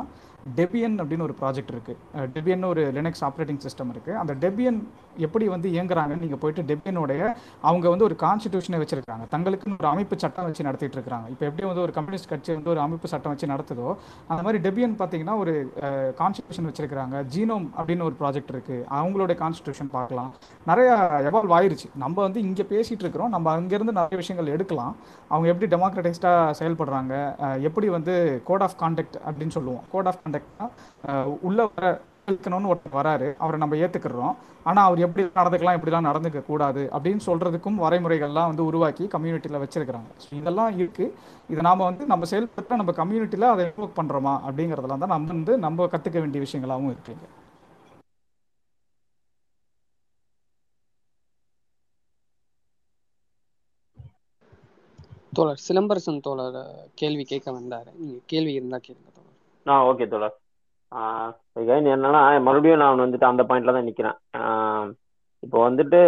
டெபியன் 0.58 0.96
அப்படின்னு 1.02 1.26
ஒரு 1.28 1.36
ப்ராஜெக்ட் 1.40 1.72
இருக்குது 1.74 2.28
டெபியன் 2.36 2.68
ஒரு 2.70 2.84
லினக்ஸ் 2.98 3.24
ஆப்ரேட்டிங் 3.28 3.62
சிஸ்டம் 3.66 3.90
இருக்குது 3.94 4.18
அந்த 4.22 4.34
டெபியன் 4.44 4.80
எப்படி 5.26 5.46
வந்து 5.54 5.68
இயங்குறாங்கன்னு 5.76 6.24
நீங்கள் 6.24 6.40
போயிட்டு 6.42 6.64
டெபியனுடைய 6.70 7.22
அவங்க 7.68 7.86
வந்து 7.94 8.06
ஒரு 8.08 8.16
கான்ஸ்டியூஷனை 8.24 8.80
வச்சிருக்காங்க. 8.82 9.26
தங்களுக்குன்னு 9.34 9.78
ஒரு 9.82 9.90
அமைப்பு 9.92 10.16
சட்டம் 10.24 10.48
வச்சு 10.48 10.66
நடத்திட்டு 10.68 10.98
இருக்காங்க. 10.98 11.28
இப்போ 11.34 11.46
எப்படி 11.50 11.66
வந்து 11.70 11.84
ஒரு 11.86 11.94
கம்யூனிஸ்ட் 11.98 12.30
கட்சி 12.32 12.52
வந்து 12.58 12.72
ஒரு 12.74 12.82
அமைப்பு 12.86 13.12
சட்டம் 13.14 13.34
வச்சு 13.34 13.52
நடத்துதோ 13.54 13.88
அந்த 14.30 14.40
மாதிரி 14.46 14.62
டெபியன் 14.66 14.96
பார்த்தீங்கன்னா 15.02 15.36
ஒரு 15.44 15.54
கான்ஸ்டியூஷன் 16.22 16.68
வச்சிருக்காங்க 16.70 17.24
ஜீனோம் 17.36 17.68
அப்படின்னு 17.78 18.06
ஒரு 18.10 18.18
ப்ராஜெக்ட் 18.22 18.54
இருக்குது 18.56 18.86
அவங்களுடைய 19.00 19.38
கான்ஸ்டிடியூஷன் 19.44 19.92
பார்க்கலாம். 19.98 20.32
நிறைய 20.72 20.90
எவால்வ் 21.32 21.56
ஆயிருச்சு. 21.60 21.90
நம்ம 22.06 22.18
வந்து 22.28 22.40
இங்கே 22.48 22.68
பேசிகிட்டு 22.74 23.06
இருக்கிறோம். 23.08 23.34
நம்ம 23.38 23.56
அங்கேருந்து 23.58 23.98
நிறைய 24.00 24.18
விஷயங்கள் 24.24 24.54
எடுக்கலாம். 24.58 24.94
அவங்க 25.32 25.48
எப்படி 25.54 25.70
டெமோக்ரட்டைஸ்டாக 25.76 26.54
செயல்படுறாங்க? 26.62 27.14
எப்படி 27.70 27.90
வந்து 27.98 28.16
கோட் 28.52 28.66
ஆஃப் 28.68 28.80
கான்டக்ட் 28.84 29.20
அப்படின்னு 29.28 29.56
சொல்லுவோம். 29.60 29.84
கோட் 29.96 30.10
ஆஃப் 30.12 30.22
கான்டக்ட்னா 30.28 30.68
உள்ள 31.48 31.60
வர 31.74 31.86
இருக்கணும்னு 32.30 32.70
ஒருத்தர் 32.72 32.98
வராரு. 33.00 33.28
அவரை 33.44 33.58
நம்ம 33.62 33.76
ஏற்றுக்கிறோம் 33.84 34.34
ஆனால் 34.70 34.88
அவர் 34.88 35.04
எப்படி 35.06 35.24
நடந்துக்கலாம் 35.40 35.78
இப்படிலாம் 35.78 36.08
நடந்துக்க 36.10 36.40
கூடாது 36.50 36.82
அப்படின்னு 36.96 37.22
சொல்கிறதுக்கும் 37.28 37.78
வரைமுறைகள்லாம் 37.84 38.50
வந்து 38.52 38.66
உருவாக்கி 38.70 39.06
கம்யூனிட்டியில் 39.16 39.62
வச்சிருக்கிறாங்க. 39.64 40.10
ஸோ 40.24 40.30
இதெல்லாம் 40.42 40.74
இருக்குது 40.80 41.14
இதை 41.54 41.62
நாம் 41.70 41.88
வந்து 41.90 42.06
நம்ம 42.12 42.28
செயல்பட்டு 42.34 42.82
நம்ம 42.82 42.96
கம்யூனிட்டியில் 43.02 43.52
அதை 43.54 43.66
இன்வோக் 43.70 43.98
பண்ணுறோமா 44.02 44.36
அப்படிங்கிறதெல்லாம் 44.48 45.04
தான் 45.06 45.16
நம்ம 45.16 45.34
வந்து 45.36 45.56
நம்ம 45.68 45.88
கற்றுக்க 45.96 46.18
வேண்டிய 46.26 46.42
விஷயங்களாகவும் 46.48 46.94
இருக்குங்க 46.96 47.28
தோழர் 55.38 55.64
சிலம்பரசன் 55.68 56.24
தோழர் 56.28 56.58
கேள்வி 57.02 57.24
கேட்க 57.32 57.50
வந்தாரு. 57.58 57.90
நீங்க 58.02 58.18
கேள்வி 58.32 58.54
இருந்தா 58.60 58.78
கேளுங்க. 58.88 59.07
ஆ 59.72 59.76
ஓகே 59.90 60.06
தோழர். 60.12 60.36
again 61.62 61.86
என்னன்னா 61.94 62.22
மறுபடியும் 62.48 62.82
நான் 62.84 63.06
வந்துட்டு 63.06 63.28
அந்த 63.30 63.44
பாயிண்ட்ல 63.48 63.74
தான் 63.78 63.88
நிக்கிறேன். 63.90 64.18
இப்போ 65.46 65.58
வந்துட்டு 65.68 66.00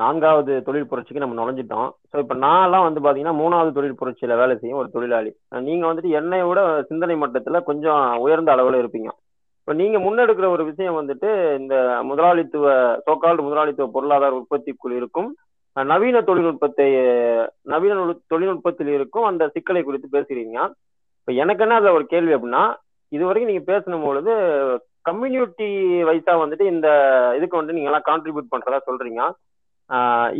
நான்காவது 0.00 0.52
தொழில் 0.66 0.88
புரட்சிக்கு 0.90 1.22
நம்ம 1.22 1.36
நுழைஞ்சிட்டோம். 1.38 1.88
ஸோ 2.10 2.16
இப்போ 2.22 2.34
நான்லாம் 2.44 2.86
வந்து 2.86 3.00
பார்த்தீங்கன்னா 3.04 3.34
மூணாவது 3.40 3.72
தொழில் 3.78 3.98
புரட்சியில் 4.00 4.40
வேலை 4.42 4.54
செய்யும் 4.60 4.80
ஒரு 4.82 4.88
தொழிலாளி. 4.94 5.30
நீங்கள் 5.68 5.90
வந்துட்டு 5.90 6.12
என்னை 6.20 6.40
விட 6.50 6.60
சிந்தனை 6.90 7.16
மட்டத்தில் 7.22 7.66
கொஞ்சம் 7.70 8.04
உயர்ந்த 8.24 8.52
அளவில் 8.54 8.80
இருப்பீங்க. 8.82 9.10
இப்போ 9.62 9.74
நீங்கள் 9.80 10.04
முன்னெடுக்கிற 10.06 10.46
ஒரு 10.54 10.64
விஷயம் 10.70 10.98
வந்துட்டு 11.00 11.30
இந்த 11.60 11.74
முதலாளித்துவ 12.10 12.66
சோக்கால்டு 13.08 13.46
முதலாளித்துவ 13.48 13.88
பொருளாதார 13.96 14.38
உற்பத்திக்குள் 14.40 14.94
இருக்கும். 15.00 15.28
நவீன 15.76 16.16
தொழில்நுட்பத்தை 16.28 16.88
நவீன 17.74 18.00
தொழில்நுட்பத்தில் 18.32 18.90
இருக்கும் 18.96 19.28
அந்த 19.28 19.44
சிக்கலை 19.54 19.82
குறித்து 19.84 20.08
பேசுகிறீங்க. 20.16 20.56
இப்போ 21.22 21.32
எனக்கு 21.42 21.62
என்ன 21.64 21.74
அதில் 21.78 21.96
ஒரு 21.96 22.04
கேள்வி 22.12 22.32
அப்படின்னா 22.36 22.62
இது 23.12 23.22
வரைக்கும் 23.26 23.50
நீங்கள் 23.50 23.70
பேசணும் 23.72 24.06
பொழுது 24.06 24.32
கம்யூனிட்டி 25.08 25.68
வைஸா 26.08 26.32
வந்துட்டு 26.40 26.64
இந்த 26.72 26.88
இதுக்கு 27.38 27.60
வந்து 27.60 27.74
நீங்க 27.76 27.88
எல்லாம் 27.90 28.08
கான்ட்ரிபியூட் 28.08 28.52
பண்றதா 28.54 28.78
சொல்றீங்க. 28.88 29.22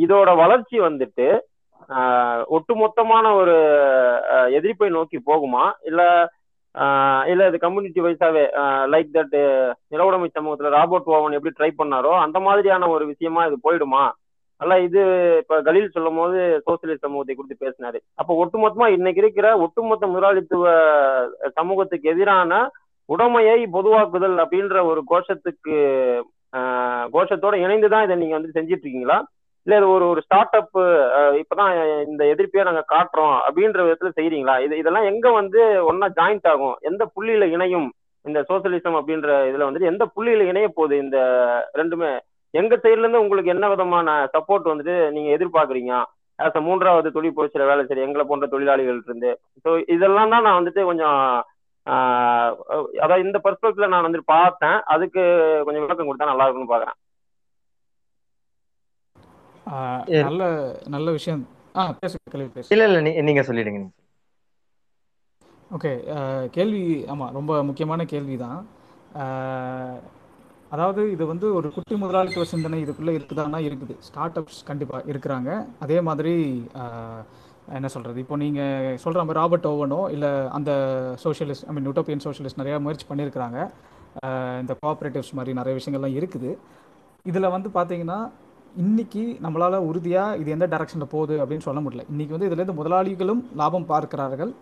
இதோட 0.05 0.31
வளர்ச்சி 0.43 0.77
வந்துட்டு 0.89 1.27
ஒட்டுமொத்தமான 2.57 3.25
ஒரு 3.41 3.55
எதிர்ப்பை 4.59 4.89
நோக்கி 4.97 5.19
போகுமா? 5.31 5.65
இல்ல 5.91 6.03
இல்ல 7.33 7.47
இது 7.51 7.59
கம்யூனிட்டி 7.67 8.01
வைஸாவே 8.07 8.45
லைக் 8.93 9.11
தட் 9.19 9.39
நிலவுடைமை 9.95 10.29
சமூகத்துல 10.37 10.75
ராபர்ட் 10.79 11.11
ஓவன் 11.17 11.37
எப்படி 11.39 11.57
ட்ரை 11.59 11.71
பண்ணாரோ 11.81 12.13
அந்த 12.27 12.41
மாதிரியான 12.47 12.89
ஒரு 12.95 13.07
விஷயமா 13.13 13.45
இது 13.49 13.59
போயிடுமா? 13.67 14.05
அல்ல 14.63 14.75
இது 14.87 15.01
இப்ப 15.43 15.59
கலீல் 15.67 15.95
சொல்லும் 15.95 16.19
போது 16.21 16.39
சோசியலிஸ்ட் 16.67 17.07
சமூகத்தை 17.07 17.35
குறித்து 17.35 17.65
பேசினாரு. 17.65 17.99
அப்ப 18.21 18.35
ஒட்டுமொத்தமா 18.43 18.87
இன்னைக்கு 18.97 19.23
இருக்கிற 19.23 19.49
ஒட்டுமொத்த 19.65 20.07
முதலாளித்துவ 20.13 20.65
சமூகத்துக்கு 21.59 22.13
எதிரான 22.15 22.61
உடமையை 23.09 23.59
பொதுவாக்குதல் 23.77 24.37
அப்படின்ற 24.43 24.77
ஒரு 24.91 25.01
கோஷத்துக்கு 25.11 25.77
கோஷத்தோட 27.15 27.55
இணைந்துதான் 27.65 28.05
இதை 28.07 28.17
நீங்க 28.21 28.37
வந்து 28.37 28.57
செஞ்சிட்டு 28.57 28.85
இருக்கீங்களா 28.85 29.19
இல்ல 29.67 29.77
இது 29.79 29.89
ஒரு 29.95 30.05
ஒரு 30.13 30.21
ஸ்டார்ட் 30.27 30.57
அப் 30.59 30.79
இப்பதான் 31.41 31.73
இந்த 32.11 32.23
எதிர்ப்பையே 32.33 32.67
நாங்க 32.69 32.83
காட்டுறோம் 32.95 33.37
அப்படின்ற 33.47 33.81
விதத்துல 33.87 34.11
செய்யறீங்களா 34.17 34.55
இது 34.65 34.81
இதெல்லாம் 34.83 35.09
எங்க 35.11 35.27
வந்து 35.41 35.61
ஒன்னா 35.91 36.09
ஜாயிண்ட் 36.19 36.49
ஆகும்? 36.53 36.77
எந்த 36.91 37.03
புள்ளியில 37.15 37.47
இணையும் 37.57 37.89
இந்த 38.25 38.41
சோசியலிசம் 38.49 38.99
அப்படின்ற 38.99 39.31
இதுல 39.51 39.67
வந்துட்டு 39.69 39.91
எந்த 39.93 40.05
புள்ளியில 40.15 40.49
இணைய 40.51 40.69
போகுது 40.69 40.97
இந்த 41.05 41.19
ரெண்டுமே? 41.81 42.11
எங்க 42.55 42.75
சைட்ல 42.77 43.05
இருந்து 43.05 43.23
உங்களுக்கு 43.23 43.55
என்ன 43.55 43.67
விதமான 43.71 44.07
சப்போர்ட் 44.35 44.71
வந்துட்டு 44.71 44.95
நீங்க 45.15 45.29
எதிர்பார்க்கறீங்க? 45.37 45.93
ஆஸ் 46.39 46.57
அ 46.57 46.63
மூன்றாவது 46.67 47.09
தொழில் 47.13 47.37
புரட்சியில 47.37 47.65
வேலை 47.69 47.83
செய்ய 47.85 48.07
எங்களை 48.07 48.25
போன்ற 48.27 48.47
தொழிலாளிகள் 48.49 49.01
இருந்து 49.03 49.31
ஸோ 49.65 49.71
இதெல்லாம் 49.95 50.33
தான் 50.33 50.47
நான் 50.47 50.59
வந்துட்டு 50.61 50.83
கொஞ்சம் 50.91 51.19
ஆஹ் 51.87 52.51
அதாவது 53.03 53.25
இந்த 53.25 53.39
பெர்ஸ்பெக்டிவ்ல 53.45 53.89
நான் 53.93 54.07
வந்துட்டு 54.07 54.33
பார்த்தேன். 54.33 54.61
அதுக்கு 54.93 55.23
கொஞ்சம் 55.67 55.85
விளக்கம் 55.85 56.09
கொடுத்தா 56.09 56.31
நல்லா 56.31 56.47
இருக்கும்னு 56.47 56.73
பாக்குறேன் 56.73 56.99
நல்ல 60.23 60.43
நல்ல 60.95 61.09
விஷயம். 61.17 61.43
ஆ 61.75 61.83
பேசுங்க 62.01 62.33
கேள்வி 62.33 62.51
பேசு 62.53 62.71
இல்ல 62.71 62.87
இல்ல 62.89 62.99
நீ- 63.07 63.19
நீங்க 63.29 63.43
சொல்லிடுங்க. 63.49 63.83
ஓகே 65.71 65.93
கேள்வி 66.55 66.81
ஆமாம் 67.13 67.35
ரொம்ப 67.37 67.53
முக்கியமான 67.69 68.05
கேள்வி 68.13 68.35
தான் 68.39 68.59
அதாவது 70.75 71.03
இது 71.15 71.25
வந்து 71.31 71.47
ஒரு 71.59 71.69
குட்டி 71.77 71.95
முதலாளித்துவ 72.03 72.45
சிந்தனை 72.53 72.77
இதுக்குள்ளே 72.83 73.15
இருக்குதான்னா 73.19 73.59
இருக்குது. 73.69 73.95
ஸ்டார்ட் 74.07 74.39
அப்ஸ் 74.41 74.61
கண்டிப்பாக 74.69 75.09
இருக்கிறாங்க. 75.13 75.51
அதே 75.85 75.99
மாதிரி 76.09 76.35
என்ன 77.79 77.89
சொல்கிறது 77.95 78.19
இப்போ 78.23 78.37
நீங்கள் 78.43 78.97
சொல்கிற 79.03 79.21
மாதிரி 79.27 79.39
ராபர்ட் 79.41 79.69
ஓவனோ 79.73 79.99
இல்லை 80.15 80.31
அந்த 80.59 80.71
socialist 81.25 81.67
I 81.69 81.75
mean 81.75 81.87
utopian 81.89 82.25
socialist 82.27 82.61
நிறையா 82.63 82.79
முயற்சி 82.87 83.07
பண்ணியிருக்கிறாங்க. 83.11 83.59
இந்த 84.63 84.73
கோஆப்ரேட்டிவ்ஸ் 84.81 85.35
மாதிரி 85.39 85.53
நிறைய 85.61 85.75
விஷயங்கள்லாம் 85.81 86.17
இருக்குது. 86.21 86.51
இதில் 87.31 87.53
வந்து 87.57 87.69
பார்த்தீங்கன்னா 87.77 88.19
இன்னைக்கு 88.85 89.23
நம்மளால் 89.45 89.87
உறுதியாக 89.91 90.37
இது 90.41 90.51
எந்த 90.57 90.67
டைரக்ஷனில் 90.73 91.13
போகுது 91.15 91.35
அப்படின்னு 91.43 91.67
சொல்ல 91.69 91.81
முடியல. 91.85 92.05
இன்றைக்கி 92.13 92.33
வந்து 92.37 92.49
இதுலேருந்து 92.49 92.81
முதலாளிகளும் 92.81 93.43
லாபம் 93.61 93.89
பார்க்கிறார்கள். 93.93 94.53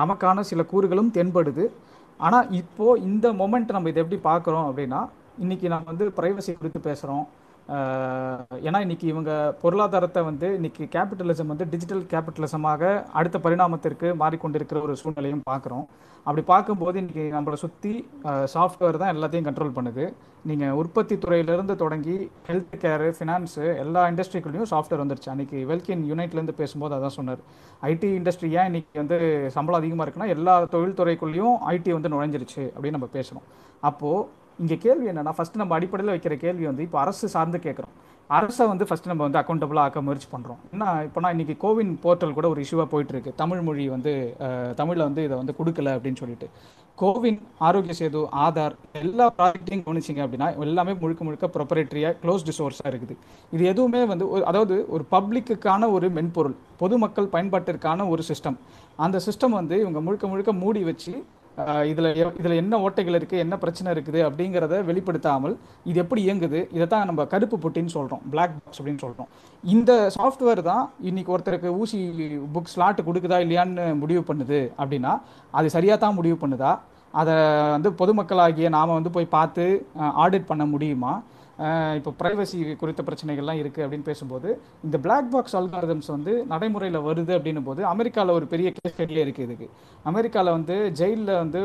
நமக்கான 0.00 0.40
சில 0.50 0.62
கூறுகளும் 0.72 1.12
தென்படுது. 1.18 1.64
ஆனால் 2.26 2.50
இப்போது 2.62 3.02
இந்த 3.10 3.28
மொமெண்ட் 3.40 3.76
நம்ம 3.76 3.90
இதை 3.92 4.02
எப்படி 4.04 4.20
பார்க்குறோம் 4.30 4.66
அப்படின்னா 4.70 5.00
இன்னைக்கு 5.44 5.66
நான் 5.72 5.90
வந்து 5.90 6.04
ப்ரைவசி 6.18 6.52
குறித்து 6.58 6.80
பேசுகிறோம் 6.86 7.24
ஏன்னா 8.66 8.78
இன்னைக்கு 8.84 9.06
இவங்க 9.12 9.30
பொருளாதாரத்தை 9.62 10.20
வந்து 10.28 10.48
இன்னைக்கு 10.58 10.84
கேபிட்டலிசம் 10.94 11.50
வந்து 11.52 11.64
டிஜிட்டல் 11.72 12.04
கேபிட்டலிசமாக 12.12 12.82
அடுத்த 13.18 13.36
பரிணாமத்திற்கு 13.46 14.08
மாறிக்கொண்டிருக்கிற 14.20 14.80
ஒரு 14.86 14.94
சூழ்நிலையும் 15.00 15.42
பார்க்குறோம். 15.50 15.84
அப்படி 16.26 16.42
பார்க்கும்போது 16.52 16.96
இன்றைக்கி 17.02 17.24
நம்மளை 17.34 17.58
சுற்றி 17.64 17.92
சாஃப்ட்வேர் 18.54 19.00
தான் 19.02 19.12
எல்லாத்தையும் 19.14 19.48
கண்ட்ரோல் 19.48 19.74
பண்ணுது. 19.78 20.04
நீங்கள் 20.50 20.76
உற்பத்தி 20.80 21.14
துறையிலேருந்து 21.24 21.76
தொடங்கி 21.82 22.16
ஹெல்த் 22.48 22.78
கேரு 22.84 23.10
ஃபினான்ஸு 23.18 23.66
எல்லா 23.82 24.02
இண்டஸ்ட்ரிக்குள்ளேயும் 24.12 24.70
சாஃப்ட்வேர் 24.72 25.02
வந்துருச்சு. 25.04 25.30
அன்றைக்கி 25.34 25.60
வெல்கின் 25.72 26.06
யுனைட்லேருந்து 26.12 26.56
பேசும்போது 26.62 26.96
அதான் 26.98 27.16
சொன்னார். 27.18 27.44
ஐடி 27.92 28.10
இண்டஸ்ட்ரி 28.20 28.50
ஏன் 28.58 28.68
இன்னைக்கு 28.72 29.02
வந்து 29.04 29.18
சம்பளம் 29.58 29.80
அதிகமாக 29.82 30.06
இருக்குன்னா 30.06 30.32
எல்லா 30.38 30.56
தொழில்துறைக்குள்ளேயும் 30.76 31.56
ஐடி 31.76 31.92
வந்து 31.98 32.14
நுழைஞ்சிருச்சு 32.14 32.64
அப்படின்னு 32.74 32.98
நம்ம 33.00 33.10
பேசுகிறோம் 33.18 33.46
அப்போது 33.88 34.26
இங்கே 34.62 34.76
கேள்வி 34.84 35.06
என்னென்னா 35.10 35.32
ஃபஸ்ட்டு 35.38 35.60
நம்ம 35.62 35.74
அடிப்படையில் 35.78 36.14
வைக்கிற 36.14 36.34
கேள்வி 36.44 36.64
வந்து 36.70 36.84
இப்போ 36.86 36.98
அரசு 37.04 37.26
சார்ந்து 37.34 37.58
கேட்குறோம். 37.66 37.94
அரசை 38.36 38.64
வந்து 38.70 38.84
ஃபஸ்ட்டு 38.88 39.10
நம்ம 39.10 39.22
வந்து 39.26 39.38
அக்கௌண்டபிளாக 39.40 39.88
ஆக்க 39.88 40.00
முயற்சி 40.06 40.28
பண்ணுறோம் 40.32 40.60
என்ன 40.74 40.84
இப்போ 41.08 41.20
நான் 41.24 41.42
கோவின் 41.64 41.92
போர்ட்டல் 42.04 42.34
கூட 42.38 42.46
ஒரு 42.52 42.62
இஷ்யூவாக 42.64 42.88
போயிட்டுருக்கு. 42.92 43.32
தமிழ் 43.42 43.62
மொழி 43.66 43.84
வந்து 43.96 44.12
தமிழில் 44.80 45.06
வந்து 45.08 45.24
இதை 45.26 45.36
வந்து 45.40 45.54
கொடுக்கல 45.58 45.92
அப்படின்னு 45.96 46.20
சொல்லிட்டு. 46.22 46.48
கோவின் 47.00 47.38
ஆரோக்கிய 47.66 47.94
சேது 48.00 48.20
ஆதார் 48.44 48.74
எல்லா 49.02 49.26
ப்ராஜெக்டையும் 49.38 49.84
கவனிச்சிங்க 49.86 50.20
அப்படின்னா 50.26 50.48
எல்லாமே 50.66 50.92
முழுக்க 51.02 51.24
முழுக்க 51.28 51.50
ப்ரொப்பரேட்டரியாக 51.56 52.16
க்ளோஸ்டு 52.22 52.56
சோர்ஸாக 52.58 52.92
இருக்குது. 52.92 53.14
இது 53.54 53.62
எதுவுமே 53.72 54.02
வந்து 54.12 54.26
ஒரு 54.34 54.42
அதாவது 54.50 54.76
ஒரு 54.96 55.06
பப்ளிக்குக்கான 55.14 55.90
ஒரு 55.96 56.08
மென்பொருள் 56.18 56.56
பொதுமக்கள் 56.82 57.32
பயன்பாட்டிற்கான 57.34 58.08
ஒரு 58.14 58.24
சிஸ்டம் 58.30 58.56
அந்த 59.06 59.20
சிஸ்டம் 59.26 59.56
வந்து 59.60 59.76
இவங்க 59.84 60.00
முழுக்க 60.06 60.26
முழுக்க 60.32 60.52
மூடி 60.64 60.82
வச்சு 60.90 61.14
இதில் 61.82 62.08
இதில் 62.38 62.52
என்ன 62.52 62.78
ஓட்டைகள் 62.78 63.16
இருக்குது 63.18 63.38
என்ன 63.38 63.54
பிரச்சனை 63.56 63.92
இருக்குது 63.92 64.20
அப்படிங்கிறத 64.20 64.84
வெளிப்படுத்தாமல் 64.84 65.54
இது 65.84 65.98
எப்படி 66.00 66.20
இயங்குது 66.26 66.68
இதை 66.72 66.86
தான் 66.86 67.06
நம்ம 67.06 67.24
கருப்பு 67.24 67.58
புட்டின்னு 67.58 67.94
சொல்கிறோம் 67.94 68.22
பிளாக் 68.30 68.56
பாக்ஸ் 68.56 68.80
அப்படின்னு 68.80 68.98
சொல்கிறோம் 68.98 69.30
இந்த 69.64 70.08
சாஃப்ட்வேர் 70.08 70.62
தான் 70.62 70.90
இன்னைக்கு 71.00 71.32
ஒருத்தருக்கு 71.32 71.70
ஊசி 71.78 72.00
புக் 72.52 72.66
ஸ்லாட் 72.66 73.06
கொடுக்குதா 73.06 73.38
இல்லையான்னு 73.38 73.94
முடிவு 73.94 74.24
பண்ணுது 74.28 74.70
அப்படின்னா 74.78 75.14
அது 75.54 75.70
சரியாக 75.70 75.98
தான் 75.98 76.14
முடிவு 76.14 76.38
பண்ணுதா? 76.42 76.72
அதை 77.14 77.34
வந்து 77.72 77.90
பொதுமக்களாகிய 77.90 78.68
நாம் 78.68 78.88
வந்து 78.88 79.10
போய் 79.10 79.34
பார்த்து 79.36 79.64
ஆடிட் 79.96 80.46
பண்ண 80.46 80.64
முடியுமா? 80.66 81.12
இப்போ 81.98 82.10
ப்ரைவசி 82.20 82.58
குறித்த 82.80 83.02
பிரச்சனைகள்லாம் 83.04 83.60
இருக்குது 83.60 83.84
அப்படின்னு 83.84 84.08
பேசும்போது 84.08 84.48
இந்த 84.86 84.96
பிளாக் 85.04 85.30
பாக்ஸ் 85.34 85.56
அல்காரதம்ஸ் 85.60 86.10
வந்து 86.14 86.32
நடைமுறையில் 86.50 86.98
வருது 87.06 87.32
அப்படின்னும் 87.36 87.68
போது 87.68 87.82
அமெரிக்காவில் 87.92 88.36
ஒரு 88.38 88.46
பெரிய 88.52 88.70
கேஸ் 88.78 88.94
ஸ்டடியே 88.94 89.22
இருக்குது 89.26 89.46
இதுக்கு. 89.48 89.68
அமெரிக்காவில் 90.10 90.56
வந்து 90.56 90.76
ஜெயிலில் 91.00 91.32
வந்து 91.42 91.62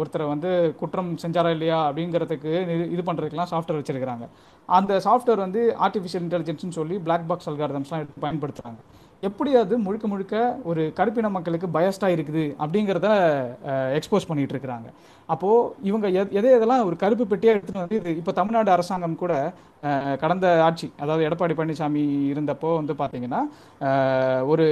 ஒருத்தரை 0.00 0.28
வந்து 0.32 0.52
குற்றம் 0.80 1.10
செஞ்சாரா 1.24 1.52
இல்லையா 1.56 1.80
அப்படிங்கிறதுக்கு 1.88 2.54
இது 2.94 3.04
பண்ணுறதுக்கெலாம் 3.08 3.52
சாஃப்ட்வேர் 3.52 3.80
வச்சுருக்கிறாங்க. 3.80 4.26
அந்த 4.68 4.94
சாஃப்ட்வேர் 5.08 5.44
வந்து 5.46 5.62
ஆர்டிஃபிஷியல் 5.88 6.24
இன்டெலிஜென்ஸ்னு 6.26 6.78
சொல்லி 6.80 6.98
பிளாக் 7.08 7.28
பாக்ஸ் 7.32 7.50
அல்காரதம்ஸ்லாம் 7.52 8.02
எடுத்து 8.04 8.24
பயன்படுத்துகிறாங்க 8.26 8.80
எப்படி 9.28 9.50
அது 9.60 9.74
முழுக்க 9.86 10.06
முழுக்க 10.10 10.34
ஒரு 10.70 10.82
கருப்பின 10.98 11.30
மக்களுக்கு 11.34 11.68
பயஸ்டாக 11.74 12.14
இருக்குது 12.16 12.44
அப்படிங்கிறத 12.62 13.08
எக்ஸ்போஸ் 13.96 14.28
பண்ணிகிட்டு 14.28 14.54
இருக்கிறாங்க. 14.54 14.88
அப்போது 15.34 15.88
இவங்க 15.88 16.06
எதை 16.38 16.48
எதெல்லாம் 16.58 16.86
ஒரு 16.90 16.96
கருப்பு 17.02 17.24
பெட்டியாக 17.32 17.56
எடுத்துகிட்டு 17.56 17.84
வந்து 17.84 17.98
இது 18.00 18.16
இப்போ 18.20 18.32
தமிழ்நாடு 18.38 18.70
அரசாங்கம் 18.76 19.20
கூட 19.22 19.34
கடந்த 20.22 20.46
ஆட்சி 20.64 20.86
அதாவது 21.02 21.22
எடப்பாடி 21.26 21.54
பழனிசாமி 21.58 22.02
இருந்தப்போ 22.32 22.70
வந்து 22.80 22.94
பார்த்தீங்கன்னா 22.98 23.40
ஒரு 24.52 24.66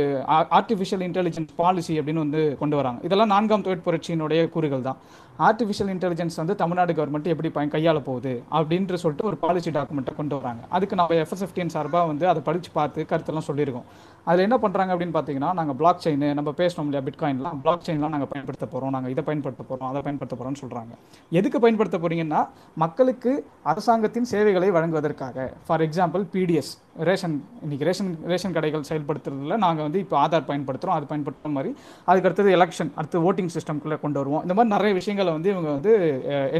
ஆர்டிஃபிஷியல் 0.59 1.05
இன்டெலிஜென்ஸ் 1.07 1.55
பாலிசி 1.61 1.95
அப்படின்னு 2.01 2.25
வந்து 2.25 2.43
கொண்டு 2.63 2.77
வராங்க. 2.81 3.01
இதெல்லாம் 3.09 3.33
நான்காம் 3.35 3.65
தொழிற் 3.67 3.87
புரட்சியினுடைய 3.87 4.43
கூறுகள் 4.57 4.87
தான். 4.89 4.99
ஆர்டிஃபிஷியல் 5.47 5.91
இன்டெலிஜென்ஸ் 5.95 6.37
வந்து 6.41 6.55
தமிழ்நாடு 6.63 6.93
கவர்மெண்ட் 6.99 7.33
எப்படி 7.33 7.51
பயன் 7.57 7.73
கையாள 7.75 7.99
போகுது 8.09 8.33
அப்படின்ட்டு 8.59 9.01
சொல்லிட்டு 9.03 9.29
ஒரு 9.31 9.37
பாலிசி 9.45 9.71
டாக்குமெண்ட்டை 9.77 10.15
கொண்டு 10.21 10.35
வராங்க. 10.39 10.63
அதுக்கு 10.77 10.99
நம்ம 11.01 11.19
எஃப்எஸ்எஃப்டிஎன் 11.25 11.75
சார்பாக 11.75 12.09
வந்து 12.11 12.25
அதை 12.33 12.41
படித்து 12.49 12.71
பார்த்து 12.79 13.07
கருத்தெல்லாம் 13.13 13.49
சொல்லியிருக்கோம். 13.51 13.87
அதில் 14.27 14.45
என்ன 14.47 14.57
பண்ணுறாங்க 14.63 14.91
அப்படின்னு 14.95 15.15
பார்த்தீங்கன்னா 15.17 15.51
நாங்கள் 15.59 15.77
பிளாக் 15.81 16.01
செயின் 16.05 16.25
நம்ம 16.39 16.51
பேசணும் 16.59 16.89
இல்லையா 16.89 17.03
பிட்காயின்லாம் 17.07 17.61
பிளாக் 17.65 17.85
செயின்லாம் 17.87 18.13
நாங்கள் 18.15 18.31
பயன்படுத்த 18.33 18.67
போகிறோம் 18.73 18.93
நாங்கள் 18.95 19.13
இதை 19.15 19.23
பயன்படுத்த 19.29 19.63
போகிறோம் 19.71 19.89
அதை 19.91 20.01
பயன்படுத்த 20.07 20.35
போகிறோம்னு 20.37 20.61
சொல்கிறாங்க 20.63 20.93
எதுக்கு 21.39 21.59
பயன்படுத்த 21.65 21.99
போகிறீங்கன்னா 22.03 22.41
மக்களுக்கு 22.85 23.33
அரசாங்கத்தின் 23.73 24.29
சேவைகளை 24.33 24.69
வழங்குவதற்காக. 24.77 25.47
ஃபார் 25.67 25.85
எக்ஸாம்பிள் 25.87 26.25
பிடிஎஸ் 26.35 26.73
ரேஷன் 27.09 27.37
இன்னைக்கு 27.65 27.87
ரேஷன் 27.89 28.13
ரேஷன் 28.33 28.57
கடைகள் 28.57 28.87
செயல்படுத்துறதுல 28.91 29.59
நாங்கள் 29.67 29.87
வந்து 29.89 30.03
இப்போ 30.05 30.17
ஆதார் 30.25 30.49
பயன்படுத்துகிறோம் 30.51 30.97
அது 30.99 31.11
பயன்படுத்துகிற 31.13 31.55
மாதிரி. 31.59 31.73
அதுக்கு 32.09 32.29
அடுத்தது 32.31 32.57
எலெக்ஷன் 32.59 32.93
அடுத்து 33.01 33.25
ஓட்டிங் 33.31 33.53
சிஸ்டம்குள்ளே 33.57 33.99
கொண்டு 34.05 34.21
வருவோம். 34.23 34.43
இந்த 34.47 34.55
மாதிரி 34.59 34.75
நிறைய 34.77 34.95
விஷயங்களை 35.01 35.33
வந்து 35.39 35.53
இவங்க 35.55 35.71
வந்து 35.77 35.93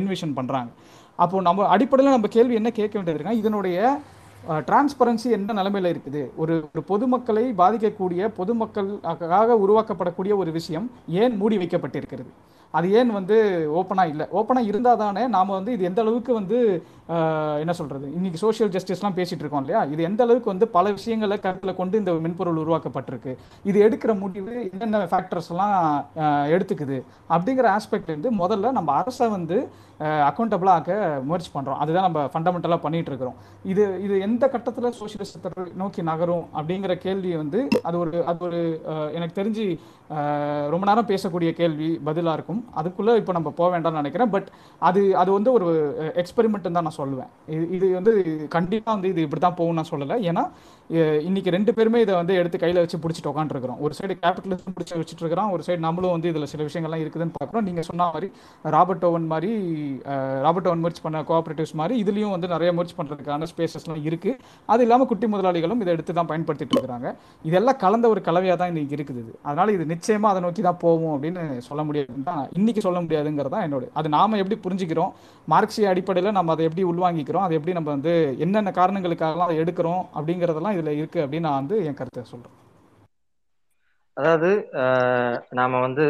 என்விஷன் 0.01 0.37
பண்ணுறாங்க 0.39 0.71
அப்போது 1.23 1.45
நம்ம 1.47 1.67
அடிப்படையில் 1.75 2.15
நம்ம 2.17 2.29
கேள்வி 2.35 2.55
என்ன 2.59 2.71
கேட்க 2.79 2.95
வேண்டியது 2.97 3.17
இருக்குன்னா 3.17 3.41
இதனுடைய 3.43 3.79
டிரான்ஸ்பரன்சி 4.69 5.29
எந்த 5.39 5.53
நிலைமையில் 5.59 5.91
இருக்குது. 5.93 6.23
ஒரு 6.43 6.55
ஒரு 6.75 6.83
பொதுமக்களை 6.91 7.45
பாதிக்கக்கூடிய 7.63 8.31
பொதுமக்களுக்காக 8.39 9.57
உருவாக்கப்படக்கூடிய 9.65 10.35
ஒரு 10.43 10.53
விஷயம் 10.59 10.87
ஏன் 11.23 11.35
மூடி 11.41 11.59
வைக்கப்பட்டிருக்கிறது? 11.63 12.31
அது 12.79 12.87
ஏன் 13.01 13.11
வந்து 13.17 13.37
ஓப்பனாக 13.81 14.13
இல்லை? 14.13 14.25
ஓப்பனாக 14.39 14.69
இருந்தால் 14.71 15.01
தானே 15.03 15.23
நாம் 15.35 15.55
வந்து 15.57 15.75
இது 15.77 15.89
எந்த 15.91 16.01
அளவுக்கு 16.05 16.33
வந்து 16.39 16.59
என்ன 17.63 17.73
சொல்கிறது 17.79 18.07
இன்றைக்கி 18.17 18.39
சோஷியல் 18.43 18.73
ஜஸ்டிஸ்லாம் 18.75 19.17
பேசிகிட்டு 19.19 19.45
இருக்கோம் 19.45 19.65
இல்லையா? 19.65 19.83
இது 19.93 20.01
எந்த 20.09 20.21
அளவுக்கு 20.27 20.53
வந்து 20.53 20.67
பல 20.77 20.91
விஷயங்களை 20.99 21.37
கருத்தில் 21.45 21.79
கொண்டு 21.81 22.01
இந்த 22.03 22.13
மென்பொருள் 22.25 22.63
உருவாக்கப்பட்டிருக்கு? 22.65 23.35
இது 23.71 23.79
எடுக்கிற 23.87 24.15
முடிவு 24.25 24.55
என்னென்ன 24.73 25.03
ஃபேக்டர்ஸ்லாம் 25.13 25.77
எடுத்துக்குது? 26.55 26.99
அப்படிங்கிற 27.35 27.69
ஆஸ்பெக்ட் 27.79 28.15
வந்து 28.17 28.33
முதல்ல 28.43 28.73
நம்ம 28.79 28.93
அரசை 29.03 29.29
வந்து 29.37 29.59
அக்கௌண்டபிளாக 30.29 30.79
ஆக்க 30.79 30.93
முயற்சி 31.29 31.51
பண்ணுறோம் 31.55 31.81
அதுதான் 31.83 32.07
நம்ம 32.09 32.25
ஃபண்டமெண்டலாக 32.33 32.81
பண்ணிகிட்டு 32.85 33.11
இருக்கிறோம் 33.13 33.39
இது 33.73 33.85
இது 34.07 34.15
எந்த 34.27 34.45
கட்டத்தில் 34.55 34.97
சோஷியலிசத்தை 34.99 35.65
நோக்கி 35.83 36.03
நகரும் 36.11 36.45
அப்படிங்கிற 36.59 36.95
கேள்வி 37.07 37.33
வந்து 37.43 37.61
அது 37.89 37.97
ஒரு 38.03 38.13
அது 38.33 38.45
ஒரு 38.49 38.61
எனக்கு 39.19 39.39
தெரிஞ்சு 39.41 39.67
ரொம்ப 40.73 40.85
நேரம் 40.89 41.09
பேசக்கூடிய 41.11 41.51
கேள்வி 41.61 41.89
பதிலாக 42.09 42.37
இருக்கும். 42.39 42.61
அதுக்குள்ளே 42.81 43.15
இப்போ 43.21 43.33
நம்ம 43.37 43.51
போக 43.59 43.69
வேண்டாம்னு 43.75 44.01
நினைக்கிறேன். 44.03 44.31
பட் 44.35 44.49
அது 44.89 45.01
அது 45.23 45.31
வந்து 45.39 45.51
ஒரு 45.57 45.67
எக்ஸ்பெரிமெண்ட்டுன்னு 46.23 46.79
தான் 46.79 46.89
நான் 46.89 47.01
சொல்லுவேன். 47.03 47.31
இது 47.57 47.65
இது 47.79 47.87
வந்து 47.99 48.13
கண்டிப்பாக 48.57 48.97
வந்து 48.97 49.11
இது 49.13 49.27
இப்படி 49.27 49.43
தான் 49.47 49.59
போகும் 49.61 49.79
நான் 49.81 49.93
சொல்லலை. 49.93 50.17
ஏன்னா 50.31 50.45
இன்னைக்கு 51.29 51.51
ரெண்டு 51.55 51.71
பேருமே 51.77 51.99
இதை 52.03 52.13
வந்து 52.19 52.35
எடுத்து 52.41 52.59
கையில் 52.61 52.79
வச்சு 52.83 52.99
பிடிச்சிட்டு 53.01 53.31
உட்காந்துருக்கிறோம் 53.31 53.81
ஒரு 53.87 53.95
சைடு 53.97 54.15
கேபிட்டலிசம் 54.21 54.75
பிடிச்சி 54.77 54.95
வச்சுட்டு 55.01 55.23
இருக்கிறோம் 55.23 55.51
ஒரு 55.55 55.63
சைடு 55.67 55.81
நம்மளும் 55.87 56.15
வந்து 56.15 56.29
இதில் 56.31 56.49
சில 56.53 56.63
விஷயங்கள்லாம் 56.69 57.03
இருக்குதுன்னு 57.03 57.35
பார்க்குறோம். 57.39 57.65
நீங்கள் 57.67 57.87
சொன்ன 57.89 58.07
மாதிரி 58.15 58.29
ராபர்ட் 58.75 59.05
ஓவன் 59.09 59.27
மாதிரி 59.33 59.51
ராபர்ட் 60.45 60.69
ஓவன் 60.71 60.83
முயற்சி 60.85 61.03
பண்ண 61.07 61.21
கோஆப்ரேட்டிவ்ஸ் 61.31 61.75
மாதிரி 61.81 61.97
இதுலேயும் 62.03 62.33
வந்து 62.37 62.49
நிறைய 62.55 62.71
முயற்சி 62.77 62.95
பண்ணுறதுக்கான 63.01 63.49
ஸ்பேசஸ்லாம் 63.53 64.01
இருக்குது 64.11 64.39
அது 64.75 64.87
இல்லாமல் 64.87 65.11
குட்டி 65.11 65.29
முதலாளிகளும் 65.35 65.83
இதை 65.85 65.93
எடுத்து 65.97 66.17
தான் 66.21 66.31
பயன்படுத்திட்டு 66.31 66.75
இருக்கிறாங்க. 66.77 67.13
இதெல்லாம் 67.51 67.79
கலந்த 67.85 68.09
ஒரு 68.15 68.23
கலவையாக 68.29 68.59
தான் 68.63 68.73
இன்னைக்கு 68.73 68.97
இருக்குது 68.99 69.25
அதனால் 69.49 69.75
இது 69.77 69.87
நிச்சயமாக 69.93 70.33
அதை 70.35 70.43
நோக்கி 70.47 70.65
தான் 70.69 70.81
போவோம் 70.85 71.15
அப்படின்னு 71.17 71.45
சொல்ல 71.69 71.85
முடியாது. 71.91 72.25
தான் 72.31 72.43
இன்றைக்கி 72.61 72.83
சொல்ல 72.89 73.01
முடியாதுங்கிறது 73.07 73.55
தான் 73.57 73.67
என்னோட 73.69 73.91
அது 73.99 74.15
நாம் 74.17 74.41
எப்படி 74.43 74.59
புரிஞ்சுக்கிறோம்? 74.65 75.13
மார்க்சிய 75.55 75.93
அடிப்படையில் 75.93 76.37
நம்ம 76.39 76.57
அதை 76.57 76.65
எப்படி 76.71 76.83
உள்வாங்கிக்கிறோம்? 76.95 77.45
அதை 77.49 77.55
எப்படி 77.61 77.77
நம்ம 77.81 77.91
வந்து 77.97 78.15
என்னென்ன 78.47 78.73
காரணங்களுக்காகலாம் 78.81 79.49
அதை 79.51 79.59
எடுக்கிறோம்? 79.65 80.03
அப்படிங்கிறதெல்லாம் 80.19 80.77
இதில் 80.79 80.99
இருக்குது 81.01 81.25
அப்படின்னு 81.25 81.49
நான் 81.49 81.61
வந்து 81.63 81.79
என் 81.89 81.99
கருத்தை 82.01 82.25
சொல்கிறேன் 82.33 82.57
அதாவது 84.17 84.49
நாம 85.59 85.81
வந்து 85.87 86.05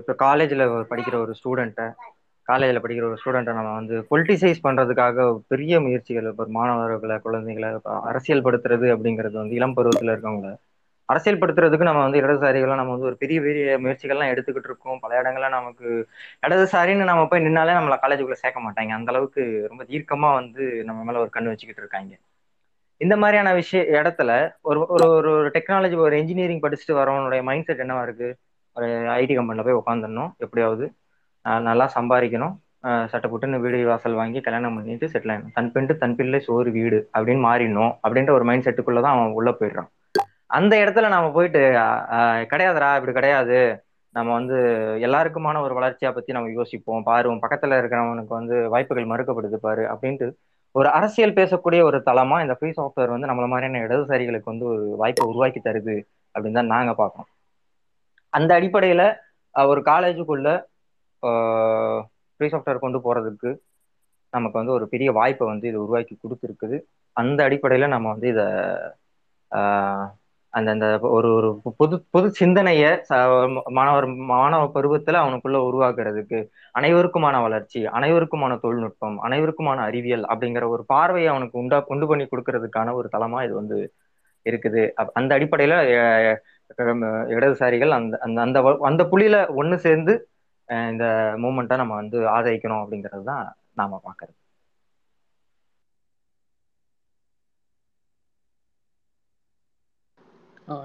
இப்போ 0.00 0.14
காலேஜில் 0.24 0.62
படிக்கிற 0.90 1.16
ஒரு 1.24 1.32
ஸ்டூடெண்ட்டை 1.38 1.86
காலேஜில் 2.48 2.82
படிக்கிற 2.82 3.04
ஒரு 3.08 3.18
ஸ்டூடெண்ட்டை 3.20 3.54
நம்ம 3.58 3.72
வந்து 3.78 3.96
பொலிட்டிசைஸ் 4.10 4.64
பண்ணுறதுக்காக 4.66 5.26
பெரிய 5.52 5.74
முயற்சிகள் 5.86 6.30
இப்போ 6.32 6.46
மாணவர்களை 6.58 7.16
குழந்தைகளை 7.26 7.70
அரசியல் 8.10 8.44
படுத்துறது 8.46 8.88
அப்படிங்கிறது 8.94 9.36
வந்து 9.42 9.58
இளம் 9.60 9.76
பருவத்தில் 9.78 10.12
இருக்கவங்கள 10.14 10.50
அரசியல் 11.08 11.40
படுத்துறதுக்கு 11.40 11.88
நம்ம 11.88 12.02
வந்து 12.04 12.20
இடதுசாரிகள்லாம் 12.20 12.80
நம்ம 12.80 12.92
வந்து 12.94 13.08
ஒரு 13.10 13.16
பெரிய 13.22 13.38
பெரிய 13.46 13.78
முயற்சிகள்லாம் 13.84 14.32
எடுத்துக்கிட்டு 14.32 14.68
இருக்கோம். 14.70 15.00
பல 15.04 15.12
இடங்கள்ல 15.20 15.48
நமக்கு 15.56 15.88
இடதுசாரின்னு 16.46 17.10
நம்ம 17.10 17.24
போய் 17.30 17.44
நின்னாலே 17.46 17.76
நம்மளை 17.78 17.98
காலேஜுக்குள்ளே 18.02 18.42
சேர்க்க 18.42 18.66
மாட்டாங்க. 18.66 18.92
அந்த 18.98 19.10
அளவுக்கு 19.14 19.42
ரொம்ப 19.72 19.84
தீர்க்கமாக 19.92 20.38
வந்து 20.40 20.64
நம்ம 20.90 21.00
மேலே 21.08 21.22
ஒரு 21.24 21.32
கண் 21.36 21.50
வச்சுக்கிட்டு 21.50 21.84
இருக்காங்க. 21.84 22.12
இந்த 23.00 23.14
மாதிரியான 23.16 23.52
விஷய 23.54 23.82
இடத்துல 24.00 24.30
ஒரு 24.68 24.80
ஒரு 24.94 25.06
ஒரு 25.26 25.32
டெக்னாலஜி 25.54 25.96
ஒரு 26.06 26.14
இன்ஜினியரிங் 26.20 26.64
படிச்சுட்டு 26.64 26.96
வரவனுடைய 26.98 27.42
மைண்ட் 27.48 27.66
செட் 27.68 27.82
என்னவா 27.84 28.02
இருக்கு? 28.06 28.28
ஒரு 28.76 28.88
ஐடி 29.20 29.34
கம்பெனில 29.36 29.62
போய் 29.66 29.78
உட்காந்துடணும் 29.80 30.32
எப்படியாவது. 30.44 30.86
நல்லா 31.68 31.86
சம்பாதிக்கணும். 31.94 32.54
சட்டப்பட்டுன்னு 33.12 33.62
வீடு 33.64 33.78
வாசல் 33.86 34.18
வாங்கி 34.20 34.40
கல்யாணம் 34.40 34.76
பண்ணிட்டு 34.76 35.06
செட்டில் 35.12 35.32
ஆகணும் 35.34 35.54
தன் 35.54 35.72
பெண்டு 35.72 35.94
தன் 36.02 36.16
பிள்ளை 36.18 36.40
சோறு 36.40 36.70
வீடு 36.76 36.98
அப்படின்னு 37.18 37.42
மாறிடணும் 37.48 37.92
அப்படின்ற 38.06 38.30
ஒரு 38.30 38.44
மைண்ட் 38.50 38.66
செட்டுக்குள்ளதான் 38.66 39.14
அவன் 39.14 39.36
உள்ள 39.38 39.50
போயிடுறான். 39.60 39.90
அந்த 40.58 40.74
இடத்துல 40.84 41.08
நாம 41.14 41.30
போயிட்டு 41.36 41.62
கிடையாதுடா 42.52 42.90
இப்படி 42.98 43.14
கிடையாது. 43.18 43.58
நம்ம 44.14 44.30
வந்து 44.38 44.56
எல்லாருக்குமான 45.06 45.58
ஒரு 45.66 45.74
வளர்ச்சியை 45.74 46.12
பத்தி 46.14 46.30
நம்ம 46.36 46.52
யோசிப்போம். 46.58 47.04
பாரு 47.08 47.34
பக்கத்துல 47.44 47.78
இருக்கிறவனுக்கு 47.80 48.38
வந்து 48.40 48.56
வாய்ப்புகள் 48.68 49.10
மறுக்கப்படுது 49.12 49.58
பாரு 49.66 49.84
அப்படின்ட்டு 49.94 50.28
ஒரு 50.74 50.88
அரசியல் 50.96 51.36
பேசக்கூடிய 51.38 51.80
ஒரு 51.88 51.98
தளமா 52.08 52.36
இந்த 52.44 52.54
ஃப்ரீ 52.58 52.70
சாஃப்ட்வேர் 52.76 53.12
வந்து 53.14 53.28
நம்மள 53.30 53.46
மாதிரியான 53.52 53.80
இடதுசாரிகளுக்கு 53.86 54.52
வந்து 54.52 54.66
ஒரு 54.72 54.84
வாய்ப்பை 55.00 55.24
உருவாக்கி 55.30 55.60
தருது 55.60 55.96
அப்படின்னு 56.34 56.58
தான் 56.60 56.72
நாங்க 56.74 56.92
பார்க்கறோம். 57.00 57.28
அந்த 58.32 58.50
அடிப்படையில 58.58 59.02
ஒரு 59.54 59.80
காலேஜுக்குள்ள 59.90 60.48
ஃப்ரீ 62.34 62.48
சாஃப்ட்வேர் 62.52 62.84
கொண்டு 62.84 62.98
போறதுக்கு 63.06 63.50
நமக்கு 64.32 64.56
வந்து 64.60 64.76
ஒரு 64.78 64.84
பெரிய 64.92 65.10
வாய்ப்பை 65.18 65.46
வந்து 65.52 65.66
இது 65.70 65.78
உருவாக்கி 65.84 66.14
கொடுத்துருக்குது. 66.16 66.76
அந்த 67.16 67.38
அடிப்படையில 67.48 67.86
நம்ம 67.94 68.06
வந்து 68.14 68.28
இதை 68.34 68.46
அந்த 70.54 70.68
அந்த 70.74 70.86
ஒரு 71.16 71.28
ஒரு 71.38 71.48
புது 71.80 71.96
புது 72.14 72.28
சிந்தனைய 72.38 72.84
மாணவர் 73.78 74.06
மாணவ 74.32 74.62
பருவத்துல 74.76 75.20
அவனுக்குள்ள 75.24 75.58
உருவாக்குறதுக்கு 75.68 76.38
அனைவருக்குமான 76.74 77.36
வளர்ச்சி 77.46 77.80
அனைவருக்குமான 77.98 78.54
தொழில்நுட்பம் 78.64 79.18
அனைவருக்குமான 79.28 79.84
அறிவியல் 79.90 80.24
அப்படிங்கிற 80.32 80.66
ஒரு 80.74 80.84
பார்வையை 80.94 81.28
அவனுக்கு 81.34 81.60
உண்டா 81.62 81.78
கொண்டு 81.90 82.08
பண்ணி 82.10 82.26
கொடுக்கறதுக்கான 82.26 82.94
ஒரு 83.00 83.08
தளமா 83.16 83.40
இது 83.46 83.54
வந்து 83.60 83.78
இருக்குது. 84.46 84.82
அந்த 85.18 85.30
அடிப்படையில 85.38 85.74
இடதுசாரிகள் 87.34 87.92
அந்த 87.98 88.14
அந்த 88.26 88.38
அந்த 88.46 88.58
அந்த 88.90 89.02
புள்ளியில 89.12 89.38
ஒண்ணு 89.62 89.76
சேர்ந்து 89.86 90.12
இந்த 90.92 91.04
மூமெண்ட்டை 91.44 91.76
நம்ம 91.82 91.94
வந்து 92.02 92.18
ஆதரிக்கணும் 92.36 92.82
அப்படிங்கிறது 92.82 93.24
தான் 93.30 93.44
நாம 93.80 94.00
பாக்குறது. 94.06 94.34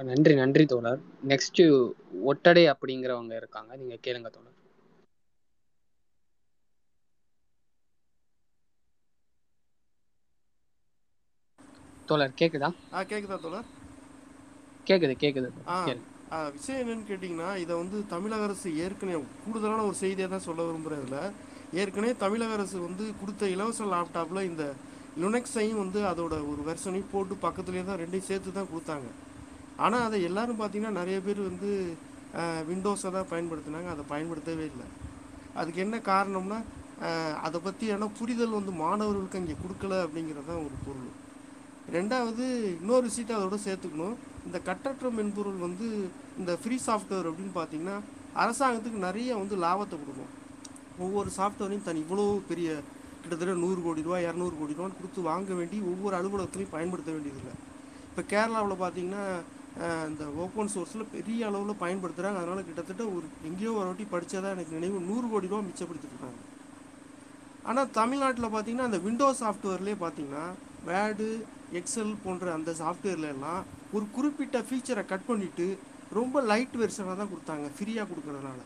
நன்றி 0.10 0.34
நன்றி 0.40 0.64
தோழர். 0.72 1.02
நெக்ஸ்ட் 1.32 1.62
ஒட்டடை 2.32 2.64
அப்படிங்கிறவங்க 2.74 3.34
இருக்காங்க. 3.42 3.72
நீங்க 3.82 3.96
கேளுங்க 4.06 4.30
தோழர். 4.36 4.52
தோழர் 12.10 12.38
கேக்குதா? 12.42 12.70
ஆ 12.96 13.02
கேக்குதா 13.12 13.38
தோழர்? 13.46 13.68
கேக்குது 14.90 15.14
கேக்குது. 15.24 15.50
விஷயம் 16.56 16.80
என்னன்னு 16.82 17.08
கேட்டிங்கன்னா 17.10 17.50
இதை 17.64 17.74
வந்து 17.82 17.98
தமிழக 18.14 18.46
அரசு 18.48 18.70
ஏற்கனவே 18.86 19.20
கூடுதலான 19.44 19.86
ஒரு 19.90 19.98
செய்தியை 20.02 20.28
தான் 20.30 20.46
சொல்ல 20.48 20.64
விரும்புகிறதுல 20.68 21.20
ஏற்கனவே 21.82 22.14
தமிழக 22.24 22.54
அரசு 22.58 22.78
வந்து 22.88 23.06
கொடுத்த 23.22 23.50
இலவச 23.56 23.88
லேப்டாப்பில் 23.94 24.48
இந்த 24.50 24.64
லுனெக்ஸையும் 25.22 25.82
வந்து 25.84 26.00
அதோட 26.12 26.36
ஒரு 26.52 26.62
வெர்ஷனையும் 26.70 27.12
போட்டு 27.14 27.36
பக்கத்துலேயே 27.46 27.86
தான் 27.90 28.00
ரெண்டையும் 28.02 28.30
சேர்த்து 28.30 28.58
தான் 28.58 28.72
கொடுத்தாங்க. 28.72 29.08
ஆனால் 29.84 30.06
அதை 30.08 30.18
எல்லோரும் 30.30 30.60
பார்த்தீங்கன்னா 30.62 31.00
நிறைய 31.02 31.18
பேர் 31.28 31.42
வந்து 31.50 31.70
விண்டோஸை 32.70 33.10
தான் 33.16 33.30
பயன்படுத்தினாங்க. 33.34 33.90
அதை 33.96 34.04
பயன்படுத்தவே 34.14 34.66
இல்லை. 34.72 34.88
அதுக்கு 35.60 35.80
என்ன 35.86 35.98
காரணம்னா 36.12 36.60
அதை 37.46 37.58
அதை 37.58 37.58
பற்றியான 37.66 38.08
புரிதல் 38.18 38.58
வந்து 38.58 38.74
மாணவர்களுக்கு 38.84 39.40
அங்கே 39.42 39.56
கொடுக்கல 39.64 39.94
அப்படிங்கிறது 40.06 40.48
தான் 40.52 40.64
ஒரு 40.68 40.78
பொருள். 40.86 41.10
ரெண்டாவது 41.96 42.46
இன்னொரு 42.82 43.06
விஷயத்தை 43.10 43.34
அதோட 43.38 43.58
சேர்த்துக்கணும். 43.66 44.16
இந்த 44.48 44.58
கட்டற்ற 44.70 45.10
மென்பொருள் 45.18 45.60
வந்து 45.66 45.88
இந்த 46.40 46.52
ஃப்ரீ 46.62 46.78
சாஃப்ட்வேர் 46.88 47.30
அப்படின்னு 47.30 47.54
பார்த்தீங்கன்னா 47.60 47.98
அரசாங்கத்துக்கு 48.44 49.00
நிறைய 49.08 49.30
வந்து 49.42 49.56
லாபத்தை 49.66 49.98
கொடுக்கும். 50.04 50.32
ஒவ்வொரு 51.06 51.30
சாஃப்ட்வேரையும் 51.38 51.88
தனி 51.88 52.00
இவ்வளோ 52.06 52.26
பெரிய 52.52 52.70
கிட்டத்தட்ட 53.22 53.54
நூறு 53.66 53.80
கோடி 53.86 54.02
ரூபா 54.08 54.18
இரநூறு 54.28 54.56
கோடி 54.62 54.76
ரூபான்னு 54.78 55.00
கொடுத்து 55.00 55.22
வாங்க 55.30 55.54
வேண்டி 55.60 55.78
ஒவ்வொரு 55.92 56.16
அலுவலகத்துலையும் 56.20 56.74
பயன்படுத்த 56.76 57.12
வேண்டியதில்லை. 57.16 57.54
இப்போ 58.10 58.24
கேரளாவில் 58.34 58.82
பார்த்தீங்கன்னா 58.84 59.24
இந்த 60.10 60.26
ஓப்பன் 60.44 60.70
சோர்ஸில் 60.74 61.12
பெரிய 61.16 61.48
அளவில் 61.48 61.82
பயன்படுத்துகிறாங்க 61.82 62.40
அதனால் 62.42 62.68
கிட்டத்தட்ட 62.68 63.04
ஒரு 63.16 63.26
எங்கேயோ 63.50 63.72
ஒரு 63.80 63.88
வாட்டி 63.90 64.06
படித்ததாக 64.14 64.56
எனக்கு 64.56 64.76
நினைவு 64.78 65.00
நூறு 65.10 65.26
கோடி 65.32 65.50
ரூபா 65.52 65.64
மிச்சப்படுத்திருக்காங்க. 65.70 66.40
ஆனால் 67.70 67.92
தமிழ்நாட்டில் 68.00 68.54
பார்த்தீங்கன்னா 68.54 68.88
அந்த 68.90 69.00
விண்டோஸ் 69.08 69.42
சாஃப்ட்வேர்லேயே 69.44 69.98
பார்த்தீங்கன்னா 70.04 70.46
வேர்டு 70.90 71.28
எக்ஸல் 71.80 72.14
போன்ற 72.24 72.54
அந்த 72.58 72.72
சாஃப்ட்வேர்லாம் 72.82 73.62
ஒரு 73.96 74.06
குறிப்பிட்ட 74.16 74.58
ஃபீச்சரை 74.68 75.04
கட் 75.12 75.30
பண்ணிவிட்டு 75.30 75.68
ரொம்ப 76.20 76.42
லைட் 76.52 76.76
வெர்ஷனாக 76.82 77.16
தான் 77.20 77.32
கொடுத்தாங்க. 77.34 77.68
ஃப்ரீயாக 77.78 78.08
கொடுக்கறதுனால. 78.12 78.60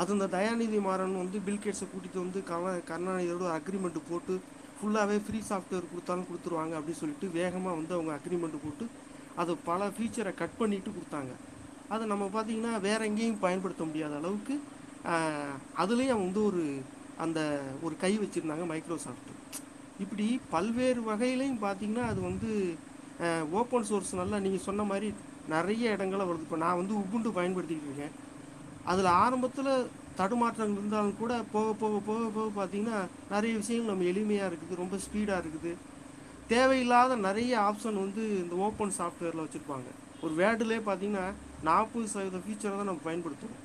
அது 0.00 0.10
இந்த 0.16 0.26
தயாநிதி 0.34 0.78
மாறன் 0.88 1.20
வந்து 1.22 1.38
பில்கேட்ஸை 1.46 1.86
கூட்டிகிட்டு 1.86 2.24
வந்து 2.24 2.40
கல 2.50 2.72
கருணாநிதியோட 2.90 3.46
அக்ரிமெண்ட்டு 3.58 4.02
போட்டு 4.10 4.34
ஃபுல்லாகவே 4.76 5.16
ஃப்ரீ 5.24 5.38
சாஃப்ட்வேர் 5.48 5.90
கொடுத்தாலும் 5.92 6.28
கொடுத்துருவாங்க 6.28 6.74
அப்படின்னு 6.78 7.00
சொல்லிட்டு 7.02 7.28
வேகமாக 7.38 7.74
வந்து 7.80 7.94
அவங்க 7.96 8.12
அக்ரிமெண்ட்டு 8.18 8.62
போட்டு 8.64 8.84
அது 9.40 9.52
பல 9.70 9.88
ஃபீச்சரை 9.96 10.32
கட் 10.40 10.58
பண்ணிட்டு 10.60 10.90
கொடுத்தாங்க. 10.96 11.32
அதை 11.94 12.04
நம்ம 12.12 12.24
பார்த்தீங்கன்னா 12.34 12.72
வேற 12.88 13.00
எங்கேயும் 13.10 13.42
பயன்படுத்த 13.46 13.84
முடியாத 13.90 14.16
அளவுக்கு 14.20 14.56
அதுலேயும் 15.82 16.22
வந்து 16.24 16.40
ஒரு 16.48 16.62
அந்த 17.24 17.40
ஒரு 17.86 17.94
கை 18.02 18.12
வச்சுருந்தாங்க 18.22 18.64
மைக்ரோசாஃப்ட் 18.72 19.30
இப்படி 20.04 20.26
பல்வேறு 20.54 21.00
வகையிலையும் 21.10 21.62
பார்த்தீங்கன்னா 21.66 22.04
அது 22.12 22.20
வந்து 22.30 22.50
ஓப்பன் 23.60 23.86
சோர்ஸ் 23.88 24.12
நல்லா 24.20 24.36
நீங்கள் 24.44 24.66
சொன்ன 24.68 24.84
மாதிரி 24.90 25.08
நிறைய 25.54 25.94
இடங்கள 25.96 26.22
வருது. 26.28 26.46
இப்போ 26.46 26.58
நான் 26.64 26.78
வந்து 26.80 26.94
உபுண்டு 27.02 27.30
பயன்படுத்திக்கிட்டு 27.38 27.90
இருக்கேன். 27.90 28.14
அதில் 28.90 29.10
ஆரம்பத்தில் 29.22 29.72
தடுமாற்றங்கள் 30.20 30.80
இருந்தாலும் 30.80 31.18
கூட 31.20 31.32
போக 31.52 31.68
போக 31.82 31.98
போக 32.08 32.28
போக 32.36 32.46
பார்த்தீங்கன்னா 32.58 32.98
நிறைய 33.34 33.52
விஷயங்கள் 33.60 33.92
நம்ம 33.92 34.08
எளிமையாக 34.12 34.50
இருக்குது 34.50 34.80
ரொம்ப 34.82 34.96
ஸ்பீடாக 35.04 35.42
இருக்குது. 35.42 35.72
தேவையில்லாத 36.52 37.16
நிறைய 37.28 37.52
ஆப்ஷன் 37.68 37.98
வந்து 38.04 38.22
இந்த 38.42 38.54
ஓப்பன் 38.66 38.94
சாஃப்ட்வேரில் 38.98 39.44
வச்சுருப்பாங்க. 39.44 39.88
ஒரு 40.24 40.32
வேர்டுலேயே 40.40 40.80
பார்த்தீங்கன்னா 40.88 41.26
நாற்பது 41.68 42.06
சதவீத 42.12 42.38
ஃபீச்சரை 42.44 42.74
தான் 42.78 42.90
நம்ம 42.90 43.04
பயன்படுத்துவோம் 43.08 43.58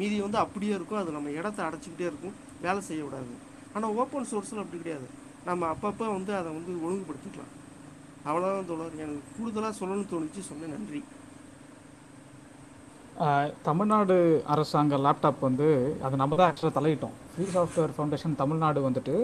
மீதி 0.00 0.16
வந்து 0.24 0.38
அப்படியே 0.44 0.72
இருக்கும். 0.78 1.00
அது 1.02 1.16
நம்ம 1.16 1.30
இடத்த 1.38 1.58
அடைச்சிக்கிட்டே 1.68 2.06
இருக்கும். 2.10 2.36
வேலை 2.66 2.80
செய்ய 2.88 3.00
விடாது. 3.06 3.34
ஆனால் 3.76 3.94
ஓப்பன் 4.02 4.28
சோர்ஸில் 4.32 4.62
அப்படி 4.62 4.80
கிடையாது. 4.82 5.08
நம்ம 5.48 5.68
அப்பப்போ 5.74 6.06
வந்து 6.16 6.32
அதை 6.40 6.48
வந்து 6.58 6.72
ஒழுங்குபடுத்திக்கலாம். 6.86 7.52
அவ்வளோதான் 8.28 8.68
தோழர். 8.70 8.96
எனக்கு 9.04 9.34
கூடுதலாக 9.36 9.74
சொல்லணும்னு 9.80 10.10
தோணுச்சு. 10.12 10.42
சொன்னேன். 10.50 10.74
நன்றி. 10.76 11.02
தமிழ்நாடு 13.68 14.16
அரசாங்க 14.52 14.96
லேப்டாப் 15.06 15.40
வந்து 15.46 15.68
அது 16.06 16.14
நம்ம 16.20 16.36
தான் 16.40 16.48
ஆக்சுவலாக 16.50 16.76
தலையிட்டோம். 16.78 17.16
ஃப்ரீ 17.32 17.46
சாஃப்ட்வேர் 17.54 17.94
ஃபவுண்டேஷன் 17.96 18.40
தமிழ்நாடு 18.42 18.80
வந்துட்டு 18.88 19.14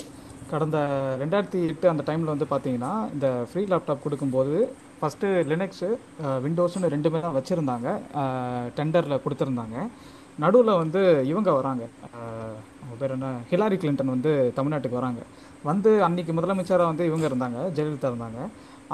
கடந்த 0.51 0.79
ரெண்டாயிரத்தி 1.23 1.61
எட்டு 1.71 1.87
அந்த 1.93 2.03
டைமில் 2.09 2.33
வந்து 2.33 2.47
பார்த்தீங்கன்னா 2.51 2.93
இந்த 3.15 3.29
ஃப்ரீ 3.49 3.63
லேப்டாப் 3.73 4.05
கொடுக்கும்போது 4.05 4.57
ஃபஸ்ட்டு 4.99 5.29
லினக்ஸு 5.51 5.89
விண்டோஸ்னு 6.45 6.91
ரெண்டுமே 6.95 7.21
தான் 7.25 7.37
வச்சுருந்தாங்க. 7.39 7.89
டெண்டரில் 8.79 9.23
கொடுத்துருந்தாங்க. 9.25 9.77
நடுவில் 10.45 10.81
வந்து 10.83 11.01
இவங்க 11.33 11.51
வராங்க. 11.59 11.85
பேர் 13.01 13.15
என்ன? 13.17 13.29
ஹிலாரி 13.51 13.77
கிளின்டன் 13.83 14.15
வந்து 14.15 14.33
தமிழ்நாட்டுக்கு 14.59 15.01
வராங்க. 15.01 15.23
வந்து 15.71 15.91
அன்னைக்கு 16.07 16.33
முதலமைச்சராக 16.39 16.91
வந்து 16.93 17.07
இவங்க 17.11 17.27
இருந்தாங்க 17.31 17.59
ஜெயலலிதா 17.77 18.11
இருந்தாங்க. 18.13 18.41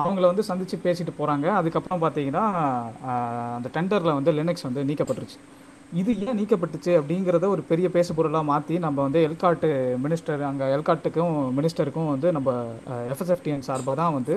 அவங்கள 0.03 0.25
வந்து 0.33 0.49
சந்தித்து 0.51 0.77
பேசிட்டு 0.85 1.13
போகிறாங்க 1.19 1.47
அதுக்கப்புறம் 1.61 2.03
பார்த்தீங்கன்னா 2.05 2.45
அந்த 3.57 3.69
டெண்டரில் 3.77 4.17
வந்து 4.19 4.33
லினக்ஸ் 4.39 4.67
வந்து 4.69 4.85
நீக்கப்பட்டுருச்சு. 4.91 5.39
இது 6.01 6.11
ஏன் 6.25 6.37
நீக்கப்பட்டுச்சு 6.39 6.93
அப்படிங்கிறத 6.99 7.47
ஒரு 7.55 7.63
பெரிய 7.71 7.87
பேசு 7.97 8.11
பொருளாக 8.19 8.49
மாற்றி 8.51 8.75
நம்ம 8.85 8.99
வந்து 9.07 9.21
எல்காட்டு 9.27 9.69
மினிஸ்டர் 10.05 10.43
அங்கே 10.51 10.67
எல்காட்டுக்கும் 10.77 11.35
மினிஸ்டருக்கும் 11.57 12.09
வந்து 12.13 12.29
நம்ம 12.37 12.51
எஃப்எஸ்எஃப்டிஎன் 13.15 13.65
சார்பாக 13.67 13.95
தான் 14.01 14.15
வந்து 14.19 14.35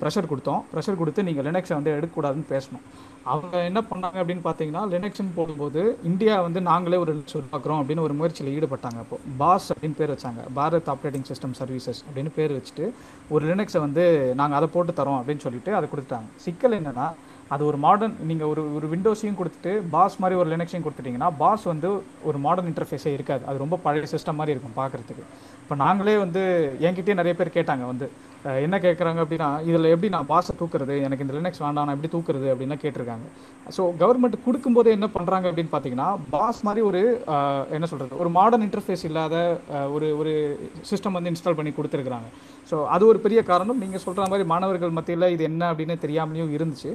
ப்ரெஷர் 0.00 0.28
கொடுத்தோம். 0.30 0.60
ப்ரெஷர் 0.72 0.98
கொடுத்து 1.00 1.24
நீங்கள் 1.28 1.46
லினக்ஸை 1.46 1.74
வந்து 1.76 1.94
எடுக்கக்கூடாதுன்னு 1.98 2.50
பேசணும். 2.50 2.82
அவங்க 3.32 3.56
என்ன 3.68 3.80
பண்ணாங்க 3.90 4.18
அப்படின்னு 4.22 4.44
பார்த்தீங்கன்னா 4.48 4.82
லினக்ஸ்னு 4.94 5.32
போடும்போது 5.38 5.80
இந்தியா 6.10 6.34
வந்து 6.46 6.60
நாங்களே 6.68 7.00
ஒரு 7.04 7.10
லினக்ஸ் 7.14 7.38
உருவாக்குறோம் 7.40 7.80
அப்படின்னு 7.82 8.04
ஒரு 8.08 8.16
முயற்சியில் 8.18 8.52
ஈடுபட்டாங்க 8.56 9.00
அப்போ. 9.04 9.18
பாஸ் 9.40 9.68
அப்படின்னு 9.74 9.98
பேர் 10.00 10.14
வச்சாங்க. 10.14 10.44
பாரத் 10.58 10.90
ஆப்ரேட்டிங் 10.94 11.26
சிஸ்டம் 11.30 11.56
சர்வீசஸ் 11.60 12.02
அப்படின்னு 12.06 12.32
பேர் 12.38 12.56
வச்சுட்டு 12.58 12.86
ஒரு 13.36 13.44
லினக்ஸை 13.52 13.82
வந்து 13.86 14.04
நாங்கள் 14.42 14.58
அதை 14.60 14.68
போட்டு 14.76 14.98
தரோம் 15.00 15.18
அப்படின்னு 15.20 15.46
சொல்லிட்டு 15.46 15.72
அதை 15.80 15.88
கொடுத்துட்டாங்க. 15.94 16.30
சிக்கல் 16.46 16.78
என்னென்னா 16.80 17.08
அது 17.54 17.62
ஒரு 17.64 17.78
மாடர்ன் 17.84 18.16
நீங்கள் 18.30 18.48
ஒரு 18.52 18.62
ஒரு 18.76 18.86
விண்டோஸையும் 18.94 19.38
கொடுத்துட்டு 19.38 19.72
பாஸ் 19.94 20.16
மாதிரி 20.22 20.38
ஒரு 20.40 20.48
லினக்ஸையும் 20.54 20.84
கொடுத்துட்டீங்கன்னா 20.86 21.30
பாஸ் 21.42 21.64
வந்து 21.72 21.90
ஒரு 22.22 22.38
மாடர்ன் 22.38 22.70
இன்டர்ஃபேஸே 22.72 23.12
இருக்காது. 23.16 23.42
அது 23.46 23.62
ரொம்ப 23.64 23.76
பழைய 23.84 24.08
சிஸ்டம் 24.14 24.38
மாதிரி 24.40 24.54
இருக்கும் 24.54 24.78
பார்க்குறதுக்கு 24.80 25.24
இப்போ 25.62 25.76
நாங்களே 25.84 26.16
வந்து 26.24 26.42
என்கிட்டயே 26.88 27.18
நிறைய 27.20 27.34
பேர் 27.38 27.56
கேட்டாங்க 27.58 27.86
வந்து 27.86 28.06
என்ன 28.64 28.76
கேட்குறாங்க 28.86 29.20
அப்படின்னா 29.24 29.48
இதில் 29.68 29.92
எப்படி 29.92 30.08
நான் 30.16 30.28
பாஸை 30.32 30.52
தூக்குறது? 30.58 30.96
எனக்கு 31.06 31.24
இந்த 31.24 31.34
லினக்ஸ் 31.38 31.62
வேண்டாம் 31.64 31.86
நான் 31.88 31.96
எப்படி 31.96 32.12
தூக்குறது 32.14 32.46
அப்படின்லாம் 32.52 32.82
கேட்டிருக்காங்க. 32.84 33.26
ஸோ 33.76 33.82
கவர்மெண்ட் 34.02 34.36
கொடுக்கும்போதே 34.44 34.90
என்ன 34.98 35.06
பண்ணுறாங்க 35.16 35.46
அப்படின்னு 35.50 35.72
பார்த்தீங்கன்னா 35.72 36.08
பாஸ் 36.34 36.60
மாதிரி 36.66 36.82
ஒரு 36.90 37.00
என்ன 37.76 37.88
சொல்கிறது 37.92 38.20
ஒரு 38.24 38.30
மாடர்ன் 38.38 38.66
இன்டர்ஃபேஸ் 38.66 39.04
இல்லாத 39.08 39.36
ஒரு 39.96 40.06
ஒரு 40.20 40.32
சிஸ்டம் 40.90 41.16
வந்து 41.18 41.32
இன்ஸ்டால் 41.32 41.58
பண்ணி 41.58 41.72
கொடுத்துருக்குறாங்க. 41.78 42.30
ஸோ 42.70 42.78
அது 42.94 43.04
ஒரு 43.10 43.18
பெரிய 43.24 43.40
காரணம். 43.50 43.78
நீங்கள் 43.82 44.02
சொல்கிற 44.04 44.24
மாதிரி 44.30 44.46
மாணவர்கள் 44.52 44.96
மத்தியில் 44.96 45.32
இது 45.34 45.42
என்ன 45.50 45.62
அப்படின்னு 45.72 45.94
தெரியாமலேயும் 46.04 46.52
இருந்துச்சு. 46.56 46.90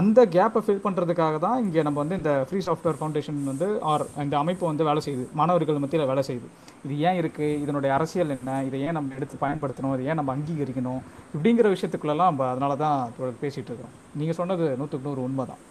அந்த 0.00 0.20
கேப்பை 0.36 0.60
ஃபில் 0.66 0.84
பண்ணுறதுக்காக 0.86 1.36
தான் 1.46 1.58
இங்கே 1.64 1.82
நம்ம 1.86 1.98
வந்து 2.02 2.18
இந்த 2.20 2.32
ஃப்ரீ 2.48 2.60
சாஃப்ட்வேர் 2.68 2.98
ஃபவுண்டேஷன் 3.00 3.40
வந்து 3.50 3.68
ஆர் 3.92 4.04
இந்த 4.26 4.36
அமைப்பு 4.42 4.64
வந்து 4.70 4.86
வேலை 4.90 5.02
செய்யுது. 5.06 5.26
மாணவர்கள் 5.40 5.82
மத்தியில் 5.84 6.10
வேலை 6.12 6.24
செய்யுது. 6.28 6.48
இது 6.86 6.94
ஏன் 7.08 7.18
இருக்குது 7.20 7.58
இதனுடைய 7.64 7.90
அரசியல் 7.98 8.34
என்ன? 8.36 8.50
இதை 8.68 8.80
ஏன் 8.86 8.96
நம்ம 8.98 9.14
எடுத்து 9.18 9.36
பயன்படுத்தணும்? 9.44 9.94
இதை 9.96 10.04
ஏன் 10.10 10.18
நம்ம 10.20 10.32
அங்கீகரிக்கணும்? 10.36 10.97
இப்படிங்கிற 11.34 11.68
விஷயத்துக்குள்ளெல்லாம் 11.74 12.30
நம்ம 12.32 12.46
அதனால 12.52 12.76
தான் 12.84 12.98
தொடர்ந்து 13.16 13.42
பேசிகிட்டு 13.44 13.70
இருக்கோம். 13.72 13.94
நீங்கள் 14.20 14.38
சொன்னது 14.40 14.64
நூற்றுக்கு 14.80 15.08
நூறு 15.08 15.26
உண்மை 15.28 15.46
தான் 15.50 15.62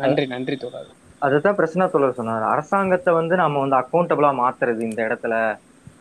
நன்றி 0.00 0.24
நன்றி 0.32 0.56
தோழர். 0.62 0.90
அதுதான் 1.26 1.56
பிரச்சனை 1.58 1.84
தோழர் 1.92 2.18
சொன்னார். 2.18 2.44
அரசாங்கத்தை 2.52 3.10
வந்து 3.18 3.34
நம்ம 3.42 3.60
வந்து 3.64 3.76
அக்கௌண்டபிளா 3.80 4.30
மாத்துறது 4.42 4.80
இந்த 4.88 5.00
இடத்துல 5.08 5.34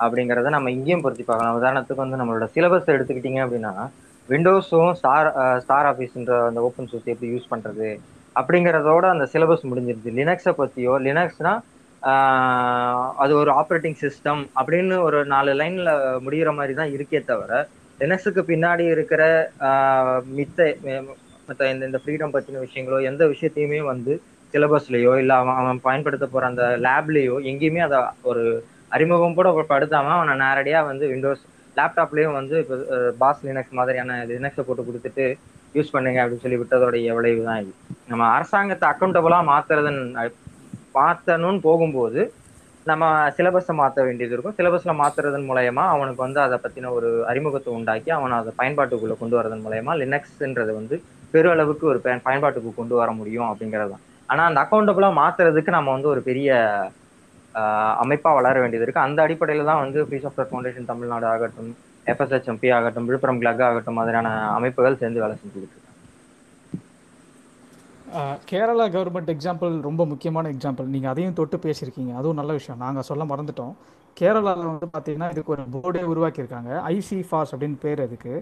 அப்படிங்கறத 0.03 0.52
நம்ம 0.56 0.72
இங்கேயும் 0.76 1.03
பொருத்தி 1.06 1.24
பார்க்கலாம். 1.26 1.58
உதாரணத்துக்கு 1.60 2.03
வந்து 2.03 2.20
நம்மளோட 2.20 2.45
சிலபஸ் 2.56 2.94
எடுத்துக்கிட்டீங்க 2.95 3.41
அப்படின்னா 3.45 3.74
விண்டோஸும் 4.30 4.94
ஸ்டார் 4.99 5.30
ஸ்டார் 5.64 5.88
ஆஃபீஸ்ன்ற 5.91 6.36
அந்த 6.49 6.60
ஓப்பன் 6.68 6.90
சோர்ஸ் 6.91 7.12
எப்படி 7.14 7.30
யூஸ் 7.34 7.52
பண்றது 7.53 7.90
அப்படிங்கறதோட 8.40 9.06
அந்த 9.14 9.26
சிலபஸ் 9.34 9.70
முடிஞ்சிருச்சு. 9.70 10.12
லினக்ஸை 10.20 10.53
பத்தியோ 10.60 10.94
லினக்ஸ்னா 11.08 11.53
அது 13.22 13.34
ஒரு 13.40 13.52
ஆப்ரேட்டிங் 13.60 13.99
சிஸ்டம் 14.02 14.41
அப்படின்னு 14.60 14.95
ஒரு 15.07 15.19
நாலு 15.34 15.52
லைன்ல 15.60 15.91
முடிகிற 16.26 16.52
மாதிரி 16.56 16.73
தான் 16.73 16.94
இருக்கே 16.95 17.22
தவிர 17.26 17.60
லினக்ஸுக்கு 17.99 18.41
பின்னாடி 18.48 18.86
இருக்கிற 18.94 19.22
மித்த 20.38 20.60
மற்ற 21.48 21.64
இந்த 21.72 21.84
இந்த 21.86 21.99
ஃப்ரீடம் 22.02 22.34
பற்றின 22.36 22.61
விஷயங்களோ 22.65 22.99
எந்த 23.10 23.23
விஷயத்தையுமே 23.32 23.80
வந்து 23.90 24.14
சிலபஸ்லேயோ 24.53 25.14
இல்லை 25.22 25.36
அவன் 25.41 25.60
அவன் 25.61 25.80
பயன்படுத்த 25.86 26.26
போகிற 26.28 26.49
அந்த 26.49 26.64
லேப்லேயோ 26.86 27.36
எங்கேயுமே 27.52 27.82
அதை 27.88 27.99
ஒரு 28.32 28.44
அறிமுகம் 28.91 29.36
கூட 29.36 29.49
படுத்தாம 29.69 30.14
அவனை 30.15 30.34
நேரடியாக 30.44 30.90
வந்து 30.90 31.06
விண்டோஸ் 31.11 31.44
லேப்டாப்லேயும் 31.76 32.38
வந்து 32.40 32.56
இப்போ 32.64 32.78
பாஸ் 33.19 33.45
லினக்ஸ் 33.48 33.78
மாதிரியான 33.78 34.18
லினக்ஸை 34.32 34.64
போட்டு 34.64 34.88
கொடுத்துட்டு 34.88 35.26
யூஸ் 35.76 35.94
பண்ணுங்க 35.94 36.19
அப்படின்னு 36.22 36.44
சொல்லி 36.45 36.60
விட்டதோடைய 36.61 37.11
விளைவு 37.18 37.41
தான் 37.45 37.60
இது. 37.61 37.72
நம்ம 38.10 38.23
அரசாங்கத்தை 38.36 38.88
அக்கௌண்டபுளாக 38.90 39.48
மாற்றுறதுன்னு 39.49 40.23
மாற்றணும்னு 40.97 41.61
போகும்போது 41.68 42.22
நம்ம 42.89 43.07
சிலபஸை 43.38 43.73
மாற்ற 43.80 43.99
வேண்டியது 44.07 44.34
இருக்கும். 44.35 44.55
சிலபஸில் 44.59 44.99
மாத்துறதன் 45.01 45.47
மூலயமா 45.49 45.84
அவனுக்கு 45.95 46.22
வந்து 46.26 46.39
அதை 46.45 46.57
பற்றின 46.63 46.91
ஒரு 46.97 47.09
அறிமுகத்தை 47.31 47.69
உண்டாக்கி 47.80 48.09
அவனை 48.18 48.35
அதை 48.41 48.51
பயன்பாட்டுக்குள்ளே 48.59 49.18
கொண்டு 49.19 49.38
வரதன் 49.39 49.63
மூலயமா 49.65 49.93
லினக்ஸ்ன்றது 50.01 50.73
வந்து 50.80 50.97
பெருளவுக்கு 51.34 51.85
ஒரு 51.91 51.99
பயன் 52.05 52.26
பயன்பாட்டுக்கு 52.27 52.72
கொண்டு 52.80 52.95
வர 53.01 53.09
முடியும் 53.19 53.47
அப்படிங்கிறது 53.49 53.91
தான். 53.93 54.03
ஆனால் 54.30 54.47
அந்த 54.49 54.59
அக்கௌண்டபிளா 54.63 55.09
மாற்றுறதுக்கு 55.22 55.77
நம்ம 55.77 55.91
வந்து 55.95 56.11
ஒரு 56.13 56.23
பெரிய 56.30 56.49
அமைப்பாக 58.03 58.38
வளர 58.39 58.55
வேண்டியது 58.63 58.85
இருக்குது 58.85 59.05
அந்த 59.07 59.19
அடிப்படையில் 59.26 59.69
தான் 59.69 59.81
வந்து 59.84 60.05
ஃப்ரீ 60.07 60.19
சாஃப்ட்வேர் 60.23 60.49
ஃபவுண்டேஷன் 60.51 60.89
தமிழ்நாடு 60.91 61.27
ஆகட்டும் 61.34 61.72
எஃப்எஸ்ஹெச்எம்பி 62.11 62.69
ஆகட்டும் 62.77 63.07
விழுப்புரம் 63.09 63.41
கிளக் 63.41 63.63
ஆகட்டும் 63.69 63.97
மாதிரியான 63.99 64.30
அமைப்புகள் 64.57 64.99
சேர்ந்து 65.01 65.23
வேலை 65.23 65.35
செஞ்சுக்கிட்டு 65.41 65.81
கேரளா 68.49 68.85
கவர்மெண்ட் 68.95 69.31
எக்ஸாம்பிள் 69.33 69.73
ரொம்ப 69.88 70.05
முக்கியமான 70.11 70.49
எக்ஸாம்பிள் 70.53 70.88
நீங்கள் 70.93 71.11
அதையும் 71.11 71.38
தொட்டு 71.39 71.57
பேசியிருக்கீங்க. 71.65 72.13
அதுவும் 72.19 72.39
நல்ல 72.39 72.51
விஷயம். 72.57 72.81
நாங்கள் 72.85 73.07
சொல்ல 73.09 73.23
மறந்துட்டோம். 73.31 73.73
கேரளாவில் 74.17 74.69
வந்து 74.71 74.88
பார்த்தீங்கன்னா 74.95 75.29
இதுக்கு 75.33 75.53
ஒரு 75.55 75.63
போர்டே 75.75 76.01
உருவாக்கியிருக்காங்க. 76.13 76.71
ஐசி 76.95 77.19
ஃபாஸ் 77.29 77.53
அப்படின்னு 77.53 77.77
பேர் 77.85 78.01
அதுக்கு. 78.07 78.33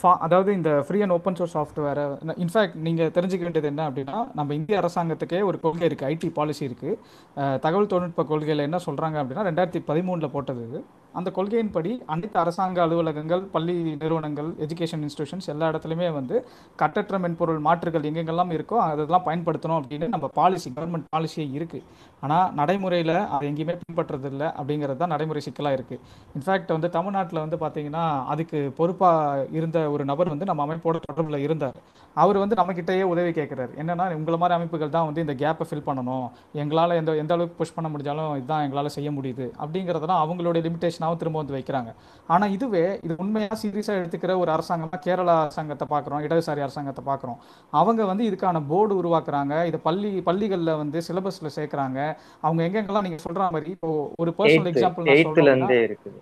ஃபா 0.00 0.10
அதாவது 0.26 0.50
இந்த 0.58 0.70
ஃப்ரீ 0.86 0.98
அண்ட் 1.04 1.14
ஓப்பன் 1.16 1.36
சோர்ஸ் 1.38 1.54
சாஃப்ட்வேரை 1.56 2.04
இன்ஃபேக்ட் 2.44 2.76
நீங்கள் 2.86 3.10
தெரிஞ்சுக்க 3.16 3.44
வேண்டியது 3.46 3.70
என்ன 3.72 3.82
அப்படின்னா 3.88 4.18
நம்ம 4.38 4.54
இந்திய 4.58 4.78
அரசாங்கத்துக்கே 4.82 5.40
ஒரு 5.48 5.58
கொள்கை 5.64 5.84
இருக்குது 5.88 6.10
ஐடி 6.12 6.28
பாலிசி 6.38 6.62
இருக்குது 6.68 7.58
தகவல் 7.64 7.90
தொழில்நுட்ப 7.92 8.24
கொள்கையில் 8.30 8.66
என்ன 8.68 8.80
சொல்கிறாங்க 8.86 9.18
அப்படின்னா 9.22 9.44
ரெண்டாயிரத்தி 9.48 9.82
பதிமூணில் 9.90 10.34
போட்டது 10.36 10.80
அந்த 11.14 11.28
கொள்கையின்படி 11.36 11.92
அனைத்து 12.12 12.38
அரசாங்க 12.42 12.78
அலுவலகங்கள் 12.84 13.42
பள்ளி 13.54 13.74
நிறுவனங்கள் 14.02 14.48
எஜுகேஷன் 14.66 15.04
இன்ஸ்டியூஷன்ஸ் 15.06 15.48
எல்லா 15.52 15.68
இடத்துலையுமே 15.72 16.08
வந்து 16.18 16.36
கட்டற்ற 16.82 17.18
மென்பொருள் 17.24 17.60
மாற்றுகள் 17.66 18.08
எங்கெங்கெல்லாம் 18.10 18.52
இருக்கோ 18.56 18.78
அதெல்லாம் 18.86 19.26
பயன்படுத்தணும் 19.28 19.78
அப்படின்னு 19.80 20.08
நம்ம 20.14 20.30
பாலிசி 20.40 20.70
கவர்மெண்ட் 20.76 21.08
பாலிசியே 21.16 21.46
இருக்குது 21.58 21.84
ஆனால் 22.22 22.48
நடைமுறையில் 22.60 23.16
அதை 23.34 23.44
எங்கேயுமே 23.50 23.76
பின்பற்றுறது 23.80 24.28
இல்லை 24.32 24.48
அப்படிங்கிறது 24.58 25.00
தான் 25.02 25.12
நடைமுறை 25.14 25.42
சிக்கலாக 25.46 25.76
இருக்குது 25.78 26.00
இன்ஃபேக்ட் 26.36 26.74
வந்து 26.76 26.90
தமிழ்நாட்டில் 26.96 27.42
வந்து 27.44 27.58
பார்த்தீங்கன்னா 27.62 28.04
அதுக்கு 28.34 28.58
பொறுப்பாக 28.78 29.46
இருந்த 29.58 29.78
ஒரு 29.94 30.04
நபர் 30.10 30.32
வந்து 30.34 30.48
நம்ம 30.50 30.62
அமைப்போட 30.66 30.98
தொடர்பில் 31.08 31.44
இருந்தார். 31.46 31.78
அவர் 32.16 32.38
வந்து 32.42 32.58
நம்மக்கிட்டேயே 32.58 33.04
உதவி 33.12 33.30
கேட்குறாரு 33.38 33.72
என்னென்னா 33.82 34.04
உங்களை 34.18 34.36
மாதிரி 34.42 34.56
அமைப்புகள் 34.58 34.92
தான் 34.96 35.06
வந்து 35.08 35.24
இந்த 35.24 35.34
கேப்பை 35.42 35.64
ஃபில் 35.68 35.86
பண்ணணும். 35.88 36.26
எங்களால் 36.62 36.96
எந்த 37.00 37.12
எந்த 37.22 37.32
அளவுக்கு 37.36 37.58
புஷ் 37.60 37.74
பண்ண 37.76 37.88
முடிஞ்சாலும் 37.92 38.30
இதுதான் 38.40 38.64
எங்களால் 38.66 38.94
செய்ய 38.96 39.10
முடியுது 39.16 39.46
அப்படிங்கிறதெல்லாம் 39.62 40.22
அவங்களுடைய 40.24 40.62
லிமிடேஷனாகவும் 41.04 41.20
திரும்ப 41.22 41.38
வந்து 41.42 41.56
வைக்கிறாங்க. 41.56 41.90
ஆனால் 42.34 42.52
இதுவே 42.56 42.84
இது 43.04 43.14
உண்மையாக 43.22 43.56
சீரியஸாக 43.62 44.00
எடுத்துக்கிற 44.00 44.32
ஒரு 44.42 44.50
அரசாங்கமாக 44.56 45.00
கேரளா 45.06 45.36
அரசாங்கத்தை 45.44 45.86
பார்க்குறோம் 45.94 46.22
இடதுசாரி 46.26 46.62
அரசாங்கத்தை 46.66 47.02
பார்க்குறோம். 47.10 47.38
அவங்க 47.80 48.02
வந்து 48.12 48.24
இதுக்கான 48.30 48.62
போர்டு 48.70 48.94
உருவாக்குறாங்க. 49.00 49.54
இதை 49.70 49.80
பள்ளி 49.88 50.10
பள்ளிகளில் 50.28 50.78
வந்து 50.82 51.00
சிலபஸில் 51.08 51.54
சேர்க்குறாங்க. 51.58 52.00
அவங்க 52.46 52.62
எங்கெங்கெல்லாம் 52.68 53.06
நீங்கள் 53.08 53.24
சொல்கிற 53.26 53.50
மாதிரி 53.56 53.70
இப்போ 53.76 53.90
ஒரு 54.24 54.32
பர்சனல் 54.40 54.70
எக்ஸாம்பிள் 54.72 55.10
நான் 55.64 55.76
இருக்குது. 55.88 56.20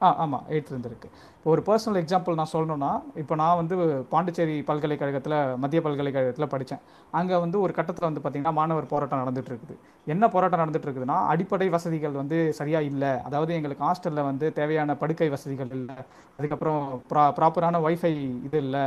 ஆ 0.00 0.08
ஆமாம் 0.22 0.46
எயித்துலேருந்து 0.52 0.90
இருக்குது 0.92 1.14
ஒரு 1.50 1.60
பர்சனல் 1.66 1.98
எக்ஸாம்பிள் 2.00 2.36
நான் 2.38 2.50
சொல்லணும்னா 2.52 2.88
இப்போ 3.22 3.34
நான் 3.40 3.58
வந்து 3.58 3.74
பாண்டிச்சேரி 4.12 4.54
பல்கலைக்கழகத்தில் 4.68 5.34
மத்திய 5.62 5.80
பல்கலைக்கழகத்தில் 5.84 6.50
படித்தேன் 6.54 6.82
அங்கே 7.18 7.36
வந்து 7.44 7.56
ஒரு 7.64 7.72
கட்டத்தில் 7.76 8.08
வந்து 8.08 8.22
பார்த்திங்கன்னா 8.22 8.54
மாணவர் 8.58 8.88
போராட்டம் 8.92 9.22
நடந்துகிட்டு 9.22 9.52
இருக்குது 9.52 9.76
என்ன 10.14 10.24
போராட்டம் 10.34 10.62
நடந்துகிட்டு 10.62 10.88
இருக்குதுன்னா 10.88 11.18
அடிப்படை 11.32 11.68
வசதிகள் 11.76 12.18
வந்து 12.20 12.38
சரியாக 12.60 12.88
இல்லை. 12.90 13.12
அதாவது 13.28 13.52
எங்களுக்கு 13.58 13.86
ஹாஸ்டலில் 13.88 14.28
வந்து 14.30 14.48
தேவையான 14.58 14.96
படுக்கை 15.02 15.28
வசதிகள் 15.36 15.70
இல்லை. 15.78 15.98
அதுக்கப்புறம் 16.38 16.82
ப்ரா 17.12 17.24
ப்ராப்பரான 17.38 17.82
வைஃபை 17.86 18.12
இது 18.48 18.58
இல்லை. 18.66 18.84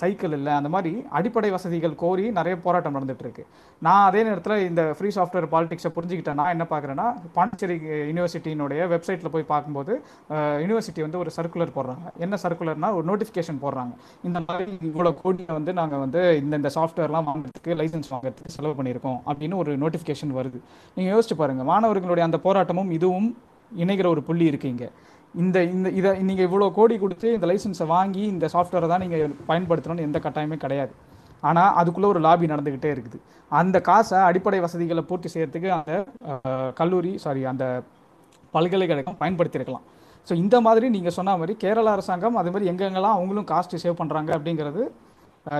சைக்கிள் 0.00 0.36
இல்லை 0.38 0.52
அந்த 0.58 0.68
மாதிரி 0.74 0.92
அடிப்படை 1.18 1.50
வசதிகள் 1.56 2.00
கோரி 2.04 2.26
நிறைய 2.40 2.54
போராட்டம் 2.66 2.96
நடந்துகிட்ருக்கு 2.96 3.36
இருக்கு 3.36 3.44
நான் 3.86 4.06
அதே 4.08 4.20
நேரத்தில் 4.28 4.64
இந்த 4.68 4.82
ஃப்ரீ 4.96 5.08
சாஃப்ட்வேர் 5.16 5.46
பாலிடிக்ஸை 5.54 5.90
புரிஞ்சுக்கிட்டேன். 5.96 6.38
நான் 6.40 6.52
என்ன 6.54 6.64
பார்க்குறேன்னா 6.72 7.06
பாண்டிச்சேரி 7.36 7.76
யூனிவர்சிட்டியினுடைய 8.10 8.80
வெப்சைட்டில் 8.92 9.32
போய் 9.34 9.50
பார்க்கும்போது 9.52 9.92
யூனிவர்சிட்டி 10.64 11.02
வந்து 11.06 11.20
ஒரு 11.22 11.30
சர்க்குலர் 11.38 11.74
போடுறாங்க. 11.78 12.06
என்ன 12.26 12.38
சர்க்குலர்னா 12.44 12.90
ஒரு 12.98 13.06
நோட்டிஃபிகேஷன் 13.10 13.62
போடுறாங்க. 13.64 13.94
இந்த 14.28 14.38
மாதிரி 14.48 14.72
இவ்வளோ 14.90 15.12
கோடியை 15.22 15.52
வந்து 15.58 15.74
நாங்கள் 15.80 16.02
வந்து 16.04 16.22
இந்த 16.42 16.54
இந்த 16.60 16.72
சாஃப்ட்வேர்லாம் 16.78 17.28
வாங்குறதுக்கு 17.30 17.78
லைசன்ஸ் 17.80 18.12
வாங்குறதுக்கு 18.14 18.56
செலவு 18.58 18.76
பண்ணியிருக்கோம் 18.78 19.20
அப்படின்னு 19.30 19.58
ஒரு 19.64 19.72
நோட்டிஃபிகேஷன் 19.84 20.36
வருது. 20.38 20.60
நீங்கள் 20.96 21.12
யோசிச்சு 21.16 21.36
பாருங்கள் 21.42 21.70
மாணவர்களுடைய 21.72 22.26
அந்த 22.28 22.40
போராட்டமும் 22.46 22.94
இதுவும் 22.98 23.28
இணைகிற 23.84 24.06
ஒரு 24.14 24.22
புள்ளி 24.26 24.44
இருக்கீங்க 24.50 24.74
இங்கே. 24.74 24.90
இந்த 25.42 25.56
இந்த 25.74 25.88
இதை 25.98 26.10
நீங்கள் 26.28 26.46
இவ்வளோ 26.48 26.66
கோடி 26.78 26.94
கொடுத்து 27.02 27.28
இந்த 27.36 27.46
லைசன்ஸை 27.50 27.86
வாங்கி 27.94 28.22
இந்த 28.34 28.46
சாஃப்ட்வேரை 28.54 28.88
தான் 28.92 29.02
நீங்கள் 29.04 29.34
பயன்படுத்தணும்னு 29.48 30.06
எந்த 30.08 30.18
கட்டாயமே 30.26 30.56
கிடையாது. 30.64 30.92
ஆனால் 31.48 31.74
அதுக்குள்ளே 31.80 32.08
ஒரு 32.12 32.20
லாபி 32.26 32.46
நடந்துக்கிட்டே 32.52 32.90
இருக்குது. 32.94 33.18
அந்த 33.50 33.76
காசை 33.88 34.18
அடிப்படை 34.28 34.60
வசதிகளை 34.66 35.02
பூர்த்தி 35.10 35.28
செய்யறதுக்கு 35.34 35.68
அந்த 35.78 35.92
கல்லூரி 36.80 37.12
சாரி 37.24 37.42
அந்த 37.52 37.64
பல்கலைக்கழகம் 38.54 39.20
பயன்படுத்தியிருக்கலாம். 39.22 39.84
ஸோ 40.28 40.34
இந்த 40.44 40.56
மாதிரி 40.66 40.86
நீங்கள் 40.94 41.16
சொன்ன 41.16 41.36
மாதிரி 41.40 41.54
கேரளா 41.64 41.92
அரசாங்கம் 41.96 42.38
அதே 42.40 42.50
மாதிரி 42.54 42.70
எங்கெங்கெல்லாம் 42.72 43.16
அவங்களும் 43.18 43.48
காஸ்ட் 43.52 43.76
சேவ் 43.82 44.00
பண்ணுறாங்க 44.00 44.30
அப்படிங்கிறது 44.36 44.84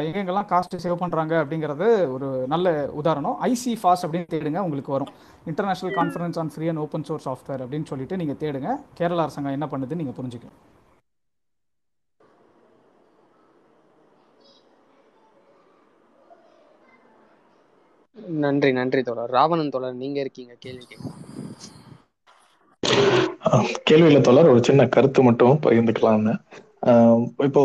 எங்கெங்கெல்லாம் 0.06 0.48
காஸ்ட் 0.52 0.74
சேவ் 0.84 1.00
பண்ணுறாங்க 1.02 1.34
அப்படிங்கிறது 1.42 1.88
ஒரு 2.14 2.28
நல்ல 2.52 2.68
உதாரணம். 3.00 3.36
ஐசி 3.50 3.72
ஃபாஸ் 3.82 4.04
அப்படின்னு 4.06 4.32
தேடுங்க 4.34 4.62
உங்களுக்கு 4.66 4.94
வரும். 4.96 5.12
International 5.50 5.94
conference 5.98 6.38
on 6.42 6.50
free 6.54 6.68
and 6.70 6.82
open 6.84 7.06
source 7.08 7.26
software 7.28 7.62
அப்படின்னு 7.64 7.90
சொல்லிட்டு 7.92 8.18
நீங்கள் 8.22 8.40
தேடுங்க. 8.42 8.70
கேரளா 9.00 9.26
அரசாங்கம் 9.26 9.56
என்ன 9.58 9.68
பண்ணுதுன்னு 9.74 10.02
நீங்கள் 10.02 10.18
புரிஞ்சுக்கலாம் 10.20 10.58
நன்றி 18.44 18.70
நன்றி 18.80 19.00
தோழர். 19.06 19.32
ராவணன் 19.38 19.72
தோழர் 19.74 20.00
நீங்க 20.02 20.18
இருக்கீங்க 20.24 20.54
கேள்வி 20.64 20.84
கேட்க 20.90 21.14
கேள்வியில 23.88 24.18
தொடர் 24.28 24.52
ஒரு 24.52 24.60
சின்ன 24.68 24.82
கருத்து 24.94 25.20
மட்டும் 25.26 25.60
பகிர்ந்துக்கலாம்னு. 25.64 26.34
இப்போ 27.48 27.62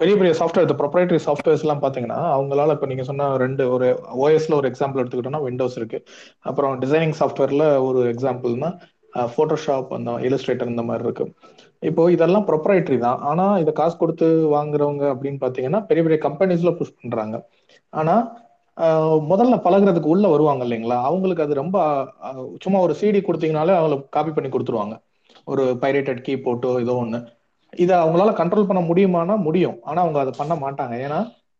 பெரிய 0.00 0.14
பெரிய 0.20 0.32
சாஃப்ட்வேர் 0.38 0.66
இந்த 0.66 0.76
ப்ரொப்ரைட்டரி 0.80 1.20
சாஃப்ட்வேர்ஸ் 1.26 1.62
எல்லாம் 1.64 1.82
பாத்தீங்கன்னா 1.84 2.18
அவங்களால 2.34 2.74
இப்போ 2.76 2.86
நீங்க 2.90 3.04
சொன்ன 3.10 3.28
ரெண்டு 3.44 3.64
ஒரு 3.74 3.86
ஓஎஸ்ல 4.24 4.56
ஒரு 4.60 4.68
எக்ஸாம்பிள் 4.70 5.00
எடுத்துக்கிட்டோம்னா 5.02 5.42
விண்டோஸ் 5.46 5.78
இருக்கு. 5.80 5.98
அப்புறம் 6.50 6.74
டிசைனிங் 6.82 7.14
சாஃப்ட்வேர்ல 7.20 7.66
ஒரு 7.88 8.02
எக்ஸாம்பிள்னா 8.14 8.70
ஃபோட்டோஷாப் 9.34 9.90
அந்த 9.98 10.10
இல்லுஸ்ட்ரேட்டர் 10.26 10.72
இந்த 10.72 10.82
மாதிரி 10.88 11.04
இருக்கு. 11.06 11.24
இப்போ 11.82 12.02
இதெல்லாம் 12.14 12.46
ப்ரொப்ரைட்டரி 12.50 12.98
தான். 13.06 13.20
ஆனா 13.30 13.44
இதை 13.62 13.72
காசு 13.80 13.96
கொடுத்து 14.02 14.26
வாங்குறவங்க 14.56 15.04
அப்படின்னு 15.14 15.40
பாத்தீங்கன்னா 15.44 15.80
பெரிய 15.90 16.02
பெரிய 16.06 16.18
கம்பெனிஸ்ல 16.26 16.72
புஷ் 16.80 16.96
பண்றாங்க. 17.00 17.36
ஆனா 17.92 18.16
முதல்ல 19.30 19.54
பழகுறதுக்கு 19.66 20.12
உள்ள 20.14 20.26
வருவாங்க 20.32 20.62
இல்லைங்களா? 20.66 20.96
அவங்களுக்கு 21.08 21.44
அது 21.46 21.54
ரொம்ப 21.62 21.76
சும்மா 22.64 22.78
ஒரு 22.86 22.94
சிடி 23.00 23.20
கொடுத்தீங்கனாலே 23.28 23.74
அவங்களுக்கு 23.78 24.08
காப்பி 24.16 24.32
பண்ணி 24.36 24.50
கொடுத்துருவாங்க. 24.54 24.94
ஒரு 25.52 25.64
பைரேட்டட் 25.82 26.24
கீ 26.26 26.32
போட்டோ 26.46 26.70
ஏதோ 26.84 26.94
ஒன்று 27.04 27.18
இதை 27.84 27.94
அவங்களால 28.02 28.32
கண்ட்ரோல் 28.40 28.68
பண்ண 28.68 28.80
முடியுமானா 28.90 29.34
முடியும். 29.46 29.78
ஆனா 29.82 29.98
அவங்க 30.04 30.18
அதை 30.20 30.32
பண்ண 30.38 30.54
மாட்டாங்க. 30.64 30.94
ஏன்னா 31.06 31.18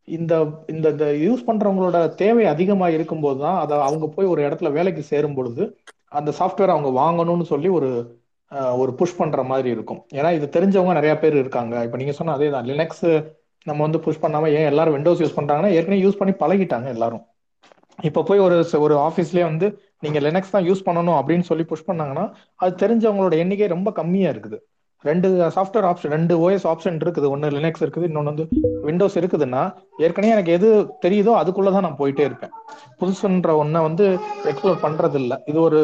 இந்த 0.08 0.34
இந்த 0.72 0.86
இந்த 0.90 1.06
யூஸ் 1.26 1.46
பண்றவங்களோட 1.48 1.98
தேவை 2.22 2.44
அதிகமா 2.52 2.88
இருக்கும்போது 2.96 3.38
தான் 3.44 3.58
அதை 3.62 3.76
அவங்க 3.88 4.06
போய் 4.06 4.30
ஒரு 4.32 4.40
இடத்துல 4.46 4.68
வேலைக்கு 4.76 5.02
சேரும் 5.12 5.36
பொழுது 5.38 5.62
அந்த 6.18 6.30
சாஃப்ட்வேர் 6.38 6.74
அவங்க 6.74 6.90
வாங்கணும்னு 7.02 7.46
சொல்லி 7.52 7.68
ஒரு 7.78 7.90
ஒரு 8.82 8.90
புஷ் 8.98 9.18
பண்ற 9.20 9.40
மாதிரி 9.42 9.68
இருக்கும். 9.76 10.00
ஏன்னா 10.18 10.30
இது 10.38 10.46
தெரிஞ்சவங்க 10.56 10.92
நிறைய 10.98 11.14
பேர் 11.22 11.36
இருக்காங்க. 11.42 11.74
இப்ப 11.86 11.96
நீங்க 11.96 12.14
சொன்ன 12.18 12.34
அதே 12.38 12.48
தான். 12.50 12.68
லினக்ஸ் 12.70 13.06
நம்ம 13.66 13.80
வந்து 13.86 14.00
புஷ் 14.04 14.22
பண்ணாம 14.24 14.50
ஏன் 14.58 14.68
எல்லாரும் 14.72 14.96
விண்டோஸ் 14.96 15.22
யூஸ் 15.22 15.38
பண்றாங்கன்னா 15.38 15.72
ஏற்கனவே 15.76 16.02
யூஸ் 16.04 16.20
பண்ணி 16.20 16.34
பழகிட்டாங்க 16.42 16.88
எல்லாரும். 16.96 17.24
இப்ப 17.98 18.22
போய் 18.28 18.44
ஒரு 18.46 18.56
ஒரு 18.86 18.94
ஆஃபீஸ்லயே 19.08 19.44
வந்து 19.50 19.66
நீங்க 20.04 20.18
லினக்ஸ் 20.26 20.54
தான் 20.54 20.66
யூஸ் 20.68 20.86
பண்ணணும் 20.88 21.18
அப்படின்னு 21.20 21.48
சொல்லி 21.50 21.64
புஷ் 21.70 21.88
பண்ணாங்கன்னா 21.90 22.24
அது 22.62 22.72
தெரிஞ்சவங்களோட 22.82 23.34
எண்ணிக்கை 23.42 23.68
ரொம்ப 23.76 23.90
கம்மியா 24.00 24.30
இருக்குது. 24.34 24.58
ரெண்டு 25.04 25.28
சாஃப்ட்வேர் 25.56 25.86
ஆப்ஷன் 25.88 26.12
ரெண்டு 26.16 26.34
ஓஎஸ் 26.44 26.66
ஆப்ஷன் 26.70 26.98
இருக்குது. 27.04 27.26
ஒன்று 27.34 27.50
லினக்ஸ் 27.56 27.82
இருக்குது 27.84 28.08
இன்னொன்று 28.08 28.32
வந்து 28.32 28.46
விண்டோஸ் 28.86 29.18
இருக்குதுன்னா 29.20 29.62
ஏற்கனவே 30.04 30.34
எனக்கு 30.36 30.54
எது 30.58 30.68
தெரியுதோ 31.04 31.32
அதுக்குள்ளதான் 31.40 31.86
நான் 31.86 32.00
போயிட்டே 32.00 32.24
இருப்பேன். 32.28 32.52
புதுசுன்ற 33.00 33.52
ஒன்றை 33.62 33.82
வந்து 33.88 34.06
எக்ஸ்ப்ளோர் 34.50 34.84
பண்றது 34.86 35.18
இல்லை 35.22 35.38
இது 35.52 35.58
ஒரு 35.68 35.80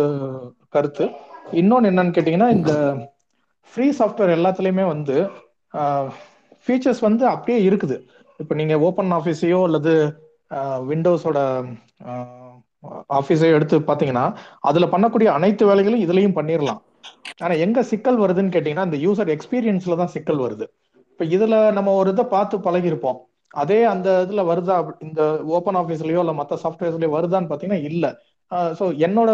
கருத்து. 0.76 1.06
இன்னொன்று 1.62 1.90
என்னன்னு 1.92 2.14
கேட்டிங்கன்னா 2.16 2.50
இந்த 2.58 2.72
ஃப்ரீ 3.72 3.86
சாஃப்ட்வேர் 3.98 4.36
எல்லாத்துலேயுமே 4.38 4.86
வந்து 4.94 5.16
ஃபீச்சர்ஸ் 6.64 7.02
வந்து 7.08 7.24
அப்படியே 7.34 7.58
இருக்குது. 7.68 7.98
இப்போ 8.40 8.54
நீங்கள் 8.60 8.82
ஓப்பன் 8.88 9.12
ஆஃபீஸையோ 9.18 9.60
அல்லது 9.68 9.92
விண்டோஸோட 10.90 11.38
ஆஃபீஸையோ 13.18 13.56
எடுத்து 13.58 13.76
பார்த்தீங்கன்னா 13.88 14.24
அதில் 14.68 14.92
பண்ணக்கூடிய 14.94 15.28
அனைத்து 15.38 15.64
வேலைகளும் 15.70 16.02
இதுலேயும் 16.04 16.36
பண்ணிடலாம் 16.38 16.80
ஆனா 17.38 17.54
எங்க 17.54 17.82
சிக்கல் 17.82 18.18
வருதுன்னு 18.18 18.54
கேட்டீங்கன்னா 18.54 18.94
இந்த 18.94 18.96
யூசர் 18.96 19.28
எக்ஸ்பீரியன்ஸ்ல 19.28 19.96
தான் 19.96 20.06
சிக்கல் 20.06 20.38
வருது. 20.38 20.64
இப்போ 21.10 21.24
இதுல 21.24 21.72
நம்ம 21.72 21.92
ஒரு 21.92 22.10
இதை 22.10 22.24
பார்த்து 22.24 22.58
பழகிருப்போம் 22.58 23.16
அதே 23.50 23.84
அந்த 23.84 24.26
இதுல 24.28 24.34
வருதா? 24.34 24.74
அப்படி- 24.82 25.02
இந்த 25.02 25.42
ஓப்பன் 25.44 25.76
ஆஃபீஸ்லயோ 25.76 26.18
இல்ல 26.18 26.32
மற்ற 26.32 26.58
சாஃப்ட்வேர்ஸ்லயோ 26.62 27.14
வருதான்னு 27.18 27.50
பாத்தீங்கன்னா 27.52 27.82
இல்ல. 27.82 28.16
ஸோ 28.50 28.84
என்னோட 28.98 29.30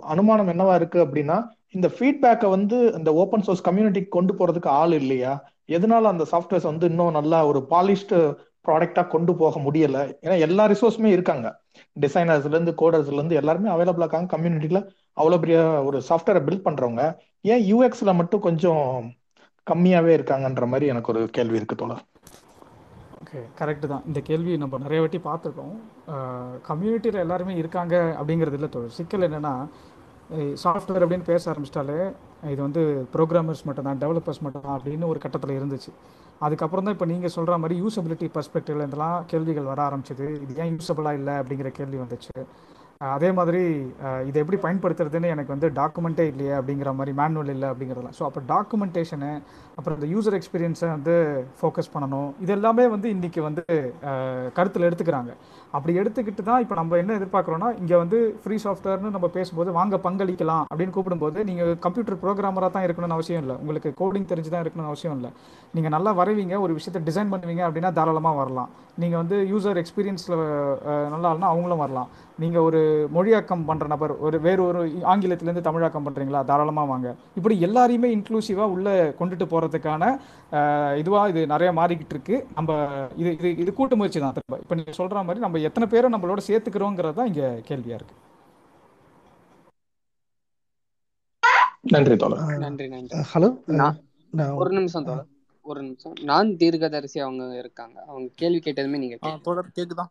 அனுமானம் 0.00 0.48
என்னவா 0.48 0.74
இருக்கு 0.74 1.04
அப்படின்னா 1.06 1.36
இந்த 1.70 1.88
ஃபீட்பேக்கை 1.88 2.48
வந்து 2.48 2.92
இந்த 2.92 3.14
ஓப்பன் 3.14 3.42
சோர்ஸ் 3.42 3.68
கம்யூனிட்டிக்கு 3.68 4.08
கொண்டு 4.08 4.32
போறதுக்கு 4.34 4.66
ஆள் 4.66 4.92
இல்லையா? 4.92 5.32
எதனால 5.68 6.00
அந்த 6.00 6.26
சாஃப்ட்வேர்ஸ் 6.32 6.62
வந்து 6.62 6.86
இன்னும் 6.88 7.10
நல்லா 7.10 7.46
ஒரு 7.46 7.66
பாலிஷ்டு 7.70 8.36
ப்ராடக்டா 8.68 9.06
கொண்டு 9.06 9.34
போக 9.34 9.60
முடியல? 9.60 10.14
ஏன்னா 10.22 10.38
எல்லா 10.38 10.68
ரிசோர்ஸுமே 10.68 11.04
இருக்காங்க. 11.04 11.60
டிசைனர்ஸ்ல 11.96 12.54
இருந்து 12.56 12.74
கோடர்ஸ்ல 12.82 13.18
இருந்து 13.20 13.38
எல்லாருமே 13.40 13.72
அவைலபிளா 13.74 14.06
இருக்காங்க. 14.06 14.30
கம்யூனிட்டியில 14.34 14.80
அவ்வளவு 15.20 15.42
பெரிய 15.42 15.58
ஒரு 15.88 15.98
சாஃப்ட்வேரை 16.08 16.42
பில்ட் 16.46 16.66
பண்றவங்க. 16.68 17.04
ஏன் 17.52 17.64
யூஎக்ஸ்ல 17.70 18.12
மட்டும் 18.20 18.44
கொஞ்சம் 18.48 18.86
கம்மியாவே 19.70 20.12
இருக்காங்கன்ற 20.18 20.66
மாதிரி 20.72 20.86
எனக்கு 20.92 21.12
ஒரு 21.12 21.22
கேள்வி 21.36 21.58
இருக்கு 21.60 21.76
தோழர். 21.82 22.02
ஓகே 23.22 23.40
கரெக்டு 23.58 23.86
தான். 23.92 24.04
இந்த 24.10 24.20
கேள்வி 24.28 24.52
நம்ம 24.62 24.78
நிறைய 24.84 25.00
வாட்டி 25.02 25.18
பார்த்துருக்கோம். 25.28 25.74
கம்யூனிட்டியில் 26.70 27.22
எல்லாருமே 27.24 27.54
இருக்காங்க 27.62 27.94
அப்படிங்கிறது 28.20 28.58
இல்லை 28.58 28.70
தோழர். 28.74 28.96
சிக்கல் 28.98 29.26
என்னென்னா 29.28 29.54
சாஃப்ட்வேர் 30.64 31.04
அப்படின்னு 31.04 31.30
பேச 31.30 31.42
ஆரம்பிச்சிட்டாலே 31.52 31.96
இது 32.52 32.60
வந்து 32.66 32.82
ப்ரோக்ராமர்ஸ் 33.14 33.64
மட்டும் 33.68 33.86
தான் 33.88 34.00
டெவலப்பர்ஸ் 34.02 34.42
மட்டும் 34.44 34.64
தான் 34.66 34.76
அப்படின்னு 34.78 35.10
ஒரு 35.12 35.18
கட்டத்தில் 35.24 35.58
இருந்துச்சு. 35.58 35.90
அதுக்கப்புறம் 36.46 36.86
தான் 36.86 36.96
இப்போ 36.96 37.08
நீங்கள் 37.12 37.34
சொல்கிற 37.36 37.56
மாதிரி 37.62 37.76
யூசபிலிட்டி 37.82 38.26
பர்ஸ்பெக்டிவ்ல 38.36 38.88
இதெல்லாம் 38.88 39.18
கேள்விகள் 39.32 39.70
வர 39.72 39.80
ஆரம்பிச்சது. 39.88 40.26
இது 40.44 40.60
ஏன் 40.64 40.74
யூஸபிளாக 40.76 41.18
இல்லை 41.20 41.34
அப்படிங்கிற 41.42 41.70
கேள்வி 41.78 41.98
வந்துச்சு. 42.02 42.34
அதே 43.14 43.28
மாதிரி 43.36 43.60
இதை 44.28 44.36
எப்படி 44.42 44.58
பயன்படுத்துறதுன்னு 44.64 45.32
எனக்கு 45.34 45.52
வந்து 45.54 45.68
டாக்குமெண்ட்டே 45.78 46.24
இல்லையே 46.32 46.52
அப்படிங்கிற 46.58 46.90
மாதிரி 46.98 47.12
மேனுவல் 47.20 47.50
இல்லை 47.54 47.68
அப்படிங்கிறதுலாம் 47.70 48.16
ஸோ 48.18 48.24
அப்போ 48.28 48.40
டாக்குமெண்டேஷனு 48.52 49.30
அப்புறம் 49.78 49.96
இந்த 49.98 50.08
யூசர் 50.14 50.36
எக்ஸ்பீரியன்ஸை 50.38 50.88
வந்து 50.96 51.14
ஃபோக்கஸ் 51.60 51.92
பண்ணணும். 51.94 52.28
இது 52.44 52.52
எல்லாமே 52.58 52.84
வந்து 52.94 53.08
இன்றைக்கி 53.16 53.42
வந்து 53.48 53.64
கருத்தில் 54.58 54.88
எடுத்துக்கிறாங்க. 54.88 55.32
அப்படி 55.76 55.92
எடுத்துக்கிட்டு 56.00 56.42
தான் 56.48 56.62
இப்போ 56.64 56.74
நம்ம 56.78 56.96
என்ன 57.02 57.12
எதிர்பார்க்குறோன்னா 57.18 57.68
இங்கே 57.80 57.96
வந்து 58.02 58.18
ஃப்ரீ 58.42 58.56
சாஃப்ட்வேர்னு 58.64 59.12
நம்ம 59.16 59.28
பேசும்போது 59.36 59.70
வாங்க 59.78 59.96
பங்களிக்கலாம் 60.06 60.64
அப்படின்னு 60.70 60.94
கூப்பிடும்போது 60.96 61.38
நீங்கள் 61.50 61.72
கம்ப்யூட்டர் 61.84 62.18
ப்ரோக்ராமராக 62.24 62.70
தான் 62.74 62.84
இருக்கணும்னு 62.86 63.16
அவசியம் 63.18 63.42
இல்லை. 63.44 63.56
உங்களுக்கு 63.62 63.90
கோடிங் 64.00 64.28
தெரிஞ்சு 64.32 64.52
தான் 64.54 64.64
இருக்கணும்னு 64.64 64.92
அவசியம் 64.92 65.16
இல்லை. 65.18 65.30
நீங்கள் 65.76 65.94
நல்லா 65.96 66.12
வரைவீங்க 66.20 66.56
ஒரு 66.64 66.74
விஷயத்தை 66.78 67.02
டிசைன் 67.08 67.32
பண்ணுவீங்க 67.34 67.64
அப்படின்னா 67.68 67.92
தாராளமாக 67.98 68.40
வரலாம். 68.42 68.70
நீங்கள் 69.02 69.20
வந்து 69.22 69.36
யூசர் 69.52 69.80
எக்ஸ்பீரியன்ஸில் 69.82 70.38
நல்லா 71.14 71.28
இல்லைன்னா 71.30 71.52
அவங்களும் 71.52 71.82
வரலாம். 71.84 72.10
நீங்கள் 72.42 72.66
ஒரு 72.68 72.80
மொழியாக்கம் 73.16 73.64
பண்ணுற 73.68 73.86
நபர் 73.92 74.12
ஒரு 74.26 74.36
வேறு 74.46 74.62
ஒரு 74.68 74.80
ஆங்கிலத்திலேருந்து 75.12 75.66
தமிழாக்கம் 75.68 76.06
பண்ணுறீங்களா 76.06 76.40
தாராளமாக 76.50 76.90
வாங்க. 76.92 77.08
இப்படி 77.38 77.54
எல்லாரையுமே 77.68 78.10
இன்க்ளூசிவாக 78.16 78.74
உள்ளே 78.76 78.94
கொண்டுட்டு 79.20 79.46
போகிறதுக்கான 79.52 80.10
இதுவாக 81.02 81.32
இது 81.32 81.42
நிறைய 81.54 81.70
மாறிக்கிட்டு 81.80 82.14
இருக்கு. 82.16 82.38
நம்ம 82.58 82.70
இது 83.22 83.30
இது 83.40 83.50
இது 83.64 83.70
கூட்டு 83.80 83.98
முயற்சி 84.00 84.20
தான் 84.24 84.36
திரும்ப. 84.38 84.58
இப்போ 84.64 84.76
நீங்கள் 84.80 84.98
சொல்கிற 85.00 85.24
மாதிரி 85.28 85.44
நம்ம 85.46 85.60
எத்தனை 85.70 85.88
பேரை 85.94 86.10
நம்மளோட 86.14 86.42
சேர்த்துக்கிறோங்கிறது 86.50 87.18
தான் 87.20 87.30
இங்கே 87.32 87.48
கேள்வியாக 87.70 88.00
இருக்குது 88.00 88.20
நன்றி 91.92 92.16
தோழர். 92.22 92.42
நன்றி 92.64 92.86
நன்றி. 92.94 93.20
ஹலோ. 93.34 93.48
ஒரு 94.62 94.70
நிமிஷம் 94.78 95.06
தோழர். 95.08 95.28
ஒரு 95.70 95.80
நிமிஷம். 95.86 96.14
நான் 96.30 96.48
தீர்க்கதரிசி 96.60 97.18
அவங்க 97.24 97.44
இருக்காங்க. 97.62 97.96
அவங்க 98.10 98.28
கேள்வி 98.40 98.60
கேட்டதுமே 98.66 99.00
நீங்க 99.02 99.16
தோழர் 99.48 99.76
கேக்குதா? 99.78 100.06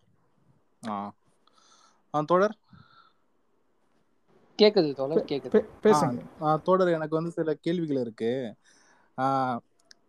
தோழர்? 2.14 2.56
கேக்குது 4.60 4.90
தோழர் 4.94 5.26
கேக்குது. 5.30 5.58
பேசுங்க. 5.84 6.18
தோழர் 6.66 6.96
எனக்கு 6.96 7.18
வந்து 7.20 7.32
சில 7.32 7.54
கேள்விகள் 7.60 8.02
இருக்கு. 8.02 8.32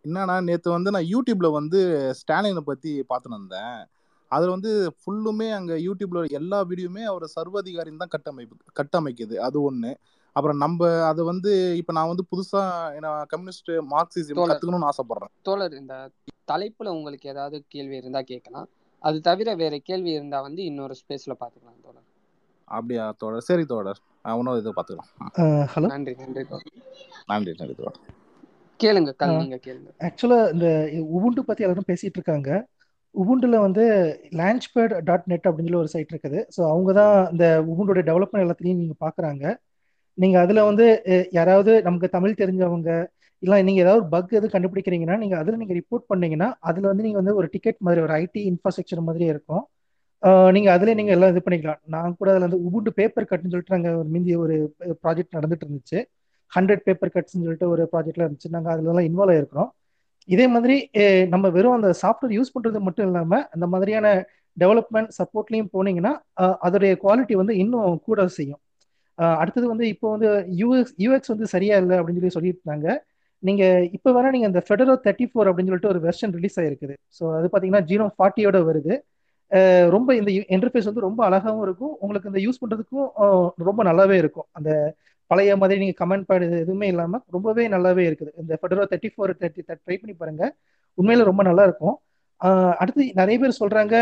என்னன்னா 0.05 0.35
நேத்து 0.43 0.69
வந்து 0.71 0.91
நான் 0.91 1.09
யூடியூப்ல 1.11 1.49
வந்து 1.51 1.79
ஸ்டாலினை 2.19 2.63
பத்தி 2.63 2.91
பார்த்துன்னு 3.09 3.39
வந்தேன். 3.39 3.77
அதுல 4.31 4.53
வந்து 4.55 4.71
ஃபுல்லுமே 4.99 5.47
அங்க 5.53 5.73
யூடியூப்ல 5.83 6.21
எல்லா 6.39 6.59
வீடியோமே 6.69 7.03
அவர் 7.03 7.25
சர்வாதிகாரின்னு 7.35 8.01
தான் 8.03 8.13
கட்டமைப்பு 8.15 8.55
கட்டமைக்குது. 8.79 9.35
அது 9.47 9.57
ஒண்ணு. 9.63 9.91
அப்புறம் 10.35 10.57
நம்ம 10.57 10.79
அது 11.09 11.21
வந்து 11.23 11.51
இப்ப 11.81 11.93
நான் 11.93 12.11
வந்து 12.11 12.25
புதுசா 12.31 12.61
நான் 12.99 13.27
கம்யூனிஸ்ட் 13.27 13.71
மார்க்சிசம். 13.91 14.45
கத்துக்கணும்னு 14.47 14.89
ஆசைப்படுறேன். 14.91 15.33
தோழர் 15.45 15.75
இந்த 15.79 15.95
தலைப்புல 16.47 16.93
உங்களுக்கு 16.95 17.29
ஏதாவது 17.29 17.57
கேள்வி 17.67 17.95
இருந்தா 17.95 18.21
கேட்கலாம். 18.23 18.69
அது 19.03 19.17
தவிர 19.27 19.49
வேற 19.61 19.75
கேள்வி 19.89 20.11
இருந்தா 20.17 20.39
வந்து 20.47 20.61
இன்னொரு 20.69 20.95
ஸ்பேஸ்ல 20.99 21.33
பாத்துக்கலாம் 21.41 21.79
தோழர். 21.85 22.07
அப்படியா 22.77 23.05
தோழர்? 23.21 23.45
சரி 23.49 23.63
தோழர். 23.71 23.99
இன்னும் 24.33 24.59
இது 24.59 24.71
பாத்துக்கலாம் 24.77 25.09
ஹலோ? 25.73 25.87
நன்றி 25.93 26.13
நன்றி 26.21 26.43
தோழர். 26.51 26.69
நன்றி 27.31 27.53
நன்றி 27.61 27.75
தோழர். 27.79 27.99
கேளுங்க 28.79 29.11
நீங்க 29.41 29.57
கேளுங்க. 29.65 29.89
ஆக்சுவலாக 30.07 30.53
இந்த 30.55 30.67
உபுண்டு 31.17 31.41
பற்றி 31.49 31.65
எல்லாரும் 31.65 31.89
பேசிட்டு 31.89 32.17
இருக்காங்க. 32.19 32.49
உபுண்டுல 33.15 33.57
வந்து 33.65 33.83
லான்ச்பேட் 34.39 34.93
டாட் 35.09 35.27
நெட் 35.31 35.47
அப்படின்னு 35.49 35.69
சொல்லி 35.69 35.81
ஒரு 35.81 35.91
சைட் 35.95 36.13
இருக்குது. 36.13 36.39
ஸோ 36.55 36.61
அவங்க 36.71 36.91
தான் 36.99 37.15
இந்த 37.33 37.45
உபுண்டோட 37.71 38.01
டெவலப்மெண்ட் 38.09 38.45
எல்லாத்தையும் 38.45 38.81
நீங்கள் 38.81 39.01
பார்க்குறாங்க 39.05 39.43
நீங்கள் 40.17 40.43
அதில் 40.45 40.67
வந்து 40.69 40.87
யாராவது 41.37 41.71
நமக்கு 41.87 42.07
தமிழ் 42.15 42.39
தெரிஞ்சவங்க 42.41 42.91
இல்லை 43.43 43.57
நீங்கள் 43.67 43.83
ஏதாவது 43.85 44.03
பக் 44.13 44.33
எது 44.39 44.47
கண்டுபிடிக்கிறீங்கன்னா 44.55 45.15
நீங்கள் 45.23 45.39
அதில் 45.41 45.59
நீங்கள் 45.61 45.77
ரிப்போர்ட் 45.79 46.05
பண்ணீங்கன்னா 46.11 46.47
அதில் 46.69 46.89
வந்து 46.91 47.05
நீங்கள் 47.05 47.21
வந்து 47.21 47.35
ஒரு 47.39 47.47
டிக்கெட் 47.55 47.79
மாதிரி 47.87 48.01
ஒரு 48.05 48.13
ஐடி 48.23 48.41
இன்ஃப்ராஸ்ட்ரக்சர் 48.51 49.07
மாதிரியே 49.07 49.29
இருக்கும். 49.35 49.63
நீங்கள் 50.23 50.53
நீங்க 50.55 50.69
அதுல 50.75 50.93
நீங்க 50.99 51.11
எல்லாம் 51.15 51.31
இது 51.33 51.41
பண்ணிக்கலாம். 51.45 51.79
நான் 51.93 52.15
கூட 52.19 52.27
அதுல 52.33 52.45
வந்து 52.47 52.59
உபுண்டு 52.67 52.91
பேப்பர் 52.99 53.29
கட்னு 53.31 53.51
சொல்லிட்டு 53.53 53.75
நாங்க 53.75 53.89
ஒரு 54.01 54.09
மிந்தி 54.15 54.33
ஒரு 54.43 54.55
ப்ராஜெக்ட் 55.03 55.37
நடந்துட்டு 55.37 55.65
இருந்துச்சு. 55.67 55.99
ஹண்ட்ரட் 56.51 56.83
பேப்பர் 56.87 57.13
கட்ஸ்னு 57.15 57.43
சொல்லிட்டு 57.45 57.69
ஒரு 57.73 57.83
ப்ராஜெக்ட்ல 57.93 58.25
இருந்துச்சு. 58.25 58.51
நாங்க 58.55 58.69
அதுல 58.75 58.91
எல்லாம் 58.93 59.07
இன்வால்வ் 59.09 59.33
ஆயிருக்கிறோம். 59.35 59.69
இதே 60.29 60.45
மாதிரி 60.53 60.75
நம்ம 61.33 61.45
வெறும் 61.57 61.77
அந்த 61.77 61.89
சாஃப்ட்வேர் 62.03 62.35
யூஸ் 62.37 62.53
பண்றது 62.55 62.79
மட்டும் 62.87 63.07
இல்லாம 63.09 63.39
அந்த 63.55 63.65
மாதிரியான 63.73 64.07
டெவலப்மெண்ட் 64.57 65.11
சப்போர்ட்லயும் 65.19 65.71
போனீங்கன்னா 65.75 66.13
அதோடைய 66.65 66.93
குவாலிட்டி 67.03 67.35
வந்து 67.41 67.53
இன்னும் 67.63 67.97
கூட 68.07 68.27
செய்யும். 68.37 68.61
அடுத்தது 69.41 69.65
வந்து 69.71 69.85
இப்போ 69.93 70.07
வந்து 70.13 70.29
யூஎக்ஸ் 70.61 70.95
யூஎக்ஸ் 71.03 71.31
வந்து 71.33 71.47
சரியா 71.55 71.75
இல்லை 71.81 71.95
அப்படின்னு 71.99 72.21
சொல்லி 72.21 72.37
சொல்லிட்டு 72.37 72.61
இருந்தாங்க 72.61 72.87
நீங்க 73.47 73.63
இப்போ 73.97 74.09
வேணா 74.15 74.29
நீங்க 74.35 74.47
அந்த 74.51 74.61
ஃபெடரோ 74.67 74.93
தேர்ட்டி 75.05 75.25
ஃபோர் 75.29 75.49
அப்படின்னு 75.49 75.71
சொல்லிட்டு 75.71 75.91
ஒரு 75.93 76.01
வெர்ஷன் 76.07 76.33
ரிலீஸ் 76.37 76.57
ஆயிருக்குது. 76.61 76.95
ஸோ 77.17 77.23
அது 77.37 77.47
பாத்தீங்கன்னா 77.53 77.83
ஜீரோ 77.91 78.05
ஃபார்ட்டியோட 78.17 78.59
வருது. 78.69 78.93
ரொம்ப 79.95 80.09
இந்த 80.19 80.29
இன்டர்ஃபேஸ் 80.55 80.89
வந்து 80.89 81.07
ரொம்ப 81.07 81.21
அழகாவும் 81.29 81.65
இருக்கும். 81.67 81.93
உங்களுக்கு 82.03 82.29
இந்த 82.31 82.41
யூஸ் 82.45 82.61
பண்றதுக்கும் 82.61 83.09
ரொம்ப 83.69 83.81
நல்லாவே 83.89 84.15
இருக்கும். 84.23 84.47
அந்த 84.57 84.69
பழைய 85.31 85.55
மாதிரி 85.61 85.79
நீங்க 85.83 85.95
கமெண்ட் 86.01 86.27
பேட் 86.29 86.45
எதுவுமே 86.63 86.87
இல்லாம 86.93 87.19
ரொம்பவே 87.35 87.63
நல்லாவே 87.75 88.03
இருக்குது. 88.09 88.31
இந்த 88.41 88.53
Fedora 88.61 88.85
thirty 88.91 89.11
four 89.13 89.31
thirty 89.41 89.63
try 89.67 89.97
பண்ணி 90.01 90.15
பாருங்க. 90.21 90.43
உண்மையில 90.97 91.27
ரொம்ப 91.31 91.43
நல்லா 91.49 91.63
இருக்கும். 91.69 91.95
அடுத்து 92.81 93.03
நிறைய 93.21 93.37
பேர் 93.41 93.59
சொல்றாங்க 93.61 93.95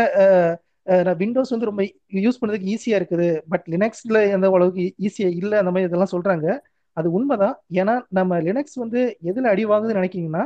விண்டோஸ் 1.20 1.52
வந்து 1.54 1.68
ரொம்ப 1.68 1.82
யூஸ் 2.24 2.38
பண்ணுறதுக்கு 2.38 2.70
ஈஸியா 2.74 2.96
இருக்குது. 3.00 3.28
பட் 3.52 3.66
லினக்ஸ்ல 3.72 4.20
எந்த 4.36 4.46
அளவுக்கு 4.58 4.84
ஈஸியா 5.08 5.28
இல்லை 5.40 5.56
அந்த 5.62 5.72
மாதிரி 5.74 5.88
இதெல்லாம் 5.88 6.12
சொல்றாங்க. 6.14 6.46
அது 6.92 7.12
உண்மைதான். 7.12 7.62
ஏன்னா 7.70 8.02
நம்ம 8.08 8.40
லினக்ஸ் 8.40 8.74
வந்து 8.74 9.18
எதுல 9.24 9.42
அடி 9.42 9.66
வாங்குதுன்னு 9.66 9.98
நினைக்கிங்கன்னா 10.00 10.44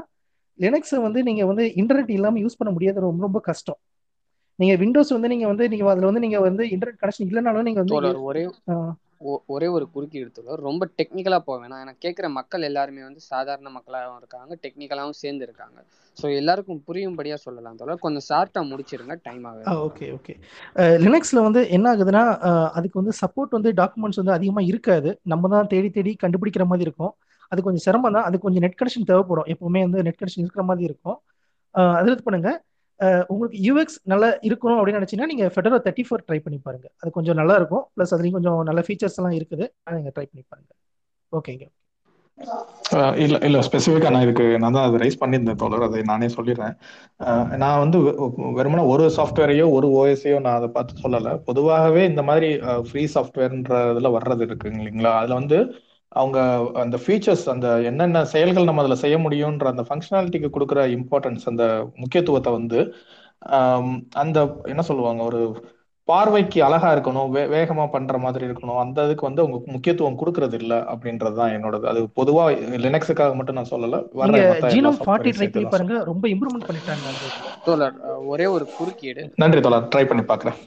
லினக்ஸை 0.59 1.03
வந்து 1.03 1.23
நீங்க 1.23 1.47
வந்து 1.47 1.65
இன்டர்நெட் 1.77 2.11
இல்லாம 2.11 2.39
யூஸ் 2.39 2.59
பண்ண 2.59 2.73
முடியாது. 2.73 3.01
ரொம்ப 3.01 3.23
ரொம்ப 3.23 3.41
கஷ்டம். 3.41 3.79
நீங்க 4.55 4.75
விண்டோஸ் 4.77 5.11
வந்து 5.11 5.29
நீங்க 5.29 5.47
வந்து 5.47 5.69
நீங்க 5.69 5.91
அதுல 5.91 6.07
வந்து 6.07 6.21
நீங்க 6.21 6.41
வந்து 6.41 6.65
இன்டர்நெட் 6.65 7.01
கனெக்ஷன் 7.03 7.27
இல்லைனாலும் 7.27 7.63
நீங்க 7.63 7.83
வந்து 7.85 8.23
ஒரே 8.23 8.51
ஒரே 9.47 9.67
ஒரு 9.67 9.85
குறுக்கீடு 9.91 10.31
தோழர் 10.31 10.67
ரொம்ப 10.69 10.89
டெக்னிக்கலா 10.99 11.39
போக 11.39 11.57
வேணாம். 11.63 11.83
எனக்கு 11.85 12.05
கேட்குற 12.07 12.27
மக்கள் 12.31 12.63
எல்லாருமே 12.63 13.03
வந்து 13.03 13.23
சாதாரண 13.33 13.69
மக்களாகவும் 13.77 14.19
இருக்காங்க 14.19 14.57
டெக்னிக்கலாகவும் 14.65 15.21
சேர்ந்து 15.23 15.47
இருக்காங்க. 15.49 15.79
ஸோ 16.19 16.27
எல்லாருக்கும் 16.41 16.83
புரியும்படியா 16.89 17.37
சொல்லலாம் 17.45 17.79
தோழர். 17.81 18.05
கொஞ்சம் 18.05 18.27
ஷார்ட்டா 18.29 18.61
முடிச்சிருங்க. 18.71 19.17
டைம் 19.23 19.45
ஆகுது 19.45 19.75
ஓகே 19.87 20.07
ஓகே 20.17 20.35
லினக்ஸ்ல 21.05 21.43
வந்து 21.47 21.61
என்ன 21.77 21.87
ஆகுதுன்னா 21.93 22.23
அதுக்கு 22.79 23.01
வந்து 23.01 23.15
சப்போர்ட் 23.23 23.57
வந்து 23.59 23.71
டாக்குமெண்ட்ஸ் 23.81 24.21
வந்து 24.23 24.37
அதிகமா 24.37 24.63
இருக்காது. 24.71 25.11
நம்ம 25.33 25.49
தான் 25.55 25.71
தேடி 25.73 25.91
தேடி 25.91 26.13
கண்டுபிடிக்கிற 26.25 26.67
மாதிரி 26.73 26.87
இருக்கும். 26.89 27.13
அது 27.53 27.61
கொஞ்சம் 27.63 27.85
சிரமம் 27.87 28.17
தான் 28.17 28.27
அது 28.29 28.37
கொஞ்சம் 28.45 28.65
நெட் 28.65 28.79
கனெக்ஷன் 28.79 29.09
தேவைப்படும். 29.11 29.49
எப்பவுமே 29.55 29.81
வந்து 29.87 30.05
நெட் 30.07 30.19
கனெக்ஷன் 30.21 30.45
இருக்கிற 30.45 30.63
மாதிரி 30.71 30.85
இருக்கும். 30.91 31.19
அதில் 31.99 32.15
இது 32.15 32.25
பண்ணுங்க. 32.27 32.51
அஹ் 32.53 32.63
உங்களுக்கு 33.33 33.59
யூஎக்ஸ் 33.67 33.99
நல்லா 34.13 34.29
இருக்கணும் 34.49 34.79
அப்படின்னு 34.79 35.01
நினைச்சீங்கன்னா 35.01 35.31
நீங்கள் 35.33 35.51
ஃபெடரோ 35.55 35.79
தேர்ட்டி 35.87 36.05
ஃபோர் 36.09 36.27
ட்ரை 36.29 36.39
பண்ணி 36.45 36.59
பாருங்கள் 36.67 36.93
அது 37.01 37.11
கொஞ்சம் 37.19 37.39
நல்லா 37.41 37.57
இருக்கும். 37.61 37.85
ப்ளஸ் 37.97 38.15
அதுலேயும் 38.17 38.37
கொஞ்சம் 38.39 38.61
நல்ல 38.71 38.83
ஃபீச்சர்ஸ் 38.87 39.19
எல்லாம் 39.21 39.37
இருக்குது. 39.41 39.67
அதை 39.87 39.97
நீங்கள் 40.01 40.17
ட்ரை 40.19 40.27
பண்ணி 40.31 40.45
பாருங்கள் 40.53 40.79
ஓகேங்க 41.33 41.67
இல்ல 43.25 43.37
இல்ல 43.47 43.59
ஸ்பெசிஃபிக்கா 43.67 44.09
நான் 44.15 44.25
இதுக்கு 44.27 44.47
நான் 44.63 44.75
தான் 44.77 44.87
அதை 44.89 44.97
ரைஸ் 45.03 45.19
பண்ணியிருந்தேன் 45.21 45.61
தோழர். 45.63 45.85
அதை 45.87 46.01
நானே 46.11 46.27
சொல்லிடுறேன். 46.35 46.75
நான் 47.63 47.81
வந்து 47.85 47.99
வெறுமனா 48.59 48.85
ஒரு 48.95 49.05
சாஃப்ட்வேரையோ 49.17 49.67
ஒரு 49.77 49.89
ஓஎஸையோ 50.01 50.39
நான் 50.47 50.59
அதை 50.61 50.69
பார்த்து 50.77 51.03
சொல்லல. 51.05 51.31
பொதுவாகவே 51.49 52.03
இந்த 52.11 52.23
மாதிரி 52.31 52.49
ஃப்ரீ 52.89 53.05
சாஃப்ட்வேர்ன்ற 53.15 53.79
இதுல 53.93 54.11
வர்றது 54.17 54.45
இருக்குங்க 54.49 54.81
இல்லைங்களா? 54.83 55.13
அதுல 55.21 55.39
வந்து 55.41 55.59
அவங்க 56.17 56.39
அந்த 56.83 56.97
ஃபீச்சர்ஸ் 57.03 57.45
அந்த 57.55 57.69
என்னென்ன 57.91 58.25
செயல்கள் 58.33 58.69
நம்ம 58.69 58.83
அதுல 58.83 58.97
செய்ய 59.05 59.17
முடியும்ன்ற 59.25 59.69
அந்த 59.73 59.85
ஃபங்க்ஷனாலிட்டிக்கு 59.89 60.51
கொடுக்குற 60.53 60.83
இம்பார்ட்டன்ஸ் 60.97 61.47
அந்த 61.53 61.65
முக்கியத்துவத்தை 62.03 62.53
வந்து 62.59 62.81
அந்த 64.23 64.39
என்ன 64.73 64.85
சொல்லுவாங்க 64.91 65.23
ஒரு 65.31 65.41
பார்வைக்கு 66.09 66.59
அழகா 66.67 66.89
இருக்கணும் 66.95 67.31
வே 67.35 67.43
வேகமா 67.53 67.85
பண்ற 67.95 68.17
மாதிரி 68.25 68.45
இருக்கணும் 68.49 68.81
அந்த 68.83 69.07
இதுக்கு 69.07 69.27
வந்து 69.29 69.43
அவங்க 69.43 69.59
முக்கியத்துவம் 69.75 70.19
கொடுக்கறது 70.21 70.57
இல்ல 70.61 70.75
அப்படின்றது 70.93 71.37
தான் 71.41 71.55
என்னோடது. 71.57 71.87
அது 71.93 72.01
பொதுவா 72.19 72.45
லினக்ஸுக்காக 72.85 73.35
மட்டும் 73.39 73.59
நான் 73.59 73.73
சொல்லல 73.73 73.99
ஜீனோம் 74.75 75.01
ஃபார்ட்டி 75.05 75.33
ட்ரை 75.37 75.49
பண்ணி 75.49 75.67
பாருங்க 75.75 75.97
ரொம்ப 76.11 76.25
இம்ப்ரூவ்மெண்ட் 76.35 76.69
பண்ணிட்டாங்க 76.69 77.11
தோழர் 77.67 77.97
ஒரே 78.33 78.47
ஒரு 78.57 78.67
குறுக்கீடு. 78.77 79.25
நன்றி 79.43 79.63
தோழர் 79.67 79.91
ட்ரை 79.95 80.05
பண்ணி 80.11 80.25
பார்க்குறேன் 80.31 80.59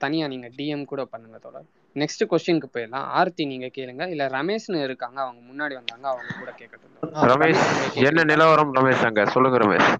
தனியா 0.00 0.26
நீங்க 0.32 0.48
டிஎம் 0.58 0.90
கூட 0.90 1.02
பண்ணுங்க 1.12 1.38
தோழர். 1.44 1.68
நெக்ஸ்ட் 1.94 2.28
கொஸ்டினுக்கு 2.30 2.68
போயிடலாம். 2.74 3.08
ஆர்த்தி 3.12 3.44
நீங்க 3.46 3.66
கேளுங்க. 3.76 4.08
இல்ல 4.08 4.28
ரமேஷ்னு 4.28 4.82
இருக்காங்க. 4.82 5.20
அவங்க 5.20 5.40
முன்னாடி 5.42 5.74
வந்தாங்க. 5.74 6.08
அவங்க 6.08 6.32
கூட 6.38 6.50
கேட்கட்டும். 6.52 6.88
ரமேஷ் 7.30 7.64
என்ன 8.02 8.24
நிலவரம் 8.24 8.74
ரமேஷ் 8.74 9.04
அங்க? 9.04 9.26
சொல்லுங்க 9.26 9.58
ரமேஷ். 9.58 9.90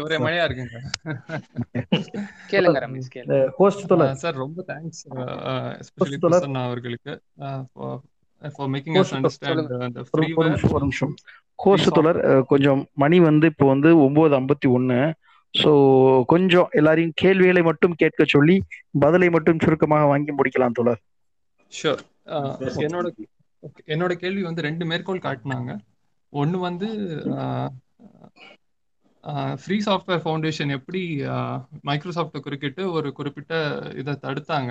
ஒரே 0.00 0.16
மழையா 0.16 0.44
இருக்குங்க. 0.44 0.78
கேளுங்க 2.50 2.78
ரமேஷ் 2.84 3.10
கேளுங்க. 3.14 4.12
சார் 4.14 4.34
ரொம்ப 4.36 4.64
தேங்க்ஸ் 4.66 5.02
எஸ்பெஷலி 5.82 6.18
பிரசன்னா 6.24 6.64
அவர்களுக்கு 6.64 7.12
ஃபார் 8.54 8.68
மேக்கிங் 8.68 8.98
அஸ் 9.00 9.14
அண்டர்ஸ்டாண்ட் 9.16 9.82
அந்த 9.82 10.00
ஃப்ரீவேர் 10.10 10.48
நிமிஷம் 10.48 10.70
ஒரு 10.70 10.80
நிமிஷம். 10.80 11.14
ஹோஸ்ட் 11.58 11.88
அஹ், 12.24 12.44
கொஞ்சம் 12.44 12.82
மணி 12.94 13.20
வந்து 13.20 13.46
இப்போ 13.46 13.66
வந்து 13.66 14.00
ஒன்பது 14.00 14.40
ஐம்பத்தி 14.40 14.70
ஒன்று 14.70 14.98
ஸோ 15.54 15.70
கொஞ்சம் 16.28 16.68
எல்லாரையும் 16.72 17.14
கேள்விகளை 17.16 17.62
மட்டும் 17.62 17.94
கேட்க 17.96 18.22
சொல்லி 18.28 18.56
பதிலை 19.00 19.28
மட்டும் 19.30 19.60
சுருக்கமாக 19.60 20.06
வாங்கி 20.06 20.32
முடிக்கலாம் 20.34 20.76
தோழர். 20.78 21.00
ஷூர் 21.72 22.02
என்னோட 22.84 23.06
என்னோட 23.88 24.12
கேள்வி 24.18 24.42
வந்து 24.42 24.66
ரெண்டு 24.66 24.84
மேற்கோள் 24.86 25.24
காட்டினாங்க. 25.24 25.70
ஒன்று 26.32 26.58
வந்து 26.64 26.88
ஃப்ரீ 29.62 29.76
சாஃப்ட்வேர் 29.80 30.22
ஃபவுண்டேஷன் 30.22 30.70
எப்படி 30.76 31.00
மைக்ரோசாஃப்ட்டை 31.88 32.40
குறுக்கிட்டு 32.42 32.82
ஒரு 32.92 33.08
குறிப்பிட்ட 33.12 33.54
இதை 33.96 34.14
தடுத்தாங்க. 34.24 34.70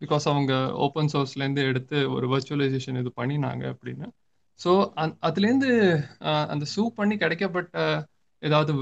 பிகாஸ் 0.00 0.24
அவங்க 0.28 0.52
ஓப்பன் 0.84 1.10
சோர்ஸ்லேருந்து 1.12 1.62
எடுத்து 1.64 1.98
ஒரு 2.14 2.26
வர்ச்சுவலைசேஷன் 2.28 3.00
இது 3.00 3.10
பண்ணினாங்க 3.16 3.64
அப்படின்னு. 3.72 4.06
ஸோ 4.60 4.70
அந் 4.96 5.14
அதுலேருந்து 5.26 5.70
ஆஹ், 6.24 6.48
அந்த 6.48 6.64
சூ 6.72 6.82
பண்ணி 6.96 7.14
கிடைக்கப்பட்ட 7.16 7.76
ஏதாவது 8.42 8.72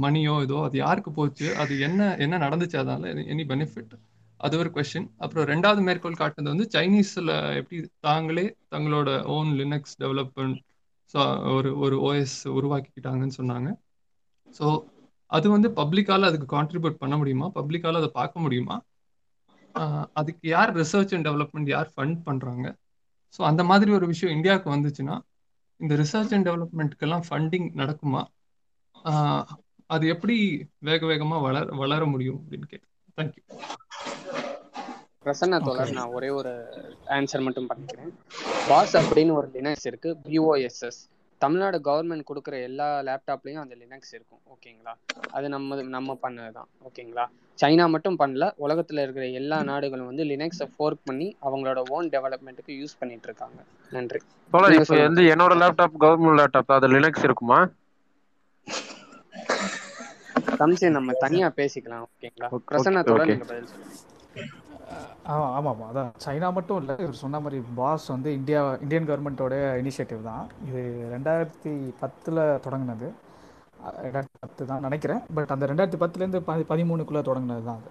மணியோ 0.00 0.34
ஏதோ 0.42 0.56
அது 0.64 0.76
யாருக்கு 0.78 1.10
போச்சு 1.12 1.46
அது 1.56 1.72
என்ன 1.80 2.00
என்ன 2.18 2.38
நடந்துச்சு 2.38 2.76
அதனால 2.76 3.12
எனி 3.32 3.44
பெனிஃபிட் 3.46 3.94
அது 4.40 4.54
ஒரு 4.58 4.70
கொஸ்டின் 4.70 5.08
அப்புறம் 5.16 5.46
ரெண்டாவது 5.46 5.80
மேற்கோள் 5.80 6.20
காட்டுனது 6.20 6.52
வந்து 6.54 6.66
சைனீஸில் 6.74 7.32
எப்படி 7.58 7.78
தாங்களே 8.00 8.44
தங்களோட 8.70 9.08
ஓன் 9.34 9.50
லினக்ஸ் 9.58 9.96
டெவலப்மெண்ட் 10.00 10.58
ஸோ 11.14 11.20
ஒரு 11.54 11.70
ஒரு 11.78 11.96
ஓஎஸ் 12.08 12.36
உருவாக்கிக்கிட்டாங்கன்னு 12.56 13.38
சொன்னாங்க. 13.38 13.68
ஸோ 14.54 14.66
அது 15.30 15.46
வந்து 15.50 15.68
பப்ளிக்கால 15.76 16.28
அதுக்கு 16.30 16.48
கான்ட்ரிபியூட் 16.56 17.00
பண்ண 17.02 17.14
முடியுமா? 17.16 17.46
பப்ளிக்கால 17.54 18.00
அதை 18.02 18.10
பார்க்க 18.14 18.44
முடியுமா? 18.44 18.76
அதுக்கு 20.14 20.44
யார் 20.48 20.70
ரிசர்ச் 20.76 21.12
அண்ட் 21.16 21.26
டெவலப்மெண்ட் 21.28 21.68
யார் 21.68 21.90
ஃபண்ட் 21.94 22.18
பண்ணுறாங்க 22.26 22.66
ஸோ 23.34 23.40
அந்த 23.42 23.62
மாதிரி 23.64 23.90
ஒரு 23.92 24.06
விஷயம் 24.06 24.34
இந்தியாவுக்கு 24.36 24.68
வந்துச்சுன்னா 24.70 25.16
இந்த 25.80 25.94
ரிசர்ச் 25.94 26.34
அண்ட் 26.36 26.48
டெவலப்மெண்ட்டுக்கெல்லாம் 26.48 27.24
ஃபண்டிங் 27.28 27.68
நடக்குமா? 27.74 28.22
அது 29.90 30.04
எப்படி 30.14 30.36
வேக 30.88 31.06
வேகமாக 31.06 31.42
வளர 31.42 31.76
வளர 31.82 32.04
முடியும் 32.04 32.40
அப்படின்னு 32.42 32.68
கேட்டேன். 32.72 32.90
தேங்க்யூ 33.18 33.44
பிரசன்னா 35.24 35.56
தோழர் 35.64 35.90
நான் 35.92 36.12
ஒரே 36.18 36.28
ஒரு 36.40 36.52
ஆன்சர் 37.16 37.46
மட்டும் 37.46 37.66
பண்ணிக்கிறேன். 37.70 38.12
பாஸ் 38.68 38.94
அப்படின்னு 38.96 39.32
ஒரு 39.40 39.48
லினக்ஸ் 39.56 39.86
இருக்கு 39.90 40.10
பிஓஎஸ்எஸ் 40.26 41.00
தமிழ்நாடு 41.40 41.78
கவர்மெண்ட் 41.84 42.28
கொடுக்குற 42.30 42.54
எல்லா 42.68 42.86
லேப்டாப்லயும் 43.08 43.62
அந்த 43.62 43.74
லினக்ஸ் 43.82 44.12
இருக்கும் 44.16 44.40
ஓகேங்களா? 44.54 44.92
அது 45.30 45.46
நம்ம 45.48 45.82
நம்ம 45.96 46.16
பண்ணது 46.22 46.52
தான் 46.58 46.68
ஓகேங்களா? 46.88 47.24
சைனா 47.58 47.84
மட்டும் 47.88 48.18
பண்ணல 48.18 48.44
உலகத்துல 48.66 49.02
இருக்கிற 49.02 49.26
எல்லா 49.40 49.58
நாடுகளும் 49.62 50.10
வந்து 50.10 50.24
லினக்ஸை 50.24 50.66
ஃபோர்க் 50.76 51.06
பண்ணி 51.10 51.28
அவங்களோட 51.42 51.82
ஓன் 51.88 52.08
டெவலப்மெண்ட்டுக்கு 52.08 52.72
யூஸ் 52.80 52.98
பண்ணிட்டு 52.98 53.28
இருக்காங்க. 53.30 53.60
நன்றி. 53.92 54.20
வந்து 55.04 55.22
என்னோட 55.34 55.52
லேப்டாப் 55.62 55.96
கவர்மெண்ட் 56.04 56.40
லேப்டாப் 56.42 56.76
அது 56.78 56.88
லினக்ஸ் 56.88 57.26
இருக்குமா? 57.28 57.60
சம்சயம் 60.60 60.96
நம்ம 60.96 61.12
தனியா 61.24 61.46
பேசிக்கலாம் 61.58 62.04
ஓகேங்களா? 62.06 62.48
ஓகே 62.54 62.64
பிரசன்னா 62.70 63.02
தோழர் 63.08 63.24
ஓகே. 63.24 63.34
நீங்க 63.34 63.48
பதில் 63.50 63.70
சொல்லுங்க 63.72 63.98
ஆ 65.30 65.34
ஆமாம் 65.56 65.82
அதான் 65.88 66.10
சைனா 66.24 66.48
மட்டும் 66.56 66.78
இல்லை 66.80 66.94
இவர் 67.04 67.20
சொன்ன 67.22 67.40
மாதிரி 67.44 67.58
பாஸ் 67.78 68.06
வந்து 68.14 68.30
இந்தியா 68.38 68.60
இந்தியன் 68.84 69.08
கவர்மெண்ட்டோட 69.10 69.54
இனிஷியேட்டிவ் 69.80 70.22
தான். 70.28 70.44
இது 70.68 70.80
ரெண்டாயிரத்தி 71.14 71.72
பத்தில் 72.02 72.40
தொடங்கினது. 72.64 73.08
ரெண்டாயிரத்தி 74.06 74.38
பத்து 74.44 74.62
தான் 74.70 74.84
நினைக்கிறேன். 74.86 75.22
பட் 75.36 75.52
அந்த 75.54 75.66
ரெண்டாயிரத்தி 75.70 76.00
பத்துலேருந்து 76.02 76.40
பதி 76.48 76.64
பதிமூணுக்குள்ளே 76.72 77.22
தொடங்கினது 77.28 77.64
தான் 77.68 77.80
அது. 77.80 77.90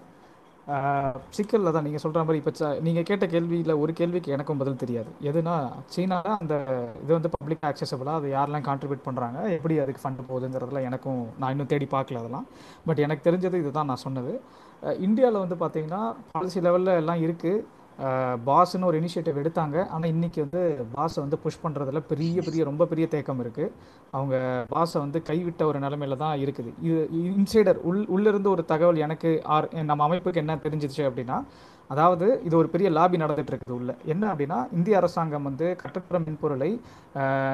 சிக்கலில் 1.36 1.72
தான் 1.74 1.84
நீங்கள் 1.86 2.02
சொல்கிற 2.02 2.22
மாதிரி 2.26 2.40
இப்போ 2.40 2.68
நீங்கள் 2.86 3.06
கேட்ட 3.10 3.24
கேள்வியில் 3.34 3.72
ஒரு 3.82 3.92
கேள்விக்கு 4.00 4.34
எனக்கும் 4.36 4.60
பதில் 4.62 4.80
தெரியாது. 4.82 5.10
எதுனா 5.30 5.54
சீனாவில் 5.94 6.36
அந்த 6.42 6.56
இது 7.02 7.10
வந்து 7.18 7.32
பப்ளிக் 7.34 7.66
ஆக்சசபிளாக 7.70 8.20
அது 8.20 8.28
யாரெல்லாம் 8.36 8.66
கான்ட்ரிபியூட் 8.68 9.06
பண்ணுறாங்க 9.08 9.38
எப்படி 9.56 9.76
அதுக்கு 9.84 10.02
ஃபண்ட் 10.04 10.22
போகுதுங்கிறதுல 10.30 10.82
எனக்கும் 10.88 11.20
நான் 11.42 11.52
இன்னும் 11.54 11.70
தேடி 11.72 11.88
பார்க்கல 11.96 12.22
அதெல்லாம். 12.22 12.46
பட் 12.88 13.02
எனக்கு 13.06 13.26
தெரிஞ்சது 13.28 13.60
இதுதான் 13.62 13.90
நான் 13.92 14.04
சொன்னது. 14.06 14.34
இந்தியாவில் 15.06 15.42
வந்து 15.44 15.58
பார்த்தீங்கன்னா 15.62 16.02
பாலிசி 16.34 16.60
லெவலில் 16.66 16.98
எல்லாம் 17.02 17.22
இருக்குது 17.26 17.64
பாஸ்ன்னு 18.48 18.88
ஒரு 18.90 18.98
இனிஷியேட்டிவ் 19.00 19.40
எடுத்தாங்க. 19.42 19.76
ஆனால் 19.94 20.10
இன்னைக்கு 20.14 20.38
வந்து 20.44 20.60
பாஸை 20.94 21.18
வந்து 21.24 21.38
புஷ் 21.44 21.62
பண்ணுறதுல 21.64 22.02
பெரிய 22.12 22.36
பெரிய 22.46 22.64
ரொம்ப 22.70 22.86
பெரிய 22.92 23.06
தேக்கம் 23.14 23.42
இருக்குது 23.44 23.72
அவங்க 24.18 24.36
பாஸை 24.74 24.98
வந்து 25.04 25.20
கைவிட்ட 25.30 25.64
ஒரு 25.70 25.80
நிலமையில 25.86 26.20
தான் 26.24 26.38
இருக்குது. 26.44 26.70
இது 26.86 27.00
இன்சைடர் 27.40 27.82
உள் 27.90 28.06
உள்ளிருந்து 28.16 28.50
ஒரு 28.54 28.64
தகவல் 28.72 29.04
எனக்கு 29.08 29.32
ஆர் 29.56 29.68
நம்ம 29.90 30.06
அமைப்புக்கு 30.08 30.42
என்ன 30.44 30.56
தெரிஞ்சிச்சு 30.66 31.04
அப்படின்னா 31.10 31.38
அதாவது 31.92 32.26
இது 32.46 32.54
ஒரு 32.58 32.68
பெரிய 32.72 32.88
லாபி 32.96 33.16
நடந்துட்டு 33.22 33.52
இருக்குது 33.52 33.76
உள்ள. 33.76 33.92
என்ன 34.12 34.24
அப்படின்னா 34.32 34.58
இந்திய 34.78 34.98
அரசாங்கம் 34.98 35.46
வந்து 35.48 35.66
கட்டற்ற 35.80 36.18
மென்பொருளை 36.24 36.68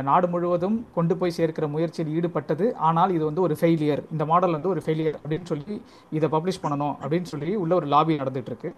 நாடு 0.09 0.27
முழுவதும் 0.33 0.77
கொண்டு 0.97 1.15
போய் 1.21 1.37
சேர்க்கிற 1.39 1.67
முயற்சியில் 1.75 2.13
ஈடுபட்டது. 2.17 2.67
ஆனால் 2.89 3.15
இது 3.17 3.25
வந்து 3.29 3.43
ஒரு 3.47 3.55
ஃபெயிலியர் 3.61 4.03
இந்த 4.15 4.27
மாடல் 4.33 4.57
வந்து 4.57 4.73
ஒரு 4.75 4.83
ஃபெயிலியர் 4.87 5.17
அப்படின்னு 5.23 5.49
சொல்லி 5.53 5.77
இதை 6.19 6.29
பப்ளிஷ் 6.37 6.63
பண்ணணும் 6.65 6.95
அப்படின்னு 7.03 7.31
சொல்லி 7.33 7.55
உள்ள 7.63 7.75
ஒரு 7.81 7.89
லாபி 7.95 8.21
நடந்துட்டு 8.23 8.53
இருக்கு. 8.53 8.73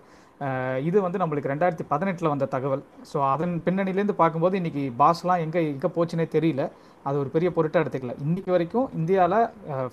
இது 0.87 0.99
வந்து 1.03 1.19
நம்மளுக்கு 1.19 1.51
ரெண்டாயிரத்தி 1.53 1.85
பதினெட்டில் 1.89 2.33
வந்த 2.33 2.47
தகவல். 2.47 2.83
ஸோ 3.11 3.19
அதன் 3.31 3.55
பின்னணியிலேருந்து 3.67 4.17
பார்க்கும்போது 4.21 4.59
இன்னைக்கு 4.61 4.85
பாஸ்லாம் 5.01 5.43
எங்கே 5.45 5.61
எங்கே 5.73 5.91
போச்சுனே 5.97 6.27
தெரியல. 6.37 6.65
அது 7.05 7.17
ஒரு 7.19 7.31
பெரிய 7.31 7.49
பொருட்டாக 7.53 7.83
எடுத்துக்கல. 7.85 8.15
இன்னைக்கு 8.25 8.51
வரைக்கும் 8.55 8.89
இந்தியாவில் 8.99 9.39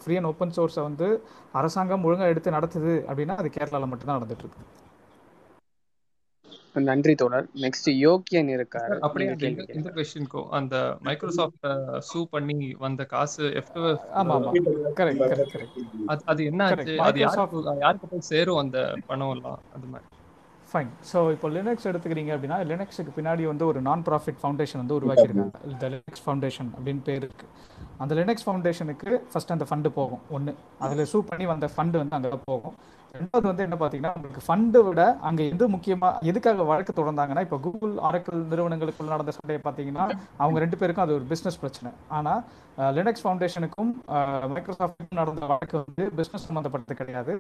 ஃப்ரீ 0.02 0.16
அண்ட் 0.18 0.30
ஓப்பன் 0.32 0.56
சோர்ஸை 0.58 0.84
வந்து 0.90 1.08
அரசாங்கம் 1.54 2.06
ஒழுங்காக 2.08 2.34
எடுத்து 2.34 2.58
நடத்துது 2.58 2.94
அப்படின்னா 3.10 3.38
அது 3.42 3.52
கேரளாவில் 3.58 3.92
மட்டும்தான் 3.92 4.20
நடந்துட்டு 4.20 4.46
இருக்கு 4.46 4.64
நன்றி 6.88 7.14
தோழர். 7.16 7.46
நெக்ஸ்ட் 7.64 7.90
யோக்கியன் 8.02 8.50
இருக்காரு. 8.56 8.96
அப்படியே 9.06 9.30
இந்த 9.78 9.90
கொஸ்டினுக்கும் 9.98 10.50
அந்த 10.58 10.76
மைக்ரோசாஃப்ட் 11.08 11.68
சூ 12.10 12.22
பண்ணி 12.34 12.58
வந்த 12.84 13.06
காசு 13.14 13.46
எஃப் 13.62 13.72
ஆமாம் 14.22 14.36
ஆமாம் 14.40 14.58
கரெக்ட் 15.00 15.24
கரெக்ட் 15.24 15.56
கரெக்ட் 15.56 15.80
அது 16.12 16.22
அது 16.34 16.44
என்ன 16.52 16.62
ஆச்சு? 16.68 16.96
அது 17.08 17.20
யாருக்கு 17.24 18.12
போய் 18.12 18.30
சேரும் 18.32 18.62
அந்த 18.64 18.78
பணம் 19.10 19.34
எல்லாம்? 19.36 19.60
அது 19.76 19.88
மாதிரி. 19.94 20.10
ஃபைன் 20.72 20.92
ஸோ 21.12 21.18
இப்போ 21.36 21.48
லினக்ஸ் 21.56 21.88
எடுத்துக்கிறீங்க 21.92 22.32
அப்படின்னா 22.36 22.58
லினக்ஸுக்கு 22.72 23.12
பின்னாடி 23.18 23.44
வந்து 23.52 23.66
ஒரு 23.72 23.80
நான் 23.88 24.04
ப்ராஃபிட் 24.10 24.40
ஃபவுண்டேஷன் 24.42 24.82
வந்து 24.84 24.98
உருவாக்கியிருக்காங்க. 25.00 25.62
இந்த 25.74 25.86
லினக்ஸ் 25.94 26.24
ஃபவுண்டேஷன் 26.26 26.70
அப்படின்னு 26.78 27.04
பேர் 27.08 27.24
இருக்கு. 27.28 27.48
அந்த 28.04 28.14
லினக்ஸ் 28.20 28.46
ஃபவுண்டேஷனுக்கு 28.46 29.10
ஃபர்ஸ்ட் 29.32 29.56
அந்த 29.56 29.66
ஃபண்டு 29.70 29.90
போகும். 30.00 30.24
ஒன்று 30.38 30.54
அதில் 30.86 31.10
சூ 31.14 31.20
பண்ணி 31.32 31.46
வந்த 31.54 31.70
ஃபண்டு 31.76 31.98
வந்து 32.02 32.18
அங்கே 32.18 32.40
போகும். 32.50 32.76
ரெண்டாவது 33.20 33.48
வந்து 33.50 33.66
என்ன 33.66 33.76
பார்த்தீங்கன்னா 33.82 34.14
உங்களுக்கு 34.16 34.42
ஃபண்டை 34.46 34.80
விட 34.88 35.02
அங்கே 35.28 35.44
எது 35.54 35.66
முக்கியமாக 35.76 36.28
எதுக்காக 36.30 36.64
வழக்கு 36.72 36.94
தொடர்ந்தாங்கன்னா 36.98 37.44
இப்போ 37.46 37.58
கூகுள் 37.66 37.94
ஆரக்கிள் 38.08 38.42
நிறுவனங்களுக்குள்ள 38.52 39.14
நடந்த 39.14 39.34
சண்டையை 39.38 39.62
பார்த்தீங்கன்னா 39.68 40.06
அவங்க 40.44 40.58
ரெண்டு 40.64 40.80
பேருக்கும் 40.82 41.06
அது 41.06 41.16
ஒரு 41.20 41.26
பிஸ்னஸ் 41.32 41.60
பிரச்சனை. 41.62 41.92
ஆனால் 42.18 42.42
லினக்ஸ் 42.98 43.24
ஃபவுண்டேஷனுக்கும் 43.26 43.92
மைக்ரோசாஃப்ட்டுக்கும் 44.56 45.22
நடந்த 45.22 45.48
வழக்கு 45.54 45.78
வந்து 45.84 46.06
பிஸ்னஸ் 46.20 46.48
சம்மந்தப்பட்டது 46.50 47.00
கிடையாது. 47.02 47.36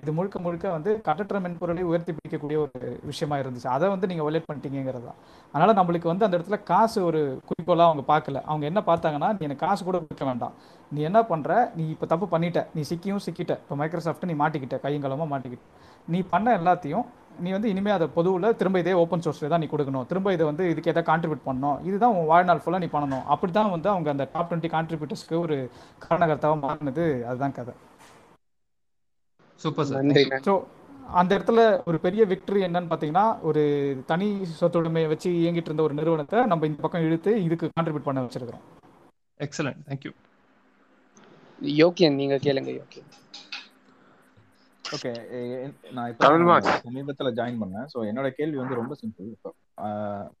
இது 0.00 0.12
முழுக்க 0.16 0.38
முழுக்க 0.44 0.70
வந்து 0.74 0.90
கட்டற்ற 1.04 1.36
மென்பொருளை 1.44 1.82
உயர்த்தி 1.90 2.12
பிடிக்கக்கூடிய 2.16 2.56
ஒரு 2.64 2.88
விஷயமா 3.10 3.36
இருந்துச்சு. 3.42 3.68
அதை 3.74 3.86
வந்து 3.92 4.08
நீங்கள் 4.10 4.26
ஒலேட் 4.28 4.46
பண்ணிட்டீங்கிறது 4.48 5.04
தான். 5.06 5.18
அதனால 5.52 5.74
நம்மளுக்கு 5.78 6.10
வந்து 6.10 6.24
அந்த 6.26 6.34
இடத்துல 6.38 6.56
காசு 6.70 6.98
ஒரு 7.08 7.20
குறிக்கோளாக 7.48 7.90
அவங்க 7.90 8.02
பார்க்கல. 8.10 8.40
அவங்க 8.50 8.64
என்ன 8.70 8.80
பார்த்தாங்கன்னா 8.88 9.28
நீ 9.36 9.46
எனக்கு 9.48 9.64
காசு 9.66 9.82
கூட 9.86 9.98
கொடுக்க 10.02 10.24
வேண்டாம். 10.30 10.54
நீ 10.94 11.00
என்ன 11.08 11.20
பண்ற? 11.30 11.50
நீ 11.78 11.84
இப்போ 11.94 12.06
தப்பு 12.12 12.26
பண்ணிட்ட. 12.34 12.62
நீ 12.74 12.82
சிக்கியும் 12.90 13.22
சிக்கிட்ட. 13.26 13.54
இப்போ 13.62 13.76
மைக்ரோசாஃப்ட் 13.82 14.28
நீ 14.30 14.36
மாட்டிக்கிட்ட. 14.42 14.78
கையங்கலமாக 14.84 15.28
மாட்டிக்கிட்ட. 15.32 15.64
நீ 16.14 16.20
பண்ண 16.32 16.48
எல்லாத்தையும் 16.60 17.06
நீ 17.44 17.50
வந்து 17.56 17.68
இனிமேல் 17.72 17.96
அதை 17.98 18.06
பொதுவில் 18.16 18.56
திரும்ப 18.60 18.78
இதே 18.82 18.94
ஓப்பன் 19.02 19.24
சோர்ஸில் 19.26 19.52
தான் 19.52 19.62
நீ 19.64 19.68
கொடுக்கணும். 19.74 20.06
திரும்ப 20.10 20.32
இதை 20.36 20.46
வந்து 20.50 20.64
இதுக்கு 20.72 20.92
எதாவது 20.92 21.08
கான்ட்ரிபியூட் 21.10 21.46
பண்ணணும். 21.46 21.78
இதுதான் 21.88 22.14
உன் 22.18 22.28
வாழ்நாள் 22.32 22.60
ஃபுல்லாக 22.64 22.84
நீ 22.84 22.90
பண்ணணும். 22.96 23.24
அப்படி 23.34 23.52
தான் 23.58 23.72
வந்து 23.76 23.90
அவங்க 23.94 24.10
அந்த 24.14 24.26
டாப் 24.34 24.50
டுவெண்ட்டி 24.50 24.72
கான்ட்ரிபியூட்டர்ஸ்க்கு 24.76 25.38
ஒரு 25.46 25.56
காரணகர்த்தாவாக 26.04 26.60
மாறினது. 26.66 27.06
அதுதான் 27.30 27.56
கதை. 27.60 27.74
சூப்பர் 29.62 29.88
சார் 29.88 30.06
நன்றி 30.10 30.24
ஸோ 30.48 30.54
அந்த 31.20 31.30
இடத்துல 31.36 31.60
ஒரு 31.88 31.96
பெரிய 32.04 32.22
விக்டரி 32.32 32.60
என்னன்னு 32.66 32.90
பார்த்தீங்கன்னா 32.90 33.24
ஒரு 33.48 33.62
தனி 34.10 34.28
சொத்துடைமையை 34.60 35.08
வச்சு 35.12 35.28
இயங்கிட்டு 35.40 35.70
இருந்த 35.70 35.84
ஒரு 35.88 35.94
நிறுவனத்தை 35.98 36.38
நம்ம 36.50 36.66
இந்த 36.68 36.80
பக்கம் 36.84 37.06
இழுத்து 37.06 37.32
இதுக்கு 37.46 37.68
கான்ட்ரிபியூட் 37.76 38.08
பண்ண 38.08 38.22
வச்சிருக்கிறோம். 38.26 38.64
எக்ஸலண்ட் 39.46 39.82
தேங்க்யூ 39.88 40.12
யோக்கியன் 41.80 42.18
நீங்க 42.20 42.36
கேளுங்க 42.46 42.70
யோக்கியன். 42.78 43.10
ஓகே 44.84 45.10
நான் 45.96 46.08
இப்போ 46.12 46.30
சமீபத்தில் 46.86 47.36
ஜாயின் 47.38 47.60
பண்ணேன். 47.62 47.86
ஸோ 47.92 47.98
என்னோட 48.10 48.28
கேள்வி 48.38 48.58
வந்து 48.62 48.80
ரொம்ப 48.80 48.94
சிம்பிள் 49.02 49.28
இப்போ 49.36 49.50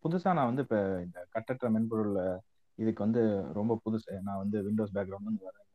புதுசாக 0.04 0.36
நான் 0.38 0.50
வந்து 0.50 0.64
இப்போ 0.66 0.80
இந்த 1.06 1.18
கட்டற்ற 1.34 1.70
மென்பொருள் 1.76 2.16
இதுக்கு 2.78 3.00
வந்து 3.06 3.22
ரொம்ப 3.58 3.72
புதுசு. 3.84 4.12
நான் 4.28 4.42
வந்து 4.42 4.58
விண்டோஸ் 4.66 4.94
பேக்ரவுண்ட் 4.96 5.30
வந்து 5.30 5.48
வரேன். 5.48 5.66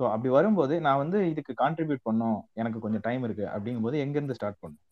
ஸோ 0.00 0.02
அப்படி 0.12 0.30
வரும்போது 0.36 0.74
நான் 0.86 1.00
வந்து 1.02 1.18
இதுக்கு 1.32 1.52
கான்ட்ரிபியூட் 1.62 2.06
பண்ணோம். 2.08 2.38
எனக்கு 2.60 2.78
கொஞ்சம் 2.84 3.04
டைம் 3.06 3.24
இருக்கு. 3.26 3.44
அப்படிங்கும்போது 3.54 3.96
எங்கேருந்து 4.04 4.36
ஸ்டார்ட் 4.38 4.62
பண்ணும்? 4.62 4.82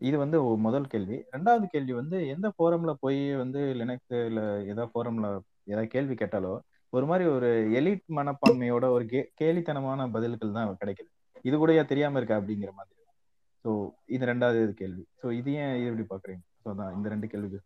இது 0.00 0.16
வந்து 0.24 0.38
முதல் 0.66 0.90
கேள்வி. 0.92 1.16
ரெண்டாவது 1.34 1.66
கேள்வி 1.74 1.92
வந்து 2.00 2.18
எந்த 2.34 2.48
ஃபோரம்ல 2.54 2.92
போய் 3.04 3.20
வந்து 3.42 3.60
லினக்ஸ் 3.80 4.16
இல்லை 4.28 4.44
எதாவது 4.70 4.90
ஃபோரம்ல 4.92 5.28
ஏதாவது 5.70 5.90
கேள்வி 5.94 6.14
கேட்டாலோ 6.22 6.52
ஒரு 6.92 7.06
மாதிரி 7.10 7.24
ஒரு 7.36 7.48
எலிட் 7.78 8.06
மனப்பான்மையோட 8.18 8.86
ஒரு 8.94 9.04
கே 9.12 9.20
கேலித்தனமான 9.40 10.06
பதில்கள் 10.14 10.56
தான் 10.56 10.70
கிடைக்குது. 10.80 11.10
இது 11.48 11.56
கூட 11.62 11.82
தெரியாம 11.92 12.18
இருக்கா? 12.20 12.38
அப்படிங்கிற 12.40 12.72
மாதிரி. 12.78 12.96
ஸோ 13.64 13.70
இது 14.14 14.24
ரெண்டாவது 14.32 14.60
கேள்வி. 14.80 15.04
ஸோ 15.22 15.26
இது 15.40 15.52
ஏன் 15.62 15.74
இது 15.78 15.88
எப்படி 15.90 16.06
பாக்குறீங்க 16.12 16.44
ஸோ 16.64 16.74
தான் 16.80 16.92
இந்த 16.96 17.06
ரெண்டு 17.14 17.26
கேள்வி 17.32 17.58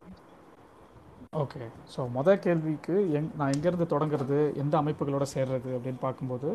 ஓகே 1.42 1.62
ஸோ 1.92 2.00
மொதல் 2.16 2.42
கேள்விக்கு 2.44 2.96
எங் 3.18 3.28
நான் 3.38 3.52
எங்கேருந்து 3.54 3.86
தொடங்குறது 3.92 4.38
எந்த 4.62 4.74
அமைப்புகளோட 4.80 5.24
சேர்றது 5.34 5.70
அப்படின்னு 5.76 6.00
பார்க்கும்போது 6.04 6.50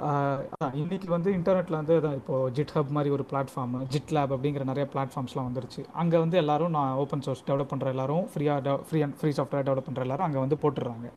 இன்றைக்கி 0.00 0.78
இன்னைக்கு 0.82 1.08
வந்து 1.14 1.30
இன்டர்நெட்டில் 1.36 1.78
வந்து 1.78 1.94
அதான் 1.98 2.18
இப்போது 2.18 2.52
ஜிட் 2.56 2.72
ஹப் 2.74 2.92
மாதிரி 2.96 3.10
ஒரு 3.16 3.24
பிளாட்ஃபார்ம் 3.30 3.72
ஜிட் 3.94 4.12
லேப் 4.16 4.34
அப்படிங்கிற 4.34 4.64
நிறைய 4.70 4.84
பிளாட்ஃபார்ம்ஸ்லாம் 4.92 5.48
வந்துருச்சு. 5.48 5.82
அங்கே 6.02 6.18
வந்து 6.24 6.36
எல்லாரும் 6.42 6.74
நான் 6.76 6.98
ஓப்பன் 7.02 7.24
சோர்ஸ் 7.26 7.42
டெவலப் 7.48 7.72
பண்ணுற 7.72 7.88
எல்லாரும் 7.94 8.24
ஃப்ரீயாக 8.32 8.64
டெவ 8.66 8.76
free 8.88 9.00
and 9.06 9.16
free 9.20 9.32
software 9.38 9.66
develop 9.68 9.88
பண்ணுற 9.88 10.06
எல்லாரும் 10.06 10.26
அங்கே 10.28 10.40
வந்து 10.44 10.58
போட்டுடுறாங்க. 10.62 11.08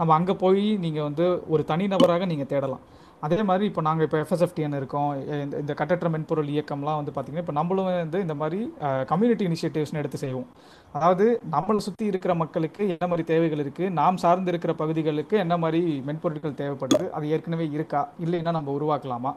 நம்ம 0.00 0.14
அங்கே 0.18 0.36
போய் 0.44 0.66
நீங்கள் 0.84 1.06
வந்து 1.08 1.26
ஒரு 1.54 1.64
தனிநபராக 1.72 2.26
நீங்கள் 2.32 2.50
தேடலாம். 2.52 2.84
அதே 3.26 3.38
மாதிரி 3.48 3.64
இப்போ 3.70 3.82
நாங்கள் 3.86 4.06
இப்போ 4.06 4.18
எஃப்எஸ்எஃப்டிஎன் 4.22 4.74
இருக்கோம் 4.78 5.10
இந்த 5.44 5.56
இந்த 5.62 5.72
கட்டற்ற 5.78 6.08
மென்பொருள் 6.14 6.50
இயக்கம்லாம் 6.54 6.98
வந்து 7.00 7.12
பார்த்திங்கன்னா 7.14 7.44
இப்போ 7.44 7.54
நம்மளும் 7.58 7.88
வந்து 7.88 8.18
இந்த 8.24 8.34
மாதிரி 8.40 8.58
கம்யூனிட்டி 9.12 9.44
இனிஷியேட்டிவ்ஸ்னு 9.50 10.00
எடுத்து 10.02 10.18
செய்வோம். 10.24 10.48
அதாவது 10.96 11.24
நம்மளை 11.54 11.80
சுற்றி 11.86 12.04
இருக்கிற 12.10 12.32
மக்களுக்கு 12.42 12.82
என்ன 12.94 13.06
மாதிரி 13.10 13.24
தேவைகள் 13.30 13.62
இருக்குது 13.64 13.92
நாம் 14.00 14.20
சார்ந்து 14.24 14.50
இருக்கிற 14.52 14.72
பகுதிகளுக்கு 14.80 15.36
என்ன 15.44 15.54
மாதிரி 15.62 15.80
மென்பொருட்கள் 16.08 16.58
தேவைப்படுது 16.60 17.06
அது 17.16 17.30
ஏற்கனவே 17.36 17.66
இருக்கா 17.76 18.02
இல்லைன்னா 18.24 18.52
நம்ம 18.58 18.72
உருவாக்கலாமா? 18.78 19.32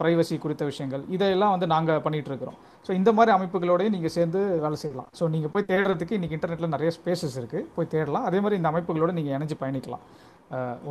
ப்ரைவசி 0.00 0.36
குறித்த 0.44 0.64
விஷயங்கள் 0.70 1.02
இதையெல்லாம் 1.16 1.54
வந்து 1.54 1.68
நாங்கள் 1.74 2.02
பண்ணிகிட்டு 2.06 2.30
இருக்கிறோம். 2.32 2.58
ஸோ 2.86 2.90
இந்த 3.00 3.10
மாதிரி 3.18 3.32
அமைப்புகளோடய 3.36 3.90
நீங்கள் 3.96 4.14
சேர்ந்து 4.16 4.40
வேலை 4.64 4.78
செய்யலாம். 4.84 5.08
ஸோ 5.18 5.26
நீங்கள் 5.34 5.52
போய் 5.56 5.68
தேடுறதுக்கு 5.72 6.16
இன்றைக்கி 6.18 6.36
இன்டர்நெட்டில் 6.38 6.74
நிறைய 6.76 6.92
ஸ்பேசஸ் 6.98 7.36
இருக்குது 7.40 7.68
போய் 7.76 7.92
தேடலாம். 7.96 8.26
அதே 8.30 8.40
மாதிரி 8.44 8.58
இந்த 8.60 8.72
அமைப்புகளோட 8.72 9.12
நீங்கள் 9.18 9.36
இணைஞ்சு 9.38 9.58
பயணிக்கலாம். 9.64 10.06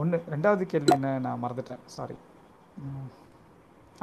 ஒன்று 0.02 0.20
ரெண்டாவது 0.36 0.66
கேள்வி 0.74 0.94
என்ன? 0.98 1.10
நான் 1.26 1.44
மறந்துட்டேன். 1.46 1.84
சாரி 1.98 2.18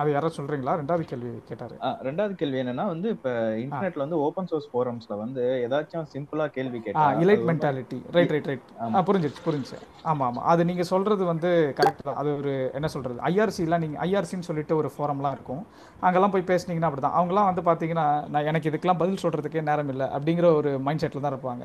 அது 0.01 0.09
யாராவது 0.15 0.37
சொல்றீங்களா? 0.39 0.73
ரெண்டாவது 0.81 1.05
கேள்வி 1.11 1.31
கேட்டாரு. 1.49 1.75
ரெண்டாவது 2.09 2.35
கேள்வி 2.41 2.59
என்னன்னா 2.63 2.85
வந்து 2.93 3.09
இப்ப 3.17 3.31
இன்டர்நெட்ல 3.63 4.03
வந்து 4.05 4.19
ஓபன் 4.27 4.49
சோர்ஸ் 4.51 4.69
ஃபோரம்ஸ்ல 4.73 5.15
வந்து 5.23 5.43
ஏதாச்சும் 5.65 6.07
சிம்பிளா 6.13 6.47
கேள்வி 6.57 6.81
கேட்டா 6.87 7.07
elite 7.25 7.45
mentality 7.51 7.99
right 8.17 8.33
right 8.35 8.49
right 8.51 8.65
புரிஞ்சிருச்சு 9.11 9.45
புரிஞ்சுச்சு. 9.49 9.79
ஆமாம் 10.11 10.27
ஆமாம் 10.29 10.47
அது 10.53 10.69
நீங்கள் 10.71 10.91
சொல்கிறது 10.93 11.25
வந்து 11.33 11.51
கரெக்ட் 11.81 12.07
தான். 12.09 12.19
அது 12.23 12.31
ஒரு 12.41 12.55
என்ன 12.81 12.91
சொல்கிறது 12.95 13.21
ஐஆர்சிலாம் 13.31 13.85
நீங்கள் 13.87 14.03
ஐஆர்சின்னு 14.09 14.49
சொல்லிட்டு 14.51 14.75
ஒரு 14.81 14.91
ஃபோரம்லாம் 14.97 15.37
இருக்கும். 15.39 15.63
அங்கெல்லாம் 16.07 16.35
போய் 16.37 16.49
பேசுனீங்கன்னா 16.53 16.91
அப்படி 16.91 17.05
தான் 17.07 17.19
அவங்களாம் 17.21 17.51
வந்து 17.51 17.65
பார்த்தீங்கன்னா 17.71 18.09
நான் 18.35 18.49
எனக்கு 18.53 18.71
இதுக்கெல்லாம் 18.73 19.03
பதில் 19.05 19.23
சொல்கிறதுக்கே 19.25 19.69
நேரம் 19.71 19.93
இல்லை 19.95 20.09
அப்படிங்கிற 20.17 20.49
ஒரு 20.61 20.73
மைண்ட் 20.89 21.05
செட்டில் 21.05 21.25
தான் 21.27 21.35
இருப்பாங்க. 21.35 21.65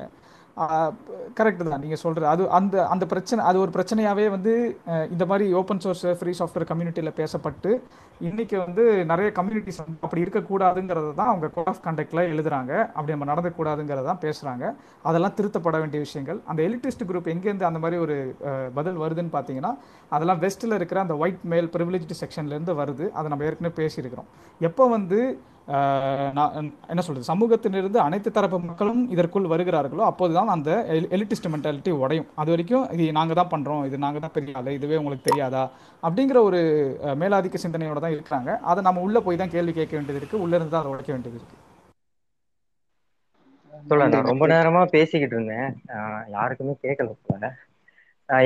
கரெக்டு 1.38 1.62
தான். 1.68 1.82
நீங்கள் 1.84 2.00
சொல்கிறது 2.02 2.26
அது 2.32 2.42
அந்த 2.56 2.74
அந்த 2.94 3.04
பிரச்சனை 3.12 3.40
அது 3.50 3.56
ஒரு 3.62 3.72
பிரச்சனையாகவே 3.76 4.26
வந்து 4.34 4.52
இந்த 5.14 5.24
மாதிரி 5.30 5.46
ஓப்பன் 5.60 5.80
சோர்ஸ் 5.84 6.02
ஃப்ரீ 6.18 6.32
சாஃப்ட்வேர் 6.40 6.66
கம்யூனிட்டியில் 6.70 7.16
பேசப்பட்டு 7.20 7.70
இன்றைக்கி 8.28 8.56
வந்து 8.64 8.82
நிறைய 9.12 9.28
கம்யூனிட்டிஸ் 9.38 9.80
வந்து 9.82 9.96
அப்படி 10.06 10.22
இருக்கக்கூடாதுங்கிறத 10.24 11.08
தான் 11.20 11.30
அவங்க 11.32 11.46
கோட் 11.56 11.70
ஆஃப் 11.72 11.80
கண்டக்டில் 11.86 12.22
எழுதுறாங்க. 12.32 12.72
அப்படி 12.96 13.14
நம்ம 13.14 13.28
நடந்துக்கூடாதுங்கிறத 13.32 14.06
தான் 14.10 14.22
பேசுகிறாங்க 14.26 14.64
அதெல்லாம் 15.10 15.34
திருத்தப்பட 15.38 15.78
வேண்டிய 15.84 16.02
விஷயங்கள். 16.06 16.38
அந்த 16.52 16.60
எலிட்டிஸ்ட் 16.68 17.06
குரூப் 17.08 17.32
எங்கேருந்து 17.34 17.68
அந்த 17.70 17.80
மாதிரி 17.84 17.98
ஒரு 18.04 18.18
பதில் 18.78 19.00
வருதுன்னு 19.04 19.34
பார்த்தீங்கன்னா 19.36 19.72
அதெல்லாம் 20.16 20.42
வெஸ்ட்டில் 20.44 20.78
இருக்கிற 20.78 21.00
அந்த 21.06 21.16
ஒயிட் 21.24 21.44
மேல் 21.54 21.70
ப்ரிவிலேஜ்டு 21.74 22.20
செக்ஷன்லேருந்து 22.22 22.76
வருது. 22.82 23.08
அதை 23.18 23.26
நம்ம 23.32 23.48
ஏற்கனவே 23.50 23.76
பேசியிருக்கிறோம். 23.82 24.30
எப்போ 24.70 24.86
வந்து 24.96 25.20
என்ன 26.92 27.02
சொல்கிறது 27.04 27.30
சமூகத்திலிருந்து 27.30 27.98
அனைத்து 28.06 28.30
தரப்பு 28.36 28.58
மக்களும் 28.70 29.02
இதற்குள் 29.14 29.50
வருகிறார்களோ 29.52 30.02
அப்போதுதான் 30.08 30.50
அந்த 30.54 30.70
எலிட்டிஸ்ட் 31.16 31.50
மென்டாலிட்டி 31.52 31.92
உடையும். 32.04 32.28
அது 32.40 32.52
வரைக்கும் 32.54 32.84
இது 32.96 33.04
நாங்கள் 33.18 33.38
தான் 33.40 33.52
பண்ணுறோம் 33.54 33.82
இது 33.88 34.02
நாங்கள் 34.04 34.24
தான் 34.24 34.34
பெரிய 34.36 34.58
ஆளு 34.60 34.76
இதுவே 34.78 34.98
உங்களுக்கு 35.02 35.28
தெரியாதா? 35.30 35.62
அப்படிங்கிற 36.02 36.40
ஒரு 36.48 36.60
மேலாதிக்க 37.22 37.62
சிந்தனையோட 37.64 38.00
தான் 38.04 38.16
இருக்கிறாங்க. 38.16 38.50
அதை 38.72 38.82
நம்ம 38.88 39.04
உள்ளே 39.06 39.22
போய் 39.26 39.40
தான் 39.42 39.54
கேள்வி 39.56 39.74
கேட்க 39.78 39.94
வேண்டியது 39.98 40.20
இருக்குது 40.22 40.42
உள்ளே 40.46 40.56
இருந்து 40.58 40.74
தான் 40.74 40.84
அதை 40.84 40.92
உடைக்க 40.94 41.12
வேண்டியது 41.14 41.38
இருக்குது 41.40 41.62
சொல்ல 43.90 44.04
நான் 44.12 44.30
ரொம்ப 44.32 44.44
நேரமா 44.54 44.82
பேசிக்கிட்டு 44.96 45.34
இருந்தேன். 45.36 45.68
யாருக்குமே 46.36 46.74
கேட்கல 46.84 47.14
போல. 47.28 47.48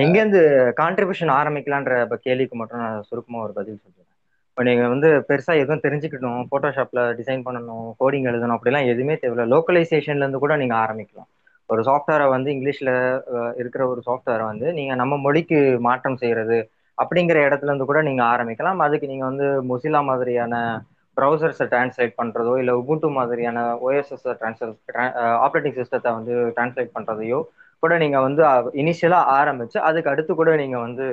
எங்கேருந்து 0.04 0.40
கான்ட்ரிபியூஷன் 0.80 1.36
ஆரம்பிக்கலான்ற 1.40 1.96
கேள்விக்கு 2.26 2.56
மட்டும் 2.60 2.82
நான் 2.84 3.06
சுருக்கமா 3.10 3.44
ஒரு 3.46 3.52
பதில் 3.58 3.82
சொல்றேன். 3.82 4.07
இப்போ 4.58 4.68
நீங்க 4.68 4.86
வந்து 4.88 5.08
பெருசா 5.26 5.52
எதுவும் 5.60 5.82
தெரிஞ்சுக்கணும். 5.82 6.40
போட்டோஷாப்ல 6.48 7.00
டிசைன் 7.18 7.44
பண்ணணும் 7.44 7.84
கோடிங் 8.00 8.26
எழுதணும் 8.30 8.56
அப்படிலாம் 8.56 8.88
எதுவுமே 8.92 9.14
தேவையில்ல. 9.20 9.44
லோக்கலைசேஷன்ல 9.52 10.24
இருந்து 10.24 10.40
கூட 10.40 10.54
நீங்க 10.62 10.74
ஆரம்பிக்கலாம். 10.80 11.28
ஒரு 11.70 11.82
சாஃப்ட்வேரை 11.88 12.26
வந்து 12.32 12.48
இங்கிலீஷ்ல 12.54 12.90
இருக்கிற 13.60 13.82
ஒரு 13.92 14.00
சாஃப்ட்வேரை 14.06 14.44
வந்து 14.50 14.66
நீங்க 14.78 14.92
நம்ம 15.02 15.18
மொழிக்கு 15.26 15.58
மாற்றம் 15.86 16.20
செய்யறது 16.22 16.58
அப்படிங்கிற 16.98 17.38
இடத்துல 17.46 17.70
இருந்து 17.70 17.86
கூட 17.86 18.02
நீங்க 18.08 18.22
ஆரம்பிக்கலாம். 18.32 18.80
அதுக்கு 18.86 19.06
நீங்க 19.06 19.24
வந்து 19.24 19.48
மொசிலா 19.70 20.00
மாதிரியான 20.10 20.54
ப்ரௌசர்ஸை 21.16 21.66
டிரான்ஸ்லேட் 21.70 22.18
பண்றதோ 22.20 22.52
இல்லை 22.60 22.74
உபுண்டு 22.80 23.08
மாதிரியான 23.16 23.58
ஓஎஸ்எஸ் 23.84 24.26
டிரான்ஸ்லேட் 24.40 24.98
ஆப்ரேட்டிங் 25.46 25.78
சிஸ்டத்தை 25.78 26.10
வந்து 26.18 26.34
டிரான்ஸ்லேட் 26.56 26.94
பண்றதையோ 26.96 27.38
கூட 27.82 27.94
நீங்க 28.02 28.18
வந்து 28.20 28.42
இனிஷியலா 28.82 29.20
ஆரம்பிச்சு 29.38 29.78
அதுக்கு 29.88 30.12
அடுத்து 30.12 30.32
கூட 30.34 30.52
நீங்க 30.56 30.78
வந்து 30.86 31.06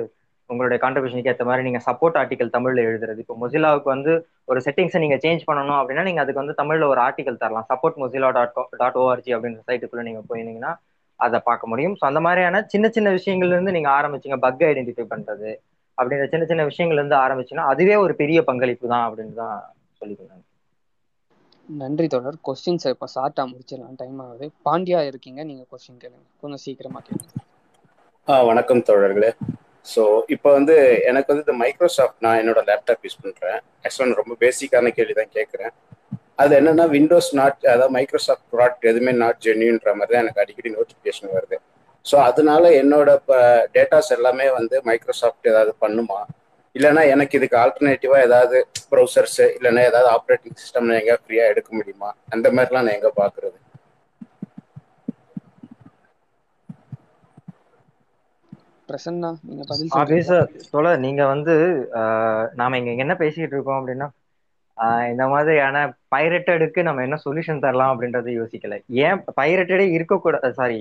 உங்களுடைய 0.50 0.78
கான்ட்ரிபியூஷனுக்கு 0.82 1.30
ஏற்ற 1.32 1.44
மாதிரி 1.48 1.62
நீங்க 1.68 1.80
சப்போர்ட் 1.86 2.18
ஆர்டிகல் 2.20 2.52
தமிழ்ல 2.56 2.82
எழுதுறது. 2.88 3.20
இப்போ 3.24 3.36
மொசிலாவுக்கு 3.42 3.88
வந்து 3.94 4.12
ஒரு 4.50 4.60
செட்டிங்ஸை 4.66 5.00
நீங்க 5.04 5.16
சேஞ்ச் 5.24 5.46
பண்ணணும் 5.48 5.78
அப்படின்னா 5.80 6.04
நீங்க 6.08 6.20
அதுக்கு 6.24 6.42
வந்து 6.42 6.58
தமிழ்ல 6.60 6.88
ஒரு 6.92 7.00
ஆர்டிகல் 7.06 7.40
தரலாம். 7.44 7.68
Support 7.72 8.00
Mozilla 8.02 8.30
dot 8.38 8.54
dot 8.82 8.98
ORG 9.04 9.32
அப்படின்ற 9.36 9.62
சைட்டுக்குள்ள 9.70 10.04
நீங்க 10.08 10.22
போயிருந்தீங்கன்னா 10.30 10.72
அதை 11.20 11.38
பார்க்க 11.48 11.70
முடியும். 11.72 11.96
ஸோ 12.00 12.04
அந்த 12.10 12.20
மாதிரியான 12.26 12.62
சின்ன 12.72 12.86
சின்ன 12.96 13.08
விஷயங்கள்ல 13.18 13.56
இருந்து 13.56 13.76
நீங்க 13.76 13.90
ஆரம்பிச்சீங்க. 13.98 14.38
பக் 14.46 14.64
ஐடென்டிஃபை 14.70 15.06
பண்றது 15.14 15.50
அப்படின்ற 15.98 16.26
சின்ன 16.32 16.46
சின்ன 16.50 16.64
விஷயங்கள்ல 16.70 17.02
இருந்து 17.02 17.18
ஆரம்பிச்சுன்னா 17.24 17.64
அதுவே 17.72 17.96
ஒரு 18.04 18.14
பெரிய 18.22 18.38
பங்களிப்பு 18.50 18.86
தான் 18.94 19.06
அப்படின்னு 19.08 19.34
தான் 19.42 19.56
சொல்லிக்கிறேன் 20.00 20.44
நன்றி 21.68 22.06
தொடர். 22.14 22.36
கொஸ்டின்ஸை 22.46 22.90
இப்போ 22.94 23.06
ஷார்ட்டாக 23.14 23.50
முடிச்சிடலாம். 23.52 23.98
டைம் 24.02 24.20
ஆகுது. 24.26 24.46
பாண்டியா 24.66 25.00
இருக்கீங்க. 25.10 25.40
நீங்கள் 25.50 25.70
கொஸ்டின் 25.72 26.00
கேளுங்க. 26.04 26.26
கொஞ்சம் 26.42 26.64
சீக்கிரமாக 26.64 27.04
கேளுங்க. 27.08 27.32
ஆ 28.28 28.36
வணக்கம் 28.48 28.84
தோழர்களே. 28.88 29.30
ஸோ 29.92 30.02
இப்போ 30.34 30.48
வந்து 30.58 30.74
எனக்கு 31.10 31.30
வந்து 31.32 31.44
இந்த 31.46 31.56
மைக்ரோசாஃப்ட் 31.64 32.22
நான் 32.26 32.38
என்னோட 32.42 32.60
லேப்டாப் 32.70 33.04
யூஸ் 33.06 33.20
பண்ணுறேன் 33.24 33.58
ஆக்சுவலாக 33.84 34.08
நான் 34.10 34.20
ரொம்ப 34.22 34.36
பேசிக்கான 34.44 34.92
கேள்வி 34.98 35.14
தான் 35.20 35.34
கேட்குறேன். 35.36 35.72
அது 36.42 36.52
என்னன்னா 36.60 36.86
விண்டோஸ் 36.94 37.30
நாட் 37.40 37.60
அதாவது 37.72 37.92
மைக்ரோசாஃப்ட் 37.98 38.48
ப்ராடக்ட் 38.54 38.88
எதுவுமே 38.90 39.12
நாட் 39.22 39.40
ஜென்யூன்ற 39.46 39.92
மாதிரி 39.98 40.12
தான் 40.14 40.24
எனக்கு 40.24 40.42
அடிக்கடி 40.44 40.70
நோட்டிஃபிகேஷன் 40.78 41.32
வருது. 41.36 41.58
ஸோ 42.06 42.16
அதனால 42.28 42.64
என்னோட 42.80 43.10
இப்போ 43.20 43.38
டேட்டாஸ் 43.76 44.10
எல்லாமே 44.16 44.46
வந்து 44.58 44.76
மைக்ரோசாஃப்ட் 44.88 45.48
ஏதாவது 45.52 45.72
பண்ணுமா? 45.84 46.18
இல்லைன்னா 46.74 47.02
எனக்கு 47.14 47.36
இதுக்கு 47.38 47.56
ஆல்டர்னேட்டிவா 47.62 48.18
ஏதாவது 48.26 48.56
ப்ரௌசர்ஸ் 48.92 49.40
இல்லைன்னா 49.56 49.82
ஏதாவது 49.90 50.08
ஆப்ரேட்டிங் 50.16 50.58
சிஸ்டம் 50.62 50.90
எங்க 51.00 51.14
ஃப்ரீயா 51.22 51.44
எடுக்க 51.52 51.70
முடியுமா? 51.78 52.10
அந்த 52.34 52.48
மாதிரிலாம் 52.56 52.86
நான் 52.86 52.98
எங்க 52.98 53.10
பாக்குறது? 53.22 53.56
பிரசன்னா 58.88 59.30
நீங்க 59.48 59.64
பதில் 59.70 59.92
தோழ 60.72 60.86
நீங்க 61.04 61.22
வந்து 61.32 61.54
நாம 62.60 62.78
இங்க 62.80 62.92
என்ன 63.04 63.16
பேசிக்கிட்டு 63.22 63.56
இருக்கோம் 63.56 63.80
அப்படின்னா 63.80 64.08
இந்த 65.10 65.24
மாதிரியான 65.32 65.76
பைரட்டடுக்கு 66.14 66.80
நம்ம 66.88 67.02
என்ன 67.06 67.16
சொல்யூஷன் 67.26 67.62
தரலாம் 67.64 67.92
அப்படின்றத 67.92 68.32
யோசிக்கல. 68.40 68.74
ஏன் 69.06 69.20
பைரட்டடே 69.38 69.86
இருக்கக்கூடாது 69.96 70.50
சாரி 70.60 70.80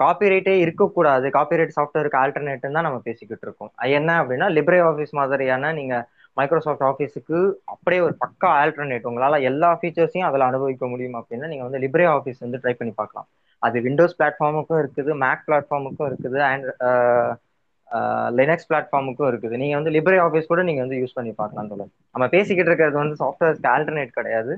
காப்பிரைட்டே 0.00 0.54
இருக்கக்கூடாது. 0.64 1.26
காப்பிரைட் 1.36 1.76
சாஃப்ட்வேருக்கு 1.76 2.18
ஆல்டர்னேட்னு 2.22 2.76
தான் 2.76 2.86
நம்ம 2.88 3.00
பேசிக்கிட்டு 3.08 3.46
இருக்கோம். 3.46 3.70
என்ன 3.98 4.10
அப்படின்னா 4.22 4.48
லிப்ரே 4.56 4.80
ஆஃபீஸ் 4.90 5.12
மாதிரியான 5.20 5.72
நீங்க 5.78 5.94
மைக்ரோசாஃப்ட் 6.36 6.84
ஆஃபீஸுக்கு 6.90 7.38
அப்படியே 7.74 8.02
ஒரு 8.06 8.14
பக்கா 8.24 8.50
ஆல்டர்னேட் 8.60 9.08
உங்களால 9.10 9.40
எல்லா 9.50 9.70
ஃபீச்சர்ஸையும் 9.80 10.28
அதில் 10.28 10.48
அனுபவிக்க 10.50 10.86
முடியும் 10.92 11.18
அப்படின்னா 11.20 11.50
நீங்க 11.52 11.64
வந்து 11.68 11.82
லிப்ரே 11.84 12.06
ஆஃபீஸ் 12.16 12.44
வந்து 12.46 12.60
ட்ரை 12.62 12.74
பண்ணி 12.80 12.94
பார்க்கலாம். 13.00 13.28
அது 13.66 13.76
விண்டோஸ் 13.86 14.16
பிளாட்ஃபார்முக்கும் 14.18 14.80
இருக்குது 14.82 15.12
மேக் 15.24 15.46
பிளாட்ஃபார்முக்கும் 15.48 16.08
இருக்குது 16.10 16.38
அண்ட் 16.50 16.66
லினக்ஸ் 18.38 18.68
பிளாட்ஃபார்முக்கும் 18.68 19.28
இருக்குது. 19.30 19.54
நீங்க 19.62 19.74
வந்து 19.78 19.94
லிப்ரே 19.96 20.18
ஆஃபீஸ் 20.26 20.50
கூட 20.52 20.62
நீங்க 20.68 20.80
வந்து 20.84 21.00
யூஸ் 21.00 21.16
பண்ணி 21.16 21.32
பார்க்கலாம் 21.40 21.70
தோழர். 21.72 21.90
நம்ம 22.14 22.26
பேசிக்கிட்டு 22.34 22.70
இருக்கிறது 22.70 22.96
வந்து 23.02 23.16
சாஃப்ட்வேர்ஸ்க்கு 23.22 23.70
ஆல்டர்னேட் 23.74 24.16
கிடையாது. 24.18 24.54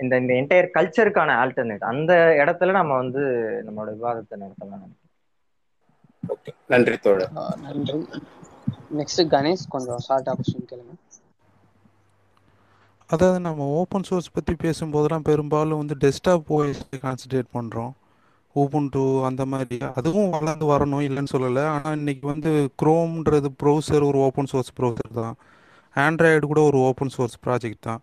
இந்த 0.00 0.14
இந்த 0.22 0.32
என்டையர் 0.40 0.68
கல்ச்சருக்கான 0.76 1.36
ஆல்டர்னேட் 1.42 1.84
அந்த 1.92 2.12
இடத்துல 2.42 2.74
நம்ம 2.78 2.92
வந்து 3.02 3.22
நம்மளோட 3.66 3.90
விவாதத்தை 3.98 4.36
நடத்தலாம் 4.44 4.92
நன்றி 6.72 6.96
தோழர். 7.06 7.32
நன்றி. 7.64 7.98
நெக்ஸ்ட் 9.00 9.22
கணேஷ் 9.34 9.64
கொஞ்சம் 9.74 10.00
ஷார்ட்டாக 10.06 10.36
கொஸ்டின் 10.38 10.68
கேளுங்க. 10.70 10.94
அதாவது 13.10 13.40
நம்ம 13.46 13.66
ஓப்பன் 13.80 14.06
சோர்ஸ் 14.08 14.34
பற்றி 14.36 14.54
பேசும்போதெல்லாம் 14.62 15.26
பெரும்பாலும் 15.30 15.80
வந்து 15.82 15.96
டெஸ்க்டாப் 16.04 16.50
ஓஎஸ் 16.56 16.82
கான்சன்ட்ரேட் 17.06 17.54
பண்ணுறோம் 17.56 17.92
ஊபுண்டு 18.62 19.02
அந்த 19.28 19.42
மாதிரி. 19.52 19.78
அதுவும் 19.98 20.32
வளர்ந்து 20.36 20.66
வரணும் 20.72 21.04
இல்லைன்னு 21.08 21.32
சொல்லலை. 21.34 21.64
ஆனால் 21.74 21.96
இன்னைக்கு 22.00 22.24
வந்து 22.32 22.50
குரோம்ன்றது 22.82 23.50
ப்ரௌசர் 23.62 24.06
ஒரு 24.08 24.18
ஓப்பன் 24.26 24.50
சோர்ஸ் 24.52 24.74
ப்ரௌசர் 24.78 25.12
தான். 25.20 25.36
ஆண்ட்ராய்டு 25.96 26.44
கூட 26.52 26.60
ஒரு 26.70 26.78
ஓப்பன் 26.88 27.12
சோர்ஸ் 27.16 27.36
ப்ராஜெக்ட் 27.46 27.86
தான். 27.88 28.02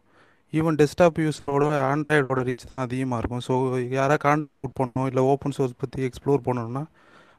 ஈவன் 0.59 0.77
டெஸ்க்டாப் 0.81 1.19
யூஸரோட 1.25 1.65
ஆண்ட்ராய்டோட 1.91 2.41
ரீச் 2.49 2.67
தான் 2.69 2.83
அதிகமாக 2.87 3.19
இருக்கும். 3.21 3.43
ஸோ 3.47 3.53
யாராவது 3.97 4.23
கான்ட்ரிபியூட் 4.27 4.77
பண்ணணும் 4.79 5.09
இல்லை 5.11 5.23
ஓப்பன் 5.33 5.55
சோர்ஸ் 5.57 5.81
பற்றி 5.83 6.07
எக்ஸ்ப்ளோர் 6.09 6.45
பண்ணணும்னா 6.47 6.83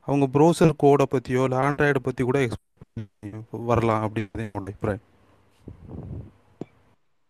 அவங்க 0.09 0.27
ப்ரௌசர் 0.37 0.73
கோடை 0.85 1.07
பற்றியோ 1.15 1.43
இல்லை 1.49 1.59
ஆண்ட்ராய்டை 1.67 2.03
பற்றி 2.09 2.23
கூட 2.31 2.39
எக்ஸ்ப்ளோர் 2.47 3.69
வரலாம் 3.73 4.05
அப்படின்றது 4.07 4.45
என்னோட 4.47 4.63
அபிப்பிராயம். 4.63 5.05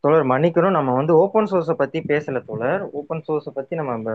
தோழர் 0.05 0.25
மன்னிக்கணும். 0.31 0.77
நம்ம 0.77 0.95
வந்து 0.97 1.13
ஓப்பன் 1.21 1.49
சோர்ஸை 1.51 1.75
பத்தி 1.75 1.99
பேசல 2.11 2.39
தோழர். 2.45 2.83
ஓப்பன் 2.99 3.25
சோர்ஸை 3.27 3.53
பத்தி 3.53 3.75
நம்ம 3.81 4.15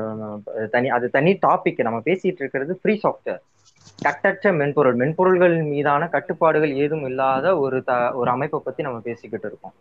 தனி 0.73 0.89
அது 0.97 1.07
தனி 1.09 1.33
டாபிக் 1.45 1.85
நம்ம 1.87 2.01
பேசிட்டு 2.07 2.41
இருக்கிறது 2.43 2.73
ஃப்ரீ 2.81 2.95
சாஃப்ட்வேர் 3.03 3.41
கட்டற்ற 3.99 4.51
மென்பொருள். 4.59 4.97
மென்பொருள்கள் 5.01 5.55
மீதான 5.71 6.09
கட்டுப்பாடுகள் 6.15 6.73
ஏதும் 6.83 7.05
இல்லாத 7.09 7.55
ஒரு 7.63 7.79
த 7.83 7.91
ஒரு 8.13 8.29
அமைப்பை 8.29 8.59
பத்தி 8.61 8.81
நம்ம 8.83 8.99
பேசிக்கிட்டு 9.01 9.47
இருக்கோம். 9.49 9.75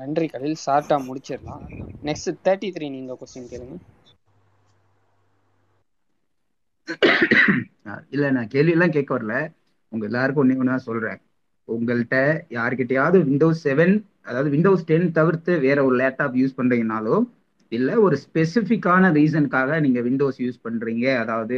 நன்றி. 0.00 0.26
கலில் 0.28 0.62
ஷார்ட்டா 0.64 0.96
முடிச்சிடலாம். 1.06 1.64
நெக்ஸ்ட் 2.04 2.40
தேர்ட்டி 2.46 2.70
த்ரீ 2.76 2.88
நீங்க 2.90 3.16
கொஸ்டின் 3.20 3.50
கேளுங்க. 3.52 3.76
இல்ல 8.14 8.30
நான் 8.30 8.52
கேள்வி 8.54 8.74
எல்லாம் 8.74 8.94
கேட்க 8.96 9.10
வரல. 9.14 9.34
உங்க 9.92 10.04
எல்லாருக்கும் 10.08 10.44
ஒண்ணு 10.54 10.72
தான் 10.72 10.86
சொல்றேன். 10.88 11.20
உங்கள்கிட்ட 11.68 12.18
யாருக்கிட்டையாவது 12.50 13.18
விண்டோஸ் 13.28 13.64
செவன் 13.64 13.94
அதாவது 14.22 14.48
விண்டோஸ் 14.50 14.86
டென் 14.86 15.08
தவிர்த்து 15.12 15.52
வேற 15.58 15.78
ஒரு 15.84 15.96
லேப்டாப் 15.96 16.38
யூஸ் 16.42 16.58
பண்றீங்கனாலோ 16.58 17.16
இல்லை 17.72 17.94
ஒரு 17.98 18.16
ஸ்பெசிஃபிக்கான 18.24 19.10
ரீசனுக்காக 19.16 19.78
நீங்க 19.80 20.00
விண்டோஸ் 20.00 20.40
யூஸ் 20.42 20.64
பண்றீங்க 20.66 21.06
அதாவது 21.22 21.56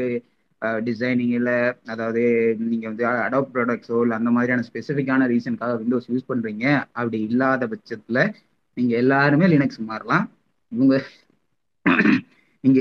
டிசைனிங் 0.83 1.35
இல்லை 1.39 1.57
அதாவது 1.85 2.23
நீங்க 2.71 2.87
வந்து 2.89 3.05
அடாப்ட் 3.27 3.53
ப்ராடக்ட்ஸோ 3.55 3.99
இல்லை 4.03 4.17
அந்த 4.17 4.31
மாதிரியான 4.31 4.65
ஸ்பெசிஃபிக்கான 4.69 5.29
ரீசனுக்காக 5.33 5.75
விண்டோஸ் 5.83 6.11
யூஸ் 6.13 6.31
பண்றீங்க 6.31 6.65
அப்படி 6.93 7.19
இல்லாத 7.29 7.67
பட்சத்துல 7.67 8.21
நீங்க 8.77 8.95
எல்லாருமே 8.97 9.47
லினக்ஸ் 9.49 9.81
மாறலாம். 9.91 10.27
இவங்க 10.73 10.95
நீங்க 12.65 12.81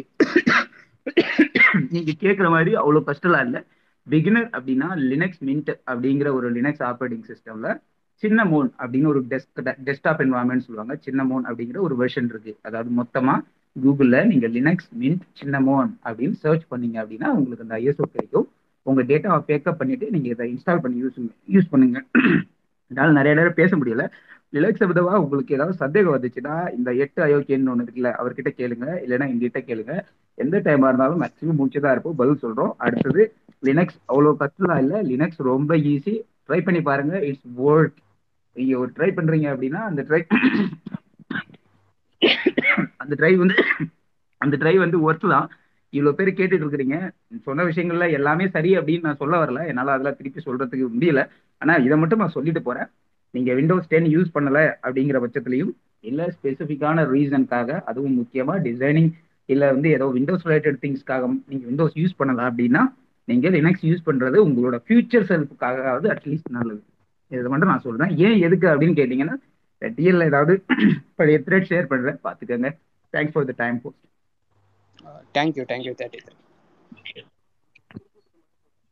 நீங்க 1.92 2.12
கேட்குற 2.24 2.48
மாதிரி 2.50 2.72
அவ்வளோ 2.82 3.02
கஷ்டம்லாம் 3.10 3.46
இல்லை. 3.48 3.62
பிகினர் 4.10 4.50
அப்படின்னா 4.58 4.88
லினக்ஸ் 5.12 5.42
மின்ட் 5.46 5.72
அப்படிங்கிற 5.92 6.32
ஒரு 6.34 6.52
லினக்ஸ் 6.52 6.84
ஆப்ரேட்டிங் 6.90 7.26
சிஸ்டம்ல 7.30 7.70
சின்ன 8.24 8.44
மோன் 8.44 8.70
அப்படின்னு 8.84 9.08
ஒரு 9.08 9.20
டெஸ்க் 9.30 9.60
டெஸ்க்டாப் 9.88 10.22
என்வாயன்மெண்ட் 10.24 10.66
சொல்லுவாங்க. 10.68 10.96
சின்ன 11.06 11.24
மோன் 11.24 11.44
அப்படிங்கிற 11.50 11.78
ஒரு 11.78 11.96
வெர்ஷன் 12.00 12.30
இருக்கு. 12.34 12.58
அதாவது 12.62 12.90
மொத்தமா 13.00 13.36
கூகுளில் 13.84 14.26
நீங்கள் 14.26 14.52
லினக்ஸ் 14.52 14.90
மின்ட் 15.00 15.26
சின்ன 15.34 15.60
மோன் 15.60 15.90
அப்படின்னு 16.06 16.32
சர்ச் 16.32 16.66
பண்ணீங்க 16.72 16.98
அப்படின்னா 17.04 17.28
உங்களுக்கு 17.40 17.66
அந்த 17.68 17.78
ஐஎஸ்ஓ 17.78 18.08
கிடைக்கும். 18.12 18.48
உங்க 18.84 19.04
டேட்டாவை 19.04 19.42
பேக்கப் 19.48 19.80
பண்ணிட்டு 19.82 20.12
நீங்க 20.12 20.28
இதை 20.28 20.46
இன்ஸ்டால் 20.54 20.82
பண்ணி 20.82 21.04
யூஸ் 21.04 21.20
யூஸ் 21.52 21.70
பண்ணுங்க. 21.70 22.00
என்னால் 22.92 23.18
நிறைய 23.20 23.34
நேரம் 23.38 23.54
பேச 23.54 23.78
முடியல. 23.78 24.04
லினக்ஸ் 24.54 24.84
விதவா 24.92 25.14
உங்களுக்கு 25.24 25.56
ஏதாவது 25.56 25.76
சந்தேகம் 25.78 26.16
வந்துச்சுன்னா 26.16 26.74
இந்த 26.74 26.94
எட்டு 26.94 27.22
அயோக்கியன்னு 27.26 27.70
ஒன்று 27.70 27.86
இருக்குல்ல 27.86 28.12
அவர்கிட்ட 28.22 28.52
கேளுங்க. 28.60 28.86
இல்லைன்னா 29.06 29.28
எங்ககிட்ட 29.34 29.62
கேளுங்க. 29.70 29.94
எந்த 30.38 30.58
டைமா 30.66 30.88
இருந்தாலும் 30.90 31.22
மேக்ஸிமம் 31.22 31.60
முடிச்சுதான் 31.60 31.94
இருப்போம். 31.96 32.18
பதில் 32.22 32.42
சொல்றோம். 32.42 32.74
அடுத்தது 32.78 33.24
லினக்ஸ் 33.64 33.98
அவ்வளோ 34.08 34.32
கஷ்டம்லாம் 34.42 34.82
இல்லை. 34.84 34.98
லினக்ஸ் 35.12 35.42
ரொம்ப 35.52 35.72
ஈஸி 35.92 36.14
ட்ரை 36.48 36.60
பண்ணி 36.68 36.82
பாருங்க. 36.82 37.16
இட்ஸ் 37.30 37.48
வேர்ல்ட் 37.62 37.98
நீங்க 38.58 38.74
ஒரு 38.80 38.92
ட்ரை 38.98 39.10
பண்றீங்க 39.18 39.48
அப்படின்னா 39.54 39.82
அந்த 39.92 40.02
ட்ரை 40.10 40.22
அந்த 42.98 43.16
ட்ரை 43.20 43.34
வந்து 43.36 43.56
அந்த 44.42 44.56
ட்ரை 44.58 44.76
வந்து 44.78 44.98
ஒர்க் 45.08 45.30
தான். 45.30 45.48
இவ்வளோ 45.94 46.12
பேர் 46.12 46.38
கேட்டுட்டு 46.40 46.66
இருக்கிறீங்க. 46.66 46.98
சொன்ன 47.44 47.64
விஷயங்கள்ல 47.64 48.06
எல்லாமே 48.12 48.46
சரி 48.56 48.72
அப்படின்னு 48.78 49.08
நான் 49.08 49.22
சொல்ல 49.22 49.36
வரல. 49.44 49.60
என்னால் 49.68 49.94
அதெல்லாம் 49.96 50.18
திருப்பி 50.20 50.42
சொல்றதுக்கு 50.46 50.88
முடியல. 50.96 51.22
ஆனா 51.62 51.76
இதை 51.88 51.98
மட்டும் 51.98 52.22
நான் 52.24 52.36
சொல்லிட்டு 52.38 52.62
போறேன். 52.62 52.90
நீங்க 53.34 53.54
விண்டோஸ் 53.54 53.88
டென் 53.88 54.10
யூஸ் 54.16 54.36
பண்ணல 54.36 54.60
அப்படிங்கிற 54.84 55.18
பட்சத்துலையும் 55.24 55.72
இல்ல 56.00 56.28
ஸ்பெசிஃபிக்கான 56.36 57.06
ரீசனுக்காக 57.14 57.80
அதுவும் 57.84 58.18
முக்கியமா 58.20 58.56
டிசைனிங் 58.68 59.10
இல்ல 59.50 59.66
வந்து 59.72 59.90
ஏதோ 59.92 60.06
விண்டோஸ் 60.16 60.46
ரிலேட்டட் 60.48 60.80
திங்ஸ்க்காக 60.84 61.28
நீங்க 61.50 61.66
விண்டோஸ் 61.66 61.98
யூஸ் 61.98 62.18
பண்ணல 62.20 62.42
அப்படின்னா 62.50 62.82
நீங்க 63.28 63.48
லினக்ஸ் 63.50 63.86
யூஸ் 63.90 64.08
பண்றது 64.08 64.38
உங்களோட 64.48 64.76
ஃபியூச்சர் 64.86 65.28
செல்ஃபுக்காகவாவது 65.32 66.08
அட்லீஸ்ட் 66.14 66.56
நல்லது. 66.58 66.82
இதை 67.32 67.48
மட்டும் 67.52 67.72
நான் 67.72 67.86
சொல்றேன். 67.86 68.12
ஏன் 68.18 68.38
எதுக்கு 68.40 68.68
அப்படின்னு 68.68 69.00
கேட்டீங்கன்னா 69.00 69.36
டிஎல்ல 69.82 70.26
ஏதாவது 70.26 70.54
பழைய 71.18 71.38
த்ரெட் 71.48 71.70
ஷேர் 71.70 71.92
பண்றேன். 71.92 72.20
பாத்துக்கோங்க 72.24 72.70
thanks 73.14 73.34
for 73.34 73.50
the 73.50 73.56
time 73.58 73.78
post 73.82 74.04
thank you 75.38 75.66
thank you 75.72 75.94
thirty 76.02 76.22
three 76.22 76.36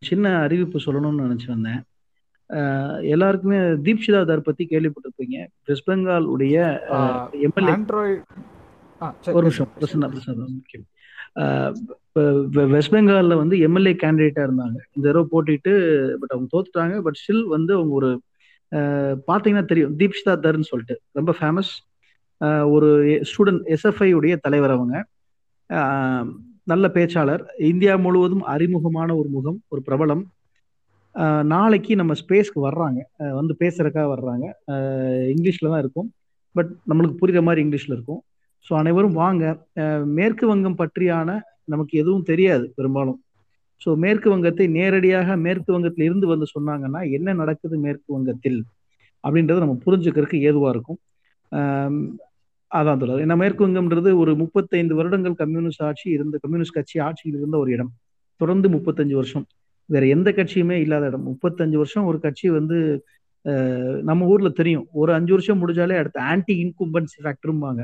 சின்ன 0.02 0.32
அறிவிப்பு 0.42 0.80
சொல்லணும்னு 0.86 1.26
நினைச்சு 1.26 1.48
வந்தேன். 1.48 1.82
அஹ் 2.50 3.00
எல்லாருக்குமே 3.14 3.60
தீப்ஷிதா 3.86 4.26
தார் 4.26 4.42
பத்தி 4.42 4.64
கேள்விப்பட்டிருப்பீங்க. 4.66 5.38
வெஸ்ட் 5.68 5.88
பெங்கால் 5.90 6.28
உடைய 6.34 6.58
எம்எல்ஏ 7.48 7.74
ஆண்ட்ராய்டு 7.74 8.22
சரி 8.26 8.55
ஒரு 9.00 9.42
நிமிஷம் 9.42 9.68
பிரசன்னா 9.80 10.10
பிரசன்னா 10.14 10.48
முக்கியம் 10.48 10.86
வெஸ்ட் 12.70 12.94
பெங்கால்ல 12.94 13.36
வந்து 13.36 13.60
எம்எல்ஏ 13.60 13.94
கேண்டிடேட்டா 13.94 14.42
இருந்தாங்க. 14.46 14.78
இந்த 14.94 15.12
தடவை 15.12 15.26
போட்டிட்டு 15.32 15.74
பட் 16.14 16.34
அவங்க 16.36 16.48
தோத்துட்டாங்க. 16.52 17.02
பட் 17.02 17.20
ஸ்டில் 17.22 17.44
வந்து 17.48 17.74
அவங்க 17.74 17.94
ஒரு 17.94 18.22
அஹ் 18.72 19.16
பாத்தீங்கன்னா 19.28 19.66
தெரியும். 19.66 19.98
தீப்ஷிதா 20.00 20.36
தர்ன்னு 20.36 20.70
சொல்லிட்டு. 20.72 21.02
ரொம்ப 21.12 21.36
ஃபேமஸ் 21.40 21.72
ஒரு 22.70 22.88
ஸ்டூடெண்ட் 23.30 23.76
எஸ்எஃப்ஐ 23.76 24.12
உடைய 24.12 24.36
தலைவர் 24.36 24.72
அவங்க. 24.72 25.06
நல்ல 26.64 26.88
பேச்சாளர். 26.88 27.44
இந்தியா 27.60 27.96
முழுவதும் 27.96 28.44
அறிமுகமான 28.44 29.16
ஒரு 29.16 29.30
முகம் 29.30 29.62
ஒரு 29.68 29.82
பிரபலம். 29.86 30.24
நாளைக்கு 31.44 31.96
நம்ம 31.96 32.14
ஸ்பேஸ்க்கு 32.14 32.60
வர்றாங்க. 32.62 33.00
வந்து 33.34 33.56
பேசுறதுக்காக 33.60 34.08
வர்றாங்க. 34.16 34.46
இங்கிலீஷ்ல 35.34 35.70
தான் 35.70 35.80
இருக்கும். 35.80 36.14
பட் 36.52 36.70
நம்மளுக்கு 36.90 37.16
புரியுற 37.22 37.42
மாதிரி 37.42 37.68
இங்கிலீஷ்ல 37.68 37.94
இருக்கும். 37.98 38.24
ஸோ 38.68 38.72
அனைவரும் 38.82 39.18
வாங்க. 39.22 39.44
மேற்கு 40.18 40.46
வங்கம் 40.52 40.80
பற்றியான 40.82 41.30
நமக்கு 41.74 41.94
எதுவும் 42.02 42.28
தெரியாது 42.32 42.66
பெரும்பாலும். 42.78 43.20
ஸோ 43.82 43.90
மேற்கு 44.04 44.28
வங்கத்தை 44.34 44.66
நேரடியாக 44.78 45.36
மேற்கு 45.46 45.70
வங்கத்தில் 45.76 46.06
இருந்து 46.08 46.28
வந்து 46.34 46.48
சொன்னாங்கன்னா 46.56 47.02
என்ன 47.18 47.34
நடக்குது 47.42 47.76
மேற்கு 47.86 48.10
வங்கத்தில்? 48.16 48.60
அப்படின்றத 49.24 49.64
நம்ம 49.64 49.78
புரிஞ்சுக்கிறதுக்கு 49.86 50.40
ஏதுவாக 50.50 50.74
இருக்கும். 50.76 51.00
அதான் 52.72 53.02
தொடர் 53.02 53.24
ஏன்னா 53.26 53.36
மேற்கு 53.42 53.64
வங்கம்ன்றது 53.66 54.12
ஒரு 54.22 54.32
முப்பத்தைந்து 54.42 54.94
வருடங்கள் 55.00 55.36
கம்யூனிஸ்ட் 55.42 55.84
ஆட்சி 55.90 56.08
இருந்த 56.16 56.36
கம்யூனிஸ்ட் 56.44 56.78
கட்சி 56.78 56.98
ஆட்சியில் 57.08 57.38
இருந்த 57.40 57.58
ஒரு 57.64 57.70
இடம். 57.76 57.92
தொடர்ந்து 58.42 58.68
முப்பத்தஞ்சு 58.76 59.16
வருஷம். 59.20 59.46
வேற 59.90 60.04
எந்த 60.16 60.30
கட்சியுமே 60.38 60.78
இல்லாத 60.86 61.06
இடம். 61.12 61.26
முப்பத்தஞ்சு 61.32 61.78
வருஷம் 61.82 62.08
ஒரு 62.12 62.20
கட்சி 62.26 62.48
வந்து 62.58 62.78
நம்ம 64.10 64.28
ஊர்ல 64.34 64.50
தெரியும். 64.60 64.86
ஒரு 65.02 65.12
அஞ்சு 65.18 65.32
வருஷம் 65.36 65.60
முடிஞ்சாலே 65.62 65.98
அடுத்த 66.02 66.20
ஆன்டி 66.32 66.54
இன்கும்பன்சி 66.64 67.18
ஃபேக்டரும்பாங்க 67.24 67.82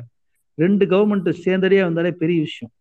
ரெண்டு 0.61 0.85
கவர்மெண்ட் 0.85 1.33
சேர்ந்தடியா 1.45 1.81
வந்தாலே 1.81 2.11
பெரிய 2.11 2.39
விஷயம். 2.39 2.73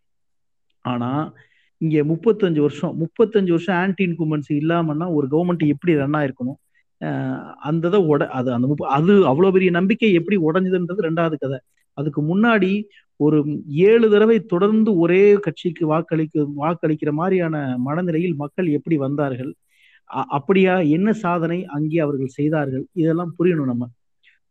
ஆனா 0.81 1.33
இங்க 1.77 2.05
முப்பத்தஞ்சு 2.05 2.61
வருஷம் 2.61 2.97
முப்பத்தஞ்சு 3.01 3.49
வருஷம் 3.49 3.77
ஆன்டி 3.77 4.05
இன்குமென்சி 4.07 4.53
இல்லாமன்னா 4.53 5.13
ஒரு 5.13 5.27
கவர்மெண்ட் 5.31 5.67
எப்படி 5.67 5.95
ரன் 5.95 6.11
ஆயிருக்கணும்? 6.11 6.59
அந்த 7.57 7.89
இதை 7.89 8.01
உட 8.01 8.27
அது 8.27 8.53
அந்த 8.53 8.67
முப்ப 8.67 8.89
அது 8.89 9.27
அவ்வளவு 9.27 9.53
பெரிய 9.53 9.71
நம்பிக்கை 9.71 10.13
எப்படி 10.13 10.37
உடைஞ்சதுன்றது 10.43 11.03
ரெண்டாவது 11.03 11.35
கதை. 11.39 11.59
அதுக்கு 11.93 12.21
முன்னாடி 12.23 12.85
ஒரு 13.17 13.63
ஏழு 13.69 14.11
தடவை 14.11 14.45
தொடர்ந்து 14.45 14.99
ஒரே 14.99 15.35
கட்சிக்கு 15.35 15.87
வாக்களிக்க 15.87 16.47
வாக்களிக்கிற 16.57 17.11
மாதிரியான 17.11 17.79
மனநிலையில் 17.79 18.35
மக்கள் 18.35 18.67
எப்படி 18.67 18.97
வந்தார்கள்? 18.97 19.55
அ- 20.17 20.27
அப்படியா 20.29 20.79
என்ன 20.79 21.13
சாதனை 21.13 21.65
அங்கே 21.65 21.99
அவர்கள் 21.99 22.27
செய்தார்கள்? 22.27 22.87
இதெல்லாம் 22.93 23.35
புரியணும் 23.39 23.65
நம்ம. 23.65 23.89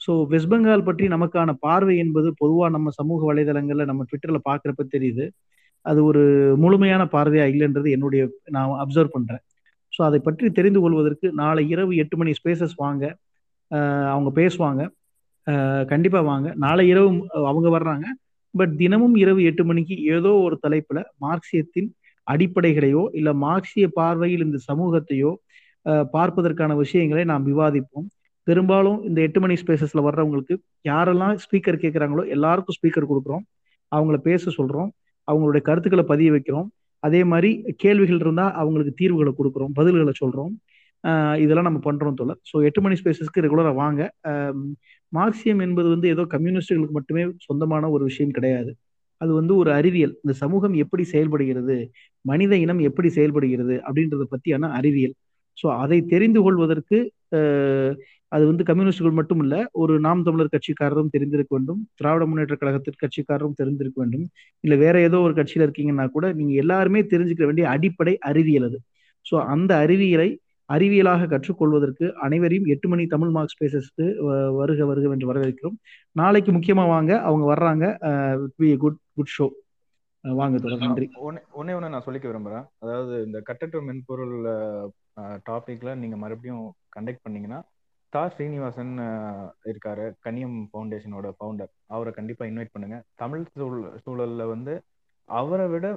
ஸோ 0.01 0.11
வெஸ்ட் 0.31 0.51
பெங்கால் 0.51 0.87
பற்றி 0.89 1.05
நமக்கான 1.15 1.49
பார்வை 1.65 1.95
என்பது 2.03 2.29
பொதுவாக 2.41 2.71
நம்ம 2.75 2.91
சமூக 2.99 3.21
வலைதளங்கள்ல 3.29 3.85
நம்ம 3.89 4.05
ட்விட்டர்ல 4.09 4.39
பார்க்குறப்ப 4.49 4.83
தெரியுது. 4.95 5.25
அது 5.85 5.99
ஒரு 6.09 6.23
முழுமையான 6.63 7.03
பார்வையா 7.15 7.45
இல்லைன்றது 7.53 7.89
என்னுடைய 7.95 8.21
நான் 8.55 8.79
அப்சர்வ் 8.83 9.15
பண்றேன். 9.15 9.43
ஸோ 9.93 9.99
அதை 10.07 10.19
பற்றி 10.27 10.47
தெரிந்து 10.57 10.79
கொள்வதற்கு 10.83 11.27
நாளை 11.41 11.63
இரவு 11.73 11.93
எட்டு 12.03 12.15
மணி 12.21 12.31
ஸ்பேசஸ் 12.39 12.75
வாங்க 12.83 13.03
அவங்க 14.13 14.29
பேசுவாங்க. 14.39 14.81
கண்டிப்பாக 15.91 16.23
வாங்க. 16.31 16.47
நாளை 16.63 16.83
இரவு 16.91 17.09
அவங்க 17.51 17.67
வர்றாங்க. 17.75 18.05
பட் 18.53 18.73
தினமும் 18.81 19.15
இரவு 19.23 19.41
எட்டு 19.49 19.63
மணிக்கு 19.69 19.95
ஏதோ 20.15 20.31
ஒரு 20.45 20.55
தலைப்பில் 20.65 21.01
மார்க்சியத்தின் 21.25 21.89
அடிப்படைகளையோ 22.27 23.03
இல்லை 23.19 23.33
மார்க்சிய 23.45 23.85
பார்வையில் 23.99 24.45
இந்த 24.47 24.59
சமூகத்தையோ 24.69 25.31
பார்ப்பதற்கான 26.15 26.71
விஷயங்களை 26.83 27.23
நாம் 27.31 27.45
விவாதிப்போம். 27.51 28.07
பெரும்பாலும் 28.49 28.99
இந்த 29.03 29.19
எட்டு 29.21 29.39
மணி 29.39 29.53
ஸ்பேசஸ்ல 29.53 30.01
வர்றவங்களுக்கு 30.07 30.55
யாரெல்லாம் 30.89 31.33
ஸ்பீக்கர் 31.43 31.81
கேட்குறாங்களோ 31.83 32.23
எல்லாருக்கும் 32.27 32.77
ஸ்பீக்கர் 32.77 33.09
கொடுக்குறோம். 33.11 33.43
அவங்கள 33.91 34.17
பேச 34.29 34.51
சொல்றோம். 34.57 34.89
அவங்களுடைய 35.27 35.61
கருத்துக்களை 35.61 36.05
பதிய 36.07 36.29
வைக்கிறோம். 36.31 36.67
அதே 37.03 37.21
மாதிரி 37.23 37.51
கேள்விகள் 37.77 38.19
இருந்தால் 38.19 38.53
அவங்களுக்கு 38.53 38.93
தீர்வுகளை 38.93 39.31
கொடுக்குறோம் 39.33 39.73
பதில்களை 39.75 40.13
சொல்றோம். 40.23 40.53
ஆஹ் 41.03 41.37
இதெல்லாம் 41.39 41.67
நம்ம 41.67 41.79
பண்றோம் 41.87 42.17
தோல 42.19 42.31
ஸோ 42.49 42.57
எட்டு 42.63 42.81
மணி 42.81 42.95
ஸ்பேசஸ்க்கு 43.01 43.43
ரெகுலராக 43.45 43.73
வாங்க. 43.73 44.01
மார்க்சியம் 45.11 45.61
என்பது 45.61 45.87
வந்து 45.93 46.07
ஏதோ 46.07 46.23
கம்யூனிஸ்டுகளுக்கு 46.29 46.95
மட்டுமே 46.97 47.23
சொந்தமான 47.37 47.89
ஒரு 47.89 48.03
விஷயம் 48.03 48.35
கிடையாது. 48.37 48.71
அது 49.21 49.31
வந்து 49.33 49.53
ஒரு 49.55 49.71
அறிவியல். 49.71 50.13
இந்த 50.23 50.33
சமூகம் 50.37 50.75
எப்படி 50.83 51.03
செயல்படுகிறது? 51.13 51.77
மனித 52.25 52.53
இனம் 52.55 52.79
எப்படி 52.79 53.09
செயல்படுகிறது? 53.09 53.75
அப்படின்றத 53.87 54.23
பத்தியான 54.33 54.63
அறிவியல். 54.79 55.15
ஸோ 55.57 55.67
அதை 55.83 55.97
தெரிந்து 56.13 56.39
கொள்வதற்கு 56.41 56.97
அது 58.31 58.43
வந்து 58.45 58.63
கம்யூனிஸ்டுகள் 58.63 59.17
மட்டும் 59.19 59.41
இல்ல 59.43 59.55
ஒரு 59.81 59.93
நாம் 59.99 60.25
தமிழர் 60.25 60.53
கட்சிக்காரரும் 60.53 61.13
தெரிந்திருக்க 61.13 61.51
வேண்டும் 61.55 61.81
திராவிட 61.95 62.25
முன்னேற்ற 62.25 62.55
கழகத்திற்கு 62.55 63.03
கட்சிக்காரரும் 63.03 63.57
தெரிந்திருக்க 63.59 63.97
வேண்டும் 64.01 64.25
இல்ல 64.63 64.75
வேற 64.75 64.95
ஏதோ 65.07 65.19
ஒரு 65.19 65.33
கட்சியில 65.33 65.65
இருக்கீங்கன்னா 65.67 66.05
கூட 66.09 66.27
நீங்க 66.33 66.53
எல்லாருமே 66.63 67.01
தெரிஞ்சுக்க 67.13 67.45
வேண்டிய 67.45 67.67
அடிப்படை 67.69 68.13
அறிவியல் 68.29 68.67
அது. 68.69 68.79
ஸோ 69.25 69.37
அந்த 69.53 69.71
அறிவியலை 69.83 70.29
அறிவியலாக 70.69 71.27
கற்றுக்கொள்வதற்கு 71.27 72.05
அனைவரையும் 72.25 72.67
எட்டு 72.73 72.87
மணி 72.87 73.03
தமிழ் 73.07 73.31
மார்க் 73.35 73.53
ஸ்பேசஸ்க்கு 73.53 74.05
வருக 74.59 74.85
வருக 74.85 75.13
என்று 75.15 75.29
வரவேற்கிறோம். 75.29 75.77
நாளைக்கு 76.15 76.51
முக்கியமா 76.51 76.85
வாங்க 76.87 77.11
அவங்க 77.27 77.45
வர்றாங்க 77.53 77.85
குட் 78.83 78.99
குட் 79.15 79.33
ஷோ 79.37 79.47
வாங்க 80.23 80.55
தொடர் 80.57 80.83
நன்றி. 80.83 81.05
ஒன்னே 81.25 81.41
ஒன்னே 81.53 81.73
ஒன்று 81.75 81.93
நான் 81.93 82.05
சொல்லிக்க 82.07 82.27
விரும்புகிறேன் 82.27 82.65
அதாவது 82.79 83.13
இந்த 83.27 83.37
கட்டற்ற 83.49 83.81
மென்பொருள் 83.81 84.35
டாபிக்ல 85.47 85.93
நீங்க 85.95 86.17
மறுபடியும் 86.17 86.63
கண்டக்ட் 86.95 87.25
பண்ணீங்கன்னா 87.25 87.59
தா. 88.13 88.21
ஸ்ரீனிவாசன் 88.33 88.93
இருக்காரு. 89.71 90.05
கனியம் 90.25 90.57
ஃபவுண்டேஷனோட 90.71 91.27
ஃபவுண்டர் 91.37 91.71
அவரை 91.95 92.11
கண்டிப்பா 92.19 92.45
இன்வைட் 92.51 92.73
பண்ணுங்க. 92.75 92.97
தமிழ் 93.21 93.43
சூழல் 93.53 93.87
சூழல்ல 94.05 94.45
வந்து 94.53 94.73
அவரை 95.29 95.65
விட 95.73 95.87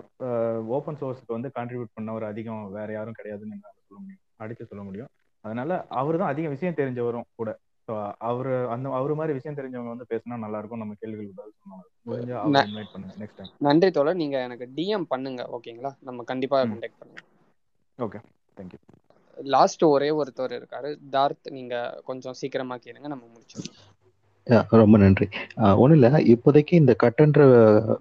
ஓப்பன் 0.77 0.99
சோர்ஸ்க்கு 1.01 1.37
வந்து 1.37 1.51
கான்ட்ரிபியூட் 1.57 1.97
பண்ணவர் 1.99 2.25
அதிகம். 2.31 2.65
வேற 2.79 2.89
யாரும் 2.99 3.19
கிடையாதுன்னு 3.19 3.57
என்னால் 3.57 3.77
சொல்ல 3.81 3.99
முடியும். 4.03 4.23
அடிச்சு 4.45 4.71
சொல்ல 4.71 4.83
முடியும். 4.89 5.11
அதனால 5.45 5.71
அவர் 6.01 6.21
தான் 6.23 6.33
அதிக 6.33 6.49
விஷயம் 6.55 6.79
தெரிஞ்சவரும் 6.81 7.29
கூட. 7.41 7.51
ஸோ 7.89 7.93
அவரு 8.29 8.53
அந்த 8.75 8.91
அவர் 8.99 9.15
மாதிரி 9.21 9.37
விஷயம் 9.39 9.57
தெரிஞ்சவங்க 9.59 9.93
வந்து 9.95 10.11
பேசினா 10.13 10.37
நல்லா 10.45 10.59
இருக்கும். 10.61 10.83
நம்ம 10.83 10.97
கேள்விகள் 11.01 11.39
பதில் 11.39 11.57
சொன்னாங்க 11.63 11.87
முடிஞ்சா 12.09 12.37
அவர் 12.43 12.69
இன்வைட் 12.71 12.93
பண்ணுங்க. 12.95 13.15
நெக்ஸ்ட் 13.23 13.39
டைம் 13.41 13.53
நன்றி 13.67 13.91
தோழர். 13.97 14.21
நீங்க 14.23 14.37
எனக்கு 14.49 14.69
டிஎம் 14.79 15.11
பண்ணுங்க. 15.15 15.45
ஓகேங்களா? 15.57 15.93
நம்ம 16.09 16.25
கண்டிப்பா 16.33 16.59
கான்டாக்ட் 16.65 17.01
பண்ணுங்க 17.03 17.21
ஓகே 17.99 18.21
தேங்க்யூ 18.57 18.79
லாஸ்ட் 19.55 19.85
ஒரே 19.87 20.11
ஒருத்தர் 20.21 20.55
இருக்காரு. 20.59 20.91
தார்த் 21.15 21.55
நீங்க 21.57 21.75
கொஞ்சம் 22.09 22.39
சீக்கிரமா 22.41 22.77
கேளுங்க 22.85 23.09
நம்ம 23.15 23.25
முடிச்சிடலாம். 23.33 23.79
ரொம்ப 24.81 24.97
நன்றி. 24.99 25.27
ஒன்றும் 25.81 25.97
இல்லை. 25.99 26.11
இப்போதைக்கு 26.33 26.75
இந்த 26.81 26.93
கட்டன்ற 27.03 27.43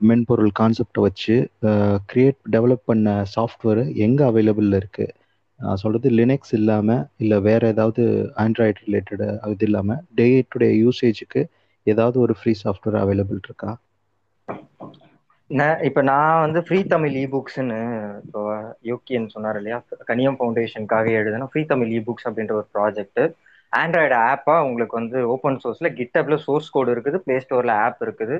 மென்பொருள் 0.10 0.52
கான்செப்டை 0.60 1.02
வச்சு 1.06 1.36
கிரியேட் 2.12 2.40
டெவலப் 2.56 2.88
பண்ண 2.92 3.08
சாஃப்ட்வேர் 3.36 3.82
எங்கே 4.06 4.24
அவைலபிள் 4.30 4.70
இருக்குது 4.80 5.14
சொல்கிறது 5.82 6.10
லினக்ஸ் 6.20 6.54
இல்லாமல் 6.60 7.04
இல்லை 7.24 7.38
வேறு 7.48 7.66
ஏதாவது 7.74 8.04
ஆண்ட்ராய்டு 8.44 8.86
ரிலேட்டடு 8.86 9.26
இது 9.54 9.66
இல்லாமல் 9.68 10.02
டே 10.20 10.28
டு 10.50 10.60
டே 10.64 10.70
யூசேஜுக்கு 10.84 11.42
ஏதாவது 11.88 12.18
ஒரு 12.24 12.34
ஃப்ரீ 12.40 12.54
சாஃப்ட்வேர் 12.64 12.98
அவைலபிள் 13.04 13.40
இருக்கா? 13.48 13.72
இப்போ 15.88 16.02
நான் 16.10 16.42
வந்து 16.44 16.60
ஃப்ரீ 16.66 16.80
தமிழ் 16.92 17.16
இ 17.22 17.26
புக்ஸ்ன்னு 17.32 17.78
இப்போ 18.26 18.42
யூகின்னு 18.90 19.34
சொன்னார் 19.34 19.58
இல்லையா? 19.60 19.78
கனியம் 20.10 20.38
ஃபவுண்டேஷனுக்காக 20.38 21.08
எழுதுனா 21.20 21.48
ஃப்ரீ 21.52 21.64
தமிழ் 21.72 21.92
இ 21.98 22.02
புக்ஸ் 22.08 22.28
அப்படின்ற 22.30 22.54
ஒரு 22.60 22.68
ப்ராஜெக்ட் 22.76 23.22
ஆண்ட்ராய்டு 23.74 24.16
ஆப்பாக 24.30 24.66
உங்களுக்கு 24.68 24.96
வந்து 25.00 25.20
ஓப்பன் 25.34 25.60
சோர்ஸில் 25.64 25.96
கிட்டப்ல 26.00 26.38
சோர்ஸ் 26.46 26.74
கோடு 26.76 26.94
இருக்குது 26.96 27.20
ப்ளே 27.26 27.36
ஸ்டோரில் 27.44 27.74
ஆப் 27.84 28.02
இருக்குது. 28.08 28.38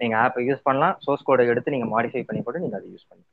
நீங்கள் 0.00 0.20
ஆப்பை 0.22 0.44
யூஸ் 0.48 0.66
பண்ணலாம். 0.66 0.96
சோர்ஸ் 1.06 1.26
கோடை 1.28 1.46
எடுத்து 1.52 1.74
நீங்கள் 1.74 1.92
மாடிஃபை 1.94 2.22
பண்ணி 2.28 2.42
கூட 2.48 2.58
நீங்கள் 2.64 2.80
அதை 2.80 2.88
யூஸ் 2.94 3.08
பண்ணிக்கலாம். 3.08 3.32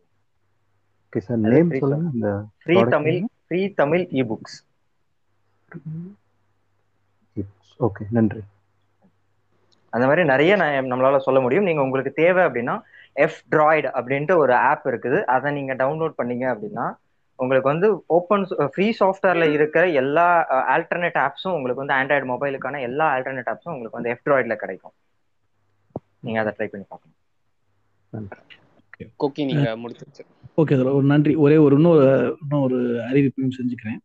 Free 2.64 2.78
Tamil 2.94 3.20
free 3.46 3.62
Tamil 3.82 4.04
e 4.20 4.24
books 4.32 4.58
okay 7.80 8.06
நன்றி. 8.18 8.42
அந்த 9.94 10.06
மாதிரி 10.10 10.24
நிறைய 10.32 10.52
நம்மளால 10.92 11.20
சொல்ல 11.26 11.40
முடியும். 11.46 11.68
நீங்க 11.70 11.82
உங்களுக்கு 11.88 12.12
தேவை 12.22 12.42
அப்படின்னா 12.48 12.76
எஃப் 13.16 13.40
ட்ராய்டு 13.52 13.90
அப்படின்ட்டு 13.98 14.36
ஒரு 14.38 14.54
ஆப் 14.70 14.86
இருக்குது. 14.92 15.20
அதை 15.36 15.50
நீங்க 15.52 15.74
டவுன்லோட் 15.76 16.20
பண்ணீங்க 16.20 16.46
அப்படின்னா 16.54 16.86
உங்களுக்கு 17.40 17.70
வந்து 17.70 17.88
ஓப்பன் 18.16 18.44
ஃப்ரீ 18.74 18.88
சாஃப்ட்வேர்ல 19.00 19.46
இருக்கிற 19.56 19.84
எல்லா 20.02 20.26
ஆல்டர்னேட் 20.74 21.20
ஆப்ஸும் 21.24 21.56
உங்களுக்கு 21.56 21.84
வந்து 21.84 21.98
ஆண்ட்ராய்டு 22.00 22.32
மொபைலுக்கான 22.34 22.82
எல்லா 22.90 23.08
ஆல்டர்னேட் 23.16 23.52
ஆப்ஸும் 23.54 23.74
உங்களுக்கு 23.74 24.00
வந்து 24.00 24.14
எஃப் 24.14 24.26
ட்ராய்ட்ல 24.26 24.58
கிடைக்கும். 24.64 24.96
நீங்க 26.26 26.40
அதை 26.44 26.54
ட்ரை 26.58 26.68
பண்ணி 26.68 26.86
பார்க்கணும் 26.86 27.18
குக்கி 29.20 29.44
நீங்க 29.50 29.68
முடிச்சிருச்சு 29.82 30.24
ஓகே 30.62 30.76
சார் 30.78 30.96
ஒரு 30.98 31.06
நன்றி. 31.06 31.34
ஒரே 31.44 31.58
ஒரு 31.66 31.76
இன்னொரு 31.80 32.06
இன்னொரு 32.44 32.80
அறிவிப்பையும் 33.10 33.58
செஞ்சுக்கிறேன். 33.58 34.00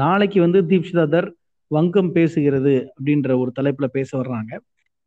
நாளைக்கு 0.00 0.38
வந்து 0.40 0.60
தீப்ஷிதா 0.70 1.04
தர் 1.08 1.28
வங்கம் 1.70 2.10
பேசுகிறது 2.16 2.74
அப்படின்ற 2.90 3.30
ஒரு 3.42 3.50
தலைப்புல 3.58 3.86
பேச 3.96 4.10
வர்றாங்க. 4.18 4.52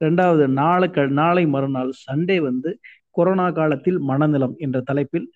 ரெண்டாவது 0.02 0.44
நாளை 0.62 0.88
க 0.96 1.06
நாளை 1.22 1.44
மறுநாள் 1.56 1.92
சண்டே 2.06 2.38
வந்து 2.50 2.70
கொரோனா 3.18 3.48
காலத்தில் 3.60 4.00
மனநலம் 4.10 4.56
என்ற 4.66 4.78
தலைப்பில் 4.90 5.28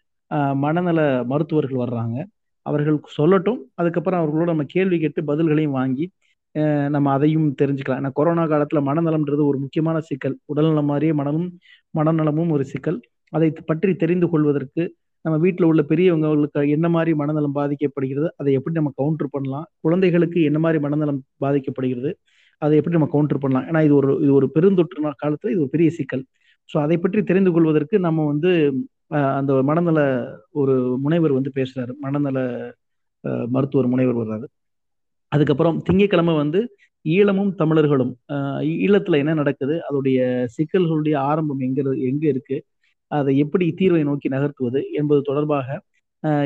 மனநல 0.63 0.99
மருத்துவர்கள் 1.31 1.83
வர்றாங்க. 1.83 2.17
அவர்கள் 2.65 2.97
சொல்லட்டும் 3.17 3.59
அதுக்கப்புறம் 3.79 4.19
அவர்களோட 4.21 4.47
நம்ம 4.51 4.65
கேள்வி 4.75 4.97
கேட்டு 4.99 5.21
பதில்களையும் 5.31 5.77
வாங்கி 5.79 6.05
நம்ம 6.95 7.11
அதையும் 7.17 7.47
தெரிஞ்சுக்கலாம். 7.61 7.99
ஏன்னா 8.01 8.11
கொரோனா 8.19 8.43
காலத்தில் 8.51 8.87
மனநலம்ன்றது 8.89 9.43
ஒரு 9.51 9.57
முக்கியமான 9.63 9.97
சிக்கல். 10.09 10.35
உடல்நலம் 10.51 10.89
மாதிரியே 10.91 11.13
மனமும் 11.21 11.49
மனநலமும் 11.93 12.51
ஒரு 12.55 12.65
சிக்கல். 12.73 12.99
அதை 13.33 13.47
பற்றி 13.69 13.91
தெரிந்து 14.03 14.27
கொள்வதற்கு 14.33 14.83
நம்ம 15.25 15.35
வீட்டில் 15.43 15.67
உள்ள 15.69 15.81
பெரியவங்களுக்கு 15.91 16.61
என்ன 16.75 16.87
மாதிரி 16.95 17.11
மனநலம் 17.21 17.55
பாதிக்கப்படுகிறது 17.59 18.27
அதை 18.39 18.51
எப்படி 18.57 18.75
நம்ம 18.79 18.91
கவுண்டர் 18.99 19.33
பண்ணலாம் 19.35 19.67
குழந்தைகளுக்கு 19.85 20.39
என்ன 20.49 20.59
மாதிரி 20.65 20.79
மனநலம் 20.85 21.21
பாதிக்கப்படுகிறது 21.43 22.11
அதை 22.63 22.77
எப்படி 22.79 22.95
நம்ம 22.97 23.09
கவுண்டர் 23.13 23.41
பண்ணலாம்? 23.43 23.65
ஏன்னா 23.69 23.81
இது 23.87 23.95
ஒரு 23.99 24.09
இது 24.23 24.31
ஒரு 24.39 24.47
பெருந்தொற்று 24.55 24.99
காலத்துல 25.23 25.51
இது 25.53 25.63
ஒரு 25.65 25.73
பெரிய 25.75 25.89
சிக்கல். 25.97 26.23
ஸோ 26.69 26.75
அதை 26.85 26.97
பற்றி 26.97 27.21
தெரிந்து 27.29 27.51
கொள்வதற்கு 27.55 27.95
நம்ம 28.07 28.25
வந்து 28.31 28.51
அந்த 29.39 29.53
மனநல 29.69 29.99
ஒரு 30.61 30.75
முனைவர் 31.03 31.37
வந்து 31.37 31.51
பேசுறாரு. 31.57 31.91
மனநல 32.05 32.37
மருத்துவர் 33.55 33.91
முனைவர் 33.93 34.19
வர்றாரு. 34.21 34.47
அதுக்கப்புறம் 35.31 35.77
திங்கக்கிழமை 35.87 36.33
வந்து 36.41 36.59
ஈழமும் 37.05 37.51
தமிழர்களும் 37.61 38.11
ஈழத்துல 38.83 39.19
என்ன 39.23 39.33
நடக்குது? 39.41 39.75
அதோடைய 39.87 40.19
சிக்கல்களுடைய 40.55 41.15
ஆரம்பம் 41.31 41.61
எங்க 41.67 41.81
எங்க 42.09 42.23
இருக்கு? 42.33 42.57
அதை 43.11 43.31
எப்படி 43.43 43.65
தீர்வை 43.79 44.03
நோக்கி 44.09 44.27
நகர்த்துவது 44.35 44.81
என்பது 44.99 45.21
தொடர்பாக 45.29 45.67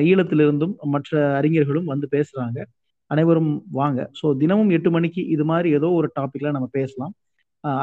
ஈழத்திலிருந்தும் 0.10 0.76
மற்ற 0.94 1.12
அறிஞர்களும் 1.40 1.92
வந்து 1.94 2.08
பேசுறாங்க. 2.16 2.60
அனைவரும் 3.12 3.52
வாங்க. 3.80 4.00
ஸோ 4.20 4.28
தினமும் 4.42 4.72
எட்டு 4.78 4.90
மணிக்கு 4.96 5.22
இது 5.36 5.44
மாதிரி 5.52 5.70
ஏதோ 5.78 5.90
ஒரு 6.00 6.08
டாப்பிக்ல 6.18 6.52
நம்ம 6.56 6.68
பேசலாம். 6.80 7.14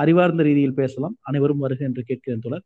அறிவார்ந்த 0.01 0.43
ரீதியில் 0.49 0.79
பேசலாம். 0.81 1.15
அனைவரும் 1.29 1.63
வருக 1.65 1.81
என்று 1.89 2.03
கேட்கிறேன் 2.11 2.45
தொடர் 2.47 2.65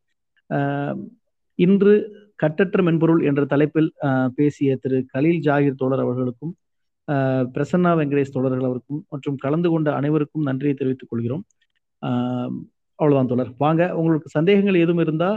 இன்று 1.58 1.94
கட்டற்ற 2.42 2.82
மென்பொருள் 2.86 3.22
என்ற 3.28 3.42
தலைப்பில் 3.52 3.90
பேசிய 4.38 4.76
திரு 4.82 4.98
கலீல் 5.14 5.40
ஜாகிர் 5.46 5.80
தோழர் 5.80 6.02
அவர்களுக்கும் 6.04 6.52
பிரசன்னா 7.54 7.90
வெங்கடேஷ் 8.00 8.34
தோழர்கள் 8.34 8.66
அவருக்கும் 8.68 9.00
மற்றும் 9.12 9.38
கலந்து 9.44 9.68
கொண்ட 9.74 9.88
அனைவருக்கும் 9.98 10.46
நன்றியை 10.48 10.74
தெரிவித்துக் 10.80 11.10
கொள்கிறோம். 11.12 11.44
அவ்வளவுதான் 12.98 13.30
தோழர். 13.32 13.50
வாங்க 13.64 13.82
உங்களுக்கு 14.00 14.28
சந்தேகங்கள் 14.36 14.82
எதுவும் 14.84 15.02
இருந்தா 15.04 15.30